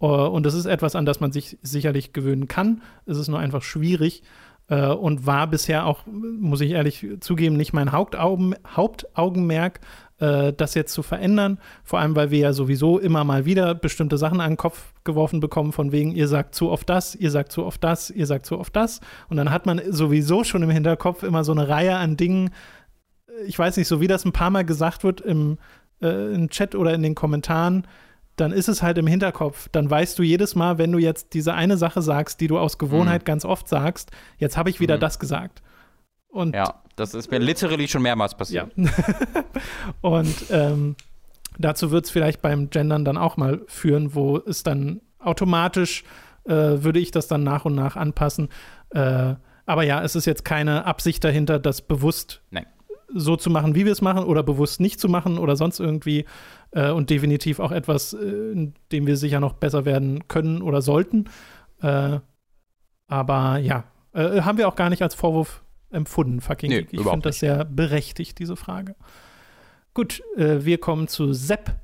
Äh, 0.00 0.06
und 0.06 0.44
das 0.44 0.54
ist 0.54 0.66
etwas, 0.66 0.94
an 0.96 1.04
das 1.06 1.20
man 1.20 1.30
sich 1.32 1.58
sicherlich 1.62 2.12
gewöhnen 2.12 2.48
kann. 2.48 2.82
Es 3.06 3.16
ist 3.18 3.28
nur 3.28 3.38
einfach 3.38 3.62
schwierig 3.62 4.22
äh, 4.68 4.86
und 4.88 5.26
war 5.26 5.46
bisher 5.46 5.86
auch, 5.86 6.04
muss 6.06 6.60
ich 6.60 6.72
ehrlich 6.72 7.06
zugeben, 7.20 7.56
nicht 7.56 7.72
mein 7.72 7.92
Hauptaugen, 7.92 8.54
Hauptaugenmerk, 8.66 9.80
äh, 10.18 10.52
das 10.52 10.74
jetzt 10.74 10.92
zu 10.92 11.02
verändern. 11.02 11.58
Vor 11.84 11.98
allem, 11.98 12.16
weil 12.16 12.30
wir 12.30 12.38
ja 12.38 12.52
sowieso 12.52 12.98
immer 12.98 13.24
mal 13.24 13.44
wieder 13.44 13.74
bestimmte 13.74 14.18
Sachen 14.18 14.40
an 14.40 14.52
den 14.52 14.56
Kopf 14.56 14.92
geworfen 15.04 15.40
bekommen, 15.40 15.72
von 15.72 15.92
wegen, 15.92 16.12
ihr 16.12 16.28
sagt 16.28 16.54
zu 16.54 16.70
oft 16.70 16.88
das, 16.88 17.14
ihr 17.14 17.30
sagt 17.30 17.52
zu 17.52 17.64
oft 17.64 17.82
das, 17.82 18.10
ihr 18.10 18.26
sagt 18.26 18.46
zu 18.46 18.58
oft 18.58 18.74
das. 18.76 19.00
Und 19.28 19.36
dann 19.36 19.50
hat 19.50 19.66
man 19.66 19.80
sowieso 19.90 20.44
schon 20.44 20.62
im 20.62 20.70
Hinterkopf 20.70 21.22
immer 21.22 21.44
so 21.44 21.52
eine 21.52 21.68
Reihe 21.68 21.96
an 21.96 22.16
Dingen, 22.16 22.50
ich 23.46 23.58
weiß 23.58 23.76
nicht, 23.76 23.88
so 23.88 24.00
wie 24.00 24.06
das 24.06 24.24
ein 24.24 24.32
paar 24.32 24.50
Mal 24.50 24.64
gesagt 24.64 25.04
wird 25.04 25.20
im, 25.20 25.58
äh, 26.02 26.34
im 26.34 26.48
Chat 26.50 26.74
oder 26.74 26.94
in 26.94 27.02
den 27.02 27.14
Kommentaren, 27.14 27.86
dann 28.40 28.52
ist 28.52 28.68
es 28.68 28.82
halt 28.82 28.98
im 28.98 29.06
Hinterkopf. 29.06 29.68
Dann 29.72 29.88
weißt 29.90 30.18
du 30.18 30.22
jedes 30.22 30.54
Mal, 30.54 30.78
wenn 30.78 30.92
du 30.92 30.98
jetzt 30.98 31.34
diese 31.34 31.54
eine 31.54 31.76
Sache 31.76 32.02
sagst, 32.02 32.40
die 32.40 32.46
du 32.48 32.58
aus 32.58 32.78
Gewohnheit 32.78 33.22
Mhm. 33.22 33.26
ganz 33.26 33.44
oft 33.44 33.68
sagst, 33.68 34.10
jetzt 34.38 34.56
habe 34.56 34.70
ich 34.70 34.80
wieder 34.80 34.96
Mhm. 34.96 35.00
das 35.00 35.18
gesagt. 35.18 35.62
Und 36.28 36.54
Ja, 36.54 36.82
das 36.96 37.14
ist 37.14 37.30
mir 37.30 37.38
literally 37.38 37.88
schon 37.88 38.02
mehrmals 38.02 38.32
ja. 38.32 38.38
passiert. 38.38 38.72
Und 40.00 40.34
ähm, 40.50 40.96
dazu 41.58 41.90
wird 41.90 42.04
es 42.06 42.10
vielleicht 42.10 42.42
beim 42.42 42.70
Gendern 42.70 43.04
dann 43.04 43.16
auch 43.16 43.36
mal 43.36 43.62
führen, 43.66 44.14
wo 44.14 44.38
es 44.38 44.62
dann 44.62 45.00
automatisch 45.18 46.04
äh, 46.44 46.82
würde 46.82 46.98
ich 46.98 47.10
das 47.10 47.28
dann 47.28 47.42
nach 47.44 47.64
und 47.66 47.74
nach 47.74 47.96
anpassen. 47.96 48.48
Äh, 48.90 49.34
aber 49.66 49.82
ja, 49.82 50.02
es 50.02 50.16
ist 50.16 50.24
jetzt 50.24 50.44
keine 50.46 50.86
Absicht 50.86 51.22
dahinter, 51.24 51.58
das 51.58 51.82
bewusst 51.82 52.40
Nein. 52.50 52.64
So 53.14 53.36
zu 53.36 53.50
machen, 53.50 53.74
wie 53.74 53.84
wir 53.84 53.92
es 53.92 54.02
machen, 54.02 54.24
oder 54.24 54.42
bewusst 54.42 54.80
nicht 54.80 55.00
zu 55.00 55.08
machen 55.08 55.38
oder 55.38 55.56
sonst 55.56 55.80
irgendwie. 55.80 56.24
Äh, 56.70 56.90
und 56.90 57.10
definitiv 57.10 57.60
auch 57.60 57.72
etwas, 57.72 58.12
äh, 58.12 58.18
in 58.52 58.74
dem 58.92 59.06
wir 59.06 59.16
sicher 59.16 59.40
noch 59.40 59.54
besser 59.54 59.84
werden 59.84 60.28
können 60.28 60.62
oder 60.62 60.82
sollten. 60.82 61.24
Äh, 61.80 62.18
aber 63.06 63.58
ja, 63.58 63.84
äh, 64.12 64.42
haben 64.42 64.58
wir 64.58 64.68
auch 64.68 64.76
gar 64.76 64.90
nicht 64.90 65.02
als 65.02 65.14
Vorwurf 65.14 65.62
empfunden, 65.90 66.40
fucking 66.40 66.70
Nee. 66.70 66.86
Ich 66.90 67.00
finde 67.00 67.20
das 67.20 67.38
sehr 67.38 67.64
berechtigt, 67.64 68.38
diese 68.38 68.56
Frage. 68.56 68.94
Gut, 69.94 70.22
äh, 70.36 70.64
wir 70.64 70.78
kommen 70.78 71.08
zu 71.08 71.32
Sepp. 71.32 71.74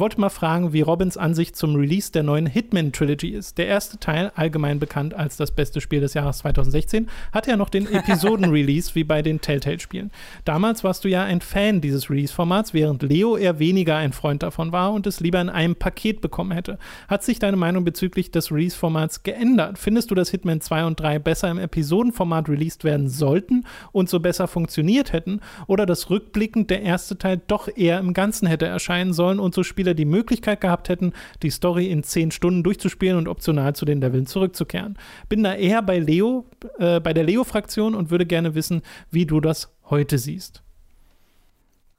Wollte 0.00 0.18
mal 0.18 0.30
fragen, 0.30 0.72
wie 0.72 0.80
Robins 0.80 1.18
Ansicht 1.18 1.56
zum 1.56 1.76
Release 1.76 2.10
der 2.10 2.22
neuen 2.22 2.46
Hitman 2.46 2.90
Trilogy 2.90 3.28
ist. 3.28 3.58
Der 3.58 3.66
erste 3.66 3.98
Teil, 3.98 4.32
allgemein 4.34 4.78
bekannt 4.78 5.12
als 5.12 5.36
das 5.36 5.50
beste 5.50 5.82
Spiel 5.82 6.00
des 6.00 6.14
Jahres 6.14 6.38
2016, 6.38 7.10
hatte 7.32 7.50
ja 7.50 7.58
noch 7.58 7.68
den 7.68 7.86
Episoden-Release 7.92 8.94
wie 8.94 9.04
bei 9.04 9.20
den 9.20 9.42
Telltale-Spielen. 9.42 10.10
Damals 10.46 10.84
warst 10.84 11.04
du 11.04 11.08
ja 11.08 11.24
ein 11.24 11.42
Fan 11.42 11.82
dieses 11.82 12.08
Release-Formats, 12.08 12.72
während 12.72 13.02
Leo 13.02 13.36
eher 13.36 13.58
weniger 13.58 13.98
ein 13.98 14.14
Freund 14.14 14.42
davon 14.42 14.72
war 14.72 14.94
und 14.94 15.06
es 15.06 15.20
lieber 15.20 15.38
in 15.38 15.50
einem 15.50 15.76
Paket 15.76 16.22
bekommen 16.22 16.52
hätte. 16.52 16.78
Hat 17.06 17.22
sich 17.22 17.38
deine 17.38 17.58
Meinung 17.58 17.84
bezüglich 17.84 18.30
des 18.30 18.50
Release-Formats 18.50 19.22
geändert? 19.22 19.76
Findest 19.76 20.10
du, 20.10 20.14
dass 20.14 20.30
Hitman 20.30 20.62
2 20.62 20.86
und 20.86 20.98
3 20.98 21.18
besser 21.18 21.50
im 21.50 21.58
Episodenformat 21.58 22.48
released 22.48 22.84
werden 22.84 23.10
sollten 23.10 23.66
und 23.92 24.08
so 24.08 24.18
besser 24.18 24.48
funktioniert 24.48 25.12
hätten? 25.12 25.40
Oder 25.66 25.84
dass 25.84 26.08
rückblickend 26.08 26.70
der 26.70 26.80
erste 26.80 27.18
Teil 27.18 27.38
doch 27.48 27.68
eher 27.76 27.98
im 27.98 28.14
Ganzen 28.14 28.48
hätte 28.48 28.64
erscheinen 28.64 29.12
sollen 29.12 29.38
und 29.38 29.54
so 29.54 29.62
Spieler 29.90 29.94
die 29.94 30.04
Möglichkeit 30.04 30.60
gehabt 30.60 30.88
hätten, 30.88 31.12
die 31.42 31.50
Story 31.50 31.86
in 31.90 32.02
10 32.02 32.30
Stunden 32.30 32.62
durchzuspielen 32.62 33.16
und 33.18 33.28
optional 33.28 33.74
zu 33.74 33.84
den 33.84 34.00
Leveln 34.00 34.26
zurückzukehren? 34.26 34.96
Bin 35.28 35.42
da 35.42 35.54
eher 35.54 35.82
bei 35.82 35.98
Leo, 35.98 36.46
äh, 36.78 37.00
bei 37.00 37.12
der 37.12 37.24
Leo-Fraktion 37.24 37.94
und 37.94 38.10
würde 38.10 38.26
gerne 38.26 38.54
wissen, 38.54 38.82
wie 39.10 39.26
du 39.26 39.40
das 39.40 39.72
heute 39.90 40.18
siehst. 40.18 40.62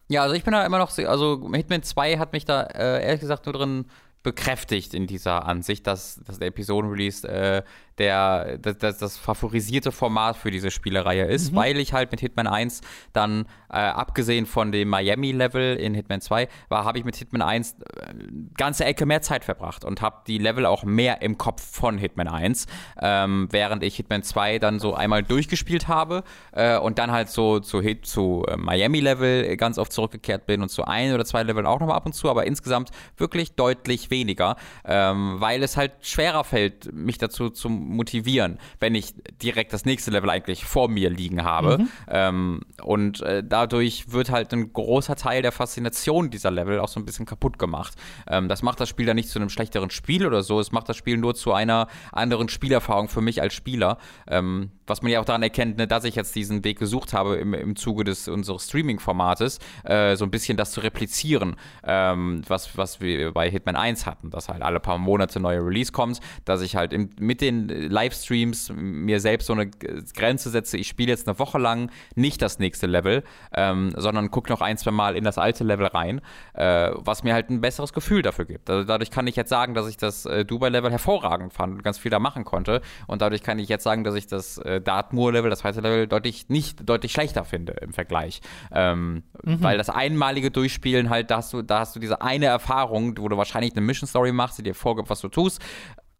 Ja, 0.09 0.23
also 0.23 0.35
ich 0.35 0.43
bin 0.43 0.53
da 0.53 0.65
immer 0.65 0.77
noch, 0.77 0.89
so- 0.89 1.05
also 1.07 1.49
Hitman 1.53 1.83
2 1.83 2.17
hat 2.17 2.33
mich 2.33 2.45
da 2.45 2.63
äh, 2.63 3.03
ehrlich 3.05 3.21
gesagt 3.21 3.45
nur 3.45 3.53
drin 3.53 3.85
bekräftigt 4.23 4.93
in 4.93 5.07
dieser 5.07 5.45
Ansicht, 5.45 5.87
dass, 5.87 6.21
dass 6.25 6.37
der 6.39 6.49
Episoden-Release 6.49 7.27
äh, 7.27 7.63
der, 7.97 8.57
das, 8.57 8.97
das, 8.97 9.17
favorisierte 9.17 9.91
Format 9.91 10.37
für 10.37 10.51
diese 10.51 10.71
Spielereihe 10.71 11.25
ist, 11.25 11.53
weil 11.55 11.77
ich 11.77 11.93
halt 11.93 12.11
mit 12.11 12.19
Hitman 12.19 12.47
1 12.47 12.81
dann, 13.13 13.45
äh, 13.69 13.77
abgesehen 13.77 14.45
von 14.45 14.71
dem 14.71 14.89
Miami-Level 14.89 15.75
in 15.75 15.93
Hitman 15.93 16.21
2, 16.21 16.47
war, 16.69 16.85
habe 16.85 16.97
ich 16.97 17.05
mit 17.05 17.15
Hitman 17.15 17.41
1 17.41 17.73
äh, 17.73 18.13
ganze 18.57 18.85
Ecke 18.85 19.05
mehr 19.05 19.21
Zeit 19.21 19.45
verbracht 19.45 19.83
und 19.85 20.01
habe 20.01 20.21
die 20.27 20.37
Level 20.37 20.65
auch 20.65 20.83
mehr 20.83 21.21
im 21.21 21.37
Kopf 21.37 21.61
von 21.61 21.97
Hitman 21.97 22.27
1, 22.27 22.67
ähm, 23.01 23.47
während 23.51 23.83
ich 23.83 23.95
Hitman 23.95 24.23
2 24.23 24.59
dann 24.59 24.79
so 24.79 24.93
einmal 24.93 25.23
durchgespielt 25.23 25.87
habe 25.87 26.23
äh, 26.53 26.77
und 26.77 26.97
dann 26.97 27.11
halt 27.11 27.29
so 27.29 27.59
zu, 27.59 27.81
Hit, 27.81 28.05
zu 28.05 28.45
äh, 28.47 28.57
Miami-Level 28.57 29.57
ganz 29.57 29.77
oft 29.77 29.91
zurückgekehrt 29.91 30.45
bin 30.45 30.61
und 30.61 30.69
zu 30.69 30.85
ein 30.85 31.13
oder 31.13 31.25
zwei 31.25 31.43
Leveln 31.43 31.65
auch 31.65 31.79
nochmal 31.79 31.97
ab 31.97 32.05
und 32.05 32.13
zu, 32.13 32.29
aber 32.29 32.45
insgesamt 32.45 32.89
wirklich 33.17 33.55
deutlich 33.55 34.09
weniger, 34.09 34.55
ähm, 34.85 35.35
weil 35.39 35.61
es 35.63 35.77
halt 35.77 35.91
schwerer 36.01 36.43
fällt, 36.43 36.91
mich 36.93 37.17
dazu 37.17 37.49
zu 37.49 37.69
motivieren, 37.91 38.57
wenn 38.79 38.95
ich 38.95 39.13
direkt 39.41 39.73
das 39.73 39.85
nächste 39.85 40.11
Level 40.11 40.29
eigentlich 40.29 40.65
vor 40.65 40.89
mir 40.89 41.09
liegen 41.09 41.43
habe. 41.43 41.85
Ähm, 42.07 42.61
und 42.83 43.21
äh, 43.21 43.43
dadurch 43.45 44.11
wird 44.11 44.31
halt 44.31 44.53
ein 44.53 44.73
großer 44.73 45.15
Teil 45.15 45.41
der 45.41 45.51
Faszination 45.51 46.29
dieser 46.29 46.51
Level 46.51 46.79
auch 46.79 46.87
so 46.87 46.99
ein 46.99 47.05
bisschen 47.05 47.25
kaputt 47.25 47.59
gemacht. 47.59 47.93
Ähm, 48.27 48.47
das 48.47 48.61
macht 48.63 48.79
das 48.79 48.89
Spiel 48.89 49.05
dann 49.05 49.15
nicht 49.15 49.29
zu 49.29 49.39
einem 49.39 49.49
schlechteren 49.49 49.89
Spiel 49.89 50.25
oder 50.25 50.43
so, 50.43 50.59
es 50.59 50.71
macht 50.71 50.89
das 50.89 50.97
Spiel 50.97 51.17
nur 51.17 51.35
zu 51.35 51.53
einer 51.53 51.87
anderen 52.11 52.49
Spielerfahrung 52.49 53.09
für 53.09 53.21
mich 53.21 53.41
als 53.41 53.53
Spieler. 53.53 53.97
Ähm, 54.27 54.71
was 54.91 55.01
man 55.01 55.11
ja 55.11 55.21
auch 55.21 55.25
daran 55.25 55.41
erkennt, 55.41 55.77
ne, 55.77 55.87
dass 55.87 56.03
ich 56.03 56.15
jetzt 56.15 56.35
diesen 56.35 56.65
Weg 56.65 56.77
gesucht 56.77 57.13
habe 57.13 57.37
im, 57.37 57.53
im 57.53 57.75
Zuge 57.77 58.03
des 58.03 58.27
unseres 58.27 58.65
Streaming-Formates, 58.65 59.59
äh, 59.85 60.17
so 60.17 60.25
ein 60.25 60.31
bisschen 60.31 60.57
das 60.57 60.71
zu 60.71 60.81
replizieren, 60.81 61.55
ähm, 61.85 62.41
was, 62.47 62.77
was 62.77 62.99
wir 62.99 63.31
bei 63.31 63.49
Hitman 63.49 63.77
1 63.77 64.05
hatten, 64.05 64.29
dass 64.29 64.49
halt 64.49 64.61
alle 64.61 64.81
paar 64.81 64.97
Monate 64.97 65.39
neue 65.39 65.65
Release 65.65 65.93
kommt, 65.93 66.19
dass 66.43 66.61
ich 66.61 66.75
halt 66.75 66.91
im, 66.91 67.09
mit 67.19 67.39
den 67.39 67.69
Livestreams 67.69 68.73
mir 68.75 69.21
selbst 69.21 69.47
so 69.47 69.53
eine 69.53 69.67
Grenze 69.67 70.49
setze, 70.49 70.77
ich 70.77 70.89
spiele 70.89 71.09
jetzt 71.09 71.25
eine 71.25 71.39
Woche 71.39 71.57
lang 71.57 71.89
nicht 72.15 72.41
das 72.41 72.59
nächste 72.59 72.85
Level, 72.85 73.23
ähm, 73.55 73.93
sondern 73.95 74.29
gucke 74.29 74.51
noch 74.51 74.59
ein, 74.59 74.77
zwei 74.77 74.91
Mal 74.91 75.15
in 75.15 75.23
das 75.23 75.37
alte 75.37 75.63
Level 75.63 75.87
rein, 75.87 76.19
äh, 76.53 76.91
was 76.95 77.23
mir 77.23 77.33
halt 77.33 77.49
ein 77.49 77.61
besseres 77.61 77.93
Gefühl 77.93 78.23
dafür 78.23 78.43
gibt. 78.43 78.69
Also 78.69 78.83
dadurch 78.83 79.09
kann 79.09 79.25
ich 79.27 79.37
jetzt 79.37 79.49
sagen, 79.49 79.73
dass 79.73 79.87
ich 79.87 79.95
das 79.95 80.25
äh, 80.25 80.43
Dubai-Level 80.43 80.91
hervorragend 80.91 81.53
fand 81.53 81.75
und 81.75 81.83
ganz 81.83 81.97
viel 81.97 82.11
da 82.11 82.19
machen 82.19 82.43
konnte 82.43 82.81
und 83.07 83.21
dadurch 83.21 83.41
kann 83.41 83.57
ich 83.57 83.69
jetzt 83.69 83.85
sagen, 83.85 84.03
dass 84.03 84.15
ich 84.15 84.27
das 84.27 84.57
äh, 84.57 84.80
Dartmoor-Level, 84.81 85.49
das 85.49 85.59
zweite 85.59 85.81
Level, 85.81 86.07
deutlich 86.07 86.49
nicht 86.49 86.87
deutlich 86.87 87.11
schlechter 87.11 87.45
finde 87.45 87.73
im 87.81 87.93
Vergleich. 87.93 88.41
Ähm, 88.71 89.23
Weil 89.43 89.77
das 89.77 89.89
einmalige 89.89 90.51
Durchspielen 90.51 91.09
halt, 91.09 91.31
da 91.31 91.37
hast 91.37 91.53
du, 91.53 91.61
da 91.61 91.79
hast 91.79 91.95
du 91.95 91.99
diese 91.99 92.21
eine 92.21 92.45
Erfahrung, 92.45 93.17
wo 93.17 93.29
du 93.29 93.37
wahrscheinlich 93.37 93.73
eine 93.73 93.81
Mission 93.81 94.07
Story 94.07 94.31
machst, 94.31 94.57
die 94.57 94.63
dir 94.63 94.75
vorgibt, 94.75 95.09
was 95.09 95.21
du 95.21 95.29
tust. 95.29 95.61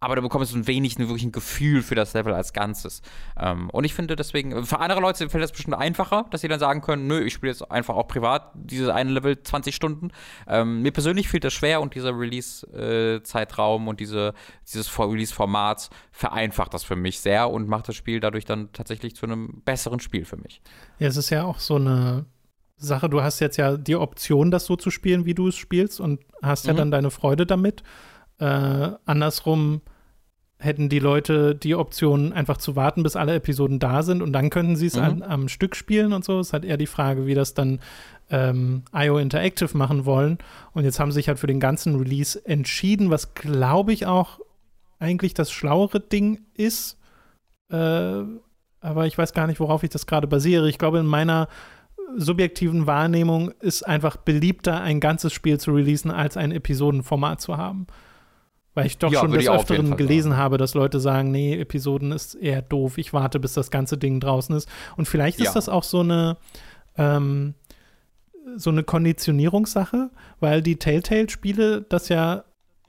Aber 0.04 0.16
du 0.16 0.24
bekommst 0.24 0.54
ein 0.56 0.66
wenig 0.66 0.98
ein 0.98 1.08
wirklich 1.08 1.24
ein 1.24 1.32
Gefühl 1.32 1.84
für 1.84 1.94
das 1.94 2.14
Level 2.16 2.34
als 2.34 2.54
Ganzes. 2.54 3.04
Ähm, 3.40 3.70
und 3.70 3.84
ich 3.84 3.94
finde 3.94 4.16
deswegen, 4.16 4.66
für 4.66 4.80
andere 4.80 5.00
Leute 5.00 5.30
fällt 5.30 5.44
das 5.44 5.52
bestimmt 5.52 5.78
einfacher, 5.78 6.26
dass 6.32 6.42
sie 6.42 6.48
dann 6.48 6.60
sagen 6.60 6.82
können, 6.82 7.06
nö, 7.06 7.22
ich 7.24 7.34
spiele 7.34 7.52
jetzt 7.52 7.70
einfach 7.72 7.96
auch 7.96 8.08
privat 8.08 8.52
dieses 8.56 8.90
eine 8.90 9.12
Level 9.12 9.42
20 9.44 9.76
Stunden. 9.76 10.10
Ähm, 10.48 10.82
mir 10.82 10.92
persönlich 10.92 11.30
fällt 11.30 11.44
das 11.44 11.54
schwer 11.54 11.82
und 11.82 11.94
dieser 11.94 12.18
Release-Zeitraum 12.18 13.88
und 13.88 14.00
diese, 14.00 14.34
dieses 14.68 14.88
Vor- 14.88 15.12
Release-Format 15.12 15.90
vereinfacht 16.12 16.74
das 16.74 16.84
für 16.84 16.96
mich 16.96 17.20
sehr 17.20 17.50
und 17.50 17.68
macht 17.68 17.88
das 17.88 17.96
Spiel 17.96 18.20
dadurch 18.20 18.46
dann 18.46 18.72
tatsächlich 18.74 19.16
zu 19.16 19.26
einem 19.26 19.62
besseren 19.66 20.00
Spiel 20.00 20.26
für 20.26 20.38
mich. 20.38 20.62
Ja, 21.00 21.08
es 21.08 21.18
ist 21.18 21.30
ja 21.30 21.44
auch 21.44 21.60
so 21.60 21.76
eine 21.76 22.26
Sache, 22.78 23.10
du 23.10 23.22
hast 23.22 23.40
jetzt 23.40 23.58
ja 23.58 23.78
die 23.78 23.96
Option, 23.96 24.50
das 24.50 24.66
so 24.66 24.76
zu 24.76 24.90
spielen, 24.90 25.26
wie 25.26 25.36
du 25.36 25.48
es 25.50 25.56
spielst 25.56 26.00
und 26.00 26.22
hast 26.42 26.66
ja 26.66 26.74
Mhm. 26.74 26.78
dann 26.78 26.92
deine 26.92 27.12
Freude 27.12 27.46
damit. 27.46 27.84
Äh, 28.42 28.92
andersrum 29.06 29.82
hätten 30.58 30.90
die 30.90 31.00
Leute 31.00 31.56
die 31.56 31.76
Option, 31.76 32.34
einfach 32.34 32.58
zu 32.58 32.76
warten, 32.76 33.04
bis 33.04 33.16
alle 33.16 33.36
Episoden 33.36 33.80
da 33.80 34.02
sind 34.04 34.22
und 34.22 34.34
dann 34.34 34.50
könnten 34.50 34.76
sie 34.76 34.88
es 34.88 34.96
Mhm. 34.96 35.22
am 35.24 35.48
Stück 35.48 35.76
spielen 35.76 36.12
und 36.12 36.26
so. 36.26 36.40
Es 36.40 36.48
ist 36.48 36.54
halt 36.54 36.66
eher 36.66 36.78
die 36.78 36.88
Frage, 36.88 37.26
wie 37.28 37.34
das 37.36 37.54
dann 37.54 37.80
ähm, 38.32 38.84
IO 38.94 39.18
Interactive 39.18 39.78
machen 39.78 40.06
wollen. 40.06 40.38
Und 40.74 40.84
jetzt 40.86 41.00
haben 41.00 41.12
sie 41.12 41.16
sich 41.16 41.28
halt 41.28 41.38
für 41.40 41.48
den 41.48 41.60
ganzen 41.60 41.96
Release 41.98 42.44
entschieden, 42.46 43.10
was 43.12 43.34
glaube 43.36 43.94
ich 43.94 44.06
auch 44.06 44.40
eigentlich 45.00 45.34
das 45.34 45.52
schlauere 45.52 46.00
Ding 46.00 46.40
ist. 46.56 46.98
Äh, 47.72 48.24
aber 48.84 49.06
ich 49.06 49.18
weiß 49.18 49.34
gar 49.34 49.48
nicht, 49.48 49.60
worauf 49.60 49.84
ich 49.84 49.90
das 49.92 50.08
gerade 50.08 50.28
basiere. 50.28 50.68
Ich 50.70 50.78
glaube, 50.80 51.00
in 51.00 51.06
meiner 51.06 51.48
subjektiven 52.18 52.88
Wahrnehmung 52.88 53.52
ist 53.60 53.84
einfach 53.84 54.18
beliebter, 54.18 54.82
ein 54.82 55.00
ganzes 55.00 55.34
Spiel 55.34 55.60
zu 55.60 55.72
releasen, 55.74 56.12
als 56.12 56.38
ein 56.38 56.52
Episodenformat 56.52 57.42
zu 57.42 57.58
haben. 57.58 57.88
Weil 58.74 58.86
ich 58.86 58.98
doch 58.98 59.12
Ja, 59.12 59.20
schon 59.20 59.32
des 59.34 59.50
Öfteren 59.50 59.98
gelesen 59.98 60.38
habe, 60.38 60.58
dass 60.58 60.74
Leute 60.76 61.00
sagen, 61.02 61.30
nee, 61.32 61.60
Episoden 61.60 62.12
ist 62.14 62.36
eher 62.36 62.62
doof, 62.62 62.98
ich 62.98 63.12
warte, 63.12 63.40
bis 63.40 63.54
das 63.54 63.70
ganze 63.70 63.98
Ding 63.98 64.20
draußen 64.22 64.56
ist. 64.56 64.70
Und 64.96 65.08
vielleicht 65.10 65.40
ist 65.40 65.48
Ja. 65.48 65.54
das 65.54 65.68
auch 65.68 65.84
so 65.84 66.00
eine, 66.00 66.38
ähm, 66.98 67.54
so 68.56 68.70
eine 68.70 68.84
Konditionierungssache, 68.84 70.10
weil 70.40 70.62
die 70.62 70.78
Telltale-Spiele 70.78 71.82
das 71.90 72.08
ja 72.10 72.44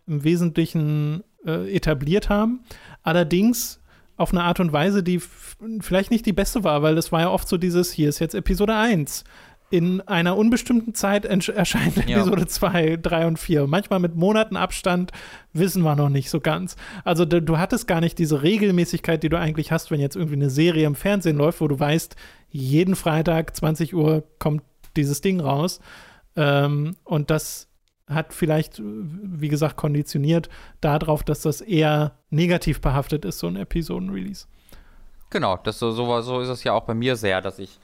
im 0.07 0.23
Wesentlichen 0.25 1.25
äh, 1.45 1.75
etabliert 1.75 2.29
haben. 2.29 2.61
Allerdings 3.03 3.81
auf 4.17 4.31
eine 4.33 4.45
Art 4.45 4.61
und 4.61 4.73
Weise, 4.73 5.03
die 5.03 5.21
vielleicht 5.81 6.11
nicht 6.13 6.27
die 6.27 6.33
beste 6.33 6.63
war, 6.65 6.83
weil 6.83 6.97
es 6.97 7.11
war 7.11 7.21
ja 7.23 7.31
oft 7.31 7.49
so 7.49 7.57
dieses, 7.59 7.91
hier 7.91 8.09
ist 8.09 8.21
jetzt 8.21 8.35
Episode 8.35 8.75
1. 8.77 9.25
In 9.73 10.03
einer 10.03 10.37
unbestimmten 10.37 10.95
Zeit 10.95 11.25
erscheint. 11.25 11.97
Episode 11.97 12.47
2, 12.47 12.99
3 13.01 13.27
und 13.27 13.39
4. 13.39 13.67
Manchmal 13.67 14.01
mit 14.01 14.15
Monaten 14.15 14.55
Abstand 14.55 15.13
wissen 15.55 15.83
wir 15.83 15.97
noch 15.97 16.11
nicht 16.11 16.29
so 16.29 16.41
ganz. 16.41 16.77
Also 17.05 17.25
du, 17.25 17.41
du 17.41 17.57
hattest 17.57 17.89
gar 17.89 18.03
nicht 18.03 18.19
diese 18.19 18.43
Regelmäßigkeit, 18.43 19.23
die 19.23 19.31
du 19.31 19.39
eigentlich 19.39 19.73
hast, 19.73 19.91
wenn 19.91 19.99
jetzt 19.99 20.15
irgendwie 20.15 20.37
eine 20.37 20.51
Serie 20.51 20.87
im 20.87 20.95
Fernsehen 20.95 21.39
läuft, 21.39 21.63
wo 21.63 21.69
du 21.69 21.81
weißt, 21.81 22.17
jeden 22.51 22.95
Freitag 22.97 23.57
20 23.57 23.95
Uhr 23.95 24.25
kommt 24.39 24.63
dieses 24.95 25.23
Ding 25.23 25.41
raus. 25.41 25.81
Ähm, 26.37 26.95
und 27.05 27.31
das 27.31 27.69
hat 28.07 28.35
vielleicht, 28.35 28.79
wie 28.85 29.49
gesagt, 29.49 29.79
konditioniert 29.79 30.51
darauf, 30.83 31.23
dass 31.23 31.41
das 31.41 31.63
eher 31.63 32.19
negativ 32.29 32.83
behaftet 32.83 33.25
ist, 33.25 33.39
so 33.39 33.47
ein 33.47 33.57
Episoden-Release. 33.57 34.45
Genau, 35.31 35.57
das 35.57 35.79
so, 35.79 35.93
so, 35.93 36.21
so 36.21 36.41
ist 36.41 36.51
es 36.51 36.63
ja 36.63 36.75
auch 36.75 36.85
bei 36.85 36.93
mir 36.93 37.17
sehr, 37.17 37.41
dass 37.41 37.59
ich 37.59 37.81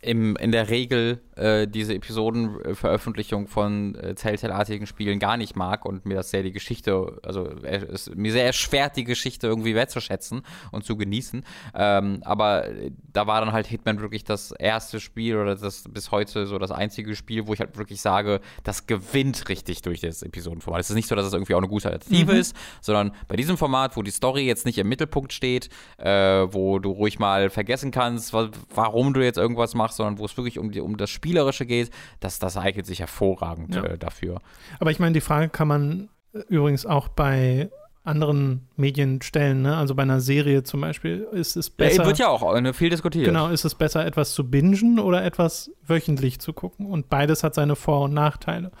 im, 0.00 0.36
in 0.36 0.52
der 0.52 0.70
Regel 0.70 1.20
äh, 1.34 1.66
diese 1.66 1.94
Episodenveröffentlichung 1.94 3.48
von 3.48 3.94
äh, 3.96 4.14
Telltale-artigen 4.14 4.86
Spielen 4.86 5.18
gar 5.18 5.36
nicht 5.36 5.56
mag 5.56 5.84
und 5.84 6.06
mir 6.06 6.14
das 6.16 6.30
sehr 6.30 6.42
die 6.42 6.52
Geschichte, 6.52 7.18
also 7.22 7.46
äh, 7.62 7.84
es 7.92 8.10
mir 8.14 8.32
sehr 8.32 8.46
erschwert, 8.46 8.96
die 8.96 9.04
Geschichte 9.04 9.46
irgendwie 9.46 9.74
wertzuschätzen 9.74 10.42
und 10.72 10.84
zu 10.84 10.96
genießen. 10.96 11.44
Ähm, 11.74 12.20
aber 12.24 12.66
äh, 12.68 12.90
da 13.12 13.26
war 13.26 13.40
dann 13.40 13.52
halt 13.52 13.66
Hitman 13.66 14.00
wirklich 14.00 14.24
das 14.24 14.52
erste 14.52 15.00
Spiel 15.00 15.36
oder 15.36 15.56
das 15.56 15.84
bis 15.88 16.10
heute 16.10 16.46
so 16.46 16.58
das 16.58 16.70
einzige 16.70 17.16
Spiel, 17.16 17.46
wo 17.46 17.54
ich 17.54 17.60
halt 17.60 17.76
wirklich 17.76 18.00
sage, 18.00 18.40
das 18.64 18.86
gewinnt 18.86 19.48
richtig 19.48 19.82
durch 19.82 20.00
das 20.00 20.22
Episodenformat. 20.22 20.80
Es 20.80 20.90
ist 20.90 20.96
nicht 20.96 21.08
so, 21.08 21.14
dass 21.14 21.26
es 21.26 21.32
irgendwie 21.32 21.54
auch 21.54 21.58
eine 21.58 21.68
gute 21.68 21.90
Alternative 21.90 22.32
Mhm. 22.32 22.38
ist, 22.38 22.56
sondern 22.80 23.12
bei 23.26 23.36
diesem 23.36 23.56
Format, 23.56 23.96
wo 23.96 24.02
die 24.02 24.10
Story 24.10 24.42
jetzt 24.46 24.66
nicht 24.66 24.78
im 24.78 24.88
Mittelpunkt 24.88 25.32
steht, 25.32 25.68
äh, 25.98 26.10
wo 26.10 26.78
du 26.78 26.90
ruhig 26.90 27.18
mal 27.18 27.50
vergessen 27.50 27.90
kannst, 27.90 28.32
wa 28.32 28.48
warum 28.74 29.14
du 29.14 29.24
jetzt 29.24 29.38
irgendwas 29.38 29.74
machst, 29.74 29.87
sondern 29.92 30.18
wo 30.18 30.24
es 30.24 30.36
wirklich 30.36 30.58
um, 30.58 30.70
die, 30.70 30.80
um 30.80 30.96
das 30.96 31.10
Spielerische 31.10 31.66
geht, 31.66 31.90
das, 32.20 32.38
das 32.38 32.56
eignet 32.56 32.86
sich 32.86 33.00
hervorragend 33.00 33.74
Ja. 33.74 33.84
äh, 33.84 33.98
dafür. 33.98 34.40
Aber 34.80 34.90
ich 34.90 34.98
meine, 34.98 35.12
die 35.12 35.20
Frage 35.20 35.48
kann 35.48 35.68
man 35.68 36.08
äh, 36.32 36.40
übrigens 36.48 36.86
auch 36.86 37.08
bei 37.08 37.70
anderen 38.04 38.66
Medien 38.76 39.20
stellen. 39.20 39.62
Ne? 39.62 39.76
Also 39.76 39.94
bei 39.94 40.02
einer 40.02 40.20
Serie 40.20 40.62
zum 40.62 40.80
Beispiel 40.80 41.26
ist 41.32 41.56
es 41.56 41.68
besser. 41.68 42.02
Ja, 42.02 42.06
wird 42.06 42.18
ja 42.18 42.28
auch 42.28 42.54
äh, 42.54 42.72
viel 42.72 42.88
diskutiert. 42.90 43.26
Genau, 43.26 43.48
ist 43.48 43.64
es 43.64 43.74
besser, 43.74 44.06
etwas 44.06 44.32
zu 44.32 44.48
bingen 44.48 44.98
oder 44.98 45.24
etwas 45.24 45.70
wöchentlich 45.86 46.40
zu 46.40 46.52
gucken? 46.54 46.86
Und 46.86 47.10
beides 47.10 47.42
hat 47.42 47.54
seine 47.54 47.76
Vor- 47.76 48.04
und 48.04 48.14
Nachteile. 48.14 48.72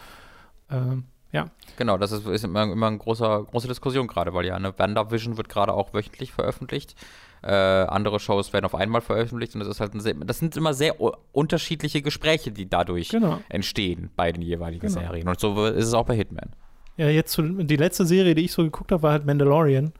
Ähm, 0.70 1.04
ja, 1.30 1.50
Genau, 1.76 1.96
das 1.96 2.10
ist, 2.10 2.26
ist 2.26 2.44
immer, 2.44 2.64
immer 2.64 2.88
eine 2.88 2.98
große 2.98 3.46
Diskussion 3.68 4.08
gerade, 4.08 4.34
weil 4.34 4.46
ja 4.46 4.56
eine 4.56 4.76
WandaVision 4.76 5.36
wird 5.36 5.48
gerade 5.48 5.72
auch 5.74 5.92
wöchentlich 5.94 6.32
veröffentlicht. 6.32 6.96
Äh, 7.42 7.52
andere 7.52 8.18
Shows 8.20 8.52
werden 8.52 8.64
auf 8.64 8.74
einmal 8.74 9.00
veröffentlicht 9.00 9.54
und 9.54 9.60
das 9.60 9.68
ist 9.68 9.80
halt 9.80 9.94
ein 9.94 10.00
sehr, 10.00 10.14
das 10.14 10.38
sind 10.38 10.56
immer 10.56 10.74
sehr 10.74 10.96
unterschiedliche 11.32 12.02
Gespräche, 12.02 12.50
die 12.50 12.68
dadurch 12.68 13.10
genau. 13.10 13.40
entstehen 13.48 14.10
bei 14.16 14.32
den 14.32 14.42
jeweiligen 14.42 14.86
Genau. 14.88 15.00
Serien. 15.00 15.28
Und 15.28 15.38
so 15.40 15.66
ist 15.66 15.86
es 15.86 15.94
auch 15.94 16.06
bei 16.06 16.16
Hitman. 16.16 16.50
Ja, 16.96 17.08
jetzt 17.08 17.32
zu, 17.32 17.42
die 17.42 17.76
letzte 17.76 18.04
Serie, 18.06 18.34
die 18.34 18.44
ich 18.44 18.52
so 18.52 18.62
geguckt 18.64 18.90
habe, 18.90 19.02
war 19.04 19.12
halt 19.12 19.24
Mandalorian, 19.26 19.92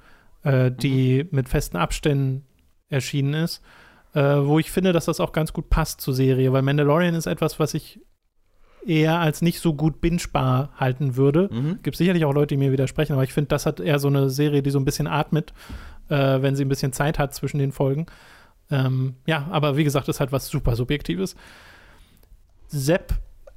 äh, 0.43 0.71
die 0.73 1.25
Mhm. 1.25 1.29
mit 1.31 1.49
festen 1.49 1.77
Abständen 1.77 2.45
erschienen 2.89 3.35
ist. 3.35 3.63
Äh, 4.15 4.23
wo 4.47 4.59
ich 4.59 4.71
finde, 4.71 4.93
dass 4.93 5.05
das 5.05 5.21
auch 5.21 5.33
ganz 5.33 5.53
gut 5.53 5.69
passt 5.71 6.01
zur 6.01 6.15
Serie, 6.15 6.53
weil 6.53 6.63
Mandalorian 6.63 7.15
ist 7.15 7.27
etwas, 7.27 7.61
was 7.61 7.75
ich 7.75 8.01
eher 8.87 9.19
als 9.19 9.43
nicht 9.43 9.61
so 9.61 9.75
gut 9.75 10.01
bingebar 10.01 10.71
halten 10.77 11.17
würde. 11.17 11.51
Mhm. 11.53 11.81
Gibt 11.83 11.97
sicherlich 11.97 12.25
auch 12.25 12.33
Leute, 12.33 12.55
die 12.55 12.57
mir 12.57 12.73
widersprechen, 12.73 13.13
aber 13.13 13.23
ich 13.25 13.35
finde, 13.35 13.49
das 13.49 13.67
hat 13.67 13.81
eher 13.81 13.99
so 13.99 14.09
eine 14.09 14.31
Serie, 14.31 14.63
die 14.63 14.71
so 14.71 14.79
ein 14.79 14.85
bisschen 14.87 15.07
atmet, 15.07 15.53
äh, 16.09 16.43
wenn 16.43 16.57
sie 16.57 16.65
ein 16.65 16.69
bisschen 16.69 16.93
Zeit 16.93 17.19
hat 17.19 17.35
zwischen 17.35 17.59
den 17.59 17.73
Folgen. 17.73 18.07
Ähm, 18.71 19.15
ja, 19.27 19.47
aber 19.51 19.77
wie 19.77 19.85
gesagt, 19.85 20.09
ist 20.09 20.21
halt 20.21 20.33
was 20.33 20.49
super 20.49 20.77
Subjektives. 20.77 21.37
Sepp 22.69 23.15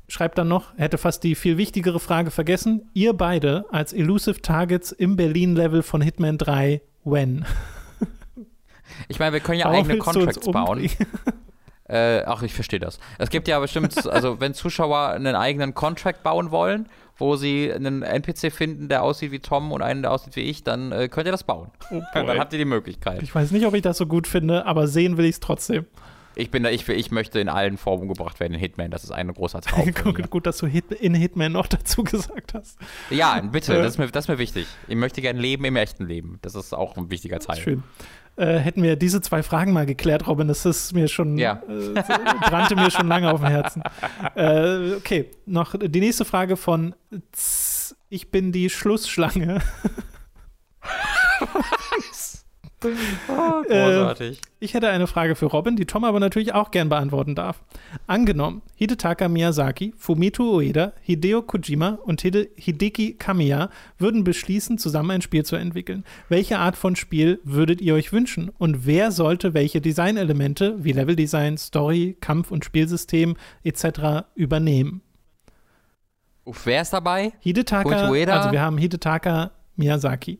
schreibt 0.07 0.37
dann 0.37 0.47
noch, 0.47 0.77
hätte 0.77 0.97
fast 0.97 1.23
die 1.23 1.35
viel 1.35 1.57
wichtigere 1.57 1.99
Frage 1.99 2.31
vergessen. 2.31 2.89
Ihr 2.93 3.13
beide 3.13 3.65
als 3.71 3.93
Elusive 3.93 4.41
Targets 4.41 4.91
im 4.91 5.15
Berlin-Level 5.15 5.83
von 5.83 6.01
Hitman 6.01 6.37
3, 6.37 6.81
when? 7.03 7.45
Ich 9.07 9.19
meine, 9.19 9.31
wir 9.31 9.39
können 9.39 9.59
ja 9.59 9.65
Warum 9.65 9.79
eigene 9.79 9.99
Contracts 9.99 10.51
bauen. 10.51 10.89
Äh, 11.87 12.23
ach, 12.25 12.41
ich 12.41 12.53
verstehe 12.53 12.79
das. 12.79 12.99
Es 13.17 13.29
gibt 13.29 13.49
ja 13.49 13.59
bestimmt, 13.59 14.07
also 14.07 14.39
wenn 14.39 14.53
Zuschauer 14.53 15.09
einen 15.09 15.35
eigenen 15.35 15.73
Contract 15.73 16.23
bauen 16.23 16.51
wollen, 16.51 16.87
wo 17.21 17.35
sie 17.37 17.71
einen 17.71 18.01
NPC 18.01 18.51
finden, 18.51 18.89
der 18.89 19.03
aussieht 19.03 19.31
wie 19.31 19.39
Tom 19.39 19.71
und 19.71 19.81
einen, 19.81 20.01
der 20.01 20.11
aussieht 20.11 20.35
wie 20.35 20.41
ich, 20.41 20.63
dann 20.63 20.91
äh, 20.91 21.07
könnt 21.07 21.27
ihr 21.27 21.31
das 21.31 21.43
bauen. 21.43 21.69
Oh 21.91 22.01
dann 22.13 22.37
habt 22.39 22.51
ihr 22.51 22.59
die 22.59 22.65
Möglichkeit. 22.65 23.23
Ich 23.23 23.33
weiß 23.33 23.51
nicht, 23.51 23.65
ob 23.65 23.73
ich 23.73 23.81
das 23.81 23.97
so 23.97 24.05
gut 24.05 24.27
finde, 24.27 24.65
aber 24.65 24.87
sehen 24.87 25.17
will 25.17 25.25
ich 25.25 25.31
es 25.35 25.39
trotzdem. 25.39 25.85
Ich 26.33 26.49
bin 26.49 26.63
da, 26.63 26.69
ich, 26.69 26.87
ich 26.87 27.11
möchte 27.11 27.39
in 27.41 27.49
allen 27.49 27.77
Formen 27.77 28.03
umgebracht 28.03 28.39
werden 28.39 28.53
in 28.53 28.59
Hitman. 28.59 28.89
Das 28.89 29.03
ist 29.03 29.11
ein 29.11 29.27
großer 29.33 29.59
Traum. 29.61 29.91
gut, 30.29 30.45
dass 30.47 30.57
du 30.59 30.65
Hit 30.67 30.91
in 30.91 31.13
Hitman 31.13 31.51
noch 31.51 31.67
dazu 31.67 32.03
gesagt 32.05 32.53
hast. 32.53 32.77
ja, 33.09 33.39
bitte, 33.41 33.73
Äh. 33.73 33.81
das 33.83 33.93
ist, 33.93 33.97
mir, 33.97 34.07
das 34.07 34.25
ist 34.25 34.29
mir 34.29 34.37
wichtig. 34.37 34.65
Ich 34.87 34.95
möchte 34.95 35.21
gerne 35.21 35.39
leben 35.39 35.65
im 35.65 35.75
echten 35.75 36.05
Leben. 36.05 36.39
Das 36.41 36.55
ist 36.55 36.73
auch 36.73 36.95
ein 36.95 37.09
wichtiger 37.11 37.39
Teil. 37.39 37.57
Schön. 37.57 37.83
Äh, 38.41 38.57
hätten 38.57 38.81
wir 38.81 38.95
diese 38.95 39.21
zwei 39.21 39.43
Fragen 39.43 39.71
mal 39.71 39.85
geklärt, 39.85 40.25
Robin, 40.27 40.47
das 40.47 40.65
ist 40.65 40.93
mir 40.93 41.07
schon, 41.07 41.37
Ja. 41.37 41.61
äh, 41.69 41.93
brannte 42.49 42.75
mir 42.75 42.89
schon 42.89 43.07
lange 43.07 43.31
auf 43.31 43.39
dem 43.41 43.49
Herzen. 43.49 43.83
Äh, 44.35 44.95
okay, 44.95 45.29
noch 45.45 45.75
die 45.77 45.99
nächste 45.99 46.25
Frage 46.25 46.57
von 46.57 46.95
Z 47.31 47.95
Ich 48.09 48.31
bin 48.31 48.51
die 48.51 48.71
Schlussschlange. 48.71 49.61
Oh, 52.83 53.63
Äh, 53.69 53.93
großartig. 53.93 54.41
Ich 54.59 54.73
hätte 54.73 54.89
eine 54.89 55.07
Frage 55.07 55.35
für 55.35 55.45
Robin, 55.45 55.75
die 55.75 55.85
Tom 55.85 56.03
aber 56.03 56.19
natürlich 56.19 56.53
auch 56.53 56.71
gern 56.71 56.89
beantworten 56.89 57.35
darf. 57.35 57.63
Angenommen, 58.07 58.61
Hidetaka 58.75 59.27
Miyazaki, 59.27 59.93
Fumito 59.97 60.55
Ueda, 60.57 60.93
Hideo 61.01 61.41
Kojima 61.41 61.99
und 62.03 62.21
Hide 62.21 62.49
Hideki 62.55 63.13
Kamiya 63.13 63.69
würden 63.97 64.23
beschließen, 64.23 64.77
zusammen 64.77 65.11
ein 65.11 65.21
Spiel 65.21 65.45
zu 65.45 65.55
entwickeln. 65.55 66.03
Welche 66.29 66.59
Art 66.59 66.75
von 66.75 66.95
Spiel 66.95 67.39
würdet 67.43 67.81
ihr 67.81 67.93
euch 67.93 68.11
wünschen? 68.13 68.49
Und 68.57 68.85
wer 68.85 69.11
sollte 69.11 69.53
welche 69.53 69.81
Designelemente 69.81 70.83
wie 70.83 70.91
Leveldesign, 70.91 71.57
Story, 71.57 72.17
Kampf- 72.19 72.51
und 72.51 72.65
Spielsystem 72.65 73.35
etc. 73.63 74.25
übernehmen? 74.35 75.01
Uff, 76.43 76.65
wer 76.65 76.81
ist 76.81 76.93
dabei? 76.93 77.33
Hidetaka, 77.39 78.07
also 78.07 78.51
wir 78.51 78.61
haben 78.61 78.77
Hidetaka 78.77 79.51
Miyazaki. 79.75 80.39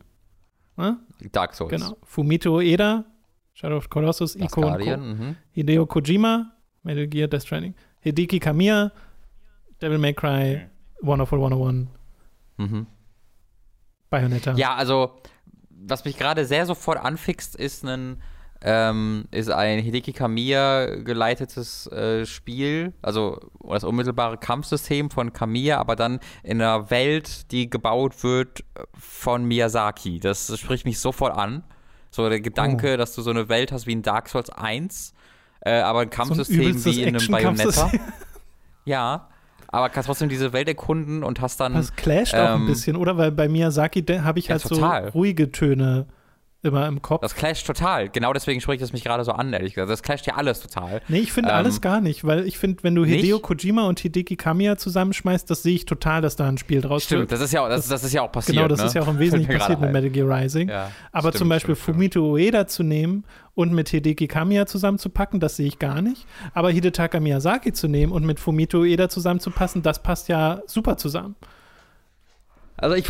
Dark 1.29 1.53
Souls. 1.53 1.69
Genau. 1.71 1.97
Fumito 2.03 2.55
Ueda, 2.55 3.05
Shadow 3.53 3.77
of 3.77 3.83
the 3.83 3.89
Colossus, 3.89 4.35
Ico 4.35 4.61
und 4.65 4.79
Co. 4.83 4.97
Mhm. 4.97 5.35
Hideo 5.51 5.85
Kojima, 5.85 6.51
Metal 6.83 7.07
Gear, 7.07 7.27
Death 7.27 7.43
Stranding. 7.43 7.75
Hideki 8.03 8.39
Kamiya, 8.39 8.91
Devil 9.81 9.97
May 9.99 10.13
Cry, 10.13 10.67
Wonderful 11.01 11.39
101, 11.39 11.87
Mhm. 12.57 12.87
Bayonetta. 14.09 14.53
Ja, 14.55 14.75
also, 14.75 15.21
was 15.69 16.05
mich 16.05 16.17
gerade 16.17 16.45
sehr 16.45 16.65
sofort 16.65 16.97
anfixt, 17.03 17.55
ist 17.55 17.83
ein, 17.85 18.21
ähm, 18.63 19.25
ist 19.31 19.49
ein 19.49 19.79
Hideki 19.79 20.13
Kamiya 20.13 20.85
geleitetes 21.03 21.87
äh, 21.87 22.25
Spiel, 22.25 22.93
also 23.01 23.39
das 23.67 23.83
unmittelbare 23.83 24.37
Kampfsystem 24.37 25.09
von 25.09 25.33
Kamiya, 25.33 25.79
aber 25.79 25.95
dann 25.95 26.19
in 26.43 26.61
einer 26.61 26.89
Welt, 26.91 27.51
die 27.51 27.69
gebaut 27.69 28.23
wird 28.23 28.63
von 28.93 29.45
Miyazaki. 29.45 30.19
Das 30.19 30.57
spricht 30.59 30.85
mich 30.85 30.99
sofort 30.99 31.35
an. 31.35 31.63
So 32.11 32.27
der 32.27 32.41
Gedanke, 32.41 32.97
dass 32.97 33.15
du 33.15 33.21
so 33.21 33.29
eine 33.29 33.47
Welt 33.49 33.71
hast 33.71 33.87
wie 33.87 33.93
in 33.93 34.01
Dark 34.01 34.27
Souls 34.29 34.49
1, 34.49 35.13
äh, 35.61 35.79
aber 35.79 36.01
ein 36.01 36.09
Kampfsystem 36.09 36.59
übelstes 36.59 36.95
wie 36.95 37.03
in 37.03 37.15
einem 37.15 37.27
Bayonetta. 37.27 37.91
Ja, 38.83 39.29
aber 39.67 39.89
kannst 39.89 40.07
trotzdem 40.07 40.27
diese 40.27 40.53
Welt 40.53 40.67
erkunden 40.67 41.23
und 41.23 41.39
hast 41.39 41.59
dann 41.59 41.75
Das 41.75 41.95
clasht 41.95 42.33
auch 42.33 42.55
ein 42.55 42.61
Ähm, 42.61 42.65
bisschen, 42.65 42.95
oder? 42.95 43.15
Weil 43.17 43.31
bei 43.31 43.47
Miyazaki 43.47 44.03
habe 44.03 44.39
ich 44.39 44.47
ja, 44.47 44.53
halt 44.53 44.63
total. 44.63 45.05
so 45.05 45.09
ruhige 45.11 45.51
Töne 45.51 46.07
immer 46.63 46.87
im 46.87 47.01
Kopf. 47.01 47.21
Das 47.21 47.33
clasht 47.35 47.65
total. 47.65 48.09
Genau 48.09 48.33
deswegen 48.33 48.61
spricht 48.61 48.81
es 48.83 48.93
mich 48.93 49.03
gerade 49.03 49.23
so 49.23 49.31
an, 49.31 49.51
ehrlich 49.51 49.73
gesagt. 49.73 49.89
Das 49.91 50.03
clasht 50.03 50.27
ja 50.27 50.35
alles 50.35 50.59
total. 50.61 51.01
Nee, 51.07 51.19
ich 51.19 51.31
finde 51.31 51.49
Ähm, 51.49 51.55
alles 51.55 51.81
gar 51.81 52.01
nicht, 52.01 52.23
weil 52.25 52.45
ich 52.47 52.57
finde, 52.59 52.83
wenn 52.83 52.93
du 52.95 53.03
nicht? 53.03 53.15
Hideo 53.21 53.39
Kojima 53.39 53.87
und 53.87 53.99
Hideki 53.99 54.35
Kamiya 54.35 54.77
zusammenschmeißt, 54.77 55.49
das 55.49 55.63
sehe 55.63 55.73
ich 55.75 55.85
total, 55.85 56.21
dass 56.21 56.35
da 56.35 56.47
ein 56.47 56.57
Spiel 56.59 56.81
draus 56.81 57.03
Stimmt, 57.05 57.21
wird. 57.21 57.31
das 57.31 57.41
ist 57.41 57.51
ja, 57.53 57.63
auch- 57.63 57.69
das, 57.69 57.87
das 57.87 58.03
ist 58.03 58.13
ja 58.13 58.21
auch 58.21 58.31
passiert. 58.31 58.57
Genau, 58.57 58.67
das 58.67 58.79
ne? 58.79 58.85
ist 58.85 58.93
ja 58.93 59.01
auch 59.01 59.07
im 59.07 59.17
Wesentlichen 59.19 59.57
passiert 59.57 59.81
mit. 59.81 59.91
Metal 59.91 60.09
Gear 60.11 60.29
Rising. 60.29 60.69
Ja, 60.69 60.91
Aber 61.11 61.29
stimmt, 61.29 61.37
zum 61.39 61.49
Beispiel 61.49 61.75
stimmt, 61.75 61.83
stimmt. 61.83 62.13
Fumito 62.13 62.31
Ueda 62.33 62.67
zu 62.67 62.83
nehmen 62.83 63.23
und 63.55 63.73
mit 63.73 63.89
Hideki 63.89 64.27
Kamiya 64.27 64.65
zusammenzupacken, 64.67 65.39
das 65.39 65.55
sehe 65.55 65.67
ich 65.67 65.79
gar 65.79 66.01
nicht. 66.01 66.25
Aber 66.53 66.69
Hidetaka 66.71 67.19
Miyazaki 67.19 67.73
zu 67.73 67.87
nehmen 67.87 68.11
und 68.11 68.25
mit 68.25 68.39
Fumito 68.39 68.79
Ueda 68.81 69.09
zusammenzupassen, 69.09 69.81
das 69.81 70.03
passt 70.03 70.27
ja 70.29 70.61
super 70.67 70.95
zusammen. 70.97 71.35
Also 72.77 72.95
ich, 72.95 73.09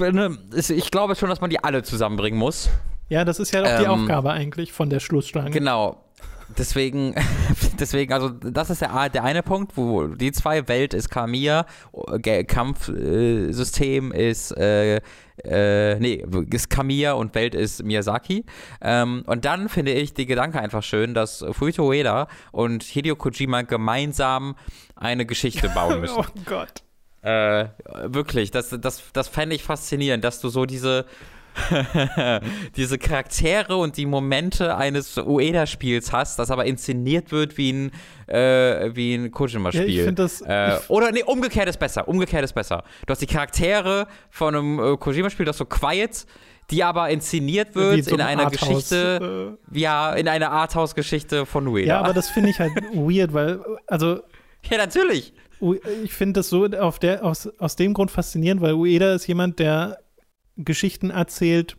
ich 0.70 0.92
glaube 0.92 1.16
schon, 1.16 1.30
dass 1.30 1.40
man 1.42 1.50
die 1.50 1.64
alle 1.64 1.84
zusammenbringen 1.84 2.38
muss. 2.40 2.70
Ja, 3.12 3.26
das 3.26 3.40
ist 3.40 3.52
ja 3.52 3.62
auch 3.62 3.78
die 3.80 3.84
Ähm, 3.84 3.90
aufgabe 3.92 4.32
eigentlich 4.32 4.72
von 4.72 4.90
der 4.90 5.02
Schlussschlange. 5.02 5.52
Genau. 5.52 6.02
Deswegen, 6.58 7.14
deswegen, 7.80 8.14
also 8.14 8.30
das 8.30 8.70
ist 8.70 8.82
der, 8.82 9.10
der 9.10 9.24
eine 9.26 9.44
Punkt, 9.44 9.76
wo 9.76 10.08
die 10.08 10.32
zwei, 10.32 10.66
Welt 10.70 10.94
ist 10.94 11.10
Kamiya, 11.10 11.66
Ge- 12.20 12.46
Kampfsystem 12.46 14.12
ist, 14.12 14.52
äh, 14.58 15.02
äh, 15.44 16.00
nee, 16.00 16.26
ist 16.52 16.70
Kamiya 16.70 17.14
und 17.14 17.36
Welt 17.36 17.56
ist 17.56 17.84
Miyazaki. 17.84 18.46
Ähm, 18.82 19.24
und 19.28 19.44
dann 19.46 19.70
finde 19.70 19.92
ich 19.94 20.14
die 20.14 20.26
Gedanke 20.26 20.60
einfach 20.62 20.84
schön, 20.84 21.14
dass 21.14 21.44
Fumito 21.52 21.86
Ueda 21.88 22.28
und 22.52 22.84
Hideo 22.84 23.16
Kojima 23.16 23.64
gemeinsam 23.64 24.56
eine 24.96 25.26
Geschichte 25.26 25.70
bauen 25.70 26.00
müssen. 26.02 26.16
Oh 26.18 26.26
Gott. 26.46 26.84
Äh, 27.24 27.66
wirklich, 28.06 28.52
das, 28.52 28.76
das, 28.80 29.04
das 29.14 29.28
fände 29.28 29.56
ich 29.56 29.64
faszinierend, 29.64 30.24
dass 30.24 30.40
du 30.42 30.50
so 30.50 30.66
diese, 30.66 31.06
diese 32.76 32.98
Charaktere 32.98 33.76
und 33.78 33.98
die 33.98 34.06
Momente 34.06 34.76
eines 34.76 35.18
Ueda-Spiels 35.18 36.12
hast, 36.12 36.40
das 36.40 36.52
aber 36.52 36.66
inszeniert 36.66 37.32
wird 37.32 37.58
wie 37.58 37.72
ein, 37.74 37.92
äh, 38.28 38.96
wie 38.96 39.16
ein 39.16 39.32
Kojima-Spiel. 39.32 39.82
Ja, 39.90 40.00
ich 40.00 40.02
finde 40.06 40.24
das- 40.24 40.42
Äh, 40.42 40.78
oder 40.88 41.12
nee, 41.12 41.24
umgekehrt 41.24 41.68
ist 41.70 41.80
besser. 41.80 42.08
Umgekehrt 42.08 42.44
ist 42.44 42.54
besser. 42.54 42.84
Du 43.06 43.12
hast 43.12 43.22
die 43.22 43.28
Charaktere 43.28 44.08
von 44.30 44.56
einem 44.56 44.80
äh, 44.80 44.98
Kojima-Spiel, 44.98 45.46
das 45.46 45.58
so 45.58 45.66
quiet, 45.66 46.26
die 46.70 46.84
aber 46.84 47.10
inszeniert 47.10 47.76
wird 47.76 48.06
so 48.06 48.16
in 48.16 48.22
ein 48.22 48.28
einer 48.40 48.44
Arthouse, 48.46 48.68
Geschichte, 48.90 49.58
ja, 49.74 50.14
in 50.14 50.28
einer 50.28 50.52
Arthouse-Geschichte 50.52 51.46
von 51.46 51.68
Ueda. 51.68 51.88
Ja, 51.88 52.00
aber 52.00 52.14
das 52.14 52.30
finde 52.30 52.50
ich 52.50 52.60
halt 52.60 52.72
weird, 52.94 53.34
weil, 53.34 53.60
also 53.88 54.22
ja, 54.70 54.78
natürlich. 54.78 55.34
Ich 56.04 56.14
finde 56.14 56.40
das 56.40 56.50
so 56.50 56.66
auf 56.66 56.98
der, 56.98 57.24
aus, 57.24 57.48
aus 57.60 57.76
dem 57.76 57.94
Grund 57.94 58.10
faszinierend, 58.10 58.62
weil 58.62 58.74
Ueda 58.74 59.14
ist 59.14 59.28
jemand, 59.28 59.60
der 59.60 60.00
Geschichten 60.66 61.10
erzählt, 61.10 61.78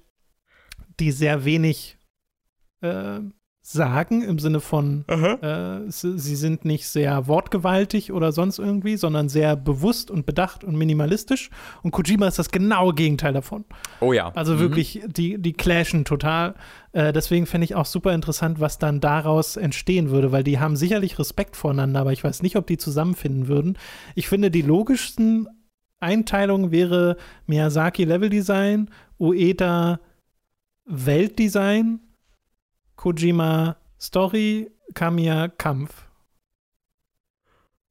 die 1.01 1.11
sehr 1.13 1.45
wenig 1.45 1.99
äh, 2.81 3.21
sagen, 3.65 4.23
im 4.23 4.41
Sinne 4.41 4.59
von, 4.59 5.05
äh, 5.09 5.89
sie, 5.89 6.19
sie 6.19 6.35
sind 6.35 6.65
nicht 6.65 6.89
sehr 6.89 7.29
wortgewaltig 7.29 8.11
oder 8.13 8.33
sonst 8.33 8.59
irgendwie, 8.59 8.97
sondern 8.97 9.29
sehr 9.29 9.55
bewusst 9.55 10.11
und 10.11 10.27
bedacht 10.27 10.65
und 10.65 10.75
minimalistisch. 10.77 11.49
Und 11.83 11.93
Kojima 11.93 12.27
ist 12.27 12.41
das 12.41 12.51
genaue 12.51 12.93
Gegenteil 12.93 13.33
davon. 13.33 13.65
Oh 14.01 14.13
ja. 14.13 14.33
Also 14.35 14.55
Mhm. 14.55 14.59
wirklich, 14.59 15.03
die, 15.07 15.41
die 15.41 15.53
clashen 15.53 16.05
total. 16.05 16.57
Äh, 16.91 17.13
deswegen 17.13 17.47
fände 17.47 17.65
ich 17.65 17.77
auch 17.77 17.87
super 17.87 18.13
interessant, 18.13 18.59
was 18.59 18.81
dann 18.81 18.99
daraus 19.01 19.57
entstehen 19.57 20.11
würde, 20.11 20.33
weil 20.33 20.43
die 20.43 20.59
haben 20.59 20.75
sicherlich 20.75 21.21
Respekt 21.21 21.55
voreinander, 21.55 22.01
aber 22.01 22.13
ich 22.13 22.25
weiß 22.25 22.43
nicht, 22.43 22.57
ob 22.57 22.67
die 22.67 22.79
zusammenfinden 22.79 23.47
würden. 23.47 23.79
Ich 24.17 24.29
finde, 24.29 24.51
die 24.51 24.63
logischsten 24.63 25.47
Einteilungen 26.03 26.71
wäre 26.71 27.17
Miyazaki 27.47 28.05
Leveldesign, 28.05 28.91
Ueda 29.19 30.01
Weltdesign, 30.85 32.01
Kojima 32.97 33.77
Story, 34.01 34.71
Kamiya 34.95 35.49
Kampf. 35.49 36.05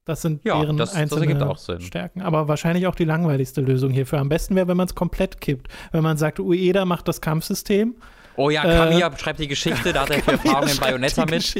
Das 0.04 0.20
sind 0.22 0.44
Ja, 0.44 0.60
deren 0.60 0.76
das- 0.76 0.90
das 0.90 0.98
einzelne 0.98 1.22
ergibt 1.26 1.42
auch 1.42 1.58
Sinn. 1.58 1.80
Stärken. 1.80 2.22
Aber 2.22 2.48
wahrscheinlich 2.48 2.86
auch 2.86 2.94
die 2.96 3.04
langweiligste 3.04 3.60
Lösung 3.60 3.90
hierfür. 3.92 4.18
Am 4.18 4.28
besten 4.28 4.56
wäre, 4.56 4.66
wenn 4.68 4.76
man 4.76 4.86
es 4.88 4.94
komplett 4.94 5.40
kippt. 5.40 5.68
Wenn 5.92 6.02
man 6.02 6.16
sagt, 6.16 6.40
Ueda 6.40 6.84
macht 6.84 7.06
das 7.08 7.20
Kampfsystem. 7.20 7.94
Oh 8.36 8.50
ja, 8.50 8.64
Äh, 8.64 8.76
Kamiya 8.76 9.16
schreibt 9.18 9.40
die 9.40 9.48
Geschichte, 9.48 9.92
da 9.92 10.02
hat 10.02 10.10
er 10.10 10.22
viel 10.22 10.32
Erfahrung 10.34 10.68
in 10.68 10.76
Bayonetta 10.78 11.26
die 11.26 11.34
mit. 11.34 11.54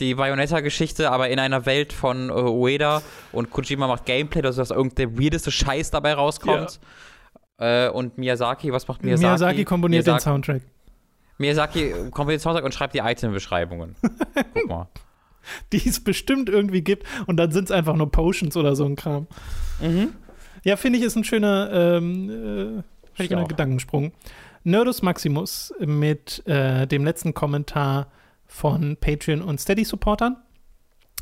Die 0.00 0.14
Bayonetta-Geschichte, 0.14 1.10
aber 1.10 1.28
in 1.28 1.38
einer 1.38 1.64
Welt 1.66 1.92
von 1.92 2.28
äh, 2.28 2.32
Ueda 2.32 3.02
und 3.32 3.50
Kojima 3.50 3.86
macht 3.86 4.04
Gameplay, 4.04 4.42
dass 4.42 4.56
dass 4.56 4.70
irgendein 4.70 5.18
weirdeste 5.18 5.50
Scheiß 5.50 5.90
dabei 5.90 6.14
rauskommt. 6.14 6.80
Äh, 7.58 7.88
und 7.88 8.18
Miyazaki, 8.18 8.72
was 8.72 8.86
macht 8.88 9.02
Miyazaki? 9.02 9.26
Miyazaki, 9.26 9.64
komponiert 9.64 10.06
den 10.06 10.12
Miyazaki, 10.12 10.30
Soundtrack. 10.30 10.62
Miyazaki 11.38 11.90
komponiert 12.10 12.40
den 12.40 12.42
Soundtrack 12.42 12.64
und 12.64 12.74
schreibt 12.74 12.94
die 12.94 12.98
Item-Beschreibungen. 12.98 13.94
Guck 14.54 14.68
mal. 14.68 14.88
Die 15.72 15.88
es 15.88 16.02
bestimmt 16.02 16.48
irgendwie 16.48 16.82
gibt. 16.82 17.06
Und 17.26 17.36
dann 17.36 17.52
sind 17.52 17.64
es 17.64 17.70
einfach 17.70 17.94
nur 17.94 18.10
Potions 18.10 18.56
oder 18.56 18.74
so 18.76 18.84
ein 18.84 18.96
Kram. 18.96 19.26
Ja, 20.64 20.76
finde 20.76 20.98
ich, 20.98 21.04
ist 21.04 21.16
ein 21.16 21.24
schöner, 21.24 21.70
ähm, 21.72 22.30
äh, 22.30 23.22
schöner 23.28 23.42
auch. 23.42 24.12
Nerdus 24.64 25.02
Maximus 25.02 25.74
mit 25.78 26.46
äh, 26.46 26.86
dem 26.86 27.04
letzten 27.04 27.34
Kommentar 27.34 28.08
von 28.46 28.96
Patreon 28.96 29.42
und 29.42 29.60
Steady-Supportern. 29.60 30.36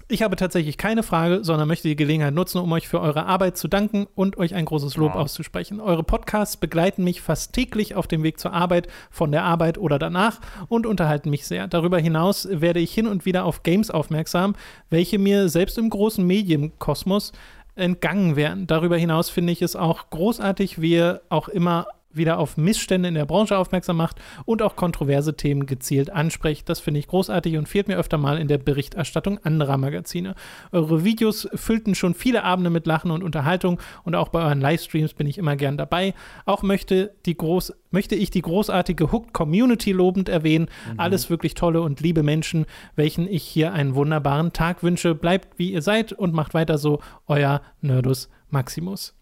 Ich 0.09 0.23
habe 0.23 0.37
tatsächlich 0.37 0.77
keine 0.77 1.03
Frage, 1.03 1.43
sondern 1.43 1.67
möchte 1.67 1.89
die 1.89 1.97
Gelegenheit 1.97 2.35
nutzen, 2.35 2.59
um 2.59 2.71
euch 2.73 2.87
für 2.87 3.01
eure 3.01 3.27
Arbeit 3.27 3.57
zu 3.57 3.67
danken 3.67 4.07
und 4.15 4.37
euch 4.37 4.55
ein 4.55 4.67
großes 4.67 4.97
Lob 4.97 5.15
auszusprechen. 5.15 5.81
Eure 5.81 6.05
Podcasts 6.05 6.57
begleiten 6.57 7.03
mich 7.03 7.21
fast 7.21 7.53
täglich 7.53 7.95
auf 7.95 8.07
dem 8.07 8.23
Weg 8.23 8.39
zur 8.39 8.53
Arbeit, 8.53 8.89
von 9.11 9.33
der 9.33 9.43
Arbeit 9.43 9.79
oder 9.79 9.99
danach 9.99 10.41
und 10.69 10.87
unterhalten 10.87 11.31
mich 11.31 11.47
sehr. 11.47 11.67
Darüber 11.67 11.99
hinaus 11.99 12.47
werde 12.51 12.81
ich 12.81 12.93
hin 12.93 13.07
und 13.07 13.25
wieder 13.25 13.45
auf 13.45 13.63
Games 13.63 13.91
aufmerksam, 13.91 14.55
welche 14.91 15.19
mir 15.19 15.49
selbst 15.49 15.79
im 15.79 15.89
großen 15.89 16.27
Medienkosmos 16.27 17.33
entgangen 17.75 18.37
wären. 18.37 18.67
Darüber 18.67 18.99
hinaus 18.99 19.31
finde 19.31 19.53
ich 19.53 19.63
es 19.63 19.77
auch 19.77 20.11
großartig, 20.11 20.81
wie 20.81 20.93
ihr 20.93 21.23
auch 21.31 21.49
immer 21.49 21.87
wieder 22.17 22.39
auf 22.39 22.57
Missstände 22.57 23.09
in 23.09 23.15
der 23.15 23.27
Branche 23.27 23.57
aufmerksam 23.57 23.97
macht 23.97 24.21
und 24.45 24.63
auch 24.63 24.77
kontroverse 24.77 25.37
Themen 25.37 25.67
gezielt 25.67 26.11
anspricht. 26.11 26.69
Das 26.69 26.81
finde 26.81 27.01
ich 27.01 27.07
großartig 27.07 27.57
und 27.57 27.69
fehlt 27.69 27.89
mir 27.89 27.97
öfter 27.97 28.19
mal 28.19 28.39
in 28.39 28.49
der 28.49 28.59
Berichterstattung 28.59 29.39
anderer 29.39 29.77
Magazine. 29.79 30.35
Eure 30.73 31.05
Videos 31.05 31.49
füllten 31.55 31.95
schon 31.95 32.15
viele 32.15 32.45
Abende 32.45 32.71
mit 32.71 32.87
Lachen 32.87 33.11
und 33.11 33.23
Unterhaltung 33.23 33.81
und 34.05 34.15
auch 34.15 34.29
bei 34.29 34.43
euren 34.43 34.61
Livestreams 34.61 35.15
bin 35.15 35.27
ich 35.27 35.39
immer 35.39 35.57
gern 35.57 35.77
dabei. 35.77 36.15
Auch 36.45 36.63
möchte, 36.63 37.15
die 37.27 37.37
groß, 37.37 37.75
möchte 37.91 38.15
ich 38.15 38.31
die 38.31 38.43
großartige 38.43 39.13
Hooked 39.13 39.33
Community 39.33 39.93
lobend 39.93 40.29
erwähnen. 40.29 40.69
Alles 40.97 41.31
wirklich 41.31 41.55
tolle 41.55 41.81
und 41.83 42.01
liebe 42.01 42.23
Menschen, 42.23 42.67
welchen 42.97 43.27
ich 43.27 43.45
hier 43.45 43.73
einen 43.73 43.95
wunderbaren 43.95 44.53
Tag 44.53 44.83
wünsche. 44.83 45.15
Bleibt 45.15 45.59
wie 45.59 45.73
ihr 45.73 45.83
seid 45.83 46.13
und 46.13 46.35
macht 46.35 46.55
weiter 46.55 46.79
so. 46.79 47.01
Euer 47.27 47.63
Nerdus 47.81 48.29
Maximus. 48.51 49.15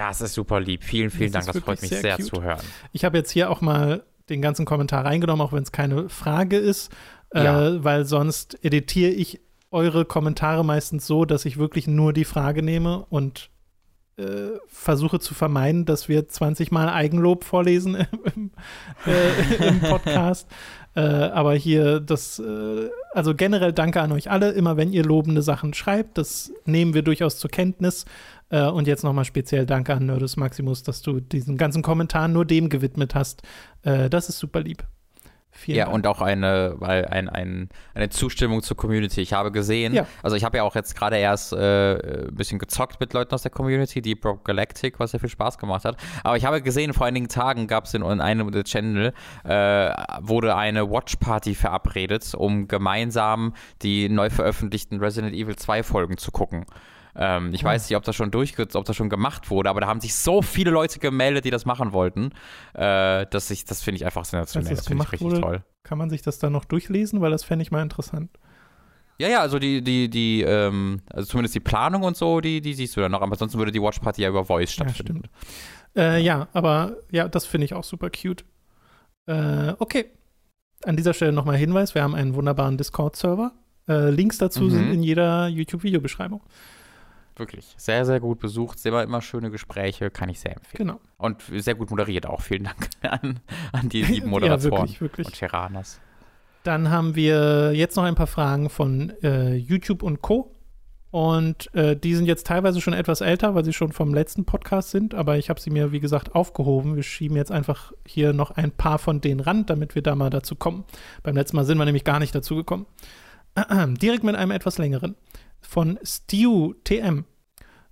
Das 0.00 0.22
ist 0.22 0.32
super 0.32 0.60
lieb. 0.60 0.82
Vielen, 0.82 1.10
vielen 1.10 1.30
Das 1.30 1.44
Dank. 1.44 1.56
Das 1.56 1.62
freut 1.64 1.82
mich 1.82 1.90
sehr 1.90 2.00
sehr 2.00 2.18
zu 2.18 2.42
hören. 2.42 2.60
Ich 2.92 3.04
habe 3.04 3.18
jetzt 3.18 3.30
hier 3.30 3.50
auch 3.50 3.60
mal 3.60 4.02
den 4.30 4.40
ganzen 4.40 4.64
Kommentar 4.64 5.04
reingenommen, 5.04 5.46
auch 5.46 5.52
wenn 5.52 5.62
es 5.62 5.72
keine 5.72 6.08
Frage 6.08 6.56
ist, 6.56 6.90
Ja. 7.34 7.66
äh, 7.68 7.84
weil 7.84 8.06
sonst 8.06 8.64
editiere 8.64 9.10
ich 9.10 9.40
eure 9.70 10.06
Kommentare 10.06 10.64
meistens 10.64 11.06
so, 11.06 11.26
dass 11.26 11.44
ich 11.44 11.58
wirklich 11.58 11.86
nur 11.86 12.14
die 12.14 12.24
Frage 12.24 12.62
nehme 12.62 13.04
und 13.10 13.50
äh, 14.16 14.56
versuche 14.68 15.20
zu 15.20 15.34
vermeiden, 15.34 15.84
dass 15.84 16.08
wir 16.08 16.26
20 16.26 16.70
Mal 16.70 16.88
Eigenlob 16.88 17.44
vorlesen 17.44 17.94
im, 18.34 18.52
äh, 19.06 19.66
im 19.68 19.80
Podcast. 19.80 20.48
Äh, 20.94 21.00
aber 21.00 21.54
hier, 21.54 22.00
das, 22.00 22.38
äh, 22.38 22.90
also 23.12 23.34
generell 23.34 23.72
danke 23.72 24.00
an 24.00 24.12
euch 24.12 24.30
alle, 24.30 24.50
immer 24.50 24.76
wenn 24.76 24.92
ihr 24.92 25.04
lobende 25.04 25.42
Sachen 25.42 25.72
schreibt, 25.72 26.18
das 26.18 26.52
nehmen 26.64 26.94
wir 26.94 27.02
durchaus 27.02 27.38
zur 27.38 27.50
Kenntnis. 27.50 28.06
Äh, 28.50 28.66
und 28.66 28.86
jetzt 28.86 29.04
nochmal 29.04 29.24
speziell 29.24 29.66
danke 29.66 29.94
an 29.94 30.06
Nerdus 30.06 30.36
Maximus, 30.36 30.82
dass 30.82 31.02
du 31.02 31.20
diesen 31.20 31.56
ganzen 31.56 31.82
Kommentar 31.82 32.28
nur 32.28 32.44
dem 32.44 32.68
gewidmet 32.68 33.14
hast. 33.14 33.42
Äh, 33.82 34.10
das 34.10 34.28
ist 34.28 34.38
super 34.38 34.60
lieb. 34.60 34.84
Vielen 35.60 35.76
Ja, 35.76 35.84
Dank. 35.84 35.94
und 35.94 36.06
auch 36.06 36.22
eine, 36.22 36.74
weil 36.78 37.04
ein, 37.04 37.28
ein, 37.28 37.68
eine 37.92 38.08
Zustimmung 38.08 38.62
zur 38.62 38.78
Community. 38.78 39.20
Ich 39.20 39.34
habe 39.34 39.52
gesehen, 39.52 39.92
Ja. 39.92 40.06
also 40.22 40.34
ich 40.36 40.42
habe 40.44 40.56
ja 40.56 40.62
auch 40.62 40.74
jetzt 40.74 40.96
gerade 40.96 41.16
erst 41.18 41.52
äh, 41.52 42.28
ein 42.28 42.34
bisschen 42.34 42.58
gezockt 42.58 42.98
mit 42.98 43.12
Leuten 43.12 43.34
aus 43.34 43.42
der 43.42 43.50
Community, 43.50 44.00
Deep 44.00 44.24
Rock 44.24 44.44
Galactic, 44.46 44.98
was 44.98 45.10
sehr 45.10 45.20
viel 45.20 45.28
Spaß 45.28 45.58
gemacht 45.58 45.84
hat. 45.84 45.98
Aber 46.24 46.38
ich 46.38 46.46
habe 46.46 46.62
gesehen, 46.62 46.94
vor 46.94 47.06
einigen 47.06 47.28
Tagen 47.28 47.66
gab 47.66 47.84
es 47.84 47.92
in, 47.92 48.00
in 48.02 48.22
einem 48.22 48.50
der 48.52 48.64
Channel, 48.64 49.12
äh, 49.44 49.90
wurde 50.22 50.56
eine 50.56 50.90
Watch 50.90 51.16
Party 51.16 51.54
verabredet, 51.54 52.34
um 52.34 52.66
gemeinsam 52.66 53.52
die 53.82 54.08
neu 54.08 54.30
veröffentlichten 54.30 54.98
Resident 54.98 55.34
Evil 55.34 55.56
2 55.56 55.82
Folgen 55.82 56.16
zu 56.16 56.30
gucken. 56.30 56.64
Ähm, 57.16 57.52
ich 57.52 57.64
weiß 57.64 57.88
nicht, 57.88 57.96
ob 57.96 58.04
das 58.04 58.14
schon 58.16 58.30
durchge 58.30 58.66
ob 58.74 58.84
das 58.84 58.96
schon 58.96 59.08
gemacht 59.10 59.50
wurde, 59.50 59.68
aber 59.70 59.80
da 59.80 59.86
haben 59.86 60.00
sich 60.00 60.14
so 60.14 60.42
viele 60.42 60.70
Leute 60.70 60.98
gemeldet, 60.98 61.44
die 61.44 61.50
das 61.50 61.64
machen 61.66 61.92
wollten, 61.92 62.32
äh, 62.74 63.26
dass 63.26 63.50
ich, 63.50 63.64
das 63.64 63.82
finde 63.82 63.96
ich 63.96 64.04
einfach 64.04 64.24
sensationell. 64.24 64.70
Das 64.70 64.78
das 64.80 64.88
finde 64.88 65.02
ich 65.04 65.12
richtig 65.12 65.30
wurde, 65.30 65.40
toll. 65.40 65.64
Kann 65.82 65.98
man 65.98 66.10
sich 66.10 66.22
das 66.22 66.38
dann 66.38 66.52
noch 66.52 66.64
durchlesen? 66.64 67.20
Weil 67.20 67.30
das 67.30 67.42
fände 67.44 67.62
ich 67.62 67.70
mal 67.70 67.82
interessant. 67.82 68.30
Ja, 69.18 69.28
ja, 69.28 69.40
also 69.40 69.58
die, 69.58 69.82
die, 69.82 70.08
die, 70.08 70.40
ähm, 70.42 71.02
also 71.10 71.26
zumindest 71.28 71.54
die 71.54 71.60
Planung 71.60 72.04
und 72.04 72.16
so, 72.16 72.40
die, 72.40 72.62
die 72.62 72.72
siehst 72.72 72.96
du 72.96 73.00
dann 73.02 73.12
noch, 73.12 73.20
aber 73.20 73.32
ansonsten 73.32 73.58
würde 73.58 73.70
die 73.70 73.82
Watch 73.82 73.98
Party 73.98 74.22
ja 74.22 74.30
über 74.30 74.46
Voice 74.46 74.74
Ja, 74.76 74.88
stattfinden. 74.88 75.28
Äh, 75.94 76.22
ja, 76.22 76.48
aber 76.54 76.96
ja, 77.10 77.28
das 77.28 77.44
finde 77.44 77.66
ich 77.66 77.74
auch 77.74 77.84
super 77.84 78.08
cute. 78.10 78.44
Äh, 79.26 79.74
okay. 79.78 80.06
An 80.84 80.96
dieser 80.96 81.12
Stelle 81.12 81.32
nochmal 81.32 81.56
Hinweis: 81.56 81.94
Wir 81.94 82.02
haben 82.02 82.14
einen 82.14 82.34
wunderbaren 82.34 82.78
Discord-Server. 82.78 83.52
Äh, 83.88 84.08
Links 84.10 84.38
dazu 84.38 84.62
Mhm. 84.64 84.70
sind 84.70 84.90
in 84.92 85.02
jeder 85.02 85.48
YouTube-Videobeschreibung. 85.48 86.40
Wirklich. 87.40 87.74
Sehr, 87.78 88.04
sehr 88.04 88.20
gut 88.20 88.38
besucht. 88.38 88.78
Sehr 88.78 89.02
immer 89.02 89.22
schöne 89.22 89.50
Gespräche. 89.50 90.10
Kann 90.10 90.28
ich 90.28 90.38
sehr 90.40 90.56
empfehlen. 90.56 90.88
Genau. 90.88 91.00
Und 91.16 91.42
sehr 91.50 91.74
gut 91.74 91.90
moderiert 91.90 92.26
auch. 92.26 92.42
Vielen 92.42 92.64
Dank 92.64 92.90
an, 93.02 93.40
an 93.72 93.88
die 93.88 94.02
lieben 94.02 94.26
Ja, 94.26 94.30
Moderatoren 94.30 94.82
wirklich, 94.82 95.00
wirklich. 95.00 95.26
und 95.28 95.36
Cheranas. 95.36 96.00
Dann 96.64 96.90
haben 96.90 97.16
wir 97.16 97.72
jetzt 97.74 97.96
noch 97.96 98.04
ein 98.04 98.14
paar 98.14 98.26
Fragen 98.26 98.68
von 98.68 99.14
äh, 99.22 99.54
YouTube 99.54 100.02
und 100.02 100.20
Co. 100.20 100.54
Und 101.10 101.74
äh, 101.74 101.96
die 101.96 102.14
sind 102.14 102.26
jetzt 102.26 102.46
teilweise 102.46 102.80
schon 102.80 102.92
etwas 102.92 103.22
älter, 103.22 103.54
weil 103.54 103.64
sie 103.64 103.72
schon 103.72 103.90
vom 103.90 104.12
letzten 104.14 104.44
Podcast 104.44 104.90
sind. 104.90 105.14
Aber 105.14 105.38
ich 105.38 105.48
habe 105.48 105.58
sie 105.58 105.70
mir, 105.70 105.92
wie 105.92 106.00
gesagt, 106.00 106.34
aufgehoben. 106.34 106.94
Wir 106.94 107.02
schieben 107.02 107.36
jetzt 107.36 107.50
einfach 107.50 107.92
hier 108.06 108.34
noch 108.34 108.50
ein 108.52 108.70
paar 108.70 108.98
von 108.98 109.22
denen 109.22 109.40
ran, 109.40 109.64
damit 109.64 109.94
wir 109.94 110.02
da 110.02 110.14
mal 110.14 110.30
dazu 110.30 110.54
kommen. 110.54 110.84
Beim 111.22 111.34
letzten 111.34 111.56
Mal 111.56 111.64
sind 111.64 111.78
wir 111.78 111.86
nämlich 111.86 112.04
gar 112.04 112.20
nicht 112.20 112.34
dazu 112.34 112.56
gekommen. 112.56 112.86
Direkt 114.00 114.24
mit 114.24 114.36
einem 114.36 114.50
etwas 114.50 114.78
längeren. 114.78 115.16
Von 115.70 116.00
Stew 116.02 116.74
TM. 116.82 117.26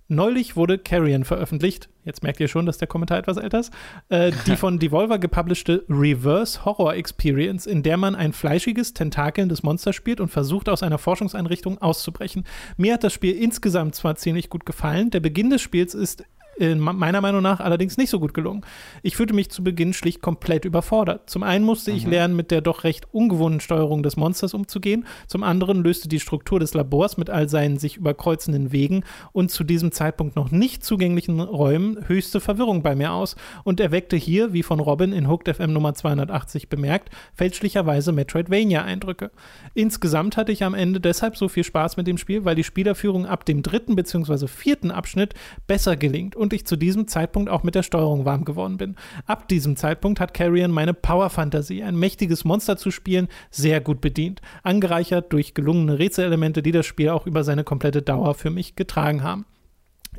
Neulich 0.09 0.57
wurde 0.57 0.79
Carrion 0.79 1.23
veröffentlicht. 1.23 1.87
Jetzt 2.03 2.23
merkt 2.23 2.41
ihr 2.41 2.49
schon, 2.49 2.65
dass 2.65 2.77
der 2.77 2.89
Kommentar 2.89 3.19
etwas 3.19 3.37
älter 3.37 3.61
ist. 3.61 3.71
Äh, 4.09 4.33
die 4.47 4.55
von 4.57 4.79
Devolver 4.79 5.17
gepublished 5.17 5.83
Reverse 5.87 6.65
Horror 6.65 6.95
Experience, 6.95 7.65
in 7.65 7.81
der 7.81 7.95
man 7.95 8.15
ein 8.15 8.33
fleischiges, 8.33 8.93
tentakelndes 8.93 9.63
Monster 9.63 9.93
spielt 9.93 10.19
und 10.19 10.27
versucht, 10.27 10.67
aus 10.67 10.83
einer 10.83 10.97
Forschungseinrichtung 10.97 11.77
auszubrechen. 11.77 12.43
Mir 12.75 12.95
hat 12.95 13.05
das 13.05 13.13
Spiel 13.13 13.33
insgesamt 13.33 13.95
zwar 13.95 14.17
ziemlich 14.17 14.49
gut 14.49 14.65
gefallen. 14.65 15.09
Der 15.09 15.21
Beginn 15.21 15.49
des 15.49 15.61
Spiels 15.61 15.93
ist 15.93 16.25
meiner 16.59 17.21
Meinung 17.21 17.41
nach 17.41 17.59
allerdings 17.59 17.97
nicht 17.97 18.09
so 18.09 18.19
gut 18.19 18.33
gelungen. 18.33 18.65
Ich 19.01 19.15
fühlte 19.15 19.33
mich 19.33 19.49
zu 19.49 19.63
Beginn 19.63 19.93
schlicht 19.93 20.21
komplett 20.21 20.65
überfordert. 20.65 21.29
Zum 21.29 21.43
einen 21.43 21.65
musste 21.65 21.91
ich 21.91 22.05
lernen, 22.05 22.35
mit 22.35 22.51
der 22.51 22.61
doch 22.61 22.83
recht 22.83 23.07
ungewohnten 23.11 23.59
Steuerung 23.59 24.03
des 24.03 24.17
Monsters 24.17 24.53
umzugehen. 24.53 25.05
Zum 25.27 25.43
anderen 25.43 25.83
löste 25.83 26.09
die 26.09 26.19
Struktur 26.19 26.59
des 26.59 26.73
Labors 26.73 27.17
mit 27.17 27.29
all 27.29 27.49
seinen 27.49 27.77
sich 27.77 27.97
überkreuzenden 27.97 28.71
Wegen 28.71 29.03
und 29.31 29.51
zu 29.51 29.63
diesem 29.63 29.91
Zeitpunkt 29.91 30.35
noch 30.35 30.51
nicht 30.51 30.83
zugänglichen 30.83 31.39
Räumen 31.39 32.07
höchste 32.07 32.39
Verwirrung 32.39 32.83
bei 32.83 32.95
mir 32.95 33.13
aus 33.13 33.35
und 33.63 33.79
erweckte 33.79 34.17
hier, 34.17 34.53
wie 34.53 34.63
von 34.63 34.79
Robin 34.79 35.13
in 35.13 35.29
Hooked 35.29 35.55
FM 35.55 35.73
Nummer 35.73 35.93
280 35.93 36.69
bemerkt, 36.69 37.09
fälschlicherweise 37.33 38.11
Metroidvania-Eindrücke. 38.11 39.31
Insgesamt 39.73 40.37
hatte 40.37 40.51
ich 40.51 40.63
am 40.63 40.73
Ende 40.73 40.99
deshalb 40.99 41.37
so 41.37 41.47
viel 41.47 41.63
Spaß 41.63 41.97
mit 41.97 42.07
dem 42.07 42.17
Spiel, 42.17 42.45
weil 42.45 42.55
die 42.55 42.63
Spielerführung 42.63 43.25
ab 43.25 43.45
dem 43.45 43.63
dritten 43.63 43.95
bzw. 43.95 44.47
vierten 44.47 44.91
Abschnitt 44.91 45.33
besser 45.67 45.95
gelingt 45.95 46.35
und 46.35 46.48
ich 46.55 46.65
zu 46.65 46.75
diesem 46.75 47.07
Zeitpunkt 47.07 47.49
auch 47.49 47.63
mit 47.63 47.75
der 47.75 47.83
Steuerung 47.83 48.25
warm 48.25 48.45
geworden 48.45 48.77
bin. 48.77 48.95
Ab 49.25 49.47
diesem 49.47 49.75
Zeitpunkt 49.75 50.19
hat 50.19 50.33
Carrion 50.33 50.71
meine 50.71 50.93
Power-Fantasie, 50.93 51.83
ein 51.83 51.97
mächtiges 51.97 52.45
Monster 52.45 52.77
zu 52.77 52.91
spielen, 52.91 53.27
sehr 53.49 53.81
gut 53.81 54.01
bedient, 54.01 54.41
angereichert 54.63 55.31
durch 55.33 55.53
gelungene 55.53 55.99
Rätselelemente, 55.99 56.61
die 56.61 56.71
das 56.71 56.85
Spiel 56.85 57.09
auch 57.09 57.25
über 57.25 57.43
seine 57.43 57.63
komplette 57.63 58.01
Dauer 58.01 58.35
für 58.35 58.49
mich 58.49 58.75
getragen 58.75 59.23
haben. 59.23 59.45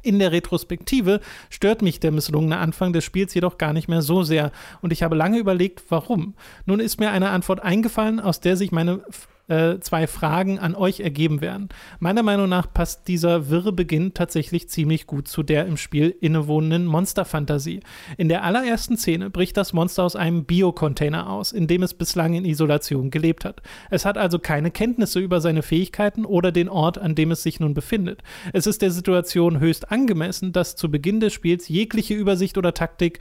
In 0.02 0.18
der 0.18 0.32
Retrospektive 0.32 1.20
stört 1.50 1.82
mich 1.82 2.00
der 2.00 2.12
misslungene 2.12 2.58
Anfang 2.58 2.92
des 2.92 3.04
Spiels 3.04 3.34
jedoch 3.34 3.58
gar 3.58 3.72
nicht 3.72 3.88
mehr 3.88 4.02
so 4.02 4.22
sehr 4.22 4.52
und 4.80 4.92
ich 4.92 5.02
habe 5.02 5.16
lange 5.16 5.38
überlegt, 5.38 5.82
warum. 5.90 6.34
Nun 6.64 6.80
ist 6.80 7.00
mir 7.00 7.10
eine 7.10 7.30
Antwort 7.30 7.60
eingefallen, 7.60 8.20
aus 8.20 8.40
der 8.40 8.56
sich 8.56 8.72
meine 8.72 9.02
äh, 9.50 9.80
zwei 9.80 10.06
Fragen 10.06 10.58
an 10.58 10.74
euch 10.74 11.00
ergeben 11.00 11.40
werden. 11.40 11.68
Meiner 11.98 12.22
Meinung 12.22 12.48
nach 12.48 12.72
passt 12.72 13.08
dieser 13.08 13.50
wirre 13.50 13.72
Beginn 13.72 14.14
tatsächlich 14.14 14.68
ziemlich 14.68 15.06
gut 15.06 15.28
zu 15.28 15.42
der 15.42 15.66
im 15.66 15.76
Spiel 15.76 16.14
innewohnenden 16.20 16.86
Monsterfantasie. 16.86 17.80
In 18.16 18.28
der 18.28 18.44
allerersten 18.44 18.96
Szene 18.96 19.28
bricht 19.28 19.56
das 19.56 19.72
Monster 19.72 20.04
aus 20.04 20.16
einem 20.16 20.44
Biocontainer 20.44 21.28
aus, 21.28 21.52
in 21.52 21.66
dem 21.66 21.82
es 21.82 21.94
bislang 21.94 22.34
in 22.34 22.44
Isolation 22.44 23.10
gelebt 23.10 23.44
hat. 23.44 23.60
Es 23.90 24.04
hat 24.04 24.16
also 24.16 24.38
keine 24.38 24.70
Kenntnisse 24.70 25.18
über 25.18 25.40
seine 25.40 25.62
Fähigkeiten 25.62 26.24
oder 26.24 26.52
den 26.52 26.68
Ort, 26.68 26.98
an 26.98 27.14
dem 27.14 27.32
es 27.32 27.42
sich 27.42 27.58
nun 27.58 27.74
befindet. 27.74 28.22
Es 28.52 28.66
ist 28.66 28.82
der 28.82 28.92
Situation 28.92 29.58
höchst 29.58 29.90
angemessen, 29.90 30.52
dass 30.52 30.76
zu 30.76 30.90
Beginn 30.90 31.20
des 31.20 31.32
Spiels 31.32 31.68
jegliche 31.68 32.14
Übersicht 32.14 32.56
oder 32.56 32.72
Taktik 32.72 33.18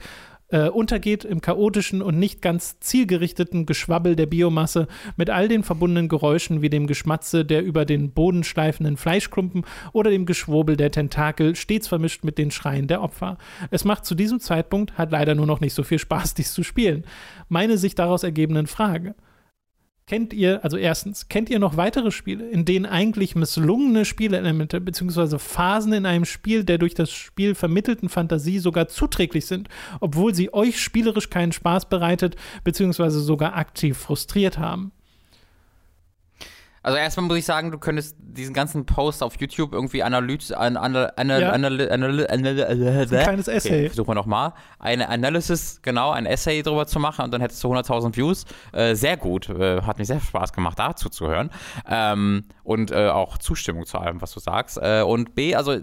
äh, 0.50 0.68
untergeht 0.68 1.24
im 1.24 1.40
chaotischen 1.40 2.02
und 2.02 2.18
nicht 2.18 2.42
ganz 2.42 2.78
zielgerichteten 2.80 3.66
Geschwabbel 3.66 4.16
der 4.16 4.26
Biomasse 4.26 4.88
mit 5.16 5.30
all 5.30 5.48
den 5.48 5.62
verbundenen 5.62 6.08
Geräuschen 6.08 6.62
wie 6.62 6.70
dem 6.70 6.86
Geschmatze 6.86 7.44
der 7.44 7.64
über 7.64 7.84
den 7.84 8.10
Boden 8.12 8.44
schleifenden 8.44 8.96
Fleischklumpen 8.96 9.64
oder 9.92 10.10
dem 10.10 10.26
Geschwurbel 10.26 10.76
der 10.76 10.90
Tentakel, 10.90 11.56
stets 11.56 11.88
vermischt 11.88 12.24
mit 12.24 12.38
den 12.38 12.50
Schreien 12.50 12.86
der 12.86 13.02
Opfer. 13.02 13.38
Es 13.70 13.84
macht 13.84 14.04
zu 14.04 14.14
diesem 14.14 14.40
Zeitpunkt 14.40 14.98
halt 14.98 15.10
leider 15.10 15.34
nur 15.34 15.46
noch 15.46 15.60
nicht 15.60 15.74
so 15.74 15.82
viel 15.82 15.98
Spaß, 15.98 16.34
dies 16.40 16.52
zu 16.52 16.62
spielen. 16.62 17.04
Meine 17.48 17.78
sich 17.78 17.94
daraus 17.94 18.22
ergebenden 18.22 18.66
Frage. 18.66 19.14
Kennt 20.10 20.32
ihr, 20.32 20.64
also 20.64 20.76
erstens, 20.76 21.28
kennt 21.28 21.50
ihr 21.50 21.60
noch 21.60 21.76
weitere 21.76 22.10
Spiele, 22.10 22.44
in 22.48 22.64
denen 22.64 22.84
eigentlich 22.84 23.36
misslungene 23.36 24.04
Spielelemente 24.04 24.80
bzw. 24.80 25.38
Phasen 25.38 25.92
in 25.92 26.04
einem 26.04 26.24
Spiel 26.24 26.64
der 26.64 26.78
durch 26.78 26.94
das 26.94 27.12
Spiel 27.12 27.54
vermittelten 27.54 28.08
Fantasie 28.08 28.58
sogar 28.58 28.88
zuträglich 28.88 29.46
sind, 29.46 29.68
obwohl 30.00 30.34
sie 30.34 30.52
euch 30.52 30.80
spielerisch 30.80 31.30
keinen 31.30 31.52
Spaß 31.52 31.88
bereitet 31.88 32.34
bzw. 32.64 33.10
sogar 33.10 33.54
aktiv 33.54 33.96
frustriert 33.96 34.58
haben? 34.58 34.90
Also 36.82 36.96
erstmal 36.96 37.26
muss 37.26 37.36
ich 37.36 37.44
sagen, 37.44 37.70
du 37.70 37.78
könntest 37.78 38.16
diesen 38.18 38.54
ganzen 38.54 38.86
Post 38.86 39.22
auf 39.22 39.38
YouTube 39.38 39.74
irgendwie 39.74 40.02
analyse, 40.02 40.56
an, 40.58 40.78
an, 40.78 40.96
an, 40.96 41.28
Ja. 41.28 41.50
anal, 41.50 41.90
anal, 41.90 42.26
anal, 42.26 42.26
Ein 42.26 43.06
kleines 43.06 43.48
Essay. 43.48 43.68
Okay, 43.68 43.86
versuchen 43.88 44.08
wir 44.08 44.14
nochmal. 44.14 44.54
Eine 44.78 45.10
Analysis, 45.10 45.80
genau, 45.82 46.10
ein 46.12 46.24
Essay 46.24 46.62
drüber 46.62 46.86
zu 46.86 46.98
machen 46.98 47.24
und 47.26 47.32
dann 47.32 47.42
hättest 47.42 47.62
du 47.62 47.68
100.000 47.74 48.16
Views. 48.16 48.44
Äh, 48.72 48.94
sehr 48.94 49.18
gut. 49.18 49.50
Äh, 49.50 49.82
hat 49.82 49.98
mir 49.98 50.06
sehr 50.06 50.20
Spaß 50.20 50.54
gemacht, 50.54 50.78
dazu 50.78 51.10
zu 51.10 51.28
hören. 51.28 51.50
Ähm, 51.86 52.44
und 52.62 52.92
äh, 52.92 53.08
auch 53.08 53.36
Zustimmung 53.36 53.84
zu 53.84 53.98
allem, 53.98 54.22
was 54.22 54.32
du 54.32 54.40
sagst. 54.40 54.78
Äh, 54.80 55.02
und 55.02 55.34
B, 55.34 55.54
also 55.54 55.76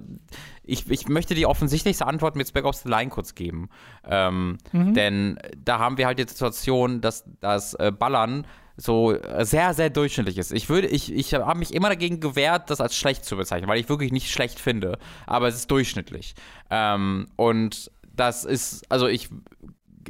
ich, 0.63 0.89
ich 0.89 1.07
möchte 1.07 1.35
die 1.35 1.45
offensichtlichste 1.45 2.07
Antwort 2.07 2.35
mit 2.35 2.51
Back 2.53 2.65
of 2.65 2.75
the 2.75 2.89
Line 2.89 3.09
kurz 3.11 3.35
geben. 3.35 3.69
Ähm, 4.03 4.57
Denn 4.73 5.37
da 5.63 5.77
haben 5.79 5.97
wir 5.97 6.07
halt 6.07 6.17
die 6.17 6.27
Situation, 6.27 7.01
dass 7.01 7.23
das 7.39 7.75
äh, 7.75 7.91
Ballern 7.91 8.47
so 8.77 9.11
äh, 9.11 9.43
sehr, 9.43 9.73
sehr 9.73 9.89
durchschnittlich 9.89 10.37
ist. 10.37 10.51
Ich 10.53 10.69
würde, 10.69 10.87
ich, 10.87 11.11
ich 11.11 11.33
habe 11.33 11.57
mich 11.57 11.73
immer 11.73 11.89
dagegen 11.89 12.19
gewehrt, 12.19 12.69
das 12.69 12.79
als 12.79 12.95
schlecht 12.95 13.25
zu 13.25 13.35
bezeichnen, 13.35 13.67
weil 13.67 13.79
ich 13.79 13.89
wirklich 13.89 14.11
nicht 14.11 14.31
schlecht 14.31 14.59
finde. 14.59 14.99
Aber 15.25 15.47
es 15.47 15.55
ist 15.55 15.71
durchschnittlich. 15.71 16.35
Ähm, 16.69 17.27
und 17.35 17.91
das 18.15 18.45
ist, 18.45 18.89
also 18.89 19.07
ich, 19.07 19.29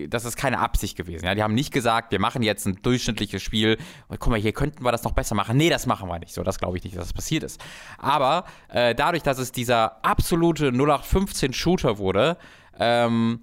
das 0.10 0.26
ist 0.26 0.36
keine 0.36 0.60
Absicht 0.60 0.98
gewesen. 0.98 1.26
Ja? 1.26 1.34
Die 1.34 1.42
haben 1.42 1.54
nicht 1.54 1.72
gesagt, 1.74 2.12
wir 2.12 2.20
machen 2.20 2.44
jetzt 2.44 2.66
ein 2.68 2.80
durchschnittliches 2.82 3.42
Spiel. 3.42 3.78
Guck 4.10 4.28
mal, 4.28 4.40
hier 4.40 4.54
könnten 4.54 4.84
wir 4.84 4.92
das 4.92 5.04
noch 5.04 5.14
besser 5.14 5.34
machen. 5.34 5.58
Nee, 5.58 5.70
das 5.70 5.86
machen 5.86 6.10
wir 6.10 6.20
nicht. 6.20 6.34
So, 6.34 6.44
das 6.44 6.60
glaube 6.60 6.78
ich 6.78 6.84
nicht, 6.84 6.96
dass 6.96 7.06
das 7.06 7.14
passiert 7.14 7.44
ist. 7.44 7.64
Aber 7.98 8.44
äh, 8.68 8.94
dadurch, 8.94 9.24
dass 9.24 9.40
es 9.40 9.54
dieser 9.54 10.04
absolute 10.06 10.68
0815 10.68 11.54
Shooter 11.54 11.98
wurde, 11.98 12.38
ähm, 12.80 13.40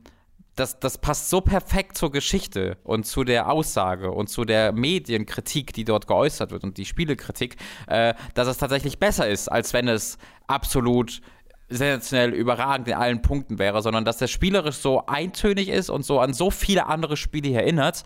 das, 0.56 0.78
das 0.78 0.98
passt 0.98 1.30
so 1.30 1.40
perfekt 1.40 1.96
zur 1.96 2.12
Geschichte 2.12 2.76
und 2.84 3.06
zu 3.06 3.24
der 3.24 3.50
Aussage 3.50 4.10
und 4.10 4.28
zu 4.28 4.44
der 4.44 4.72
Medienkritik, 4.72 5.72
die 5.72 5.84
dort 5.84 6.06
geäußert 6.06 6.50
wird 6.52 6.64
und 6.64 6.78
die 6.78 6.84
Spielekritik, 6.84 7.56
äh, 7.86 8.14
dass 8.34 8.48
es 8.48 8.58
tatsächlich 8.58 8.98
besser 8.98 9.28
ist, 9.28 9.48
als 9.48 9.72
wenn 9.72 9.88
es 9.88 10.18
absolut 10.46 11.20
sensationell 11.68 12.32
überragend 12.32 12.88
in 12.88 12.94
allen 12.94 13.22
Punkten 13.22 13.58
wäre, 13.58 13.82
sondern 13.82 14.04
dass 14.04 14.18
der 14.18 14.28
spielerisch 14.28 14.76
so 14.76 15.06
eintönig 15.06 15.68
ist 15.68 15.90
und 15.90 16.04
so 16.04 16.20
an 16.20 16.34
so 16.34 16.50
viele 16.50 16.86
andere 16.86 17.16
Spiele 17.16 17.52
erinnert, 17.52 18.04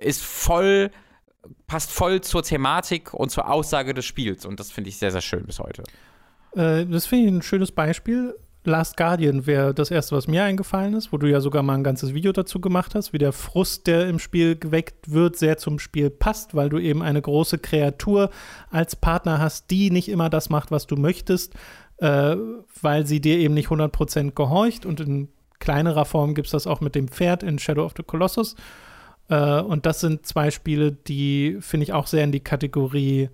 ist 0.00 0.22
voll, 0.22 0.90
passt 1.66 1.90
voll 1.90 2.20
zur 2.20 2.42
Thematik 2.42 3.12
und 3.12 3.30
zur 3.30 3.50
Aussage 3.50 3.94
des 3.94 4.06
Spiels 4.06 4.46
und 4.46 4.60
das 4.60 4.70
finde 4.70 4.88
ich 4.88 4.98
sehr, 4.98 5.10
sehr 5.10 5.20
schön 5.20 5.44
bis 5.44 5.58
heute. 5.58 5.82
Äh, 6.54 6.86
das 6.86 7.06
finde 7.06 7.26
ich 7.26 7.32
ein 7.32 7.42
schönes 7.42 7.72
Beispiel. 7.72 8.36
Last 8.64 8.98
Guardian 8.98 9.46
wäre 9.46 9.72
das 9.72 9.90
erste, 9.90 10.14
was 10.14 10.28
mir 10.28 10.44
eingefallen 10.44 10.92
ist, 10.92 11.12
wo 11.12 11.16
du 11.16 11.26
ja 11.26 11.40
sogar 11.40 11.62
mal 11.62 11.74
ein 11.74 11.84
ganzes 11.84 12.12
Video 12.12 12.30
dazu 12.32 12.60
gemacht 12.60 12.94
hast, 12.94 13.12
wie 13.14 13.18
der 13.18 13.32
Frust, 13.32 13.86
der 13.86 14.06
im 14.06 14.18
Spiel 14.18 14.54
geweckt 14.54 15.10
wird, 15.10 15.36
sehr 15.36 15.56
zum 15.56 15.78
Spiel 15.78 16.10
passt, 16.10 16.54
weil 16.54 16.68
du 16.68 16.78
eben 16.78 17.02
eine 17.02 17.22
große 17.22 17.58
Kreatur 17.58 18.28
als 18.70 18.96
Partner 18.96 19.38
hast, 19.38 19.70
die 19.70 19.90
nicht 19.90 20.10
immer 20.10 20.28
das 20.28 20.50
macht, 20.50 20.70
was 20.70 20.86
du 20.86 20.96
möchtest, 20.96 21.54
äh, 21.98 22.36
weil 22.82 23.06
sie 23.06 23.20
dir 23.20 23.38
eben 23.38 23.54
nicht 23.54 23.70
100% 23.70 24.32
gehorcht. 24.32 24.84
Und 24.84 25.00
in 25.00 25.28
kleinerer 25.58 26.04
Form 26.04 26.34
gibt 26.34 26.46
es 26.46 26.52
das 26.52 26.66
auch 26.66 26.82
mit 26.82 26.94
dem 26.94 27.08
Pferd 27.08 27.42
in 27.42 27.58
Shadow 27.58 27.84
of 27.84 27.94
the 27.96 28.02
Colossus. 28.02 28.56
Äh, 29.30 29.60
und 29.62 29.86
das 29.86 30.00
sind 30.00 30.26
zwei 30.26 30.50
Spiele, 30.50 30.92
die, 30.92 31.56
finde 31.60 31.84
ich, 31.84 31.94
auch 31.94 32.06
sehr 32.06 32.24
in 32.24 32.32
die 32.32 32.40
Kategorie 32.40 33.30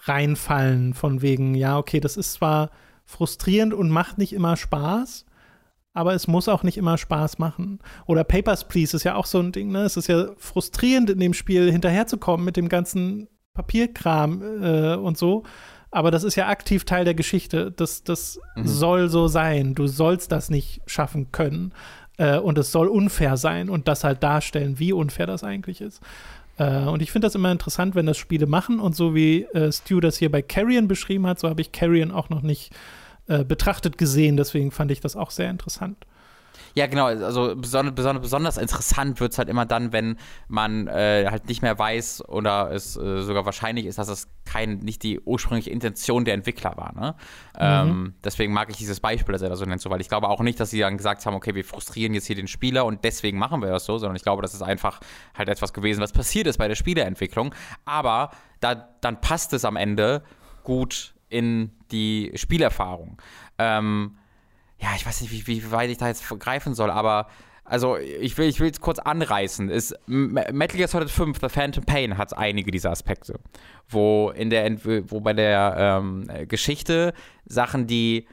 reinfallen, 0.00 0.94
von 0.94 1.20
wegen, 1.20 1.54
ja, 1.54 1.76
okay, 1.76 2.00
das 2.00 2.16
ist 2.16 2.32
zwar 2.32 2.70
frustrierend 3.04 3.74
und 3.74 3.90
macht 3.90 4.18
nicht 4.18 4.32
immer 4.32 4.56
Spaß, 4.56 5.26
aber 5.92 6.14
es 6.14 6.26
muss 6.26 6.48
auch 6.48 6.62
nicht 6.62 6.76
immer 6.76 6.98
Spaß 6.98 7.38
machen. 7.38 7.78
Oder 8.06 8.24
Papers, 8.24 8.66
Please 8.66 8.96
ist 8.96 9.04
ja 9.04 9.14
auch 9.14 9.26
so 9.26 9.38
ein 9.40 9.52
Ding, 9.52 9.70
ne? 9.70 9.82
Es 9.82 9.96
ist 9.96 10.08
ja 10.08 10.26
frustrierend 10.38 11.10
in 11.10 11.20
dem 11.20 11.34
Spiel 11.34 11.70
hinterherzukommen 11.70 12.44
mit 12.44 12.56
dem 12.56 12.68
ganzen 12.68 13.28
Papierkram 13.54 14.42
äh, 14.62 14.94
und 14.96 15.16
so. 15.18 15.44
Aber 15.90 16.10
das 16.10 16.24
ist 16.24 16.34
ja 16.34 16.48
aktiv 16.48 16.84
Teil 16.84 17.04
der 17.04 17.14
Geschichte. 17.14 17.70
Das, 17.70 18.02
das 18.02 18.40
Mhm. 18.56 18.66
soll 18.66 19.08
so 19.08 19.28
sein. 19.28 19.74
Du 19.76 19.86
sollst 19.86 20.32
das 20.32 20.50
nicht 20.50 20.80
schaffen 20.86 21.30
können. 21.32 21.72
äh, 22.16 22.38
und 22.38 22.58
es 22.58 22.70
soll 22.70 22.86
unfair 22.86 23.36
sein 23.36 23.68
und 23.68 23.88
das 23.88 24.04
halt 24.04 24.22
darstellen, 24.22 24.78
wie 24.78 24.92
unfair 24.92 25.26
das 25.26 25.42
eigentlich 25.42 25.80
ist. 25.80 26.00
Äh, 26.58 26.84
und 26.84 27.02
ich 27.02 27.10
finde 27.10 27.26
das 27.26 27.34
immer 27.34 27.52
interessant, 27.52 27.94
wenn 27.94 28.06
das 28.06 28.18
Spiele 28.18 28.46
machen 28.46 28.80
und 28.80 28.94
so 28.94 29.14
wie 29.14 29.42
äh, 29.52 29.72
Stu 29.72 30.00
das 30.00 30.18
hier 30.18 30.30
bei 30.30 30.42
Carrion 30.42 30.88
beschrieben 30.88 31.26
hat, 31.26 31.38
so 31.38 31.48
habe 31.48 31.60
ich 31.60 31.72
Carrion 31.72 32.10
auch 32.10 32.28
noch 32.28 32.42
nicht 32.42 32.72
äh, 33.26 33.44
betrachtet 33.44 33.98
gesehen, 33.98 34.36
deswegen 34.36 34.70
fand 34.70 34.90
ich 34.90 35.00
das 35.00 35.16
auch 35.16 35.30
sehr 35.30 35.50
interessant. 35.50 36.06
Ja, 36.74 36.86
genau. 36.88 37.06
Also 37.06 37.54
besonders, 37.56 37.94
besonders, 37.94 38.22
besonders 38.22 38.56
interessant 38.56 39.20
wird 39.20 39.32
es 39.32 39.38
halt 39.38 39.48
immer 39.48 39.64
dann, 39.64 39.92
wenn 39.92 40.16
man 40.48 40.88
äh, 40.88 41.26
halt 41.30 41.48
nicht 41.48 41.62
mehr 41.62 41.78
weiß 41.78 42.28
oder 42.28 42.72
es 42.72 42.96
äh, 42.96 43.22
sogar 43.22 43.44
wahrscheinlich 43.44 43.86
ist, 43.86 43.98
dass 43.98 44.08
es 44.08 44.28
kein, 44.44 44.80
nicht 44.80 45.04
die 45.04 45.20
ursprüngliche 45.20 45.70
Intention 45.70 46.24
der 46.24 46.34
Entwickler 46.34 46.76
war. 46.76 46.92
Ne? 46.94 47.14
Mhm. 47.54 47.90
Ähm, 47.90 48.14
deswegen 48.24 48.52
mag 48.52 48.70
ich 48.70 48.76
dieses 48.76 48.98
Beispiel, 48.98 49.32
das 49.32 49.42
er 49.42 49.50
da 49.50 49.56
so 49.56 49.64
nennt, 49.64 49.80
so, 49.80 49.88
weil 49.88 50.00
ich 50.00 50.08
glaube 50.08 50.28
auch 50.28 50.40
nicht, 50.40 50.58
dass 50.58 50.70
sie 50.70 50.80
dann 50.80 50.96
gesagt 50.96 51.24
haben, 51.24 51.34
okay, 51.34 51.54
wir 51.54 51.64
frustrieren 51.64 52.12
jetzt 52.12 52.26
hier 52.26 52.36
den 52.36 52.48
Spieler 52.48 52.84
und 52.84 53.04
deswegen 53.04 53.38
machen 53.38 53.62
wir 53.62 53.68
das 53.68 53.84
so, 53.84 53.98
sondern 53.98 54.16
ich 54.16 54.22
glaube, 54.22 54.42
das 54.42 54.52
ist 54.52 54.62
einfach 54.62 55.00
halt 55.36 55.48
etwas 55.48 55.72
gewesen, 55.72 56.00
was 56.00 56.12
passiert 56.12 56.48
ist 56.48 56.58
bei 56.58 56.66
der 56.66 56.74
Spieleentwicklung. 56.74 57.54
Aber 57.84 58.30
da, 58.58 58.74
dann 59.00 59.20
passt 59.20 59.52
es 59.52 59.64
am 59.64 59.76
Ende 59.76 60.24
gut 60.64 61.14
in 61.28 61.70
die 61.90 62.32
Spielerfahrung. 62.34 63.18
Ähm, 63.58 64.16
ja, 64.84 64.90
ich 64.96 65.06
weiß 65.06 65.22
nicht, 65.22 65.32
wie, 65.32 65.46
wie 65.46 65.70
weit 65.70 65.88
ich 65.88 65.96
da 65.96 66.08
jetzt 66.08 66.28
greifen 66.38 66.74
soll, 66.74 66.90
aber 66.90 67.28
also 67.64 67.96
ich 67.96 68.36
will 68.36 68.48
ich 68.48 68.60
will 68.60 68.70
es 68.70 68.80
kurz 68.80 68.98
anreißen. 68.98 69.70
Ist 69.70 69.94
Metal 70.06 70.76
Gear 70.76 70.88
Solid 70.88 71.08
5 71.08 71.38
The 71.40 71.48
Phantom 71.48 71.84
Pain 71.84 72.18
hat 72.18 72.36
einige 72.36 72.70
dieser 72.70 72.90
Aspekte, 72.90 73.40
wo 73.88 74.30
in 74.30 74.50
der 74.50 74.76
wo 75.10 75.20
bei 75.20 75.32
der 75.32 75.74
ähm, 75.78 76.28
Geschichte 76.48 77.14
Sachen, 77.46 77.86
die 77.86 78.26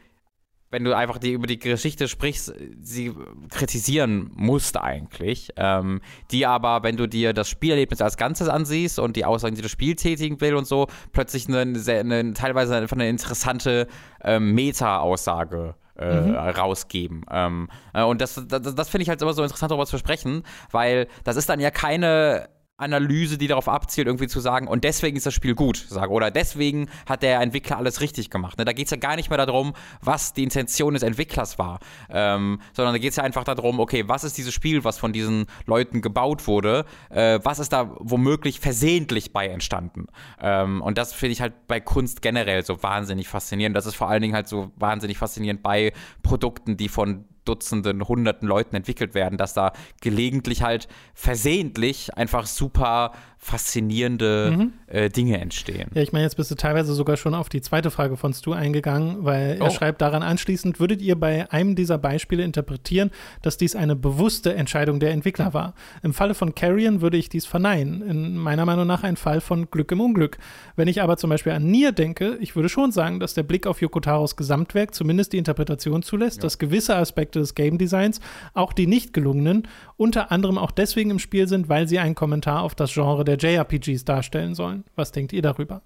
wenn 0.71 0.85
du 0.85 0.95
einfach 0.95 1.17
die, 1.17 1.31
über 1.31 1.47
die 1.47 1.59
Geschichte 1.59 2.07
sprichst, 2.07 2.53
sie 2.81 3.13
kritisieren 3.49 4.31
musst 4.33 4.77
eigentlich. 4.77 5.49
Ähm, 5.57 5.99
die 6.31 6.45
aber, 6.45 6.81
wenn 6.83 6.95
du 6.95 7.07
dir 7.07 7.33
das 7.33 7.49
Spielerlebnis 7.49 8.01
als 8.01 8.15
Ganzes 8.15 8.47
ansiehst 8.47 8.97
und 8.97 9.17
die 9.17 9.25
Aussagen, 9.25 9.55
die 9.55 9.61
das 9.61 9.71
Spiel 9.71 9.95
tätigen 9.95 10.39
will 10.39 10.55
und 10.55 10.65
so, 10.65 10.87
plötzlich 11.11 11.49
eine, 11.49 11.61
eine 11.61 12.33
teilweise 12.33 12.77
einfach 12.77 12.95
eine 12.95 13.09
interessante 13.09 13.87
ähm, 14.23 14.53
Meta-Aussage 14.53 15.75
äh, 16.01 16.21
mhm. 16.21 16.35
rausgeben. 16.35 17.25
Ähm, 17.31 17.69
äh, 17.93 18.03
und 18.03 18.21
das, 18.21 18.41
das, 18.47 18.75
das 18.75 18.89
finde 18.89 19.03
ich 19.03 19.09
halt 19.09 19.21
immer 19.21 19.33
so 19.33 19.43
interessant, 19.43 19.71
darüber 19.71 19.85
zu 19.85 19.97
sprechen, 19.97 20.43
weil 20.71 21.07
das 21.23 21.35
ist 21.35 21.49
dann 21.49 21.59
ja 21.59 21.71
keine 21.71 22.49
Analyse, 22.81 23.37
die 23.37 23.47
darauf 23.47 23.67
abzielt, 23.67 24.07
irgendwie 24.07 24.27
zu 24.27 24.39
sagen, 24.39 24.67
und 24.67 24.83
deswegen 24.83 25.17
ist 25.17 25.25
das 25.25 25.33
Spiel 25.33 25.55
gut, 25.55 25.77
sage, 25.77 26.11
oder 26.11 26.31
deswegen 26.31 26.89
hat 27.05 27.23
der 27.23 27.39
Entwickler 27.41 27.77
alles 27.77 28.01
richtig 28.01 28.29
gemacht. 28.29 28.57
Ne? 28.57 28.65
Da 28.65 28.73
geht 28.73 28.85
es 28.85 28.91
ja 28.91 28.97
gar 28.97 29.15
nicht 29.15 29.29
mehr 29.29 29.37
darum, 29.37 29.73
was 30.01 30.33
die 30.33 30.43
Intention 30.43 30.93
des 30.93 31.03
Entwicklers 31.03 31.59
war, 31.59 31.79
ähm, 32.09 32.61
sondern 32.73 32.93
da 32.93 32.99
geht 32.99 33.11
es 33.11 33.15
ja 33.15 33.23
einfach 33.23 33.43
darum, 33.43 33.79
okay, 33.79 34.03
was 34.07 34.23
ist 34.23 34.37
dieses 34.37 34.53
Spiel, 34.53 34.83
was 34.83 34.97
von 34.97 35.13
diesen 35.13 35.45
Leuten 35.65 36.01
gebaut 36.01 36.47
wurde, 36.47 36.85
äh, 37.09 37.39
was 37.43 37.59
ist 37.59 37.73
da 37.73 37.91
womöglich 37.99 38.59
versehentlich 38.59 39.33
bei 39.33 39.47
entstanden. 39.47 40.07
Ähm, 40.41 40.81
und 40.81 40.97
das 40.97 41.13
finde 41.13 41.33
ich 41.33 41.41
halt 41.41 41.67
bei 41.67 41.79
Kunst 41.79 42.21
generell 42.21 42.65
so 42.65 42.81
wahnsinnig 42.83 43.27
faszinierend. 43.27 43.75
Das 43.75 43.85
ist 43.85 43.95
vor 43.95 44.09
allen 44.09 44.21
Dingen 44.21 44.35
halt 44.35 44.47
so 44.47 44.71
wahnsinnig 44.75 45.17
faszinierend 45.17 45.61
bei 45.61 45.93
Produkten, 46.23 46.77
die 46.77 46.89
von 46.89 47.25
Dutzenden, 47.45 48.07
Hunderten 48.07 48.47
Leuten 48.47 48.75
entwickelt 48.75 49.13
werden, 49.13 49.37
dass 49.37 49.53
da 49.53 49.73
gelegentlich 50.01 50.61
halt 50.63 50.87
versehentlich 51.13 52.15
einfach 52.15 52.45
super 52.45 53.13
faszinierende 53.43 54.55
mhm. 54.55 54.73
äh, 54.85 55.09
Dinge 55.09 55.41
entstehen. 55.41 55.89
Ja, 55.95 56.03
ich 56.03 56.13
meine, 56.13 56.25
jetzt 56.25 56.35
bist 56.35 56.51
du 56.51 56.55
teilweise 56.55 56.93
sogar 56.93 57.17
schon 57.17 57.33
auf 57.33 57.49
die 57.49 57.61
zweite 57.61 57.89
Frage 57.89 58.15
von 58.15 58.35
Stu 58.35 58.53
eingegangen, 58.53 59.25
weil 59.25 59.57
er 59.59 59.65
oh. 59.65 59.69
schreibt 59.71 59.99
daran 59.99 60.21
anschließend, 60.21 60.79
würdet 60.79 61.01
ihr 61.01 61.19
bei 61.19 61.51
einem 61.51 61.75
dieser 61.75 61.97
Beispiele 61.97 62.43
interpretieren, 62.43 63.09
dass 63.41 63.57
dies 63.57 63.75
eine 63.75 63.95
bewusste 63.95 64.53
Entscheidung 64.53 64.99
der 64.99 65.09
Entwickler 65.09 65.55
war? 65.55 65.73
Im 66.03 66.13
Falle 66.13 66.35
von 66.35 66.53
Carrion 66.53 67.01
würde 67.01 67.17
ich 67.17 67.29
dies 67.29 67.47
verneinen. 67.47 68.03
In 68.03 68.37
meiner 68.37 68.63
Meinung 68.67 68.85
nach 68.85 69.03
ein 69.03 69.17
Fall 69.17 69.41
von 69.41 69.71
Glück 69.71 69.91
im 69.91 70.01
Unglück. 70.01 70.37
Wenn 70.75 70.87
ich 70.87 71.01
aber 71.01 71.17
zum 71.17 71.31
Beispiel 71.31 71.53
an 71.53 71.63
Nier 71.63 71.93
denke, 71.93 72.37
ich 72.41 72.55
würde 72.55 72.69
schon 72.69 72.91
sagen, 72.91 73.19
dass 73.19 73.33
der 73.33 73.43
Blick 73.43 73.65
auf 73.65 73.81
Yokotaros 73.81 74.35
Gesamtwerk 74.35 74.93
zumindest 74.93 75.33
die 75.33 75.39
Interpretation 75.39 76.03
zulässt, 76.03 76.37
ja. 76.37 76.41
dass 76.43 76.59
gewisse 76.59 76.95
Aspekte 76.95 77.39
des 77.39 77.55
Game 77.55 77.79
Designs, 77.79 78.19
auch 78.53 78.71
die 78.71 78.85
nicht 78.85 79.13
gelungenen, 79.13 79.67
unter 79.97 80.31
anderem 80.31 80.59
auch 80.59 80.71
deswegen 80.71 81.09
im 81.09 81.19
Spiel 81.19 81.47
sind, 81.47 81.69
weil 81.69 81.87
sie 81.87 81.97
einen 81.97 82.13
Kommentar 82.13 82.61
auf 82.61 82.75
das 82.75 82.93
Genre 82.93 83.25
der 83.25 83.30
der 83.35 83.37
JRPGs 83.37 84.05
darstellen 84.05 84.55
sollen. 84.55 84.83
Was 84.95 85.11
denkt 85.11 85.33
ihr 85.33 85.41
darüber? 85.41 85.81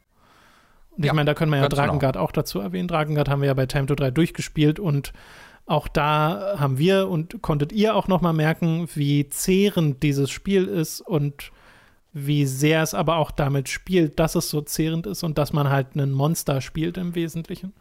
Und 0.91 1.03
ich 1.03 1.07
ja, 1.07 1.13
meine, 1.13 1.25
da 1.25 1.33
können 1.33 1.51
wir 1.51 1.59
ja 1.59 1.67
Drakengard 1.67 2.13
genau. 2.13 2.25
auch 2.25 2.31
dazu 2.31 2.59
erwähnen. 2.59 2.87
Drakengard 2.87 3.29
haben 3.29 3.41
wir 3.41 3.47
ja 3.47 3.53
bei 3.53 3.65
Time 3.65 3.85
to 3.85 3.95
3 3.95 4.11
durchgespielt 4.11 4.79
und 4.79 5.11
auch 5.65 5.87
da 5.87 6.55
haben 6.57 6.77
wir 6.77 7.09
und 7.09 7.41
konntet 7.41 7.73
ihr 7.73 7.95
auch 7.95 8.07
noch 8.07 8.21
mal 8.21 8.33
merken, 8.33 8.87
wie 8.93 9.27
zehrend 9.29 10.03
dieses 10.03 10.29
Spiel 10.29 10.65
ist 10.65 11.01
und 11.01 11.51
wie 12.13 12.45
sehr 12.45 12.81
es 12.81 12.93
aber 12.93 13.17
auch 13.17 13.31
damit 13.31 13.67
spielt, 13.67 14.19
dass 14.19 14.35
es 14.35 14.49
so 14.49 14.61
zehrend 14.61 15.05
ist 15.05 15.23
und 15.23 15.37
dass 15.37 15.51
man 15.51 15.69
halt 15.69 15.87
einen 15.93 16.11
Monster 16.11 16.61
spielt 16.61 16.97
im 16.97 17.13
Wesentlichen. 17.13 17.73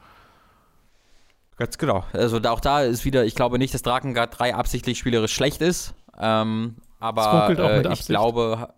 Ganz 1.56 1.78
genau. 1.78 2.04
Also 2.12 2.38
auch 2.38 2.60
da 2.60 2.82
ist 2.82 3.04
wieder, 3.04 3.24
ich 3.24 3.36
glaube 3.36 3.58
nicht, 3.58 3.74
dass 3.74 3.82
Drakengard 3.82 4.36
3 4.38 4.56
absichtlich 4.56 4.98
spielerisch 4.98 5.32
schlecht 5.32 5.62
ist. 5.62 5.94
Ähm, 6.18 6.76
aber 6.98 7.50
äh, 7.56 7.92
ich 7.92 8.06
glaube, 8.06 8.74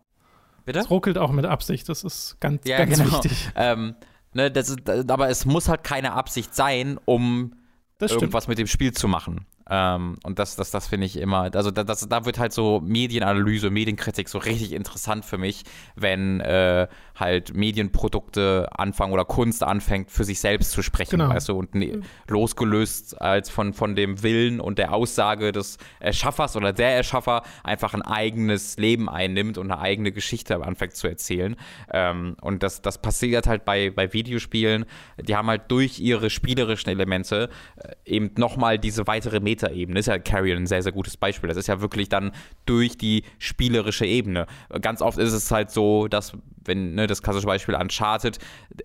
Bitte? 0.66 0.80
Es 0.80 0.90
ruckelt 0.90 1.16
auch 1.16 1.30
mit 1.30 1.46
Absicht, 1.46 1.88
das 1.88 2.04
ist 2.04 2.36
ganz, 2.40 2.62
ja, 2.66 2.84
ganz 2.84 2.98
genau. 2.98 3.12
wichtig. 3.12 3.48
Ähm, 3.56 3.94
ne, 4.34 4.50
das 4.50 4.68
ist, 4.68 4.90
aber 5.08 5.30
es 5.30 5.46
muss 5.46 5.68
halt 5.68 5.84
keine 5.84 6.12
Absicht 6.12 6.54
sein, 6.54 6.98
um 7.04 7.54
irgendwas 8.00 8.48
mit 8.48 8.58
dem 8.58 8.66
Spiel 8.66 8.92
zu 8.92 9.08
machen. 9.08 9.46
Ähm, 9.68 10.16
und 10.22 10.38
das, 10.38 10.54
das, 10.54 10.70
das 10.70 10.86
finde 10.86 11.06
ich 11.06 11.18
immer, 11.18 11.50
also 11.54 11.70
da, 11.70 11.82
das, 11.82 12.08
da 12.08 12.24
wird 12.24 12.38
halt 12.38 12.52
so 12.52 12.80
Medienanalyse, 12.84 13.70
Medienkritik 13.70 14.28
so 14.28 14.38
richtig 14.38 14.72
interessant 14.72 15.24
für 15.24 15.38
mich, 15.38 15.64
wenn 15.96 16.40
äh, 16.40 16.86
halt 17.16 17.54
Medienprodukte 17.54 18.68
anfangen 18.72 19.12
oder 19.12 19.24
Kunst 19.24 19.64
anfängt, 19.64 20.10
für 20.10 20.24
sich 20.24 20.38
selbst 20.38 20.70
zu 20.70 20.82
sprechen, 20.82 21.18
genau. 21.18 21.30
weißt 21.30 21.48
du, 21.48 21.58
und 21.58 21.74
ne, 21.74 22.00
losgelöst 22.28 23.20
als 23.20 23.50
von, 23.50 23.72
von 23.72 23.96
dem 23.96 24.22
Willen 24.22 24.60
und 24.60 24.78
der 24.78 24.92
Aussage 24.92 25.50
des 25.50 25.78
Erschaffers 25.98 26.56
oder 26.56 26.72
der 26.72 26.94
Erschaffer 26.94 27.42
einfach 27.64 27.94
ein 27.94 28.02
eigenes 28.02 28.76
Leben 28.76 29.08
einnimmt 29.08 29.58
und 29.58 29.70
eine 29.70 29.80
eigene 29.80 30.12
Geschichte 30.12 30.62
anfängt 30.62 30.94
zu 30.94 31.08
erzählen. 31.08 31.56
Ähm, 31.92 32.36
und 32.40 32.62
das, 32.62 32.82
das 32.82 32.98
passiert 32.98 33.48
halt 33.48 33.64
bei, 33.64 33.90
bei 33.90 34.12
Videospielen. 34.12 34.84
Die 35.20 35.34
haben 35.34 35.48
halt 35.48 35.62
durch 35.68 35.98
ihre 35.98 36.30
spielerischen 36.30 36.90
Elemente 36.90 37.48
äh, 37.76 37.94
eben 38.04 38.30
nochmal 38.36 38.78
diese 38.78 39.06
weitere 39.08 39.40
Medien 39.40 39.55
Metaebene 39.56 39.98
ist 39.98 40.06
ja 40.06 40.18
Carrion 40.18 40.58
ein 40.58 40.66
sehr, 40.66 40.82
sehr 40.82 40.92
gutes 40.92 41.16
Beispiel. 41.16 41.48
Das 41.48 41.56
ist 41.56 41.66
ja 41.66 41.80
wirklich 41.80 42.08
dann 42.08 42.32
durch 42.66 42.96
die 42.96 43.24
spielerische 43.38 44.06
Ebene. 44.06 44.46
Ganz 44.80 45.02
oft 45.02 45.18
ist 45.18 45.32
es 45.32 45.50
halt 45.50 45.70
so, 45.70 46.08
dass, 46.08 46.32
wenn, 46.64 46.94
ne, 46.94 47.06
das 47.06 47.22
klassische 47.22 47.46
Beispiel 47.46 47.74
Uncharted, 47.74 48.38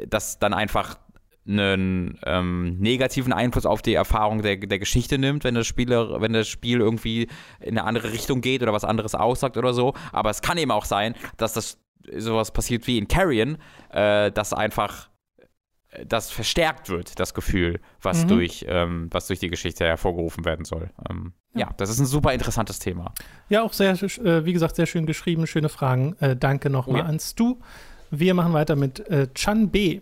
dass 0.07 0.39
dann 0.39 0.53
einfach 0.53 0.97
einen 1.47 2.19
ähm, 2.25 2.77
negativen 2.79 3.33
Einfluss 3.33 3.65
auf 3.65 3.81
die 3.81 3.95
Erfahrung 3.95 4.43
der, 4.43 4.57
der 4.57 4.79
Geschichte 4.79 5.17
nimmt, 5.17 5.43
wenn 5.43 5.55
das, 5.55 5.65
Spieler, 5.65 6.21
wenn 6.21 6.33
das 6.33 6.47
Spiel 6.47 6.79
irgendwie 6.79 7.27
in 7.59 7.77
eine 7.77 7.83
andere 7.83 8.11
Richtung 8.11 8.41
geht 8.41 8.61
oder 8.61 8.73
was 8.73 8.85
anderes 8.85 9.15
aussagt 9.15 9.57
oder 9.57 9.73
so. 9.73 9.93
Aber 10.11 10.29
es 10.29 10.41
kann 10.41 10.57
eben 10.57 10.71
auch 10.71 10.85
sein, 10.85 11.15
dass 11.37 11.53
das 11.53 11.79
sowas 12.15 12.51
passiert 12.51 12.85
wie 12.87 12.97
in 12.97 13.07
Carrion, 13.07 13.57
äh, 13.89 14.31
dass 14.31 14.53
einfach 14.53 15.10
das 16.05 16.31
verstärkt 16.31 16.89
wird, 16.89 17.19
das 17.19 17.33
Gefühl, 17.33 17.79
was, 18.01 18.23
mhm. 18.23 18.27
durch, 18.29 18.65
ähm, 18.67 19.09
was 19.11 19.27
durch 19.27 19.39
die 19.39 19.49
Geschichte 19.49 19.85
hervorgerufen 19.85 20.45
werden 20.45 20.63
soll. 20.63 20.89
Ähm, 21.09 21.33
ja. 21.53 21.61
ja. 21.61 21.69
das 21.77 21.89
ist 21.89 21.99
ein 21.99 22.05
super 22.05 22.33
interessantes 22.33 22.79
Thema. 22.79 23.13
Ja, 23.49 23.63
auch 23.63 23.73
sehr, 23.73 23.91
äh, 23.91 24.45
wie 24.45 24.53
gesagt, 24.53 24.77
sehr 24.77 24.85
schön 24.85 25.05
geschrieben, 25.05 25.47
schöne 25.47 25.69
Fragen. 25.69 26.15
Äh, 26.19 26.37
danke 26.37 26.69
nochmal 26.69 27.01
oh, 27.01 27.03
ja. 27.03 27.09
an 27.09 27.19
Stu. 27.19 27.57
Wir 28.09 28.33
machen 28.33 28.53
weiter 28.53 28.75
mit 28.75 29.05
äh, 29.09 29.27
Chan 29.33 29.69
B. 29.69 30.01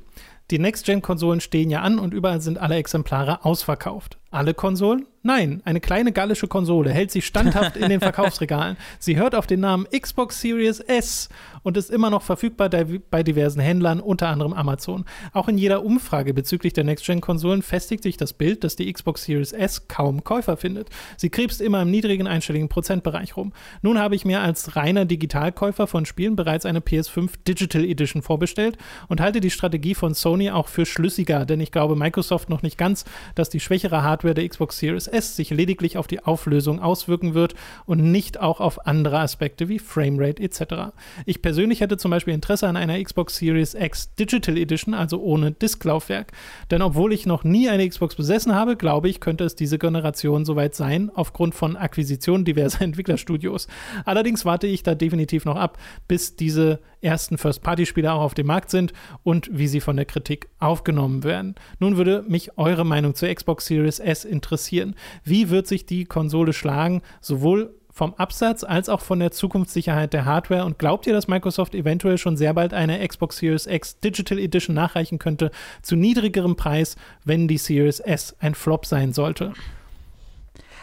Die 0.51 0.59
Next-Gen-Konsolen 0.59 1.41
stehen 1.41 1.69
ja 1.69 1.81
an 1.81 1.99
und 1.99 2.13
überall 2.13 2.41
sind 2.41 2.57
alle 2.57 2.75
Exemplare 2.75 3.45
ausverkauft. 3.45 4.18
Alle 4.31 4.53
Konsolen? 4.53 5.07
Nein, 5.21 5.61
eine 5.65 5.81
kleine 5.81 6.13
gallische 6.13 6.47
Konsole 6.47 6.91
hält 6.91 7.11
sich 7.11 7.25
standhaft 7.25 7.75
in 7.75 7.89
den 7.89 7.99
Verkaufsregalen. 7.99 8.77
Sie 8.99 9.17
hört 9.17 9.35
auf 9.35 9.47
den 9.47 9.59
Namen 9.59 9.85
Xbox 9.85 10.39
Series 10.39 10.79
S 10.79 11.27
und 11.61 11.75
ist 11.75 11.91
immer 11.91 12.09
noch 12.09 12.21
verfügbar 12.21 12.69
bei 12.69 13.23
diversen 13.23 13.59
Händlern, 13.59 13.99
unter 13.99 14.29
anderem 14.29 14.53
Amazon. 14.53 15.03
Auch 15.33 15.49
in 15.49 15.57
jeder 15.57 15.83
Umfrage 15.83 16.33
bezüglich 16.33 16.71
der 16.71 16.85
Next-Gen-Konsolen 16.85 17.63
festigt 17.63 18.03
sich 18.03 18.15
das 18.15 18.31
Bild, 18.31 18.63
dass 18.63 18.77
die 18.77 18.91
Xbox 18.91 19.23
Series 19.23 19.51
S 19.51 19.89
kaum 19.89 20.23
Käufer 20.23 20.55
findet. 20.55 20.89
Sie 21.17 21.29
krebst 21.29 21.59
immer 21.59 21.81
im 21.81 21.91
niedrigen 21.91 22.27
einstelligen 22.27 22.69
Prozentbereich 22.69 23.35
rum. 23.35 23.51
Nun 23.81 23.99
habe 23.99 24.15
ich 24.15 24.23
mir 24.23 24.39
als 24.39 24.77
reiner 24.77 25.03
Digitalkäufer 25.03 25.85
von 25.85 26.05
Spielen 26.05 26.37
bereits 26.37 26.65
eine 26.65 26.79
PS5 26.79 27.31
Digital 27.45 27.83
Edition 27.83 28.21
vorbestellt 28.21 28.77
und 29.09 29.19
halte 29.19 29.41
die 29.41 29.51
Strategie 29.51 29.95
von 29.95 30.13
Sony 30.13 30.49
auch 30.49 30.69
für 30.69 30.85
schlüssiger, 30.85 31.45
denn 31.45 31.59
ich 31.59 31.73
glaube 31.73 31.97
Microsoft 31.97 32.49
noch 32.49 32.61
nicht 32.61 32.77
ganz, 32.77 33.03
dass 33.35 33.49
die 33.49 33.59
schwächere 33.59 34.01
Hardware 34.01 34.18
der 34.23 34.47
Xbox 34.47 34.77
Series 34.77 35.07
S 35.07 35.35
sich 35.35 35.49
lediglich 35.49 35.97
auf 35.97 36.07
die 36.07 36.23
Auflösung 36.23 36.79
auswirken 36.79 37.33
wird 37.33 37.55
und 37.85 38.11
nicht 38.11 38.39
auch 38.39 38.59
auf 38.59 38.85
andere 38.85 39.19
Aspekte 39.19 39.69
wie 39.69 39.79
Framerate 39.79 40.41
etc. 40.41 40.93
Ich 41.25 41.41
persönlich 41.41 41.81
hätte 41.81 41.97
zum 41.97 42.11
Beispiel 42.11 42.33
Interesse 42.33 42.67
an 42.67 42.77
einer 42.77 43.01
Xbox 43.01 43.37
Series 43.37 43.73
X 43.73 44.13
Digital 44.15 44.57
Edition, 44.57 44.93
also 44.93 45.21
ohne 45.21 45.51
Disklaufwerk. 45.51 46.31
Denn 46.71 46.81
obwohl 46.81 47.13
ich 47.13 47.25
noch 47.25 47.43
nie 47.43 47.69
eine 47.69 47.87
Xbox 47.87 48.15
besessen 48.15 48.55
habe, 48.55 48.75
glaube 48.75 49.09
ich, 49.09 49.19
könnte 49.19 49.43
es 49.43 49.55
diese 49.55 49.77
Generation 49.77 50.45
soweit 50.45 50.75
sein, 50.75 51.11
aufgrund 51.13 51.55
von 51.55 51.75
Akquisitionen 51.75 52.45
diverser 52.45 52.81
Entwicklerstudios. 52.89 53.67
Allerdings 54.05 54.45
warte 54.45 54.67
ich 54.67 54.83
da 54.83 54.95
definitiv 54.95 55.45
noch 55.45 55.55
ab, 55.55 55.77
bis 56.07 56.35
diese 56.35 56.79
ersten 57.01 57.37
First-Party-Spiele 57.37 58.11
auch 58.11 58.21
auf 58.21 58.33
dem 58.33 58.47
Markt 58.47 58.69
sind 58.69 58.93
und 59.23 59.49
wie 59.51 59.67
sie 59.67 59.79
von 59.79 59.95
der 59.95 60.05
Kritik 60.05 60.49
aufgenommen 60.59 61.23
werden. 61.23 61.55
Nun 61.79 61.97
würde 61.97 62.23
mich 62.27 62.57
eure 62.57 62.85
Meinung 62.85 63.15
zur 63.15 63.33
Xbox 63.33 63.65
Series 63.65 63.99
S 64.09 64.25
interessieren. 64.25 64.95
Wie 65.23 65.49
wird 65.49 65.67
sich 65.67 65.85
die 65.85 66.05
Konsole 66.05 66.53
schlagen, 66.53 67.01
sowohl 67.21 67.73
vom 67.91 68.13
Absatz 68.15 68.63
als 68.63 68.89
auch 68.89 69.01
von 69.01 69.19
der 69.19 69.31
Zukunftssicherheit 69.31 70.13
der 70.13 70.25
Hardware? 70.25 70.65
Und 70.65 70.79
glaubt 70.79 71.07
ihr, 71.07 71.13
dass 71.13 71.27
Microsoft 71.27 71.75
eventuell 71.75 72.17
schon 72.17 72.37
sehr 72.37 72.53
bald 72.53 72.73
eine 72.73 73.07
Xbox 73.07 73.37
Series 73.37 73.67
X 73.67 73.99
Digital 73.99 74.39
Edition 74.39 74.75
nachreichen 74.75 75.19
könnte 75.19 75.51
zu 75.81 75.95
niedrigerem 75.95 76.55
Preis, 76.55 76.95
wenn 77.23 77.47
die 77.47 77.57
Series 77.57 77.99
S 77.99 78.35
ein 78.39 78.55
Flop 78.55 78.85
sein 78.85 79.13
sollte? 79.13 79.53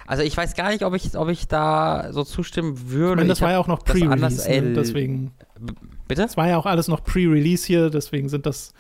Also 0.07 0.23
ich 0.23 0.37
weiß 0.37 0.55
gar 0.55 0.71
nicht, 0.71 0.85
ob 0.85 0.95
ich, 0.95 1.17
ob 1.17 1.29
ich 1.29 1.49
da 1.49 2.13
so 2.13 2.23
zustimmen 2.23 2.91
würde. 2.91 3.13
Ich 3.13 3.17
meine, 3.17 3.29
das 3.29 3.39
ich 3.39 3.43
war 3.43 3.51
ja 3.53 3.59
auch 3.59 3.67
noch 3.67 3.83
Pre-Release, 3.83 4.49
ne? 4.49 4.73
deswegen. 4.73 5.33
Bitte? 6.07 6.23
Das 6.23 6.37
war 6.37 6.49
ja 6.49 6.57
auch 6.57 6.67
alles 6.67 6.87
noch 6.87 7.03
Pre-Release 7.03 7.67
hier, 7.67 7.91
deswegen 7.91 8.29
sind 8.29 8.47
das. 8.47 8.73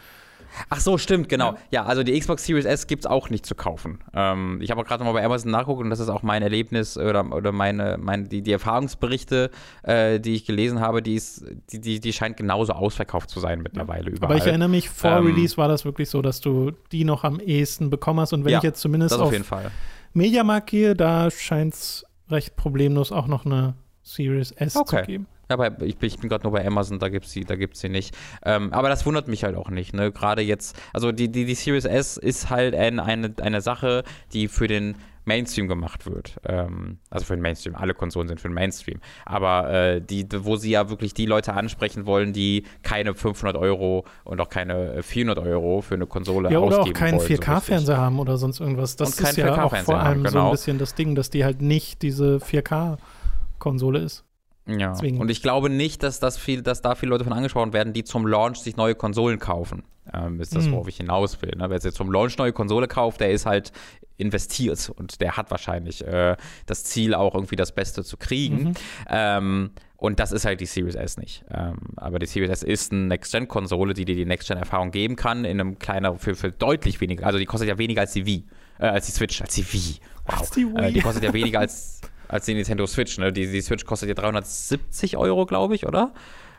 Ach 0.69 0.81
so, 0.81 0.99
stimmt, 0.99 1.29
genau. 1.29 1.53
Ja, 1.53 1.59
ja 1.71 1.85
also 1.85 2.03
die 2.03 2.19
Xbox 2.19 2.45
Series 2.45 2.65
S 2.65 2.87
gibt 2.87 3.05
es 3.05 3.11
auch 3.11 3.31
nicht 3.31 3.47
zu 3.47 3.55
kaufen. 3.55 4.01
Ähm, 4.15 4.59
ich 4.61 4.71
habe 4.71 4.81
auch 4.81 4.85
gerade 4.85 5.05
mal 5.05 5.13
bei 5.13 5.25
Amazon 5.25 5.51
nachgeguckt 5.51 5.83
und 5.83 5.91
das 5.91 6.01
ist 6.01 6.09
auch 6.09 6.23
mein 6.23 6.43
Erlebnis 6.43 6.97
oder, 6.97 7.33
oder 7.33 7.53
meine, 7.53 7.97
meine, 7.99 8.25
die, 8.25 8.43
die 8.43 8.53
Erfahrungsberichte, 8.53 9.51
äh, 9.83 10.21
die 10.21 10.35
ich 10.35 10.45
gelesen 10.45 10.81
habe, 10.81 11.03
die, 11.03 11.15
ist, 11.15 11.45
die, 11.71 11.81
die, 11.81 12.01
die 12.01 12.13
scheint 12.13 12.37
genauso 12.37 12.73
ausverkauft 12.73 13.31
zu 13.31 13.41
sein 13.41 13.63
mittlerweile 13.63 14.11
überall. 14.11 14.33
Aber 14.33 14.41
ich 14.43 14.47
erinnere 14.47 14.69
mich, 14.69 14.89
vor 14.89 15.19
ähm, 15.19 15.27
Release 15.27 15.57
war 15.57 15.69
das 15.69 15.85
wirklich 15.85 16.11
so, 16.11 16.23
dass 16.23 16.41
du 16.41 16.73
die 16.93 17.05
noch 17.05 17.25
am 17.25 17.41
ehesten 17.41 17.91
bekommen 17.91 18.21
hast 18.21 18.33
und 18.33 18.45
wenn 18.45 18.53
ja, 18.53 18.59
ich 18.59 18.65
jetzt 18.65 18.81
zumindest 18.81 19.15
auf, 19.15 19.33
auf 19.33 19.47
Fall. 19.47 19.71
Mediamarkt 20.13 20.71
gehe, 20.71 20.95
da 20.95 21.31
scheint 21.31 21.75
es 21.75 22.05
recht 22.31 22.57
problemlos 22.57 23.13
auch 23.13 23.27
noch 23.27 23.45
eine 23.45 23.75
Series 24.03 24.53
S 24.53 24.77
okay. 24.77 25.01
zu 25.01 25.07
geben. 25.07 25.27
Ja, 25.49 25.55
aber 25.59 25.83
ich, 25.83 25.97
ich 26.01 26.19
bin 26.19 26.29
gerade 26.29 26.45
nur 26.45 26.53
bei 26.53 26.67
Amazon, 26.67 26.99
da 26.99 27.09
gibt 27.09 27.27
es 27.27 27.33
sie, 27.33 27.45
da 27.45 27.57
gibt's 27.57 27.81
sie 27.81 27.89
nicht. 27.89 28.17
Ähm, 28.45 28.73
aber 28.73 28.89
das 28.89 29.07
wundert 29.07 29.29
mich 29.29 29.45
halt 29.45 29.57
auch 29.57 29.71
nicht, 29.71 29.95
ne? 29.95 30.11
Gerade 30.13 30.43
jetzt, 30.43 30.77
also 30.93 31.13
die, 31.13 31.31
die, 31.31 31.45
die 31.45 31.55
Series 31.55 31.85
S 31.85 32.17
ist 32.17 32.51
halt 32.51 32.75
ein, 32.75 32.99
eine, 32.99 33.33
eine 33.41 33.61
Sache, 33.61 34.03
die 34.33 34.49
für 34.49 34.67
den 34.67 34.97
Mainstream 35.27 35.67
gemacht 35.69 36.07
wird. 36.07 36.37
Ähm, 36.45 36.99
also 37.11 37.27
für 37.27 37.35
den 37.35 37.43
Mainstream, 37.43 37.75
alle 37.75 37.95
Konsolen 37.95 38.29
sind 38.29 38.41
für 38.41 38.49
den 38.49 38.55
Mainstream. 38.55 39.01
Aber 39.25 39.69
äh, 39.71 40.01
die, 40.01 40.27
wo 40.33 40.57
sie 40.57 40.71
ja 40.71 40.89
wirklich 40.89 41.15
die 41.15 41.27
Leute 41.27 41.53
ansprechen 41.55 42.07
wollen, 42.07 42.33
die 42.33 42.63
keine 42.83 43.15
500 43.15 43.57
Euro 43.57 44.05
und 44.25 44.41
auch 44.41 44.49
keine 44.49 45.03
400 45.03 45.45
Euro 45.45 45.83
für 45.83 45.97
eine 45.97 46.07
Konsole 46.07 46.51
ja, 46.51 46.61
oder 46.61 46.79
ausgeben 46.79 46.97
auch 46.97 47.01
keinen 47.01 47.19
wollen. 47.19 47.29
4K-Fernseher 47.29 47.99
haben 47.99 48.21
oder 48.21 48.37
sonst 48.39 48.61
irgendwas. 48.61 48.95
Das 48.97 49.19
Und 49.19 49.29
ist 49.29 49.37
ja 49.37 49.53
auch 49.53 49.73
4K-Fernseher 49.73 49.85
vor 49.85 49.99
allem 49.99 50.07
haben, 50.07 50.21
so 50.23 50.27
ein 50.29 50.33
genau. 50.33 50.51
bisschen 50.53 50.79
das 50.79 50.95
Ding, 50.95 51.15
dass 51.17 51.29
die 51.29 51.45
halt 51.45 51.61
nicht 51.61 52.03
diese 52.03 52.37
4K-Konsole 52.37 53.99
ist. 53.99 54.26
Ja. 54.67 54.93
Deswegen. 54.93 55.19
Und 55.21 55.31
ich 55.31 55.43
glaube 55.43 55.71
nicht, 55.71 56.03
dass, 56.03 56.19
das 56.21 56.37
viel, 56.39 56.63
dass 56.63 56.83
da 56.83 56.95
viele 56.95 57.11
Leute 57.11 57.25
von 57.25 57.33
angesprochen 57.33 57.73
werden, 57.73 57.93
die 57.93 58.05
zum 58.05 58.27
Launch 58.27 58.59
sich 58.59 58.77
neue 58.77 58.95
Konsolen 58.95 59.39
kaufen. 59.39 59.85
Ähm, 60.13 60.41
ist 60.41 60.55
das, 60.55 60.67
Mhm. 60.67 60.73
worauf 60.73 60.89
ich 60.89 60.97
hinaus 60.97 61.41
will. 61.43 61.53
Ne? 61.57 61.69
Wer 61.71 61.79
jetzt 61.79 61.97
zum 61.97 62.11
Launch 62.13 62.37
neue 62.39 62.53
Konsole 62.53 62.87
kauft, 62.89 63.21
der 63.21 63.31
ist 63.31 63.47
halt 63.47 63.73
investiert 64.19 64.91
und 64.97 65.21
der 65.21 65.37
hat 65.37 65.51
wahrscheinlich 65.51 66.05
äh, 66.07 66.37
das 66.67 66.85
Ziel, 66.85 67.15
auch 67.15 67.35
irgendwie 67.35 67.57
das 67.57 67.73
Beste 67.73 68.03
zu 68.05 68.17
kriegen. 68.17 68.63
Mhm. 68.71 68.75
Ähm, 69.11 69.71
und 69.99 70.21
das 70.21 70.33
ist 70.33 70.45
halt 70.45 70.61
die 70.61 70.67
Series 70.67 70.95
S 70.95 71.17
nicht. 71.17 71.45
Ähm, 71.51 71.77
aber 71.97 72.19
die 72.19 72.27
Series 72.27 72.51
S 72.51 72.63
ist 72.63 72.93
eine 72.93 73.03
Next-Gen-Konsole, 73.07 73.95
die 73.95 74.05
dir 74.05 74.15
die 74.15 74.27
Next-Gen-Erfahrung 74.27 74.91
geben 74.91 75.17
kann, 75.17 75.45
in 75.45 75.61
einem 75.61 75.79
kleiner, 75.79 76.17
für, 76.19 76.35
für 76.35 76.51
deutlich 76.51 77.01
weniger. 77.01 77.27
Also 77.27 77.39
die 77.39 77.47
kostet 77.47 77.69
ja 77.69 77.79
weniger 77.79 78.03
als 78.03 78.13
die 78.13 78.27
Wii, 78.27 78.45
äh, 78.79 78.87
als 78.87 79.07
die 79.07 79.13
Switch, 79.13 79.41
als 79.41 79.55
die 79.55 79.71
Wii. 79.73 79.97
Wow. 80.27 80.51
Die. 80.51 80.63
Äh, 80.77 80.93
die 80.93 81.01
kostet 81.01 81.25
ja 81.25 81.33
weniger 81.33 81.61
als, 81.61 82.01
als 82.29 82.47
die 82.47 82.55
Nintendo 82.55 82.87
Switch. 82.87 83.19
Ne? 83.19 83.33
Die, 83.33 83.51
die 83.51 83.61
Switch 83.61 83.85
kostet 83.85 84.09
ja 84.09 84.15
370 84.15 85.17
Euro, 85.17 85.47
glaube 85.47 85.75
ich, 85.75 85.87
oder? 85.87 86.13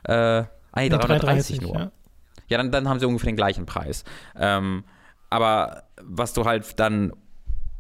Äh, 0.04 0.14
ah, 0.14 0.48
nee, 0.76 0.90
330 0.90 1.62
nur. 1.62 1.76
ja. 1.76 1.92
Ja, 2.50 2.58
dann, 2.58 2.72
dann 2.72 2.88
haben 2.88 3.00
sie 3.00 3.06
ungefähr 3.06 3.30
den 3.32 3.36
gleichen 3.36 3.66
Preis. 3.66 4.06
Ähm, 4.38 4.86
aber 5.30 5.84
was 6.02 6.34
du 6.34 6.46
halt 6.46 6.80
dann 6.80 7.12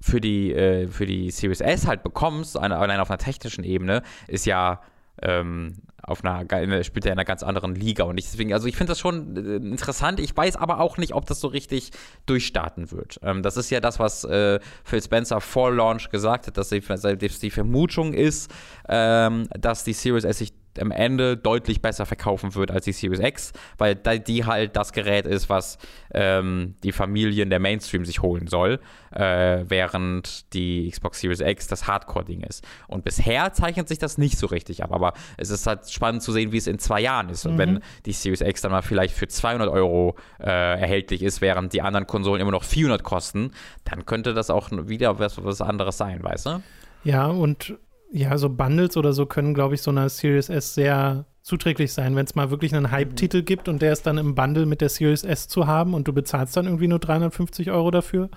für 0.02 0.20
die, 0.20 0.54
äh, 0.54 0.88
für 0.88 1.06
die 1.06 1.32
Series 1.32 1.62
S 1.62 1.88
halt 1.88 2.04
bekommst, 2.04 2.58
allein 2.58 3.00
auf 3.00 3.10
einer 3.10 3.18
technischen 3.18 3.64
Ebene, 3.64 4.04
ist 4.28 4.46
ja 4.46 4.82
ähm, 5.22 5.73
auf 6.03 6.23
einer, 6.23 6.45
spielt 6.84 7.06
er 7.06 7.11
in 7.11 7.18
einer 7.18 7.26
ganz 7.26 7.44
anderen 7.44 7.76
Liga 7.76 8.06
und 8.06 8.18
ich 8.18 8.26
deswegen, 8.26 8.53
also 8.53 8.68
ich 8.68 8.77
finde 8.77 8.91
das 8.91 8.99
schon 8.99 9.35
äh, 9.35 9.56
interessant. 9.57 10.19
Ich 10.19 10.35
weiß 10.35 10.56
aber 10.56 10.80
auch 10.80 10.98
nicht, 10.98 11.14
ob 11.14 11.26
das 11.26 11.41
so 11.41 11.48
richtig 11.48 11.91
durchstarten 12.26 12.91
wird. 12.91 13.19
Ähm, 13.23 13.44
das 13.44 13.57
ist 13.57 13.69
ja 13.69 13.80
das, 13.80 13.99
was 13.99 14.23
äh, 14.23 14.60
Phil 14.84 15.02
Spencer 15.02 15.41
vor 15.41 15.72
Launch 15.72 16.10
gesagt 16.10 16.48
hat, 16.48 16.57
dass 16.57 16.69
die, 16.69 16.80
dass 16.81 17.39
die 17.39 17.52
Vermutung 17.52 18.14
ist, 18.14 18.53
ähm, 18.88 19.49
dass 19.49 19.84
die 19.84 19.94
Series 19.94 20.23
S 20.23 20.38
sich 20.38 20.53
am 20.80 20.91
Ende 20.91 21.38
deutlich 21.38 21.82
besser 21.82 22.06
verkaufen 22.06 22.56
wird 22.56 22.72
als 22.72 22.86
die 22.86 22.91
Series 22.91 23.20
X, 23.20 23.54
weil 23.78 23.95
die 23.95 24.45
halt 24.45 24.76
das 24.76 24.94
Gerät 24.94 25.26
ist, 25.26 25.49
was 25.49 25.78
ähm, 26.14 26.76
die 26.84 26.91
Familien 26.91 27.49
der 27.49 27.60
Mainstream 27.60 28.06
sich 28.06 28.22
holen 28.22 28.48
soll, 28.48 28.80
äh, 29.12 29.64
während 29.68 30.54
die 30.54 30.90
Xbox 30.90 31.20
Series 31.22 31.40
X 31.41 31.68
das 31.68 31.88
Hardcore-Ding 31.88 32.41
ist. 32.41 32.66
Und 32.88 33.04
bisher 33.04 33.54
zeichnet 33.54 33.88
sich 33.88 33.98
das 33.98 34.18
nicht 34.18 34.38
so 34.38 34.48
richtig 34.48 34.84
ab, 34.84 34.91
aber 34.91 35.14
es 35.38 35.49
ist 35.49 35.68
halt 35.68 35.90
spannend 35.90 36.24
zu 36.24 36.32
sehen, 36.32 36.52
wie 36.52 36.58
es 36.58 36.68
in 36.68 36.80
zwei 36.80 37.02
Jahren 37.02 37.30
ist. 37.30 37.45
Und 37.45 37.54
Mhm. 37.54 37.58
wenn 37.58 37.80
die 38.06 38.14
Series 38.14 38.41
X 38.41 38.62
dann 38.62 38.72
mal 38.72 38.82
vielleicht 38.82 39.16
für 39.16 39.28
200 39.28 39.70
Euro 39.70 40.16
äh, 40.40 40.45
erhältlich 40.45 41.24
ist, 41.24 41.41
während 41.41 41.74
die 41.74 41.82
anderen 41.82 42.08
Konsolen 42.08 42.41
immer 42.41 42.52
noch 42.52 42.64
400 42.64 43.04
kosten, 43.04 43.52
dann 43.86 44.06
könnte 44.06 44.34
das 44.34 44.49
auch 44.49 44.70
wieder 44.72 45.20
was, 45.20 45.44
was 45.44 45.62
anderes 45.62 45.98
sein, 45.98 46.24
weißt 46.24 46.45
du? 46.45 46.64
Ja, 47.04 47.28
und 47.28 47.76
ja, 48.12 48.38
so 48.38 48.50
Bundles 48.50 48.98
oder 48.98 49.14
so 49.14 49.26
können, 49.26 49.54
glaube 49.54 49.76
ich, 49.76 49.82
so 49.82 49.92
einer 49.92 50.10
Series 50.10 50.50
S 50.50 50.74
sehr 50.74 51.26
zuträglich 51.42 51.94
sein, 51.94 52.16
wenn 52.16 52.26
es 52.26 52.36
mal 52.36 52.52
wirklich 52.52 52.76
einen 52.76 52.92
Hype-Titel 52.92 53.42
gibt 53.42 53.70
und 53.70 53.82
der 53.82 53.94
ist 53.94 54.06
dann 54.06 54.18
im 54.18 54.36
Bundle 54.36 54.66
mit 54.66 54.82
der 54.82 54.90
Series 54.90 55.24
S 55.24 55.48
zu 55.48 55.66
haben 55.66 55.94
und 55.94 56.08
du 56.08 56.14
bezahlst 56.14 56.58
dann 56.58 56.66
irgendwie 56.66 56.88
nur 56.88 57.00
350 57.00 57.72
Euro 57.72 57.92
dafür. 57.92 58.30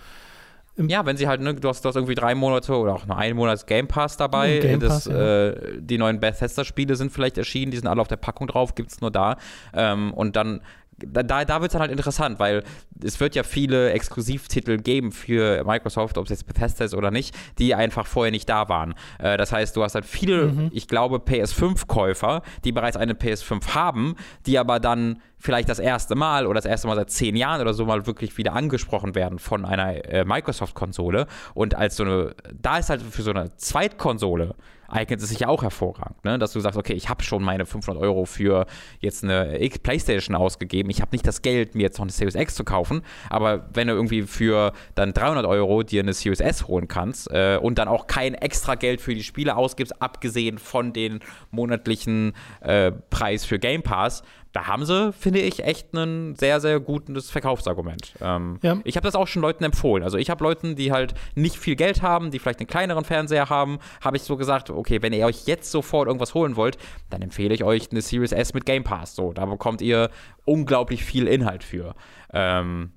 Ja, 0.77 1.05
wenn 1.05 1.17
sie 1.17 1.27
halt, 1.27 1.41
ne, 1.41 1.55
du 1.55 1.69
hast, 1.69 1.85
du 1.85 1.89
hast 1.89 1.97
irgendwie 1.97 2.15
drei 2.15 2.35
Monate 2.35 2.75
oder 2.75 2.95
auch 2.95 3.07
nur 3.07 3.19
einen 3.19 3.37
Monat 3.37 3.67
Game 3.67 3.89
Pass 3.89 4.17
dabei. 4.17 4.59
Game 4.59 4.81
das, 4.81 5.05
Pass, 5.05 5.07
ja. 5.07 5.49
äh, 5.49 5.81
die 5.81 5.99
neuen 5.99 6.21
Bethesda-Spiele 6.21 6.95
sind 6.97 7.13
vielleicht 7.13 7.37
erschienen, 7.37 7.71
die 7.71 7.79
sind 7.79 7.89
alle 7.89 8.01
auf 8.01 8.09
der 8.09 8.17
Packung 8.17 8.47
drauf, 8.47 8.75
gibt 8.75 8.91
es 8.91 9.01
nur 9.01 9.11
da. 9.11 9.37
Ähm, 9.75 10.15
und 10.15 10.37
dann 10.37 10.61
da, 11.07 11.23
da, 11.23 11.61
wird 11.61 11.71
es 11.71 11.73
dann 11.73 11.83
halt 11.83 11.91
interessant, 11.91 12.39
weil 12.39 12.63
es 13.03 13.19
wird 13.21 13.35
ja 13.35 13.43
viele 13.43 13.91
Exklusivtitel 13.93 14.79
geben 14.79 15.13
für 15.13 15.65
Microsoft, 15.65 16.19
ob 16.19 16.25
es 16.25 16.31
jetzt 16.31 16.47
Bethesda 16.47 16.85
ist 16.85 16.95
oder 16.95 17.11
nicht, 17.11 17.35
die 17.59 17.75
einfach 17.75 18.07
vorher 18.07 18.31
nicht 18.31 18.49
da 18.49 18.69
waren. 18.69 18.95
Äh, 19.19 19.37
das 19.37 19.53
heißt, 19.53 19.77
du 19.77 19.83
hast 19.83 19.95
halt 19.95 20.05
viele, 20.05 20.47
Mhm. 20.47 20.71
ich 20.73 20.89
glaube, 20.89 21.19
PS5-Käufer, 21.19 22.43
die 22.65 22.73
bereits 22.73 22.97
eine 22.97 23.15
PS5 23.15 23.75
haben, 23.75 24.17
die 24.47 24.59
aber 24.59 24.81
dann 24.81 25.21
vielleicht 25.41 25.69
das 25.69 25.79
erste 25.79 26.15
Mal 26.15 26.47
oder 26.47 26.57
das 26.57 26.67
erste 26.67 26.87
Mal 26.87 26.97
seit 26.97 27.11
zehn 27.11 27.35
Jahren 27.35 27.61
oder 27.61 27.75
so 27.75 27.85
mal 27.87 28.07
wirklich 28.07 28.37
wieder 28.37 28.53
angesprochen 28.53 29.15
werden 29.15 29.39
von 29.39 29.65
einer 29.65 30.05
äh, 30.05 30.25
Microsoft-Konsole. 30.25 31.27
Und 31.55 31.75
als 31.75 31.97
so 31.97 32.05
eine, 32.05 32.35
da 32.53 32.79
ist 32.79 32.91
halt 32.91 33.03
für 33.03 33.23
so 33.23 33.31
eine 33.31 33.57
Zweitkonsole 33.57 34.55
eignet 34.91 35.23
es 35.23 35.29
sich 35.29 35.41
ja 35.41 35.49
auch 35.49 35.63
hervorragend, 35.63 36.25
ne? 36.25 36.39
dass 36.39 36.53
du 36.53 36.61
sagst, 36.61 36.79
okay, 36.79 36.93
ich 36.93 37.09
habe 37.09 37.23
schon 37.23 37.43
meine 37.43 37.65
500 37.67 38.03
Euro 38.03 38.25
für 38.25 38.67
jetzt 38.99 39.25
eine 39.25 39.59
Playstation 39.83 40.35
ausgegeben, 40.35 40.91
ich 40.91 41.01
habe 41.01 41.13
nicht 41.13 41.27
das 41.27 41.43
Geld, 41.43 41.75
mir 41.75 41.83
jetzt 41.83 41.99
noch 41.99 42.05
eine 42.05 42.13
Series 42.13 42.35
X 42.35 42.55
zu 42.55 42.65
kaufen, 42.65 43.03
aber 43.29 43.69
wenn 43.73 43.89
du 43.89 43.95
irgendwie 43.95 44.23
für 44.23 44.73
dann 44.95 45.13
300 45.13 45.47
Euro 45.47 45.83
dir 45.83 46.03
eine 46.03 46.13
Series 46.13 46.41
S 46.41 46.67
holen 46.67 46.89
kannst 46.89 47.31
äh, 47.31 47.59
und 47.61 47.79
dann 47.79 47.89
auch 47.89 48.07
kein 48.07 48.35
extra 48.35 48.75
Geld 48.75 49.01
für 49.01 49.15
die 49.15 49.23
Spiele 49.23 49.57
ausgibst, 49.57 50.03
abgesehen 50.03 50.59
von 50.59 50.93
den 50.93 51.21
monatlichen 51.51 52.33
äh, 52.61 52.91
Preis 52.91 53.45
für 53.45 53.59
Game 53.59 53.83
Pass, 53.83 54.23
da 54.53 54.67
haben 54.67 54.85
sie, 54.85 55.13
finde 55.13 55.41
ich, 55.41 55.63
echt 55.65 55.95
ein 55.95 56.35
sehr, 56.35 56.61
sehr 56.61 56.81
gutes 56.81 57.31
Verkaufsargument. 57.31 58.15
Ähm, 58.21 58.59
Ja. 58.63 58.79
Ich 58.85 58.97
habe 58.97 59.05
das 59.05 59.15
auch 59.15 59.29
schon 59.29 59.43
Leuten 59.43 59.63
empfohlen. 59.63 60.03
Also 60.03 60.19
ich 60.19 60.29
habe 60.29 60.43
Leuten, 60.43 60.75
die 60.75 60.91
halt 60.91 61.15
nicht 61.37 61.57
viel 61.57 61.77
Geld 61.77 62.03
haben, 62.03 62.31
die 62.31 62.39
vielleicht 62.39 62.59
einen 62.59 62.67
kleineren 62.67 63.05
Fernseher 63.05 63.49
haben, 63.49 63.79
habe 64.01 64.17
ich 64.17 64.25
so 64.25 64.37
gesagt, 64.37 64.71
okay, 64.71 65.03
wenn 65.03 65.13
ihr 65.13 65.25
euch 65.27 65.47
jetzt 65.47 65.71
sofort 65.71 66.09
irgendwas 66.09 66.35
holen 66.35 66.57
wollt, 66.57 66.79
dann 67.11 67.23
empfehle 67.23 67.55
ich 67.55 67.63
euch 67.63 67.91
eine 67.91 68.03
Series 68.03 68.33
S 68.33 68.53
mit 68.53 68.67
Game 68.67 68.83
Pass. 68.83 69.15
So, 69.15 69.33
da 69.33 69.47
bekommt 69.47 69.83
ihr 69.83 70.11
unglaublich 70.45 71.05
viel 71.05 71.29
Inhalt 71.29 71.63
für. 71.63 71.95
Ähm, 72.33 72.93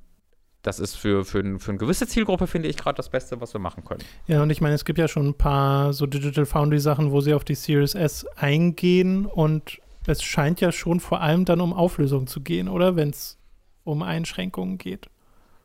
das 0.63 0.79
ist 0.79 0.95
für, 0.95 1.25
für, 1.25 1.43
für 1.59 1.71
eine 1.71 1.77
gewisse 1.77 2.07
Zielgruppe, 2.07 2.47
finde 2.47 2.69
ich, 2.69 2.77
gerade 2.77 2.95
das 2.95 3.09
Beste, 3.09 3.39
was 3.41 3.53
wir 3.53 3.59
machen 3.59 3.83
können. 3.83 4.01
Ja, 4.27 4.41
und 4.41 4.49
ich 4.49 4.61
meine, 4.61 4.73
es 4.73 4.85
gibt 4.85 4.97
ja 4.97 5.09
schon 5.09 5.27
ein 5.27 5.33
paar 5.37 5.91
so 5.91 6.05
Digital 6.07 6.45
Foundry 6.45 6.79
Sachen, 6.79 7.11
wo 7.11 7.19
sie 7.19 7.33
auf 7.33 7.43
die 7.43 7.55
Series 7.55 7.95
S 7.95 8.25
eingehen 8.37 9.25
und 9.25 9.81
es 10.05 10.23
scheint 10.23 10.61
ja 10.61 10.71
schon 10.71 10.99
vor 10.99 11.21
allem 11.21 11.45
dann 11.45 11.61
um 11.61 11.73
Auflösung 11.73 12.27
zu 12.27 12.41
gehen, 12.41 12.67
oder? 12.67 12.95
Wenn 12.95 13.09
es 13.09 13.37
um 13.83 14.01
Einschränkungen 14.01 14.77
geht. 14.77 15.09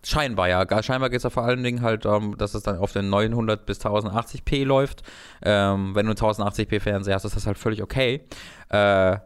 Scheinbar, 0.05 0.49
ja. 0.49 0.83
Scheinbar 0.83 1.11
geht 1.11 1.19
es 1.19 1.25
ja 1.25 1.31
vor 1.31 1.43
allen 1.43 1.63
Dingen 1.63 1.83
halt 1.83 2.05
darum, 2.05 2.39
dass 2.39 2.55
es 2.55 2.63
dann 2.63 2.79
auf 2.79 2.93
den 2.93 3.11
900 3.11 3.67
bis 3.67 3.81
1080p 3.81 4.65
läuft. 4.65 5.03
Ähm, 5.43 5.95
wenn 5.95 6.07
du 6.07 6.13
einen 6.13 6.19
1080p 6.19 6.81
Fernseher 6.81 7.15
hast, 7.15 7.25
ist 7.25 7.37
das 7.37 7.47
halt 7.47 7.59
völlig 7.59 7.83
okay. 7.83 8.23
Äh, 8.69 9.19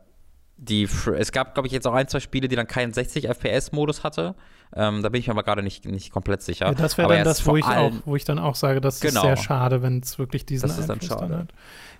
die, 0.57 0.89
es 1.17 1.33
gab, 1.33 1.55
glaube 1.55 1.67
ich, 1.67 1.73
jetzt 1.73 1.87
auch 1.87 1.93
ein, 1.93 2.09
zwei 2.09 2.21
Spiele, 2.21 2.49
die 2.49 2.57
dann 2.57 2.67
keinen 2.69 2.93
60 2.93 3.29
FPS-Modus 3.29 4.05
hatte. 4.05 4.35
Ähm, 4.75 5.03
da 5.03 5.11
bin 5.11 5.21
ich 5.21 5.27
mir 5.27 5.35
aber 5.35 5.43
gerade 5.43 5.63
nicht, 5.63 5.85
nicht 5.85 6.11
komplett 6.11 6.43
sicher. 6.43 6.67
Ja, 6.67 6.73
das 6.73 6.97
wäre 6.97 7.09
dann 7.09 7.25
das, 7.25 7.47
wo 7.47 7.57
ich, 7.57 7.65
auch, 7.65 7.93
wo 8.07 8.17
ich 8.17 8.25
dann 8.25 8.39
auch 8.39 8.55
sage, 8.55 8.81
das 8.81 9.01
genau. 9.01 9.21
ist 9.21 9.27
sehr 9.27 9.37
schade, 9.37 9.83
wenn 9.83 10.01
es 10.01 10.19
wirklich 10.19 10.47
diesen 10.47 10.69
das 10.69 10.79
ist 10.79 10.89
dann 10.89 11.01
schade. 11.01 11.29
Dann 11.29 11.39
hat. 11.41 11.49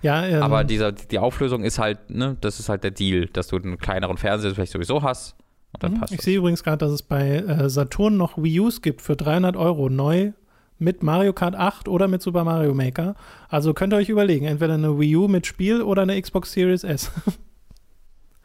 Ja, 0.01 0.25
ähm, 0.25 0.41
aber 0.41 0.63
dieser, 0.63 0.91
die 0.91 1.19
Auflösung 1.19 1.63
ist 1.63 1.77
halt, 1.77 2.09
ne, 2.09 2.35
das 2.41 2.59
ist 2.59 2.69
halt 2.69 2.83
der 2.83 2.91
Deal, 2.91 3.27
dass 3.27 3.47
du 3.47 3.57
einen 3.57 3.77
kleineren 3.77 4.17
Fernseher 4.17 4.53
vielleicht 4.55 4.71
sowieso 4.71 5.03
hast. 5.03 5.35
Und 5.71 5.83
dann 5.83 5.93
mhm. 5.93 5.99
passt 5.99 6.13
ich 6.13 6.21
sehe 6.21 6.37
übrigens 6.37 6.63
gerade, 6.63 6.79
dass 6.79 6.91
es 6.91 7.03
bei 7.03 7.37
äh, 7.37 7.69
Saturn 7.69 8.17
noch 8.17 8.37
Wii 8.37 8.59
U's 8.59 8.81
gibt 8.81 9.01
für 9.01 9.15
300 9.15 9.55
Euro 9.55 9.89
neu 9.89 10.31
mit 10.79 11.03
Mario 11.03 11.33
Kart 11.33 11.55
8 11.55 11.87
oder 11.87 12.07
mit 12.07 12.21
Super 12.21 12.43
Mario 12.43 12.73
Maker. 12.73 13.15
Also 13.49 13.73
könnt 13.73 13.93
ihr 13.93 13.97
euch 13.97 14.09
überlegen, 14.09 14.45
entweder 14.45 14.73
eine 14.73 14.99
Wii 14.99 15.15
U 15.15 15.27
mit 15.27 15.47
Spiel 15.47 15.81
oder 15.81 16.01
eine 16.01 16.19
Xbox 16.19 16.51
Series 16.51 16.83
S. 16.83 17.11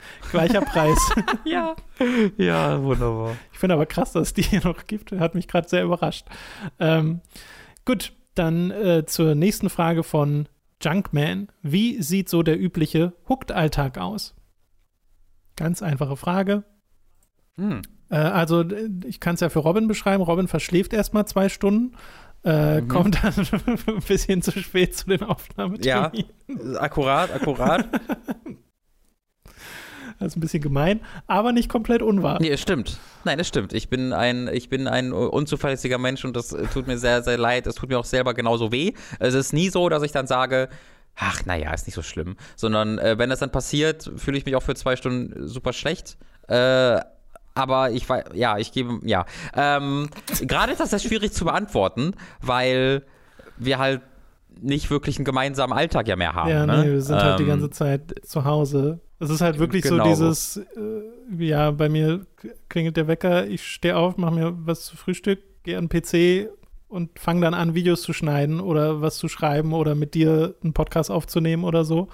Gleicher 0.30 0.60
Preis. 0.60 0.98
ja. 1.44 1.76
Ja, 2.36 2.82
wunderbar. 2.82 3.36
Ich 3.52 3.58
finde 3.58 3.74
aber 3.74 3.86
krass, 3.86 4.12
dass 4.12 4.28
es 4.28 4.34
die 4.34 4.42
hier 4.42 4.62
noch 4.64 4.86
gibt. 4.86 5.12
Hat 5.12 5.34
mich 5.34 5.48
gerade 5.48 5.68
sehr 5.68 5.84
überrascht. 5.84 6.26
Ähm, 6.78 7.20
gut, 7.84 8.12
dann 8.34 8.70
äh, 8.70 9.04
zur 9.06 9.34
nächsten 9.34 9.70
Frage 9.70 10.02
von 10.02 10.48
Junkman. 10.82 11.48
Wie 11.62 12.02
sieht 12.02 12.28
so 12.28 12.42
der 12.42 12.58
übliche 12.58 13.12
Hooked-Alltag 13.28 13.98
aus? 13.98 14.34
Ganz 15.56 15.82
einfache 15.82 16.16
Frage. 16.16 16.64
Hm. 17.56 17.82
Äh, 18.10 18.16
also, 18.16 18.64
ich 19.04 19.20
kann 19.20 19.34
es 19.34 19.40
ja 19.40 19.48
für 19.48 19.58
Robin 19.58 19.88
beschreiben. 19.88 20.22
Robin 20.22 20.48
verschläft 20.48 20.92
erstmal 20.92 21.26
zwei 21.26 21.48
Stunden. 21.48 21.96
Äh, 22.44 22.80
mhm. 22.80 22.88
Kommt 22.88 23.24
dann 23.24 23.34
ein 23.86 24.02
bisschen 24.06 24.42
zu 24.42 24.52
spät 24.52 24.96
zu 24.96 25.08
den 25.08 25.22
Aufnahmen. 25.22 25.82
Ja, 25.82 26.12
akkurat, 26.78 27.32
akkurat. 27.32 27.88
Das 30.18 30.28
ist 30.28 30.36
ein 30.36 30.40
bisschen 30.40 30.62
gemein, 30.62 31.00
aber 31.28 31.52
nicht 31.52 31.68
komplett 31.68 32.02
unwahr. 32.02 32.38
Nee, 32.40 32.50
es 32.50 32.60
stimmt. 32.60 32.98
Nein, 33.24 33.38
es 33.38 33.46
stimmt. 33.46 33.72
Ich 33.72 33.88
bin 33.88 34.12
ein, 34.12 34.48
ich 34.52 34.68
bin 34.68 34.88
ein 34.88 35.12
unzuverlässiger 35.12 35.98
Mensch 35.98 36.24
und 36.24 36.34
das 36.34 36.56
tut 36.72 36.88
mir 36.88 36.98
sehr, 36.98 37.22
sehr 37.22 37.38
leid. 37.38 37.66
Es 37.66 37.76
tut 37.76 37.88
mir 37.88 37.98
auch 37.98 38.04
selber 38.04 38.34
genauso 38.34 38.72
weh. 38.72 38.94
Es 39.20 39.34
ist 39.34 39.52
nie 39.52 39.68
so, 39.68 39.88
dass 39.88 40.02
ich 40.02 40.10
dann 40.10 40.26
sage, 40.26 40.68
ach, 41.14 41.44
naja, 41.46 41.72
ist 41.72 41.86
nicht 41.86 41.94
so 41.94 42.02
schlimm. 42.02 42.36
Sondern 42.56 42.98
äh, 42.98 43.16
wenn 43.18 43.30
das 43.30 43.38
dann 43.38 43.52
passiert, 43.52 44.10
fühle 44.16 44.38
ich 44.38 44.44
mich 44.44 44.56
auch 44.56 44.62
für 44.62 44.74
zwei 44.74 44.96
Stunden 44.96 45.46
super 45.46 45.72
schlecht. 45.72 46.16
Äh, 46.48 47.00
aber 47.54 47.90
ich 47.90 48.08
weiß, 48.08 48.26
ja, 48.34 48.58
ich 48.58 48.72
gebe, 48.72 49.00
ja. 49.04 49.24
Ähm, 49.54 50.08
Gerade 50.42 50.72
ist 50.72 50.80
das 50.80 50.90
sehr 50.90 51.00
schwierig 51.00 51.32
zu 51.32 51.44
beantworten, 51.44 52.14
weil 52.40 53.04
wir 53.56 53.78
halt 53.78 54.02
nicht 54.60 54.90
wirklich 54.90 55.18
einen 55.18 55.24
gemeinsamen 55.24 55.72
Alltag 55.72 56.08
ja 56.08 56.16
mehr 56.16 56.34
haben. 56.34 56.50
Ja, 56.50 56.66
ne? 56.66 56.84
nee, 56.84 56.92
wir 56.92 57.02
sind 57.02 57.16
ähm, 57.16 57.22
halt 57.22 57.38
die 57.38 57.44
ähm, 57.44 57.48
ganze 57.48 57.70
Zeit 57.70 58.14
zu 58.24 58.44
Hause. 58.44 59.00
Es 59.20 59.30
ist 59.30 59.40
halt 59.40 59.58
wirklich 59.58 59.82
genau. 59.82 60.04
so 60.04 60.10
dieses, 60.10 60.56
äh, 60.56 61.44
ja, 61.44 61.70
bei 61.72 61.88
mir 61.88 62.26
klingelt 62.68 62.96
der 62.96 63.08
Wecker, 63.08 63.46
ich 63.46 63.66
stehe 63.66 63.96
auf, 63.96 64.16
mache 64.16 64.34
mir 64.34 64.54
was 64.64 64.84
zu 64.84 64.96
Frühstück, 64.96 65.40
gehe 65.64 65.76
an 65.76 65.88
den 65.88 66.02
PC 66.02 66.50
und 66.88 67.18
fange 67.18 67.40
dann 67.40 67.54
an, 67.54 67.74
Videos 67.74 68.02
zu 68.02 68.12
schneiden 68.12 68.60
oder 68.60 69.02
was 69.02 69.18
zu 69.18 69.28
schreiben 69.28 69.72
oder 69.72 69.94
mit 69.94 70.14
dir 70.14 70.54
einen 70.62 70.72
Podcast 70.72 71.10
aufzunehmen 71.10 71.64
oder 71.64 71.84
so. 71.84 72.08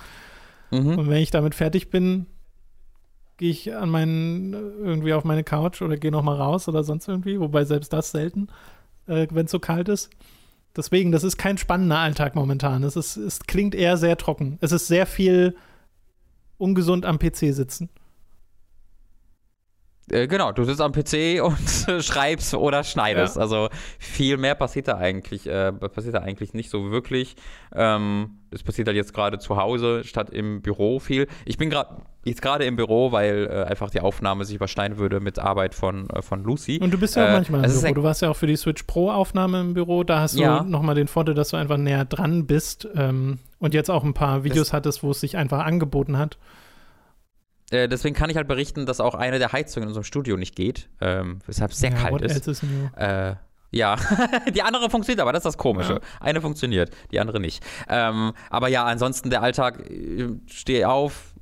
Mhm. 0.71 0.99
Und 0.99 1.09
wenn 1.11 1.23
ich 1.23 1.31
damit 1.31 1.55
fertig 1.55 1.91
bin, 1.91 2.27
gehe 3.37 3.51
ich 3.51 3.75
an 3.75 3.91
meinen, 3.91 4.53
irgendwie 4.53 5.13
auf 5.13 5.25
meine 5.25 5.45
Couch 5.45 5.83
oder 5.83 5.97
gehe 5.97 6.11
nochmal 6.11 6.37
raus 6.37 6.69
oder 6.69 6.85
sonst 6.85 7.07
irgendwie, 7.09 7.39
wobei 7.39 7.65
selbst 7.65 7.93
das 7.93 8.11
selten, 8.13 8.49
äh, 9.07 9.27
wenn 9.31 9.47
es 9.47 9.51
so 9.51 9.59
kalt 9.59 9.89
ist. 9.89 10.11
Deswegen, 10.77 11.13
das 11.13 11.23
ist 11.23 11.37
kein 11.37 11.59
spannender 11.59 11.99
Alltag 11.99 12.35
momentan. 12.35 12.83
Es, 12.83 12.97
ist, 12.97 13.17
es 13.17 13.41
klingt 13.41 13.75
eher 13.75 13.97
sehr 13.97 14.17
trocken. 14.17 14.59
Es 14.61 14.73
ist 14.73 14.89
sehr 14.89 15.07
viel 15.07 15.55
ungesund 16.65 17.07
am 17.07 17.19
PC 17.19 17.53
sitzen. 17.55 17.91
Äh, 20.11 20.27
genau, 20.27 20.53
du 20.53 20.65
sitzt 20.65 20.81
am 20.81 20.93
PC 20.93 21.43
und 21.43 22.03
schreibst 22.03 22.55
oder 22.55 22.85
schneidest. 22.85 23.37
Ja. 23.37 23.43
Also 23.43 23.69
viel 23.99 24.37
mehr 24.37 24.55
passiert 24.55 24.89
da 24.89 24.99
eigentlich, 24.99 25.47
äh, 25.47 25.73
passiert 25.73 26.15
da 26.15 26.21
eigentlich 26.21 26.53
nicht 26.53 26.71
so 26.71 26.91
wirklich. 26.91 27.37
Ähm, 27.75 28.39
es 28.51 28.63
passiert 28.63 28.87
halt 28.89 28.97
jetzt 28.97 29.15
gerade 29.15 29.39
zu 29.39 29.57
Hause 29.57 30.05
statt 30.05 30.31
im 30.31 30.63
Büro 30.63 30.99
viel. 30.99 31.27
Ich 31.45 31.59
bin 31.59 31.71
gerade 31.71 32.03
jetzt 32.25 32.41
gerade 32.41 32.65
im 32.65 32.77
Büro, 32.77 33.13
weil 33.13 33.49
äh, 33.51 33.65
einfach 33.65 33.91
die 33.91 34.01
Aufnahme 34.01 34.45
sich 34.45 34.57
überschneiden 34.57 34.99
würde 34.99 35.21
mit 35.21 35.39
Arbeit 35.39 35.75
von, 35.75 36.09
äh, 36.11 36.23
von 36.23 36.43
Lucy. 36.43 36.79
Und 36.83 36.93
du 36.93 36.99
bist 36.99 37.17
ja 37.17 37.25
auch 37.25 37.29
äh, 37.29 37.33
manchmal 37.33 37.65
im 37.65 37.71
Büro. 37.71 37.95
Du 37.95 38.03
warst 38.03 38.23
ja 38.23 38.31
auch 38.31 38.37
für 38.37 38.47
die 38.47 38.57
Switch 38.57 38.85
Pro 38.85 39.11
Aufnahme 39.11 39.61
im 39.61 39.75
Büro. 39.75 40.05
Da 40.05 40.21
hast 40.21 40.37
du 40.37 40.43
ja. 40.43 40.63
nochmal 40.63 40.95
den 40.95 41.09
Vorteil, 41.09 41.35
dass 41.35 41.51
du 41.51 41.57
einfach 41.57 41.77
näher 41.77 42.05
dran 42.05 42.47
bist 42.47 42.89
ähm, 42.95 43.39
und 43.65 43.73
jetzt 43.73 43.91
auch 43.91 44.05
ein 44.05 44.13
paar 44.13 44.45
Videos 44.45 44.69
das 44.69 44.73
hattest, 44.75 45.03
wo 45.03 45.11
es 45.13 45.21
sich 45.21 45.39
einfach 45.39 45.65
angeboten 45.65 46.19
hat. 46.19 46.37
Äh, 47.71 47.89
deswegen 47.89 48.15
kann 48.15 48.29
ich 48.29 48.37
halt 48.37 48.47
berichten, 48.47 48.85
dass 48.85 49.01
auch 49.01 49.15
eine 49.15 49.39
der 49.39 49.53
Heizungen 49.53 49.85
in 49.85 49.89
unserem 49.89 50.05
Studio 50.05 50.37
nicht 50.37 50.55
geht, 50.55 50.91
ähm, 51.01 51.39
weshalb 51.47 51.71
es 51.71 51.79
sehr 51.79 51.91
ja, 51.91 51.97
kalt 51.97 52.21
ist. 52.21 52.47
is 52.47 52.63
äh, 52.97 53.37
ja, 53.71 53.97
die 54.55 54.61
andere 54.61 54.91
funktioniert, 54.91 55.23
aber 55.23 55.33
das 55.33 55.41
ist 55.41 55.47
das 55.47 55.57
Komische. 55.57 55.95
Ja. 55.95 56.01
Eine 56.21 56.43
funktioniert, 56.43 56.91
die 57.11 57.21
andere 57.21 57.41
nicht. 57.41 57.65
Ähm, 57.89 58.35
aber 58.51 58.69
ja, 58.69 58.85
ansonsten 58.85 59.31
der 59.31 59.43
Alltag, 59.43 59.83
stehe 60.47 60.87
auf, 60.87 61.33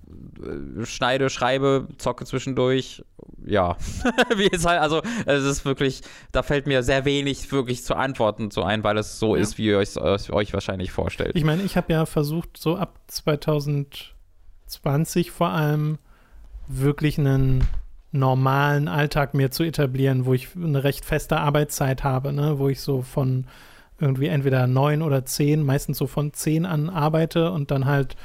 äh, 0.40 0.86
schneide, 0.86 1.28
schreibe, 1.28 1.88
zocke 1.98 2.24
zwischendurch. 2.24 3.02
Ja, 3.44 3.76
wie 4.36 4.48
es 4.52 4.64
halt, 4.64 4.80
also 4.80 5.02
es 5.26 5.44
ist 5.44 5.64
wirklich, 5.64 6.02
da 6.30 6.42
fällt 6.42 6.66
mir 6.66 6.82
sehr 6.82 7.04
wenig 7.04 7.50
wirklich 7.52 7.84
zu 7.84 7.96
antworten 7.96 8.50
zu 8.50 8.62
ein, 8.62 8.84
weil 8.84 8.96
es 8.98 9.18
so 9.18 9.34
ja. 9.34 9.42
ist, 9.42 9.58
wie 9.58 9.66
ihr 9.66 9.78
euch, 9.78 9.98
euch 9.98 10.52
wahrscheinlich 10.52 10.92
vorstellt. 10.92 11.32
Ich 11.34 11.44
meine, 11.44 11.62
ich 11.62 11.76
habe 11.76 11.92
ja 11.92 12.06
versucht, 12.06 12.56
so 12.56 12.76
ab 12.76 13.00
2020 13.08 15.30
vor 15.30 15.48
allem 15.48 15.98
wirklich 16.68 17.18
einen 17.18 17.66
normalen 18.12 18.88
Alltag 18.88 19.34
mir 19.34 19.50
zu 19.50 19.64
etablieren, 19.64 20.26
wo 20.26 20.34
ich 20.34 20.50
eine 20.54 20.84
recht 20.84 21.04
feste 21.04 21.38
Arbeitszeit 21.38 22.04
habe, 22.04 22.32
ne? 22.32 22.58
wo 22.58 22.68
ich 22.68 22.80
so 22.80 23.02
von 23.02 23.46
irgendwie 23.98 24.26
entweder 24.26 24.66
neun 24.66 25.02
oder 25.02 25.24
zehn, 25.24 25.62
meistens 25.62 25.98
so 25.98 26.06
von 26.06 26.32
zehn 26.32 26.66
an 26.66 26.90
arbeite 26.90 27.52
und 27.52 27.70
dann 27.70 27.86
halt 27.86 28.16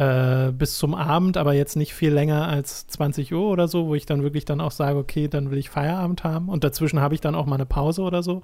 äh, 0.00 0.52
bis 0.52 0.78
zum 0.78 0.94
Abend, 0.94 1.36
aber 1.36 1.52
jetzt 1.52 1.76
nicht 1.76 1.94
viel 1.94 2.12
länger 2.12 2.48
als 2.48 2.86
20 2.86 3.34
Uhr 3.34 3.48
oder 3.48 3.68
so, 3.68 3.86
wo 3.86 3.94
ich 3.94 4.06
dann 4.06 4.22
wirklich 4.22 4.44
dann 4.44 4.60
auch 4.60 4.70
sage, 4.70 4.98
okay, 4.98 5.28
dann 5.28 5.50
will 5.50 5.58
ich 5.58 5.70
Feierabend 5.70 6.24
haben 6.24 6.48
und 6.48 6.64
dazwischen 6.64 7.00
habe 7.00 7.14
ich 7.14 7.20
dann 7.20 7.34
auch 7.34 7.46
mal 7.46 7.56
eine 7.56 7.66
Pause 7.66 8.02
oder 8.02 8.22
so. 8.22 8.42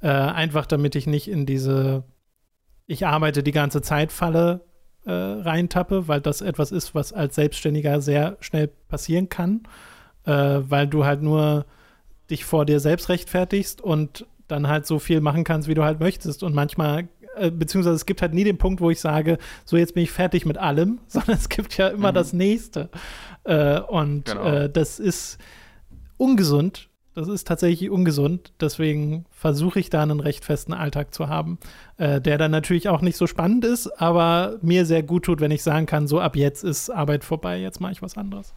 Äh, 0.00 0.08
einfach 0.08 0.66
damit 0.66 0.94
ich 0.94 1.06
nicht 1.06 1.28
in 1.28 1.46
diese 1.46 2.04
ich 2.86 3.06
arbeite 3.06 3.42
die 3.42 3.52
ganze 3.52 3.80
Zeit 3.82 4.12
Falle 4.12 4.60
äh, 5.04 5.12
reintappe, 5.12 6.08
weil 6.08 6.20
das 6.20 6.40
etwas 6.40 6.72
ist, 6.72 6.94
was 6.94 7.12
als 7.12 7.34
Selbstständiger 7.34 8.00
sehr 8.00 8.36
schnell 8.40 8.68
passieren 8.68 9.28
kann, 9.28 9.62
äh, 10.24 10.60
weil 10.60 10.86
du 10.86 11.04
halt 11.04 11.22
nur 11.22 11.66
dich 12.30 12.44
vor 12.44 12.66
dir 12.66 12.80
selbst 12.80 13.08
rechtfertigst 13.08 13.80
und 13.80 14.26
dann 14.48 14.68
halt 14.68 14.86
so 14.86 14.98
viel 14.98 15.20
machen 15.20 15.44
kannst, 15.44 15.68
wie 15.68 15.74
du 15.74 15.84
halt 15.84 16.00
möchtest. 16.00 16.42
Und 16.42 16.54
manchmal, 16.54 17.08
äh, 17.36 17.50
beziehungsweise 17.50 17.96
es 17.96 18.06
gibt 18.06 18.22
halt 18.22 18.34
nie 18.34 18.44
den 18.44 18.58
Punkt, 18.58 18.80
wo 18.80 18.90
ich 18.90 19.00
sage, 19.00 19.38
so 19.64 19.76
jetzt 19.76 19.94
bin 19.94 20.02
ich 20.02 20.10
fertig 20.10 20.46
mit 20.46 20.58
allem, 20.58 21.00
sondern 21.06 21.36
es 21.36 21.48
gibt 21.48 21.76
ja 21.76 21.88
immer 21.88 22.10
mhm. 22.10 22.14
das 22.14 22.32
nächste. 22.32 22.88
Äh, 23.44 23.80
und 23.80 24.26
genau. 24.26 24.44
Äh, 24.44 24.70
das 24.70 24.98
ist 24.98 25.38
ungesund 26.16 26.88
das 27.14 27.28
ist 27.28 27.46
tatsächlich 27.46 27.90
ungesund. 27.90 28.52
Deswegen 28.60 29.26
versuche 29.30 29.78
ich 29.80 29.90
da 29.90 30.02
einen 30.02 30.20
recht 30.20 30.44
festen 30.44 30.72
Alltag 30.72 31.12
zu 31.12 31.28
haben, 31.28 31.58
äh, 31.98 32.20
der 32.20 32.38
dann 32.38 32.50
natürlich 32.50 32.88
auch 32.88 33.02
nicht 33.02 33.16
so 33.16 33.26
spannend 33.26 33.64
ist, 33.64 33.88
aber 34.00 34.58
mir 34.62 34.86
sehr 34.86 35.02
gut 35.02 35.24
tut, 35.24 35.40
wenn 35.40 35.50
ich 35.50 35.62
sagen 35.62 35.86
kann, 35.86 36.06
so 36.06 36.20
ab 36.20 36.36
jetzt 36.36 36.64
ist 36.64 36.90
Arbeit 36.90 37.24
vorbei, 37.24 37.58
jetzt 37.58 37.80
mache 37.80 37.92
ich 37.92 38.02
was 38.02 38.16
anderes. 38.16 38.54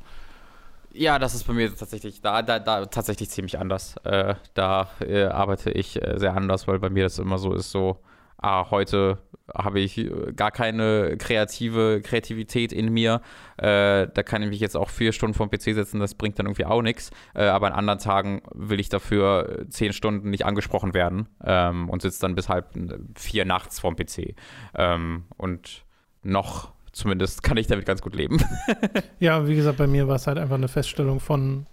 Ja, 0.93 1.19
das 1.19 1.35
ist 1.35 1.45
bei 1.45 1.51
mir 1.51 1.75
tatsächlich 1.75 2.21
da, 2.21 2.41
da, 2.41 2.59
da 2.59 2.85
tatsächlich 2.85 3.29
ziemlich 3.29 3.59
anders. 3.59 3.95
Äh, 4.05 4.35
da 4.53 4.87
äh, 5.01 5.25
arbeite 5.25 5.71
ich 5.71 6.01
äh, 6.01 6.17
sehr 6.17 6.33
anders, 6.33 6.69
weil 6.69 6.79
bei 6.79 6.89
mir 6.89 7.03
das 7.03 7.19
immer 7.19 7.37
so 7.37 7.53
ist, 7.53 7.71
so 7.71 7.97
ah, 8.37 8.69
heute 8.71 9.19
habe 9.53 9.79
ich 9.79 9.97
äh, 9.97 10.33
gar 10.35 10.51
keine 10.51 11.17
kreative 11.17 12.01
Kreativität 12.01 12.73
in 12.73 12.91
mir. 12.91 13.21
Äh, 13.57 14.07
da 14.13 14.23
kann 14.23 14.41
ich 14.41 14.49
mich 14.49 14.59
jetzt 14.59 14.75
auch 14.75 14.89
vier 14.89 15.11
Stunden 15.11 15.35
vom 15.35 15.49
PC 15.49 15.73
setzen, 15.73 15.99
das 15.99 16.15
bringt 16.15 16.39
dann 16.39 16.45
irgendwie 16.45 16.65
auch 16.65 16.81
nichts. 16.81 17.11
Äh, 17.33 17.45
aber 17.45 17.67
an 17.67 17.73
anderen 17.73 17.99
Tagen 17.99 18.41
will 18.53 18.79
ich 18.79 18.89
dafür 18.89 19.59
äh, 19.61 19.69
zehn 19.69 19.93
Stunden 19.93 20.29
nicht 20.29 20.45
angesprochen 20.45 20.93
werden 20.93 21.27
ähm, 21.43 21.89
und 21.89 22.01
sitze 22.01 22.21
dann 22.21 22.35
bis 22.35 22.49
halb 22.49 22.75
äh, 22.75 22.97
vier 23.15 23.45
nachts 23.45 23.79
vorm 23.79 23.95
PC. 23.95 24.35
Ähm, 24.75 25.25
und 25.37 25.85
noch 26.23 26.73
zumindest 26.91 27.43
kann 27.43 27.57
ich 27.57 27.67
damit 27.67 27.85
ganz 27.85 28.01
gut 28.01 28.15
leben. 28.15 28.39
ja, 29.19 29.47
wie 29.47 29.55
gesagt, 29.55 29.77
bei 29.77 29.87
mir 29.87 30.07
war 30.07 30.15
es 30.15 30.27
halt 30.27 30.37
einfach 30.37 30.55
eine 30.55 30.69
Feststellung 30.69 31.19
von, 31.19 31.65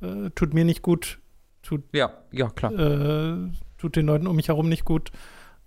äh, 0.00 0.30
tut 0.34 0.54
mir 0.54 0.64
nicht 0.64 0.82
gut, 0.82 1.18
tut, 1.62 1.82
ja, 1.92 2.12
ja, 2.30 2.48
klar. 2.48 2.70
tut 3.76 3.96
den 3.96 4.06
Leuten 4.06 4.26
um 4.28 4.36
mich 4.36 4.48
herum 4.48 4.68
nicht 4.68 4.84
gut 4.84 5.10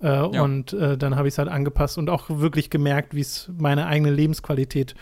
äh, 0.01 0.07
ja. 0.07 0.41
Und 0.41 0.73
äh, 0.73 0.97
dann 0.97 1.15
habe 1.15 1.27
ich 1.27 1.35
es 1.35 1.37
halt 1.37 1.49
angepasst 1.49 1.97
und 1.97 2.09
auch 2.09 2.25
wirklich 2.29 2.69
gemerkt, 2.69 3.13
wie 3.13 3.21
es 3.21 3.49
meine 3.57 3.85
eigene 3.85 4.11
Lebensqualität 4.11 4.95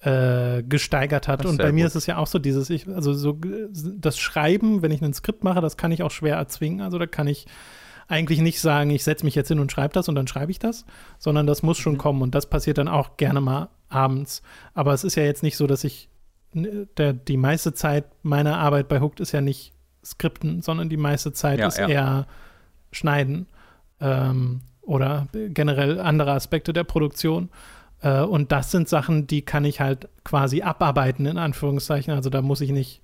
äh, 0.00 0.62
gesteigert 0.62 1.28
hat. 1.28 1.44
Und 1.44 1.58
bei 1.58 1.72
mir 1.72 1.84
gut. 1.84 1.88
ist 1.88 1.96
es 1.96 2.06
ja 2.06 2.18
auch 2.18 2.26
so 2.26 2.38
dieses, 2.38 2.70
ich, 2.70 2.86
also 2.88 3.12
so 3.14 3.38
das 3.72 4.18
Schreiben, 4.18 4.82
wenn 4.82 4.90
ich 4.90 5.02
ein 5.02 5.14
Skript 5.14 5.44
mache, 5.44 5.60
das 5.60 5.76
kann 5.76 5.92
ich 5.92 6.02
auch 6.02 6.10
schwer 6.10 6.36
erzwingen. 6.36 6.82
Also 6.82 6.98
da 6.98 7.06
kann 7.06 7.26
ich 7.26 7.46
eigentlich 8.06 8.40
nicht 8.40 8.60
sagen, 8.60 8.90
ich 8.90 9.02
setze 9.02 9.24
mich 9.24 9.34
jetzt 9.34 9.48
hin 9.48 9.58
und 9.58 9.72
schreibe 9.72 9.94
das 9.94 10.08
und 10.08 10.14
dann 10.14 10.26
schreibe 10.26 10.50
ich 10.50 10.58
das, 10.58 10.84
sondern 11.18 11.46
das 11.46 11.62
muss 11.62 11.78
schon 11.78 11.94
mhm. 11.94 11.98
kommen 11.98 12.22
und 12.22 12.34
das 12.34 12.46
passiert 12.46 12.78
dann 12.78 12.88
auch 12.88 13.16
gerne 13.16 13.40
mal 13.40 13.70
abends. 13.88 14.42
Aber 14.74 14.92
es 14.92 15.04
ist 15.04 15.14
ja 15.14 15.22
jetzt 15.22 15.42
nicht 15.42 15.56
so, 15.56 15.66
dass 15.66 15.84
ich 15.84 16.10
der, 16.52 17.14
die 17.14 17.36
meiste 17.36 17.72
Zeit 17.72 18.04
meiner 18.22 18.58
Arbeit 18.58 18.88
bei 18.88 19.00
Hooked 19.00 19.20
ist 19.20 19.32
ja 19.32 19.40
nicht 19.40 19.72
Skripten, 20.04 20.62
sondern 20.62 20.88
die 20.88 20.96
meiste 20.96 21.32
Zeit 21.32 21.58
ja, 21.58 21.66
ist 21.66 21.78
ja. 21.78 21.88
eher 21.88 22.26
Schneiden 22.92 23.46
ähm, 24.00 24.60
oder 24.82 25.28
generell 25.32 26.00
andere 26.00 26.32
Aspekte 26.32 26.72
der 26.72 26.84
Produktion. 26.84 27.50
Äh, 28.00 28.20
und 28.20 28.52
das 28.52 28.70
sind 28.70 28.88
Sachen, 28.88 29.26
die 29.26 29.42
kann 29.42 29.64
ich 29.64 29.80
halt 29.80 30.08
quasi 30.24 30.62
abarbeiten, 30.62 31.26
in 31.26 31.38
Anführungszeichen. 31.38 32.12
Also 32.12 32.30
da 32.30 32.42
muss 32.42 32.60
ich 32.60 32.70
nicht 32.70 33.02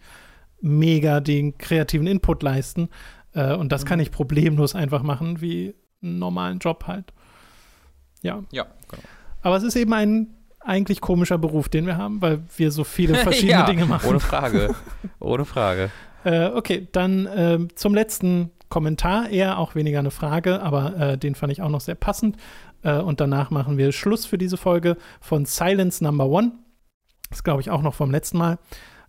mega 0.60 1.20
den 1.20 1.56
kreativen 1.58 2.06
Input 2.06 2.42
leisten. 2.42 2.90
Äh, 3.32 3.54
und 3.54 3.72
das 3.72 3.84
mhm. 3.84 3.88
kann 3.88 4.00
ich 4.00 4.10
problemlos 4.10 4.74
einfach 4.74 5.02
machen, 5.02 5.40
wie 5.40 5.74
einen 6.02 6.18
normalen 6.18 6.58
Job 6.58 6.84
halt. 6.86 7.12
Ja. 8.22 8.42
Ja, 8.50 8.66
genau. 8.90 9.02
Aber 9.42 9.56
es 9.56 9.62
ist 9.62 9.76
eben 9.76 9.92
ein 9.94 10.34
eigentlich 10.60 11.00
komischer 11.00 11.38
Beruf, 11.38 11.70
den 11.70 11.86
wir 11.86 11.96
haben, 11.96 12.20
weil 12.20 12.42
wir 12.56 12.70
so 12.70 12.84
viele 12.84 13.14
verschiedene 13.16 13.52
ja, 13.52 13.66
Dinge 13.66 13.86
machen. 13.86 14.08
Ohne 14.08 14.20
Frage. 14.20 14.74
Ohne 15.18 15.44
Frage. 15.46 15.90
äh, 16.24 16.48
okay, 16.48 16.88
dann 16.92 17.26
äh, 17.26 17.68
zum 17.74 17.94
letzten 17.94 18.50
Kommentar, 18.70 19.28
eher 19.28 19.58
auch 19.58 19.74
weniger 19.74 19.98
eine 19.98 20.10
Frage, 20.10 20.62
aber 20.62 20.96
äh, 20.96 21.18
den 21.18 21.34
fand 21.34 21.52
ich 21.52 21.60
auch 21.60 21.68
noch 21.68 21.82
sehr 21.82 21.96
passend. 21.96 22.36
Äh, 22.82 22.98
und 22.98 23.20
danach 23.20 23.50
machen 23.50 23.76
wir 23.76 23.92
Schluss 23.92 24.24
für 24.24 24.38
diese 24.38 24.56
Folge 24.56 24.96
von 25.20 25.44
Silence 25.44 26.02
Number 26.02 26.26
One. 26.26 26.52
Das 27.28 27.44
glaube 27.44 27.60
ich 27.60 27.70
auch 27.70 27.82
noch 27.82 27.94
vom 27.94 28.10
letzten 28.10 28.38
Mal. 28.38 28.58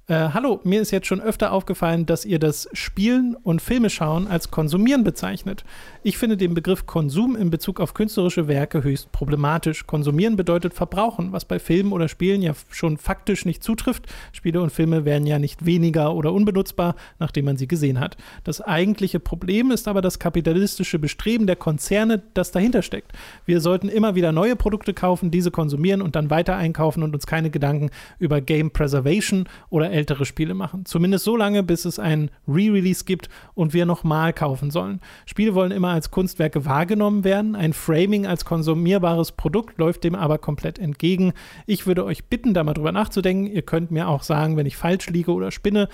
Äh, 0.07 0.29
hallo, 0.33 0.59
mir 0.63 0.81
ist 0.81 0.89
jetzt 0.89 1.05
schon 1.05 1.21
öfter 1.21 1.51
aufgefallen, 1.51 2.07
dass 2.07 2.25
ihr 2.25 2.39
das 2.39 2.67
Spielen 2.73 3.35
und 3.35 3.61
Filme 3.61 3.91
schauen 3.91 4.27
als 4.27 4.49
Konsumieren 4.49 5.03
bezeichnet. 5.03 5.63
Ich 6.01 6.17
finde 6.17 6.37
den 6.37 6.55
Begriff 6.55 6.87
Konsum 6.87 7.35
in 7.35 7.51
Bezug 7.51 7.79
auf 7.79 7.93
künstlerische 7.93 8.47
Werke 8.47 8.83
höchst 8.83 9.11
problematisch. 9.11 9.85
Konsumieren 9.85 10.35
bedeutet 10.35 10.73
verbrauchen, 10.73 11.31
was 11.33 11.45
bei 11.45 11.59
Filmen 11.59 11.93
oder 11.93 12.07
Spielen 12.07 12.41
ja 12.41 12.53
schon 12.71 12.97
faktisch 12.97 13.45
nicht 13.45 13.63
zutrifft. 13.63 14.07
Spiele 14.31 14.59
und 14.59 14.71
Filme 14.71 15.05
werden 15.05 15.27
ja 15.27 15.37
nicht 15.37 15.67
weniger 15.67 16.15
oder 16.15 16.33
unbenutzbar, 16.33 16.95
nachdem 17.19 17.45
man 17.45 17.57
sie 17.57 17.67
gesehen 17.67 17.99
hat. 17.99 18.17
Das 18.43 18.59
eigentliche 18.59 19.19
Problem 19.19 19.69
ist 19.69 19.87
aber 19.87 20.01
das 20.01 20.17
kapitalistische 20.17 20.97
Bestreben 20.97 21.45
der 21.45 21.57
Konzerne, 21.57 22.23
das 22.33 22.49
dahinter 22.49 22.81
steckt. 22.81 23.11
Wir 23.45 23.61
sollten 23.61 23.87
immer 23.87 24.15
wieder 24.15 24.31
neue 24.31 24.55
Produkte 24.55 24.95
kaufen, 24.95 25.29
diese 25.29 25.51
konsumieren 25.51 26.01
und 26.01 26.15
dann 26.15 26.31
weiter 26.31 26.55
einkaufen 26.55 27.03
und 27.03 27.13
uns 27.13 27.27
keine 27.27 27.51
Gedanken 27.51 27.91
über 28.17 28.41
Game 28.41 28.71
Preservation 28.71 29.47
oder 29.69 29.90
ältere 29.91 30.25
Spiele 30.25 30.53
machen. 30.53 30.85
Zumindest 30.85 31.25
so 31.25 31.35
lange, 31.37 31.63
bis 31.63 31.85
es 31.85 31.99
ein 31.99 32.31
Re-Release 32.47 33.05
gibt 33.05 33.29
und 33.53 33.73
wir 33.73 33.85
nochmal 33.85 34.33
kaufen 34.33 34.71
sollen. 34.71 35.01
Spiele 35.25 35.53
wollen 35.53 35.71
immer 35.71 35.89
als 35.89 36.11
Kunstwerke 36.11 36.65
wahrgenommen 36.65 37.23
werden. 37.23 37.55
Ein 37.55 37.73
Framing 37.73 38.25
als 38.25 38.45
konsumierbares 38.45 39.33
Produkt 39.33 39.77
läuft 39.77 40.03
dem 40.03 40.15
aber 40.15 40.37
komplett 40.37 40.79
entgegen. 40.79 41.33
Ich 41.67 41.85
würde 41.85 42.05
euch 42.05 42.25
bitten, 42.25 42.53
da 42.53 42.63
mal 42.63 42.73
drüber 42.73 42.91
nachzudenken. 42.91 43.45
Ihr 43.45 43.61
könnt 43.61 43.91
mir 43.91 44.07
auch 44.07 44.23
sagen, 44.23 44.57
wenn 44.57 44.65
ich 44.65 44.77
falsch 44.77 45.09
liege 45.09 45.31
oder 45.31 45.51
spinne. 45.51 45.89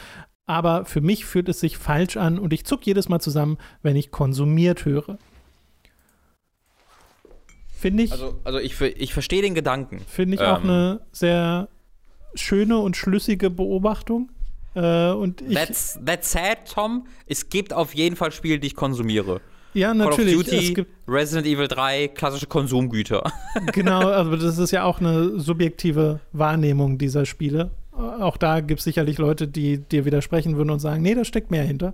Aber 0.45 0.85
für 0.85 1.01
mich 1.01 1.25
fühlt 1.25 1.49
es 1.49 1.59
sich 1.59 1.77
falsch 1.77 2.15
an 2.15 2.39
und 2.39 2.53
ich 2.53 2.65
zucke 2.65 2.85
jedes 2.85 3.09
Mal 3.09 3.19
zusammen, 3.19 3.57
wenn 3.81 3.97
ich 3.97 4.11
konsumiert 4.11 4.85
höre. 4.85 5.17
Finde 7.77 8.03
ich. 8.03 8.11
Also, 8.11 8.39
also 8.43 8.57
ich, 8.57 8.79
ich 8.81 9.13
verstehe 9.13 9.41
den 9.41 9.53
Gedanken. 9.53 9.99
Finde 10.07 10.35
ich 10.35 10.41
ähm, 10.41 10.47
auch 10.47 10.63
eine 10.63 11.01
sehr 11.11 11.67
schöne 12.37 12.77
und 12.77 12.97
schlüssige 12.97 13.49
Beobachtung. 13.49 14.29
Äh, 14.75 15.11
und 15.11 15.41
ich, 15.41 15.55
that's, 15.55 15.99
that's 16.05 16.31
sad, 16.31 16.71
Tom. 16.71 17.07
Es 17.25 17.49
gibt 17.49 17.73
auf 17.73 17.95
jeden 17.95 18.15
Fall 18.15 18.31
Spiele, 18.31 18.59
die 18.59 18.67
ich 18.67 18.75
konsumiere. 18.75 19.41
Ja, 19.73 19.93
natürlich. 19.93 20.33
Call 20.33 20.57
of 20.57 20.65
Duty, 20.65 20.85
Resident 21.07 21.47
Evil 21.47 21.67
3, 21.67 22.07
klassische 22.09 22.47
Konsumgüter. 22.47 23.31
genau, 23.73 24.09
also 24.09 24.35
das 24.35 24.57
ist 24.57 24.71
ja 24.71 24.83
auch 24.83 24.99
eine 24.99 25.39
subjektive 25.39 26.19
Wahrnehmung 26.31 26.97
dieser 26.97 27.25
Spiele. 27.25 27.71
Auch 27.91 28.37
da 28.37 28.59
gibt 28.59 28.79
es 28.79 28.83
sicherlich 28.83 29.17
Leute, 29.17 29.47
die 29.47 29.79
dir 29.79 30.05
widersprechen 30.05 30.55
würden 30.55 30.69
und 30.69 30.79
sagen, 30.79 31.01
nee, 31.01 31.15
da 31.15 31.25
steckt 31.25 31.49
mehr 31.49 31.63
hinter. 31.63 31.93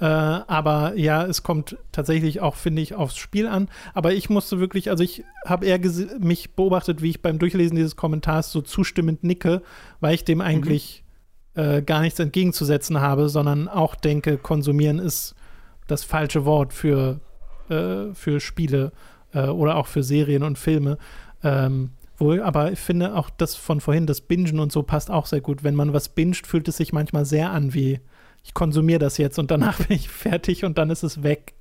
Äh, 0.00 0.04
aber 0.04 0.94
ja, 0.96 1.24
es 1.26 1.42
kommt 1.42 1.76
tatsächlich 1.90 2.40
auch, 2.40 2.54
finde 2.54 2.82
ich, 2.82 2.94
aufs 2.94 3.16
Spiel 3.16 3.48
an. 3.48 3.68
Aber 3.94 4.12
ich 4.12 4.30
musste 4.30 4.60
wirklich, 4.60 4.90
also 4.90 5.02
ich 5.02 5.24
habe 5.44 5.66
eher 5.66 5.80
mich 6.20 6.54
beobachtet, 6.54 7.02
wie 7.02 7.10
ich 7.10 7.22
beim 7.22 7.38
Durchlesen 7.38 7.76
dieses 7.76 7.96
Kommentars 7.96 8.52
so 8.52 8.60
zustimmend 8.60 9.24
nicke, 9.24 9.62
weil 10.00 10.14
ich 10.14 10.24
dem 10.24 10.40
eigentlich 10.40 11.02
mhm. 11.54 11.62
äh, 11.62 11.82
gar 11.82 12.00
nichts 12.00 12.20
entgegenzusetzen 12.20 13.00
habe, 13.00 13.28
sondern 13.28 13.66
auch 13.66 13.96
denke, 13.96 14.38
konsumieren 14.38 15.00
ist 15.00 15.34
das 15.88 16.04
falsche 16.04 16.44
Wort 16.44 16.72
für, 16.72 17.20
äh, 17.68 18.14
für 18.14 18.38
Spiele 18.38 18.92
äh, 19.32 19.46
oder 19.48 19.76
auch 19.76 19.88
für 19.88 20.04
Serien 20.04 20.44
und 20.44 20.58
Filme. 20.58 20.98
Ähm, 21.42 21.90
wohl, 22.18 22.42
aber 22.42 22.72
ich 22.72 22.78
finde 22.78 23.14
auch 23.14 23.30
das 23.30 23.54
von 23.54 23.80
vorhin, 23.80 24.06
das 24.06 24.20
Bingen 24.20 24.60
und 24.60 24.70
so 24.70 24.82
passt 24.82 25.10
auch 25.10 25.26
sehr 25.26 25.40
gut. 25.40 25.64
Wenn 25.64 25.74
man 25.74 25.92
was 25.92 26.08
binget, 26.08 26.46
fühlt 26.46 26.68
es 26.68 26.76
sich 26.76 26.92
manchmal 26.92 27.24
sehr 27.24 27.50
an 27.50 27.74
wie 27.74 28.00
ich 28.48 28.54
konsumiere 28.54 28.98
das 28.98 29.18
jetzt 29.18 29.38
und 29.38 29.50
danach 29.50 29.76
bin 29.86 29.96
ich 29.96 30.08
fertig 30.08 30.64
und 30.64 30.78
dann 30.78 30.90
ist 30.90 31.02
es 31.02 31.22
weg. 31.22 31.54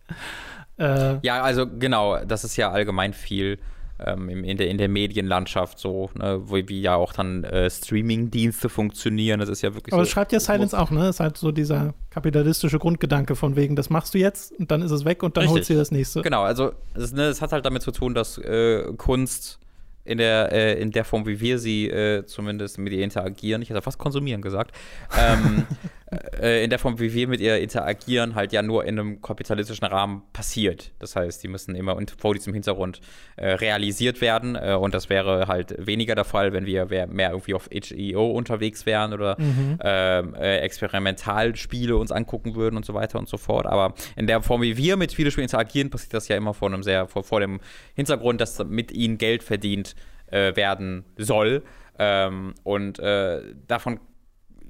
Äh, 0.79 1.17
ja, 1.21 1.41
also 1.41 1.67
genau, 1.67 2.23
das 2.23 2.43
ist 2.43 2.55
ja 2.55 2.71
allgemein 2.71 3.13
viel 3.13 3.59
ähm, 3.99 4.29
in, 4.29 4.57
der, 4.57 4.69
in 4.69 4.77
der 4.77 4.87
Medienlandschaft 4.87 5.79
so, 5.79 6.09
ne, 6.13 6.39
wo, 6.43 6.55
wie 6.55 6.81
ja 6.81 6.95
auch 6.95 7.13
dann 7.13 7.43
äh, 7.43 7.69
Streaming-Dienste 7.69 8.69
funktionieren. 8.69 9.39
Das 9.39 9.49
ist 9.49 9.63
ja 9.63 9.73
wirklich 9.73 9.91
Aber 9.91 10.03
so. 10.03 10.05
das 10.05 10.11
schreibt 10.11 10.31
ja 10.31 10.39
Silence 10.39 10.77
auch, 10.77 10.91
ne? 10.91 10.99
Das 10.99 11.15
ist 11.15 11.19
halt 11.19 11.37
so 11.37 11.51
dieser 11.51 11.93
kapitalistische 12.09 12.79
Grundgedanke 12.79 13.35
von 13.35 13.55
wegen, 13.55 13.75
das 13.75 13.89
machst 13.89 14.13
du 14.13 14.19
jetzt 14.19 14.53
und 14.53 14.71
dann 14.71 14.81
ist 14.81 14.91
es 14.91 15.03
weg 15.03 15.23
und 15.23 15.35
dann 15.35 15.43
Richtig. 15.43 15.57
holst 15.57 15.69
du 15.69 15.73
dir 15.73 15.79
das 15.79 15.91
nächste. 15.91 16.21
Genau, 16.21 16.43
also 16.43 16.71
es, 16.93 17.11
ne, 17.11 17.33
hat 17.41 17.51
halt 17.51 17.65
damit 17.65 17.81
zu 17.81 17.91
tun, 17.91 18.13
dass 18.13 18.37
äh, 18.37 18.83
Kunst 18.97 19.59
in 20.07 20.17
der, 20.17 20.51
äh, 20.51 20.79
in 20.79 20.91
der 20.91 21.03
Form, 21.03 21.25
wie 21.25 21.39
wir 21.39 21.59
sie 21.59 21.89
äh, 21.89 22.25
zumindest 22.25 22.77
mit 22.77 22.93
ihr 22.93 23.03
interagieren, 23.03 23.61
ich 23.61 23.69
hätte 23.69 23.81
fast 23.81 23.97
konsumieren 23.97 24.41
gesagt, 24.41 24.71
ähm, 25.17 25.65
äh, 26.41 26.63
in 26.63 26.69
der 26.69 26.79
Form, 26.79 26.99
wie 26.99 27.13
wir 27.13 27.27
mit 27.27 27.41
ihr 27.41 27.57
interagieren, 27.57 28.35
halt 28.35 28.53
ja 28.53 28.61
nur 28.61 28.85
in 28.85 28.97
einem 28.97 29.21
kapitalistischen 29.21 29.85
Rahmen 29.85 30.23
passiert. 30.33 30.91
Das 30.99 31.15
heißt, 31.15 31.43
die 31.43 31.47
müssen 31.47 31.75
immer 31.75 31.97
vor 32.17 32.33
diesem 32.33 32.53
Hintergrund 32.53 33.01
äh, 33.35 33.49
realisiert 33.49 34.21
werden 34.21 34.55
äh, 34.55 34.77
und 34.79 34.93
das 34.93 35.09
wäre 35.09 35.47
halt 35.47 35.75
weniger 35.85 36.15
der 36.15 36.25
Fall, 36.25 36.53
wenn 36.53 36.65
wir 36.65 36.85
mehr 36.85 37.31
irgendwie 37.31 37.53
auf 37.53 37.69
HEO 37.71 38.31
unterwegs 38.31 38.85
wären 38.85 39.13
oder 39.13 39.35
mhm. 39.39 39.77
Ähm, 39.83 40.33
äh, 40.35 40.59
Experimentalspiele 40.59 41.95
uns 41.95 42.11
angucken 42.11 42.55
würden 42.55 42.77
und 42.77 42.85
so 42.85 42.93
weiter 42.93 43.19
und 43.19 43.27
so 43.27 43.37
fort. 43.37 43.65
Aber 43.65 43.93
in 44.15 44.27
der 44.27 44.41
Form, 44.41 44.61
wie 44.61 44.77
wir 44.77 44.97
mit 44.97 45.17
Videospielen 45.17 45.45
interagieren, 45.45 45.89
passiert 45.89 46.13
das 46.13 46.27
ja 46.27 46.35
immer 46.35 46.53
vor 46.53 46.69
einem 46.69 46.83
sehr, 46.83 47.07
vor, 47.07 47.23
vor 47.23 47.39
dem 47.39 47.59
Hintergrund, 47.95 48.41
dass 48.41 48.63
mit 48.63 48.91
ihnen 48.91 49.17
Geld 49.17 49.43
verdient 49.43 49.95
äh, 50.27 50.55
werden 50.55 51.05
soll. 51.17 51.63
Ähm, 51.99 52.53
und 52.63 52.99
äh, 52.99 53.41
davon 53.67 53.99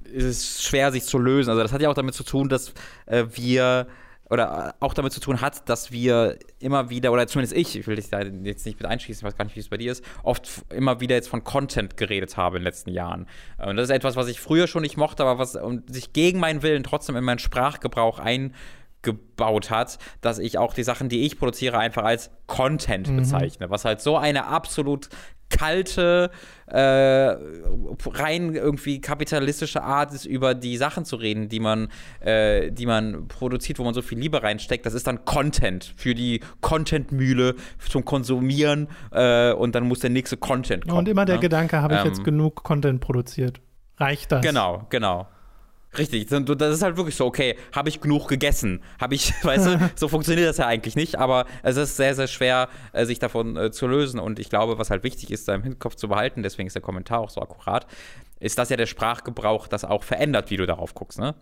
ist 0.04 0.24
es 0.24 0.62
schwer, 0.62 0.92
sich 0.92 1.04
zu 1.04 1.18
lösen. 1.18 1.50
Also 1.50 1.62
das 1.62 1.72
hat 1.72 1.82
ja 1.82 1.90
auch 1.90 1.94
damit 1.94 2.14
zu 2.14 2.24
tun, 2.24 2.48
dass 2.48 2.72
äh, 3.06 3.24
wir 3.32 3.86
oder 4.30 4.74
auch 4.80 4.94
damit 4.94 5.12
zu 5.12 5.20
tun 5.20 5.40
hat, 5.40 5.68
dass 5.68 5.90
wir 5.90 6.38
immer 6.58 6.90
wieder, 6.90 7.12
oder 7.12 7.26
zumindest 7.26 7.56
ich, 7.56 7.76
ich 7.76 7.86
will 7.86 7.96
dich 7.96 8.10
da 8.10 8.20
jetzt 8.20 8.66
nicht 8.66 8.78
mit 8.78 8.86
einschließen, 8.86 9.20
ich 9.20 9.24
weiß 9.24 9.38
gar 9.38 9.44
nicht, 9.44 9.56
wie 9.56 9.60
es 9.60 9.68
bei 9.68 9.78
dir 9.78 9.90
ist, 9.90 10.04
oft 10.22 10.64
immer 10.70 11.00
wieder 11.00 11.14
jetzt 11.14 11.28
von 11.28 11.44
Content 11.44 11.96
geredet 11.96 12.36
habe 12.36 12.56
in 12.56 12.60
den 12.60 12.64
letzten 12.64 12.90
Jahren. 12.90 13.26
Und 13.56 13.76
das 13.76 13.84
ist 13.84 13.94
etwas, 13.94 14.16
was 14.16 14.28
ich 14.28 14.40
früher 14.40 14.66
schon 14.66 14.82
nicht 14.82 14.96
mochte, 14.96 15.22
aber 15.22 15.38
was 15.38 15.56
und 15.56 15.92
sich 15.92 16.12
gegen 16.12 16.40
meinen 16.40 16.62
Willen 16.62 16.82
trotzdem 16.82 17.16
in 17.16 17.24
meinen 17.24 17.38
Sprachgebrauch 17.38 18.18
eingebaut 18.18 19.70
hat, 19.70 19.98
dass 20.20 20.38
ich 20.38 20.58
auch 20.58 20.74
die 20.74 20.84
Sachen, 20.84 21.08
die 21.08 21.24
ich 21.24 21.38
produziere, 21.38 21.78
einfach 21.78 22.04
als 22.04 22.30
Content 22.46 23.08
mhm. 23.08 23.16
bezeichne, 23.16 23.70
was 23.70 23.86
halt 23.86 24.02
so 24.02 24.18
eine 24.18 24.46
absolut 24.46 25.08
kalte, 25.50 26.30
äh, 26.66 26.78
rein 26.78 28.54
irgendwie 28.54 29.00
kapitalistische 29.00 29.82
Art 29.82 30.12
ist, 30.12 30.24
über 30.24 30.54
die 30.54 30.76
Sachen 30.76 31.04
zu 31.04 31.16
reden, 31.16 31.48
die 31.48 31.60
man, 31.60 31.88
äh, 32.20 32.70
die 32.70 32.86
man 32.86 33.28
produziert, 33.28 33.78
wo 33.78 33.84
man 33.84 33.94
so 33.94 34.02
viel 34.02 34.18
Liebe 34.18 34.42
reinsteckt. 34.42 34.84
Das 34.84 34.94
ist 34.94 35.06
dann 35.06 35.24
Content 35.24 35.94
für 35.96 36.14
die 36.14 36.40
Content-Mühle 36.60 37.54
zum 37.88 38.04
Konsumieren 38.04 38.88
äh, 39.12 39.52
und 39.52 39.74
dann 39.74 39.84
muss 39.84 40.00
der 40.00 40.10
nächste 40.10 40.36
Content 40.36 40.86
kommen. 40.86 40.98
Und 40.98 41.08
immer 41.08 41.24
der 41.24 41.36
ne? 41.36 41.40
Gedanke, 41.40 41.80
habe 41.80 41.94
ich 41.94 42.00
ähm, 42.00 42.06
jetzt 42.06 42.24
genug 42.24 42.62
Content 42.62 43.00
produziert? 43.00 43.60
Reicht 43.96 44.30
das? 44.30 44.42
Genau, 44.42 44.86
genau. 44.90 45.26
Richtig, 45.96 46.26
das 46.26 46.74
ist 46.74 46.82
halt 46.82 46.96
wirklich 46.96 47.16
so, 47.16 47.24
okay, 47.24 47.56
habe 47.72 47.88
ich 47.88 48.00
genug 48.00 48.28
gegessen? 48.28 48.82
Habe 49.00 49.14
ich, 49.14 49.32
weißt 49.42 49.66
du, 49.66 49.90
so 49.96 50.08
funktioniert 50.08 50.48
das 50.48 50.58
ja 50.58 50.66
eigentlich 50.66 50.96
nicht, 50.96 51.16
aber 51.16 51.46
es 51.62 51.76
ist 51.76 51.96
sehr, 51.96 52.14
sehr 52.14 52.26
schwer, 52.26 52.68
äh, 52.92 53.06
sich 53.06 53.18
davon 53.18 53.56
äh, 53.56 53.70
zu 53.70 53.86
lösen. 53.86 54.20
Und 54.20 54.38
ich 54.38 54.50
glaube, 54.50 54.78
was 54.78 54.90
halt 54.90 55.02
wichtig 55.02 55.30
ist, 55.30 55.48
da 55.48 55.54
im 55.54 55.62
Hinterkopf 55.62 55.94
zu 55.94 56.08
behalten, 56.08 56.42
deswegen 56.42 56.66
ist 56.66 56.74
der 56.74 56.82
Kommentar 56.82 57.20
auch 57.20 57.30
so 57.30 57.40
akkurat, 57.40 57.86
ist, 58.38 58.58
dass 58.58 58.68
ja 58.68 58.76
der 58.76 58.86
Sprachgebrauch 58.86 59.66
das 59.66 59.84
auch 59.84 60.02
verändert, 60.02 60.50
wie 60.50 60.58
du 60.58 60.66
darauf 60.66 60.94
guckst, 60.94 61.18
ne? 61.18 61.34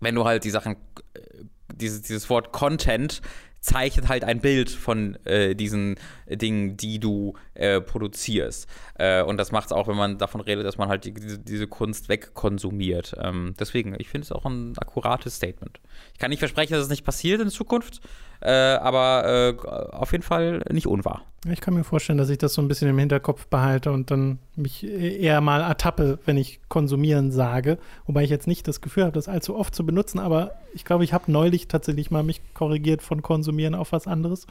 Wenn 0.00 0.14
du 0.14 0.24
halt 0.24 0.44
die 0.44 0.50
Sachen, 0.50 0.76
äh, 1.14 1.44
dieses, 1.72 2.02
dieses 2.02 2.28
Wort 2.30 2.52
Content 2.52 3.20
zeichnet 3.64 4.08
halt 4.08 4.24
ein 4.24 4.40
Bild 4.40 4.68
von 4.68 5.16
äh, 5.24 5.54
diesen 5.54 5.96
Dingen, 6.28 6.76
die 6.76 6.98
du 6.98 7.32
äh, 7.54 7.80
produzierst. 7.80 8.68
Äh, 8.98 9.22
und 9.22 9.38
das 9.38 9.52
macht 9.52 9.66
es 9.66 9.72
auch, 9.72 9.88
wenn 9.88 9.96
man 9.96 10.18
davon 10.18 10.42
redet, 10.42 10.66
dass 10.66 10.76
man 10.76 10.88
halt 10.88 11.06
die, 11.06 11.14
diese, 11.14 11.38
diese, 11.38 11.66
Kunst 11.66 12.10
wegkonsumiert. 12.10 13.16
Ähm, 13.18 13.54
deswegen, 13.58 13.96
ich 13.98 14.10
finde 14.10 14.26
es 14.26 14.32
auch 14.32 14.44
ein 14.44 14.74
akkurates 14.76 15.36
Statement. 15.36 15.80
Ich 16.12 16.18
kann 16.18 16.28
nicht 16.28 16.40
versprechen, 16.40 16.74
dass 16.74 16.82
es 16.82 16.90
nicht 16.90 17.06
passiert 17.06 17.40
in 17.40 17.48
Zukunft, 17.48 18.02
äh, 18.44 18.50
aber 18.50 19.24
äh, 19.26 19.68
auf 19.94 20.12
jeden 20.12 20.22
Fall 20.22 20.62
nicht 20.70 20.86
unwahr. 20.86 21.22
Ich 21.50 21.62
kann 21.62 21.72
mir 21.72 21.84
vorstellen, 21.84 22.18
dass 22.18 22.28
ich 22.28 22.36
das 22.36 22.52
so 22.52 22.60
ein 22.60 22.68
bisschen 22.68 22.88
im 22.88 22.98
Hinterkopf 22.98 23.46
behalte 23.46 23.90
und 23.90 24.10
dann 24.10 24.38
mich 24.54 24.84
eher 24.84 25.40
mal 25.40 25.62
ertappe, 25.62 26.18
wenn 26.26 26.36
ich 26.36 26.60
konsumieren 26.68 27.32
sage. 27.32 27.78
Wobei 28.06 28.22
ich 28.22 28.30
jetzt 28.30 28.46
nicht 28.46 28.68
das 28.68 28.82
Gefühl 28.82 29.04
habe, 29.04 29.14
das 29.14 29.28
allzu 29.28 29.56
oft 29.56 29.74
zu 29.74 29.86
benutzen, 29.86 30.18
aber 30.18 30.52
ich 30.74 30.84
glaube, 30.84 31.04
ich 31.04 31.14
habe 31.14 31.32
neulich 31.32 31.68
tatsächlich 31.68 32.10
mal 32.10 32.22
mich 32.22 32.42
korrigiert 32.52 33.00
von 33.00 33.22
konsumieren 33.22 33.74
auf 33.74 33.92
was 33.92 34.06
anderes. 34.06 34.46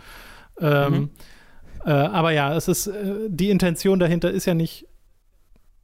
Ähm, 0.60 0.94
mhm. 0.94 1.10
äh, 1.86 1.92
aber 1.92 2.32
ja, 2.32 2.56
es 2.56 2.68
ist, 2.68 2.88
äh, 2.88 3.16
die 3.28 3.52
Intention 3.52 4.00
dahinter 4.00 4.32
ist 4.32 4.46
ja 4.46 4.56
nicht 4.56 4.88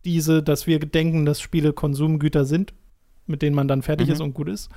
diese, 0.04 0.42
dass 0.42 0.66
wir 0.66 0.80
denken, 0.80 1.26
dass 1.26 1.42
Spiele 1.42 1.74
Konsumgüter 1.74 2.46
sind, 2.46 2.74
mit 3.28 3.44
denen 3.44 3.56
man 3.56 3.68
dann 3.68 3.84
fertig 3.84 4.08
mhm. 4.08 4.14
ist 4.14 4.22
und 4.22 4.34
gut 4.34 4.50
ist, 4.50 4.70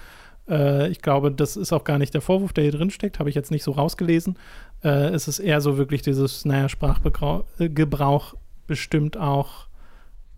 äh, 0.48 0.88
ich 0.88 1.00
glaube, 1.00 1.30
das 1.30 1.56
ist 1.56 1.72
auch 1.72 1.84
gar 1.84 1.98
nicht 1.98 2.14
der 2.14 2.20
Vorwurf, 2.20 2.52
der 2.52 2.64
hier 2.64 2.72
drin 2.72 2.90
steckt, 2.90 3.18
habe 3.18 3.28
ich 3.28 3.34
jetzt 3.34 3.50
nicht 3.50 3.62
so 3.62 3.72
rausgelesen. 3.72 4.38
Äh, 4.82 5.08
es 5.10 5.28
ist 5.28 5.38
eher 5.38 5.60
so 5.60 5.78
wirklich 5.78 6.02
dieses, 6.02 6.44
naja, 6.44 6.68
Sprachgebrauch 6.68 8.34
bestimmt 8.66 9.16
auch 9.16 9.66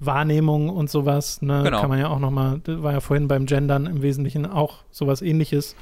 Wahrnehmung 0.00 0.68
und 0.68 0.90
sowas. 0.90 1.40
Ne? 1.42 1.62
Genau. 1.64 1.80
Kann 1.80 1.90
man 1.90 1.98
ja 1.98 2.08
auch 2.08 2.18
nochmal, 2.18 2.60
war 2.66 2.92
ja 2.92 3.00
vorhin 3.00 3.28
beim 3.28 3.46
Gendern 3.46 3.86
im 3.86 4.02
Wesentlichen 4.02 4.46
auch 4.46 4.84
sowas 4.90 5.22
ähnliches. 5.22 5.76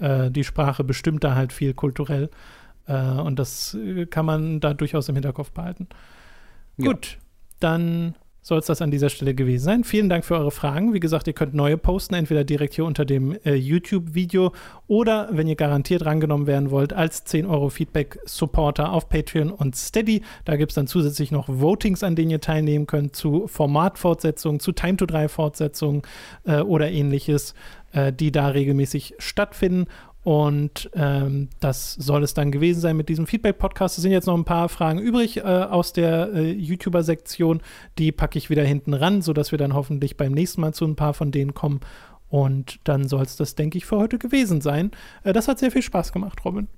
Äh, 0.00 0.30
die 0.30 0.44
Sprache 0.44 0.84
bestimmt 0.84 1.24
da 1.24 1.34
halt 1.34 1.52
viel 1.52 1.74
kulturell. 1.74 2.30
Äh, 2.86 2.98
und 2.98 3.38
das 3.38 3.76
kann 4.10 4.26
man 4.26 4.60
da 4.60 4.74
durchaus 4.74 5.08
im 5.08 5.14
Hinterkopf 5.14 5.52
behalten. 5.52 5.88
Ja. 6.76 6.86
Gut, 6.86 7.18
dann 7.60 8.14
soll 8.48 8.60
es 8.60 8.66
das 8.66 8.80
an 8.80 8.90
dieser 8.90 9.10
Stelle 9.10 9.34
gewesen 9.34 9.64
sein. 9.64 9.84
Vielen 9.84 10.08
Dank 10.08 10.24
für 10.24 10.34
eure 10.34 10.50
Fragen. 10.50 10.94
Wie 10.94 11.00
gesagt, 11.00 11.26
ihr 11.26 11.34
könnt 11.34 11.52
neue 11.52 11.76
posten, 11.76 12.14
entweder 12.14 12.44
direkt 12.44 12.72
hier 12.72 12.86
unter 12.86 13.04
dem 13.04 13.36
äh, 13.44 13.54
YouTube-Video 13.54 14.52
oder, 14.86 15.28
wenn 15.32 15.46
ihr 15.46 15.54
garantiert 15.54 16.06
rangenommen 16.06 16.46
werden 16.46 16.70
wollt, 16.70 16.94
als 16.94 17.24
10 17.24 17.44
Euro 17.44 17.68
Feedback-Supporter 17.68 18.90
auf 18.90 19.10
Patreon 19.10 19.50
und 19.50 19.76
Steady. 19.76 20.22
Da 20.46 20.56
gibt 20.56 20.70
es 20.70 20.76
dann 20.76 20.86
zusätzlich 20.86 21.30
noch 21.30 21.46
Votings, 21.48 22.02
an 22.02 22.16
denen 22.16 22.30
ihr 22.30 22.40
teilnehmen 22.40 22.86
könnt, 22.86 23.14
zu 23.14 23.48
Formatfortsetzungen, 23.48 24.60
zu 24.60 24.72
Time-to-3-Fortsetzungen 24.72 26.00
äh, 26.46 26.60
oder 26.60 26.90
ähnliches, 26.90 27.54
äh, 27.92 28.14
die 28.14 28.32
da 28.32 28.48
regelmäßig 28.48 29.14
stattfinden. 29.18 29.88
Und 30.28 30.90
ähm, 30.92 31.48
das 31.58 31.94
soll 31.94 32.22
es 32.22 32.34
dann 32.34 32.52
gewesen 32.52 32.82
sein 32.82 32.98
mit 32.98 33.08
diesem 33.08 33.26
Feedback-Podcast. 33.26 33.96
Es 33.96 34.02
sind 34.02 34.12
jetzt 34.12 34.26
noch 34.26 34.36
ein 34.36 34.44
paar 34.44 34.68
Fragen 34.68 34.98
übrig 34.98 35.38
äh, 35.38 35.40
aus 35.40 35.94
der 35.94 36.34
äh, 36.34 36.50
YouTuber-Sektion. 36.50 37.62
Die 37.96 38.12
packe 38.12 38.36
ich 38.36 38.50
wieder 38.50 38.62
hinten 38.62 38.92
ran, 38.92 39.22
sodass 39.22 39.52
wir 39.52 39.58
dann 39.58 39.72
hoffentlich 39.72 40.18
beim 40.18 40.32
nächsten 40.32 40.60
Mal 40.60 40.74
zu 40.74 40.84
ein 40.84 40.96
paar 40.96 41.14
von 41.14 41.32
denen 41.32 41.54
kommen. 41.54 41.80
Und 42.28 42.78
dann 42.84 43.08
soll 43.08 43.22
es 43.22 43.36
das, 43.36 43.54
denke 43.54 43.78
ich, 43.78 43.86
für 43.86 43.96
heute 43.96 44.18
gewesen 44.18 44.60
sein. 44.60 44.90
Äh, 45.24 45.32
das 45.32 45.48
hat 45.48 45.60
sehr 45.60 45.70
viel 45.70 45.80
Spaß 45.80 46.12
gemacht, 46.12 46.44
Robin. 46.44 46.68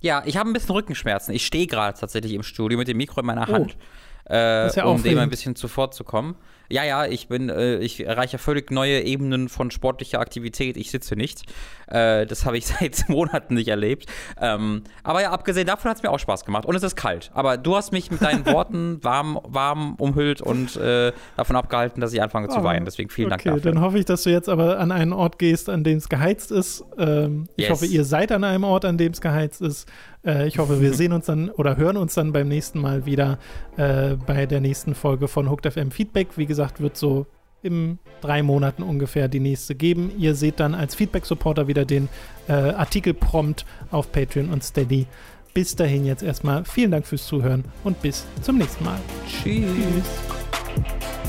Ja, 0.00 0.22
ich 0.24 0.36
habe 0.36 0.48
ein 0.48 0.52
bisschen 0.52 0.76
Rückenschmerzen. 0.76 1.34
Ich 1.34 1.44
stehe 1.44 1.66
gerade 1.66 1.98
tatsächlich 1.98 2.34
im 2.34 2.44
Studio 2.44 2.78
mit 2.78 2.86
dem 2.86 2.98
Mikro 2.98 3.18
in 3.18 3.26
meiner 3.26 3.48
Hand. 3.48 3.76
Oh 3.76 3.84
ja 4.30 4.84
um 4.84 5.02
dem 5.02 5.18
ein 5.18 5.28
bisschen 5.28 5.56
zuvorzukommen. 5.56 6.36
Ja, 6.68 6.84
ja, 6.84 7.06
ich 7.06 7.28
bin, 7.28 7.48
äh, 7.48 7.78
ich 7.78 8.04
erreiche 8.04 8.38
völlig 8.38 8.70
neue 8.70 9.02
Ebenen 9.02 9.48
von 9.48 9.70
sportlicher 9.70 10.20
Aktivität. 10.20 10.76
Ich 10.76 10.90
sitze 10.90 11.16
nicht. 11.16 11.44
Äh, 11.88 12.26
das 12.26 12.46
habe 12.46 12.56
ich 12.56 12.66
seit 12.80 13.08
Monaten 13.08 13.54
nicht 13.54 13.68
erlebt. 13.68 14.06
Ähm, 14.40 14.82
aber 15.02 15.22
ja, 15.22 15.30
abgesehen 15.30 15.66
davon 15.66 15.90
hat 15.90 15.98
es 15.98 16.02
mir 16.02 16.10
auch 16.10 16.18
Spaß 16.18 16.44
gemacht. 16.44 16.66
Und 16.66 16.74
es 16.74 16.82
ist 16.82 16.96
kalt. 16.96 17.30
Aber 17.34 17.56
du 17.56 17.76
hast 17.76 17.92
mich 17.92 18.10
mit 18.10 18.22
deinen 18.22 18.46
Worten 18.54 19.02
warm, 19.02 19.38
warm 19.44 19.94
umhüllt 19.96 20.40
und 20.40 20.76
äh, 20.76 21.12
davon 21.36 21.56
abgehalten, 21.56 22.00
dass 22.00 22.12
ich 22.12 22.22
anfange 22.22 22.48
zu 22.48 22.60
oh, 22.60 22.64
weinen. 22.64 22.84
Deswegen 22.84 23.10
vielen 23.10 23.32
okay, 23.32 23.48
Dank 23.48 23.56
dafür. 23.56 23.72
Dann 23.72 23.82
hoffe 23.82 23.98
ich, 23.98 24.04
dass 24.04 24.22
du 24.22 24.30
jetzt 24.30 24.48
aber 24.48 24.78
an 24.78 24.92
einen 24.92 25.12
Ort 25.12 25.38
gehst, 25.38 25.68
an 25.68 25.84
dem 25.84 25.98
es 25.98 26.08
geheizt 26.08 26.50
ist. 26.50 26.84
Ähm, 26.98 27.48
ich 27.56 27.64
yes. 27.64 27.72
hoffe, 27.72 27.86
ihr 27.86 28.04
seid 28.04 28.32
an 28.32 28.44
einem 28.44 28.64
Ort, 28.64 28.84
an 28.84 28.98
dem 28.98 29.12
es 29.12 29.20
geheizt 29.20 29.60
ist. 29.60 29.88
Äh, 30.24 30.48
ich 30.48 30.58
hoffe, 30.58 30.80
wir 30.80 30.92
sehen 30.94 31.12
uns 31.12 31.26
dann 31.26 31.50
oder 31.50 31.76
hören 31.76 31.96
uns 31.96 32.14
dann 32.14 32.32
beim 32.32 32.48
nächsten 32.48 32.80
Mal 32.80 33.06
wieder 33.06 33.38
äh, 33.76 34.16
bei 34.26 34.46
der 34.46 34.60
nächsten 34.60 34.94
Folge 34.94 35.28
von 35.28 35.50
Hooked 35.50 35.72
FM 35.72 35.90
Feedback. 35.90 36.28
Wie 36.36 36.46
gesagt, 36.46 36.53
wird 36.80 36.96
so 36.96 37.26
in 37.62 37.98
drei 38.20 38.42
Monaten 38.42 38.82
ungefähr 38.82 39.28
die 39.28 39.40
nächste 39.40 39.74
geben. 39.74 40.12
Ihr 40.18 40.34
seht 40.34 40.60
dann 40.60 40.74
als 40.74 40.94
Feedback-Supporter 40.94 41.66
wieder 41.66 41.84
den 41.84 42.08
äh, 42.46 42.52
Artikel-Prompt 42.52 43.64
auf 43.90 44.12
Patreon 44.12 44.50
und 44.50 44.62
Steady. 44.62 45.06
Bis 45.54 45.74
dahin 45.74 46.04
jetzt 46.04 46.22
erstmal 46.22 46.64
vielen 46.64 46.90
Dank 46.90 47.06
fürs 47.06 47.26
Zuhören 47.26 47.64
und 47.84 48.00
bis 48.02 48.26
zum 48.42 48.58
nächsten 48.58 48.84
Mal. 48.84 48.98
Tschüss. 49.26 49.64
Tschüss. 49.64 51.23